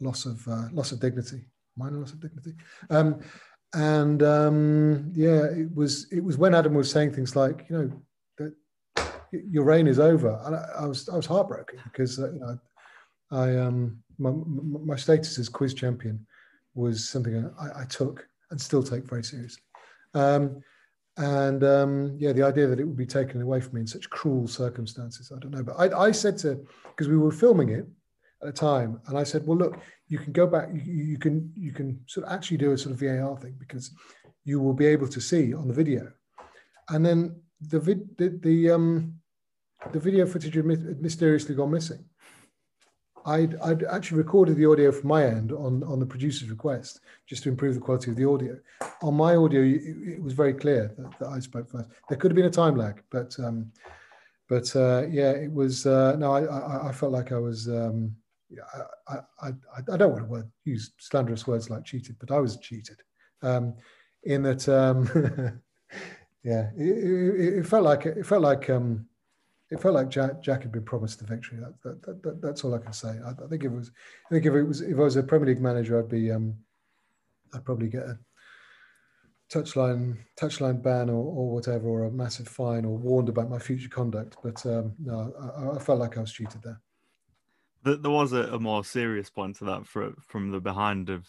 loss 0.00 0.24
of 0.26 0.46
uh, 0.48 0.68
loss 0.72 0.90
of 0.90 1.00
dignity, 1.00 1.44
minor 1.76 1.98
loss 1.98 2.12
of 2.12 2.20
dignity. 2.20 2.54
Um, 2.90 3.20
and 3.74 4.22
um, 4.22 5.12
yeah, 5.14 5.44
it 5.44 5.74
was 5.74 6.06
it 6.10 6.22
was 6.22 6.38
when 6.38 6.54
Adam 6.54 6.74
was 6.74 6.90
saying 6.90 7.12
things 7.12 7.36
like, 7.36 7.66
you 7.68 7.76
know, 7.76 8.02
that 8.38 9.44
your 9.48 9.64
reign 9.64 9.86
is 9.86 9.98
over, 9.98 10.40
and 10.44 10.56
I, 10.56 10.68
I 10.80 10.86
was 10.86 11.08
I 11.08 11.16
was 11.16 11.26
heartbroken 11.26 11.80
because 11.84 12.18
uh, 12.18 12.32
you 12.32 12.40
know, 12.40 12.58
I 13.30 13.56
um 13.56 14.02
my, 14.18 14.30
my 14.30 14.96
status 14.96 15.38
as 15.38 15.48
quiz 15.48 15.74
champion 15.74 16.24
was 16.74 17.08
something 17.08 17.50
I, 17.60 17.82
I 17.82 17.84
took 17.84 18.26
and 18.50 18.60
still 18.60 18.82
take 18.82 19.04
very 19.08 19.24
seriously. 19.24 19.62
Um, 20.14 20.62
and 21.16 21.62
um, 21.62 22.16
yeah, 22.18 22.32
the 22.32 22.42
idea 22.42 22.66
that 22.66 22.80
it 22.80 22.84
would 22.84 22.96
be 22.96 23.06
taken 23.06 23.40
away 23.40 23.60
from 23.60 23.74
me 23.74 23.82
in 23.82 23.86
such 23.86 24.10
cruel 24.10 24.48
circumstances, 24.48 25.32
I 25.34 25.38
don't 25.38 25.52
know. 25.52 25.62
But 25.62 25.76
I, 25.78 26.06
I 26.06 26.10
said 26.12 26.36
to, 26.38 26.66
because 26.88 27.08
we 27.08 27.16
were 27.16 27.30
filming 27.30 27.68
it 27.68 27.86
at 28.42 28.48
a 28.48 28.52
time, 28.52 29.00
and 29.06 29.16
I 29.16 29.22
said, 29.22 29.46
well, 29.46 29.58
look, 29.58 29.78
you 30.08 30.18
can 30.18 30.32
go 30.32 30.46
back, 30.46 30.68
you, 30.72 30.80
you 30.82 31.18
can 31.18 31.52
you 31.54 31.72
can 31.72 32.00
sort 32.06 32.26
of 32.26 32.32
actually 32.32 32.58
do 32.58 32.72
a 32.72 32.78
sort 32.78 32.94
of 32.94 33.00
VAR 33.00 33.36
thing 33.38 33.54
because 33.58 33.92
you 34.44 34.60
will 34.60 34.74
be 34.74 34.86
able 34.86 35.08
to 35.08 35.20
see 35.20 35.54
on 35.54 35.68
the 35.68 35.74
video, 35.74 36.10
and 36.90 37.06
then 37.06 37.40
the 37.60 37.80
vid, 37.80 38.16
the, 38.18 38.38
the 38.42 38.70
um 38.70 39.14
the 39.92 40.00
video 40.00 40.26
footage 40.26 40.54
had 40.54 41.00
mysteriously 41.00 41.54
gone 41.54 41.70
missing. 41.70 42.04
I'd, 43.26 43.56
I'd 43.56 43.84
actually 43.84 44.18
recorded 44.18 44.56
the 44.56 44.66
audio 44.70 44.92
from 44.92 45.08
my 45.08 45.24
end 45.24 45.52
on, 45.52 45.82
on 45.84 45.98
the 45.98 46.06
producer's 46.06 46.50
request 46.50 47.00
just 47.26 47.42
to 47.44 47.48
improve 47.48 47.74
the 47.74 47.80
quality 47.80 48.10
of 48.10 48.16
the 48.16 48.28
audio. 48.28 48.58
On 49.02 49.14
my 49.14 49.36
audio, 49.36 49.62
it, 49.62 49.82
it 50.14 50.22
was 50.22 50.34
very 50.34 50.52
clear 50.52 50.94
that, 50.98 51.18
that, 51.18 51.28
I 51.28 51.38
spoke 51.38 51.70
first. 51.70 51.88
There 52.08 52.18
could 52.18 52.30
have 52.30 52.36
been 52.36 52.44
a 52.44 52.50
time 52.50 52.76
lag, 52.76 53.02
but 53.10 53.34
um, 53.38 53.72
but 54.48 54.74
uh, 54.76 55.06
yeah, 55.08 55.30
it 55.30 55.50
was. 55.50 55.86
Uh, 55.86 56.16
no, 56.18 56.32
I, 56.32 56.44
I, 56.44 56.88
I 56.88 56.92
felt 56.92 57.12
like 57.12 57.32
I 57.32 57.38
was 57.38 57.66
um, 57.68 58.14
I, 59.08 59.18
I, 59.42 59.52
I, 59.92 59.96
don't 59.96 60.12
want 60.12 60.24
to 60.24 60.30
word, 60.30 60.50
use 60.64 60.92
slanderous 60.98 61.46
words 61.46 61.70
like 61.70 61.84
cheated, 61.84 62.16
but 62.18 62.30
I 62.30 62.38
was 62.40 62.56
cheated 62.58 63.02
um, 63.42 63.74
in 64.24 64.42
that, 64.42 64.68
um, 64.68 65.08
yeah, 66.44 66.70
it, 66.76 66.82
it, 66.82 67.58
it, 67.58 67.66
felt 67.66 67.84
like 67.84 68.06
it 68.06 68.26
felt 68.26 68.42
like 68.42 68.70
um, 68.70 69.06
it 69.70 69.80
felt 69.80 69.94
like 69.94 70.08
Jack, 70.08 70.42
Jack 70.42 70.62
had 70.62 70.72
been 70.72 70.84
promised 70.84 71.18
the 71.18 71.26
victory. 71.26 71.58
That, 71.58 72.02
that, 72.02 72.22
that, 72.22 72.42
that's 72.42 72.64
all 72.64 72.74
I 72.74 72.78
can 72.78 72.92
say. 72.92 73.08
I, 73.24 73.30
I, 73.30 73.48
think 73.48 73.64
if 73.64 73.72
it 73.72 73.76
was, 73.76 73.90
I 74.26 74.34
think 74.34 74.46
if 74.46 74.54
it 74.54 74.62
was, 74.62 74.80
if 74.80 74.98
I 74.98 75.02
was 75.02 75.16
a 75.16 75.22
Premier 75.22 75.48
League 75.48 75.60
manager, 75.60 75.98
I'd 75.98 76.08
be, 76.08 76.30
um, 76.30 76.54
I'd 77.54 77.64
probably 77.64 77.88
get 77.88 78.02
a 78.02 78.18
touchline 79.50 80.18
touchline 80.38 80.82
ban 80.82 81.08
or, 81.08 81.24
or 81.24 81.54
whatever, 81.54 81.88
or 81.88 82.04
a 82.04 82.10
massive 82.10 82.48
fine, 82.48 82.84
or 82.84 82.96
warned 82.96 83.28
about 83.28 83.50
my 83.50 83.58
future 83.58 83.88
conduct. 83.88 84.36
But 84.42 84.64
um, 84.66 84.94
no, 84.98 85.32
I, 85.56 85.76
I 85.76 85.78
felt 85.78 85.98
like 85.98 86.16
I 86.16 86.20
was 86.20 86.32
cheated 86.32 86.62
there 86.62 86.80
there 87.84 88.10
was 88.10 88.32
a, 88.32 88.44
a, 88.54 88.58
more 88.58 88.84
serious 88.84 89.30
point 89.30 89.56
to 89.56 89.64
that 89.64 89.86
for, 89.86 90.14
from 90.26 90.50
the 90.50 90.60
behind 90.60 91.10
of 91.10 91.26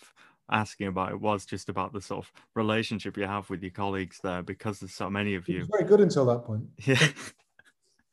asking 0.49 0.88
about 0.88 1.12
it 1.12 1.20
was 1.20 1.45
just 1.45 1.70
about 1.70 1.91
the 1.91 2.02
sort 2.02 2.24
of 2.24 2.32
relationship 2.53 3.18
you 3.18 3.26
have 3.26 3.49
with 3.49 3.62
your 3.62 3.72
colleagues 3.72 4.20
there 4.24 4.41
because 4.41 4.80
there's 4.80 4.94
so 4.94 5.10
many 5.10 5.36
of 5.36 5.48
you. 5.49 5.68
very 5.72 5.84
good 5.84 6.02
until 6.02 6.26
that 6.26 6.44
point. 6.45 6.64
Yeah. 6.86 7.07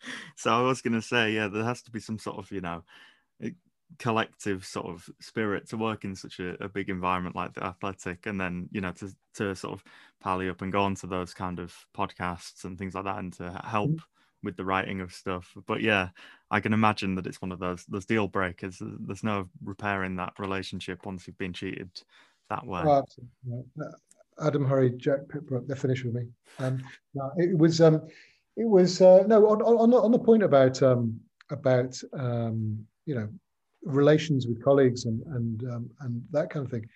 so 0.36 0.52
I 0.52 0.62
was 0.62 0.82
going 0.82 0.94
to 0.94 1.02
say, 1.02 1.32
yeah, 1.32 1.48
there 1.48 1.64
has 1.64 1.82
to 1.82 1.90
be 1.90 2.00
some 2.00 2.18
sort 2.18 2.38
of, 2.38 2.50
you 2.50 2.60
know, 2.60 2.82
collective 3.98 4.64
sort 4.64 4.86
of 4.86 5.08
spirit 5.20 5.68
to 5.68 5.76
work 5.76 6.04
in 6.04 6.16
such 6.16 6.40
a, 6.40 6.62
a, 6.64 6.68
big 6.68 6.88
environment 6.88 7.36
like 7.36 7.52
the 7.52 7.62
athletic 7.62 8.24
and 8.24 8.40
then 8.40 8.66
you 8.72 8.80
know 8.80 8.90
to 8.90 9.14
to 9.34 9.54
sort 9.54 9.74
of 9.74 9.84
pally 10.18 10.48
up 10.48 10.62
and 10.62 10.72
go 10.72 10.82
on 10.82 10.94
to 10.94 11.06
those 11.06 11.34
kind 11.34 11.58
of 11.58 11.74
podcasts 11.94 12.64
and 12.64 12.78
things 12.78 12.94
like 12.94 13.04
that 13.04 13.18
and 13.18 13.34
to 13.34 13.50
help 13.64 13.90
mm-hmm. 13.90 14.46
with 14.46 14.56
the 14.56 14.64
writing 14.64 15.02
of 15.02 15.12
stuff. 15.12 15.54
But 15.66 15.82
yeah 15.82 16.08
i 16.52 16.60
can 16.60 16.74
imagine 16.74 17.14
that 17.14 17.26
it's 17.26 17.40
one 17.40 17.50
of 17.50 17.58
those 17.58 17.84
those 17.86 18.04
deal 18.04 18.28
breakers. 18.28 18.80
There's 18.80 19.24
no 19.24 19.48
repairing 19.64 20.16
that 20.16 20.34
relationship 20.38 21.04
once 21.04 21.26
you've 21.26 21.38
been 21.38 21.54
cheated 21.54 21.90
that 22.50 22.64
way. 22.64 22.82
Oh, 22.84 23.04
adam 24.40 24.64
Hurrey 24.64 24.90
jack 24.90 25.20
Pitt-Brooke, 25.28 25.66
they're 25.66 25.76
finished 25.76 26.04
with 26.04 26.14
me. 26.14 26.26
Um 26.58 26.82
no, 27.14 27.32
it 27.36 27.56
was 27.56 27.80
um 27.80 28.02
it 28.56 28.68
was 28.68 29.00
uh, 29.00 29.24
no 29.26 29.46
on, 29.46 29.62
on, 29.62 29.92
on 29.94 30.12
the 30.12 30.18
point 30.18 30.42
about 30.42 30.82
um 30.82 31.18
about 31.50 32.00
um 32.12 32.84
you 33.06 33.14
know 33.14 33.28
relations 33.84 34.46
with 34.46 34.62
colleagues 34.62 35.06
and 35.06 35.22
and 35.34 35.64
um, 35.70 35.90
and 36.00 36.22
that 36.30 36.50
kind 36.50 36.64
of 36.64 36.70
thing. 36.70 36.88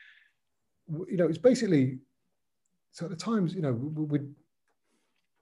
You 1.08 1.16
know, 1.16 1.26
it's 1.26 1.38
basically 1.38 1.98
so 2.92 3.04
at 3.04 3.10
the 3.10 3.16
times, 3.16 3.54
you 3.54 3.60
know, 3.60 3.72
we 3.72 4.20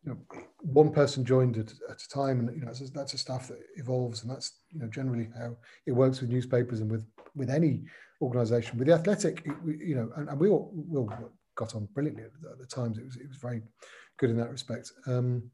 you 0.05 0.13
know, 0.13 0.19
one 0.61 0.91
person 0.91 1.25
joined 1.25 1.57
at, 1.57 1.73
at 1.89 2.03
a 2.03 2.09
time, 2.09 2.41
and 2.41 2.55
you 2.55 2.63
know, 2.63 2.67
that's 2.67 2.81
a, 2.81 2.93
that's 2.93 3.15
a 3.15 3.19
staff 3.19 3.49
that 3.49 3.59
evolves, 3.77 4.23
and 4.23 4.31
that's 4.31 4.59
you 4.71 4.81
know 4.81 4.89
generally 4.89 5.29
how 5.39 5.57
it 5.87 5.93
works 5.93 6.21
with 6.21 6.31
newspapers 6.31 6.81
and 6.81 6.91
with 6.91 7.07
with 7.35 7.51
any 7.51 7.83
organisation. 8.21 8.79
With 8.79 8.89
the 8.89 8.95
athletic, 8.95 9.43
it, 9.47 9.55
we, 9.65 9.79
you 9.79 9.95
know, 9.95 10.11
and, 10.17 10.29
and, 10.29 10.39
we 10.39 10.49
all 10.49 10.73
we 10.75 10.99
all 10.99 11.13
got 11.55 11.75
on 11.75 11.89
brilliantly 11.95 12.25
at 12.25 12.31
the, 12.43 12.51
at 12.51 12.59
the, 12.59 12.67
times. 12.67 12.99
It 12.99 13.05
was 13.05 13.17
it 13.17 13.29
was 13.29 13.39
very 13.39 13.63
good 14.19 14.31
in 14.31 14.37
that 14.37 14.51
respect. 14.51 14.93
Um, 15.07 15.51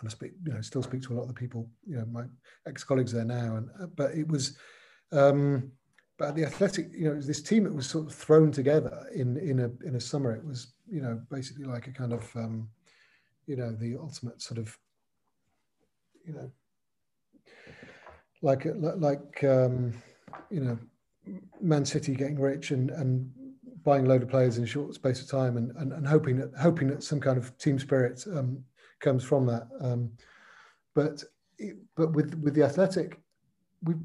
and 0.00 0.08
I 0.08 0.10
speak, 0.10 0.32
you 0.44 0.52
know, 0.52 0.60
still 0.60 0.82
speak 0.82 1.02
to 1.02 1.12
a 1.12 1.16
lot 1.16 1.22
of 1.22 1.28
the 1.28 1.34
people, 1.34 1.68
you 1.86 1.96
know, 1.96 2.06
my 2.10 2.24
ex 2.66 2.84
colleagues 2.84 3.12
there 3.12 3.24
now, 3.24 3.56
and 3.56 3.68
uh, 3.80 3.86
but 3.96 4.12
it 4.12 4.28
was 4.28 4.56
um, 5.12 5.72
but 6.18 6.34
the 6.34 6.44
athletic, 6.44 6.90
you 6.92 7.04
know, 7.04 7.12
it 7.12 7.16
was 7.16 7.26
this 7.26 7.42
team 7.42 7.64
that 7.64 7.72
was 7.72 7.88
sort 7.88 8.06
of 8.06 8.14
thrown 8.14 8.50
together 8.50 9.06
in 9.14 9.36
in 9.36 9.60
a 9.60 9.70
in 9.86 9.94
a 9.94 10.00
summer. 10.00 10.34
It 10.34 10.44
was, 10.44 10.72
you 10.90 11.00
know, 11.00 11.20
basically 11.30 11.64
like 11.64 11.86
a 11.86 11.92
kind 11.92 12.12
of, 12.12 12.28
um, 12.34 12.68
you 13.46 13.56
know, 13.56 13.72
the 13.72 13.96
ultimate 13.96 14.42
sort 14.42 14.58
of, 14.58 14.76
you 16.26 16.34
know, 16.34 16.50
like 18.42 18.66
like 18.74 19.44
um, 19.44 19.94
you 20.50 20.60
know, 20.60 20.78
Man 21.60 21.84
City 21.84 22.14
getting 22.16 22.40
rich 22.40 22.72
and 22.72 22.90
and 22.90 23.30
buying 23.84 24.06
a 24.06 24.08
load 24.08 24.22
of 24.22 24.28
players 24.28 24.58
in 24.58 24.64
a 24.64 24.66
short 24.66 24.92
space 24.94 25.22
of 25.22 25.30
time 25.30 25.56
and 25.56 25.70
and, 25.76 25.92
and 25.92 26.06
hoping 26.06 26.36
that 26.36 26.50
hoping 26.60 26.88
that 26.88 27.04
some 27.04 27.20
kind 27.20 27.38
of 27.38 27.56
team 27.58 27.78
spirit 27.78 28.24
um, 28.34 28.64
comes 29.00 29.24
from 29.24 29.46
that. 29.46 29.68
Um, 29.80 30.10
but 30.94 31.22
but 31.96 32.12
with 32.12 32.34
with 32.42 32.54
the 32.54 32.62
athletic, 32.62 33.20
we've 33.82 34.00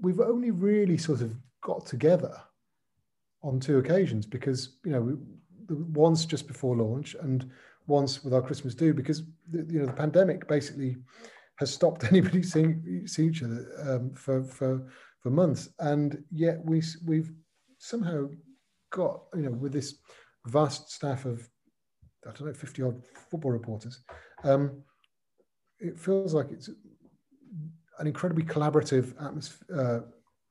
we've 0.00 0.20
only 0.20 0.50
really 0.50 0.98
sort 0.98 1.20
of 1.20 1.34
got 1.62 1.86
together 1.86 2.34
on 3.42 3.60
two 3.60 3.78
occasions 3.78 4.26
because 4.26 4.76
you 4.84 4.92
know 4.92 5.00
we, 5.00 5.14
once 5.68 6.24
just 6.24 6.46
before 6.46 6.76
launch 6.76 7.14
and 7.22 7.50
once 7.86 8.22
with 8.22 8.34
our 8.34 8.42
Christmas 8.42 8.74
do 8.74 8.92
because 8.92 9.22
the, 9.50 9.66
you 9.72 9.80
know 9.80 9.86
the 9.86 9.92
pandemic 9.92 10.46
basically 10.48 10.96
has 11.56 11.72
stopped 11.72 12.04
anybody 12.10 12.42
seeing, 12.42 13.06
seeing 13.06 13.30
each 13.30 13.42
other 13.42 13.66
um, 13.86 14.14
for 14.14 14.42
for 14.44 14.86
for 15.20 15.30
months 15.30 15.70
and 15.80 16.22
yet 16.32 16.64
we 16.64 16.82
we've 17.06 17.30
somehow 17.78 18.26
got 18.90 19.22
you 19.34 19.42
know 19.42 19.50
with 19.50 19.72
this 19.72 19.98
vast 20.46 20.90
staff 20.90 21.24
of 21.24 21.48
I 22.26 22.32
don't 22.32 22.46
know 22.46 22.52
50 22.52 22.82
odd 22.82 23.02
football 23.30 23.52
reporters 23.52 24.00
um, 24.44 24.82
it 25.78 25.98
feels 25.98 26.34
like 26.34 26.50
it's 26.50 26.68
an 27.98 28.06
incredibly 28.06 28.44
collaborative 28.44 29.14
atmosphere, 29.24 30.04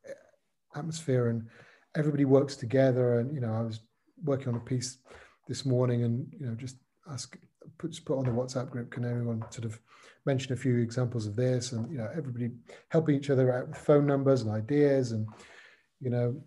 uh, 0.05 0.77
atmosphere, 0.77 1.29
and 1.29 1.47
everybody 1.95 2.25
works 2.25 2.55
together. 2.55 3.19
And 3.19 3.33
you 3.33 3.41
know, 3.41 3.53
I 3.53 3.61
was 3.61 3.81
working 4.23 4.49
on 4.49 4.55
a 4.55 4.59
piece 4.59 4.97
this 5.47 5.65
morning, 5.65 6.03
and 6.03 6.31
you 6.39 6.45
know, 6.45 6.55
just 6.55 6.77
ask 7.11 7.37
put 7.77 7.99
put 8.05 8.17
on 8.17 8.25
the 8.25 8.31
WhatsApp 8.31 8.69
group. 8.69 8.91
Can 8.91 9.05
anyone 9.05 9.43
sort 9.49 9.65
of 9.65 9.79
mention 10.25 10.53
a 10.53 10.57
few 10.57 10.77
examples 10.77 11.25
of 11.25 11.35
this? 11.35 11.71
And 11.71 11.91
you 11.91 11.97
know, 11.97 12.09
everybody 12.15 12.51
helping 12.89 13.15
each 13.15 13.29
other 13.29 13.53
out 13.53 13.69
with 13.69 13.77
phone 13.77 14.05
numbers 14.05 14.41
and 14.41 14.51
ideas, 14.51 15.11
and 15.11 15.27
you 15.99 16.09
know, 16.09 16.41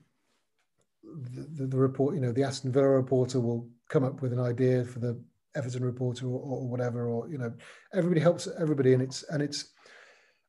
the, 1.02 1.48
the, 1.55 1.66
the 1.66 1.78
report. 1.78 2.14
You 2.14 2.20
know, 2.20 2.32
the 2.32 2.44
Aston 2.44 2.73
Villa 2.73 2.89
reporter 2.89 3.40
will 3.40 3.69
come 3.89 4.05
up 4.05 4.23
with 4.23 4.32
an 4.32 4.40
idea 4.40 4.85
for 4.85 5.01
the 5.01 5.20
Everton 5.55 5.85
reporter 5.85 6.27
or, 6.27 6.41
or, 6.41 6.69
whatever, 6.69 7.09
or 7.09 7.29
you 7.29 7.39
know, 7.39 7.53
everybody 7.95 8.20
helps 8.20 8.49
everybody, 8.59 8.95
and 8.95 9.03
it's 9.03 9.23
and 9.24 9.43
it's 9.43 9.73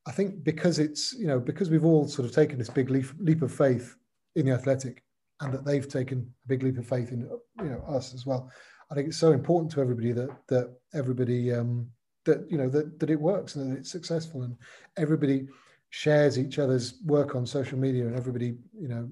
I 0.06 0.12
think 0.12 0.44
because 0.44 0.80
it's 0.80 1.14
you 1.14 1.28
know 1.28 1.40
because 1.40 1.70
we've 1.70 1.86
all 1.86 2.08
sort 2.08 2.28
of 2.28 2.36
taken 2.36 2.58
this 2.58 2.70
big 2.70 2.90
leap, 2.90 3.06
leap 3.20 3.42
of 3.42 3.54
faith 3.54 3.96
in 4.36 4.46
the 4.46 4.54
athletic, 4.54 5.04
and 5.42 5.54
that 5.54 5.66
they've 5.66 5.88
taken 5.88 6.32
a 6.46 6.48
big 6.48 6.64
leap 6.64 6.78
of 6.78 6.88
faith 6.88 7.12
in 7.12 7.22
you 7.60 7.70
know 7.70 7.84
us 7.88 8.14
as 8.14 8.26
well. 8.26 8.52
I 8.92 8.96
think 8.96 9.08
it's 9.08 9.18
so 9.18 9.32
important 9.32 9.72
to 9.74 9.82
everybody 9.82 10.12
that 10.12 10.30
that 10.50 10.76
everybody 10.94 11.54
um, 11.54 11.88
that 12.26 12.46
you 12.50 12.58
know 12.58 12.70
that 12.70 13.00
that 13.00 13.10
it 13.10 13.20
works 13.20 13.56
and 13.56 13.72
that 13.72 13.80
it's 13.80 13.92
successful, 13.92 14.44
and 14.44 14.56
everybody 14.98 15.48
shares 15.90 16.40
each 16.40 16.60
other's 16.60 17.00
work 17.06 17.36
on 17.36 17.46
social 17.46 17.78
media, 17.78 18.06
and 18.06 18.16
everybody 18.16 18.58
you 18.78 18.88
know 18.88 19.10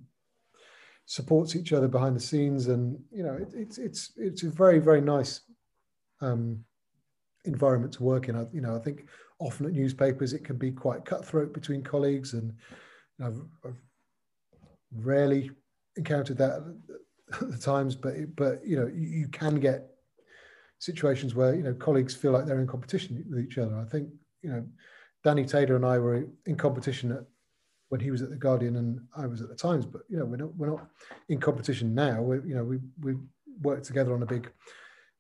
supports 1.05 1.55
each 1.55 1.73
other 1.73 1.88
behind 1.88 2.15
the 2.15 2.19
scenes, 2.19 2.68
and 2.68 2.99
you 3.11 3.23
know 3.23 3.34
it, 3.34 3.53
it's 3.53 3.77
it's 3.77 4.11
it's 4.18 4.43
a 4.43 4.49
very 4.49 4.80
very 4.80 5.01
nice 5.01 5.41
um, 6.22 6.64
environment 7.45 7.93
to 7.93 8.03
work 8.03 8.30
in. 8.30 8.35
I, 8.35 8.45
you 8.53 8.61
know, 8.61 8.76
I 8.76 8.80
think 8.80 9.06
often 9.39 9.65
at 9.65 9.73
newspapers 9.73 10.34
it 10.34 10.43
can 10.43 10.57
be 10.57 10.72
quite 10.72 11.06
cutthroat 11.06 11.53
between 11.53 11.81
colleagues 11.84 12.34
and 12.34 12.53
you 13.18 13.26
know, 13.26 13.27
I've, 13.27 13.41
I've, 13.65 13.81
rarely 14.93 15.49
encountered 15.95 16.38
that 16.38 16.61
at 17.41 17.52
the 17.52 17.57
times 17.57 17.95
but 17.95 18.14
but 18.35 18.60
you 18.65 18.76
know 18.76 18.88
you, 18.88 19.07
you, 19.07 19.27
can 19.30 19.57
get 19.57 19.88
situations 20.80 21.34
where 21.34 21.56
you 21.56 21.64
know 21.64 21.73
colleagues 21.73 22.14
feel 22.14 22.34
like 22.34 22.45
they're 22.45 22.60
in 22.60 22.68
competition 22.68 23.23
with 23.30 23.39
each 23.39 23.57
other 23.57 23.77
i 23.77 23.85
think 23.85 24.10
you 24.41 24.49
know 24.52 24.65
danny 25.23 25.45
taylor 25.45 25.77
and 25.77 25.85
i 25.85 25.98
were 25.98 26.27
in 26.45 26.57
competition 26.57 27.14
at, 27.14 27.23
when 27.88 28.02
he 28.02 28.11
was 28.11 28.22
at 28.22 28.30
the 28.30 28.35
guardian 28.35 28.76
and 28.76 28.99
i 29.15 29.26
was 29.26 29.41
at 29.41 29.48
the 29.48 29.56
times 29.56 29.85
but 29.85 30.02
you 30.10 30.18
know 30.18 30.26
we're 30.26 30.35
not 30.35 30.53
we're 30.57 30.69
not 30.69 30.85
in 31.30 31.39
competition 31.39 31.95
now 31.95 32.22
we 32.22 32.35
you 32.45 32.56
know 32.56 32.65
we 32.65 32.80
we 33.02 33.15
worked 33.61 33.85
together 33.85 34.14
on 34.14 34.23
a 34.23 34.26
big 34.26 34.52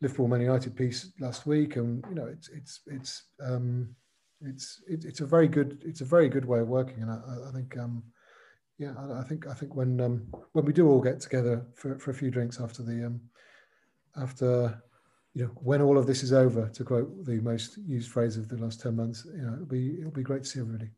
liverpool 0.01 0.27
man 0.27 0.41
united 0.41 0.75
piece 0.75 1.11
last 1.19 1.45
week 1.45 1.75
and 1.75 2.03
you 2.09 2.15
know 2.15 2.25
it's 2.25 2.49
it's 2.49 2.81
it's 2.87 3.23
um 3.41 3.95
it's 4.43 4.81
it, 4.87 5.05
it's 5.05 5.21
a 5.21 5.25
very 5.25 5.47
good 5.47 5.81
it's 5.85 6.01
a 6.01 6.05
very 6.05 6.29
good 6.29 6.45
way 6.45 6.59
of 6.59 6.67
working, 6.67 7.01
and 7.01 7.11
I, 7.11 7.49
I 7.49 7.51
think 7.51 7.77
um, 7.77 8.03
yeah, 8.77 8.93
I, 8.97 9.19
I, 9.19 9.23
think 9.23 9.47
I 9.47 9.53
think 9.53 9.75
when 9.75 9.99
um, 10.01 10.27
when 10.53 10.65
we 10.65 10.73
do 10.73 10.87
all 10.89 11.01
get 11.01 11.19
together 11.19 11.65
for, 11.75 11.97
for 11.99 12.11
a 12.11 12.13
few 12.13 12.31
drinks 12.31 12.59
after 12.59 12.83
the 12.83 13.05
um, 13.05 13.21
after 14.17 14.81
you 15.33 15.45
know 15.45 15.51
when 15.55 15.81
all 15.81 15.97
of 15.97 16.07
this 16.07 16.23
is 16.23 16.33
over, 16.33 16.69
to 16.69 16.83
quote 16.83 17.25
the 17.25 17.39
most 17.41 17.77
used 17.77 18.11
phrase 18.11 18.37
of 18.37 18.49
the 18.49 18.57
last 18.57 18.81
ten 18.81 18.95
months, 18.95 19.25
you 19.25 19.43
know, 19.43 19.53
it'll 19.53 19.65
be 19.65 19.99
it'll 19.99 20.11
be 20.11 20.23
great 20.23 20.43
to 20.43 20.49
see 20.49 20.59
everybody. 20.59 20.89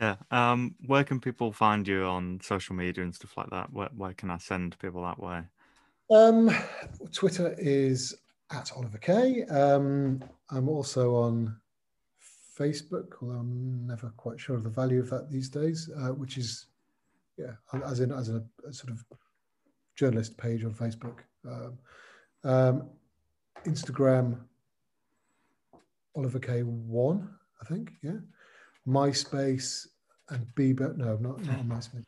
Yeah. 0.00 0.16
Um, 0.30 0.74
where 0.86 1.04
can 1.04 1.20
people 1.20 1.52
find 1.52 1.86
you 1.86 2.04
on 2.04 2.40
social 2.42 2.74
media 2.74 3.04
and 3.04 3.14
stuff 3.14 3.36
like 3.36 3.50
that? 3.50 3.72
Where, 3.72 3.90
where 3.94 4.14
can 4.14 4.30
I 4.30 4.38
send 4.38 4.76
people 4.80 5.02
that 5.02 5.20
way? 5.20 5.42
Um, 6.12 6.54
Twitter 7.10 7.54
is 7.58 8.14
at 8.50 8.70
Oliver 8.76 8.98
Kay. 8.98 9.44
Um, 9.44 10.22
I'm 10.50 10.68
also 10.68 11.14
on 11.14 11.56
Facebook, 12.58 13.14
although 13.22 13.38
I'm 13.38 13.86
never 13.86 14.12
quite 14.18 14.38
sure 14.38 14.56
of 14.56 14.62
the 14.62 14.68
value 14.68 15.00
of 15.00 15.08
that 15.08 15.30
these 15.30 15.48
days, 15.48 15.88
uh, 15.96 16.08
which 16.08 16.36
is, 16.36 16.66
yeah, 17.38 17.52
as 17.86 18.00
in 18.00 18.12
as 18.12 18.28
a, 18.28 18.44
a, 18.68 18.72
sort 18.74 18.92
of 18.92 19.02
journalist 19.96 20.36
page 20.36 20.64
on 20.64 20.74
Facebook. 20.74 21.20
Um, 21.48 21.78
um, 22.44 22.88
Instagram, 23.64 24.38
Oliver 26.14 26.40
K 26.40 26.62
one, 26.62 27.30
I 27.62 27.64
think, 27.64 27.92
yeah. 28.02 28.18
MySpace 28.86 29.86
and 30.28 30.46
Bebo, 30.54 30.94
no, 30.96 31.16
not 31.16 31.42
not 31.46 31.58
on 31.58 31.68
MySpace. 31.68 32.04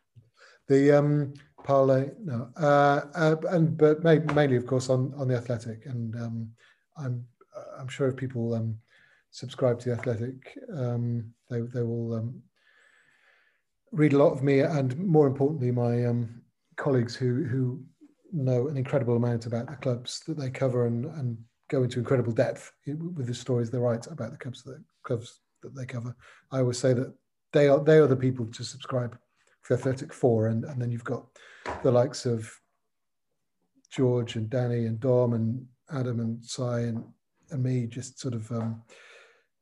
The 0.66 0.92
um, 0.92 1.34
Parler, 1.64 2.14
no, 2.22 2.50
uh, 2.58 3.00
uh, 3.14 3.36
and 3.48 3.76
but 3.76 4.04
mainly, 4.04 4.56
of 4.56 4.66
course, 4.66 4.90
on 4.90 5.12
on 5.16 5.28
the 5.28 5.36
Athletic, 5.36 5.86
and 5.86 6.14
um, 6.16 6.50
I'm 6.96 7.26
I'm 7.78 7.88
sure 7.88 8.06
if 8.08 8.16
people 8.16 8.54
um, 8.54 8.78
subscribe 9.30 9.80
to 9.80 9.88
the 9.88 9.94
Athletic, 9.96 10.58
um, 10.76 11.32
they 11.50 11.62
they 11.62 11.82
will 11.82 12.14
um, 12.14 12.42
read 13.92 14.12
a 14.12 14.18
lot 14.18 14.32
of 14.32 14.42
me, 14.42 14.60
and 14.60 14.96
more 14.98 15.26
importantly, 15.26 15.70
my 15.70 16.04
um, 16.04 16.42
colleagues 16.76 17.16
who 17.16 17.44
who 17.44 17.82
know 18.30 18.68
an 18.68 18.76
incredible 18.76 19.16
amount 19.16 19.46
about 19.46 19.66
the 19.66 19.76
clubs 19.76 20.20
that 20.26 20.38
they 20.38 20.50
cover 20.50 20.86
and 20.86 21.06
and 21.06 21.38
go 21.70 21.82
into 21.82 21.98
incredible 21.98 22.32
depth 22.32 22.72
with 22.86 23.26
the 23.26 23.34
stories 23.34 23.70
they 23.70 23.78
write 23.78 24.06
about 24.08 24.32
the 24.32 24.38
clubs 24.38 24.62
that 24.64 24.84
clubs 25.02 25.40
that 25.62 25.74
they 25.74 25.86
cover. 25.86 26.14
I 26.52 26.58
always 26.58 26.78
say 26.78 26.92
that 26.92 27.14
they 27.54 27.68
are 27.68 27.82
they 27.82 27.96
are 27.96 28.06
the 28.06 28.16
people 28.16 28.44
to 28.46 28.62
subscribe 28.62 29.18
Athletic 29.70 30.12
Four, 30.12 30.48
and 30.48 30.64
and 30.64 30.80
then 30.80 30.90
you've 30.90 31.04
got 31.04 31.26
the 31.82 31.90
likes 31.90 32.26
of 32.26 32.50
George 33.90 34.36
and 34.36 34.50
Danny 34.50 34.86
and 34.86 35.00
Dom 35.00 35.32
and 35.32 35.66
Adam 35.90 36.20
and 36.20 36.44
Si 36.44 36.62
and 36.62 37.04
and 37.50 37.62
me 37.62 37.86
just 37.86 38.18
sort 38.18 38.34
of 38.34 38.50
um, 38.50 38.82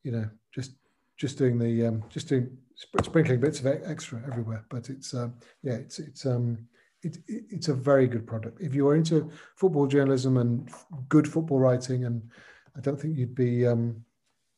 you 0.02 0.12
know, 0.12 0.28
just 0.54 0.72
just 1.16 1.38
doing 1.38 1.58
the 1.58 1.86
um, 1.86 2.04
just 2.08 2.28
doing 2.28 2.56
sprinkling 3.02 3.40
bits 3.40 3.60
of 3.60 3.66
extra 3.66 4.22
everywhere. 4.26 4.64
But 4.68 4.90
it's 4.90 5.14
um, 5.14 5.34
yeah, 5.62 5.74
it's 5.74 5.98
it's 5.98 6.26
um, 6.26 6.58
it, 7.02 7.18
it, 7.28 7.44
it's 7.50 7.68
a 7.68 7.74
very 7.74 8.06
good 8.06 8.26
product. 8.26 8.60
If 8.60 8.74
you 8.74 8.88
are 8.88 8.96
into 8.96 9.30
football 9.56 9.86
journalism 9.86 10.36
and 10.38 10.70
good 11.08 11.28
football 11.28 11.58
writing, 11.58 12.04
and 12.04 12.22
I 12.76 12.80
don't 12.80 13.00
think 13.00 13.16
you'd 13.16 13.34
be 13.34 13.66
um, 13.66 14.04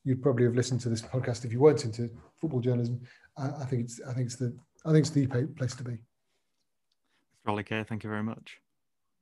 you'd 0.05 0.23
probably 0.23 0.45
have 0.45 0.55
listened 0.55 0.81
to 0.83 0.89
this 0.89 1.03
podcast 1.03 1.45
if 1.45 1.53
you 1.53 1.61
weren't 1.61 1.85
into 1.85 2.11
football 2.41 2.61
journalism. 2.61 3.01
I, 3.37 3.49
I 3.62 3.65
think 3.66 3.83
it's 3.83 4.01
I 4.09 4.15
think 4.15 4.27
it's 4.27 4.37
the 4.37 4.57
I 4.85 4.93
think 4.93 5.06
it's 5.06 5.11
the 5.11 5.27
place 5.56 5.74
to 5.77 5.85
be. 5.85 5.93
Mr. 5.93 7.51
Ollie 7.51 7.65
thank 7.85 8.05
you 8.05 8.11
very 8.11 8.23
much. 8.23 8.59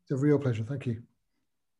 It's 0.04 0.10
a 0.12 0.16
real 0.16 0.38
pleasure. 0.38 0.64
Thank 0.64 0.86
you. 0.86 1.02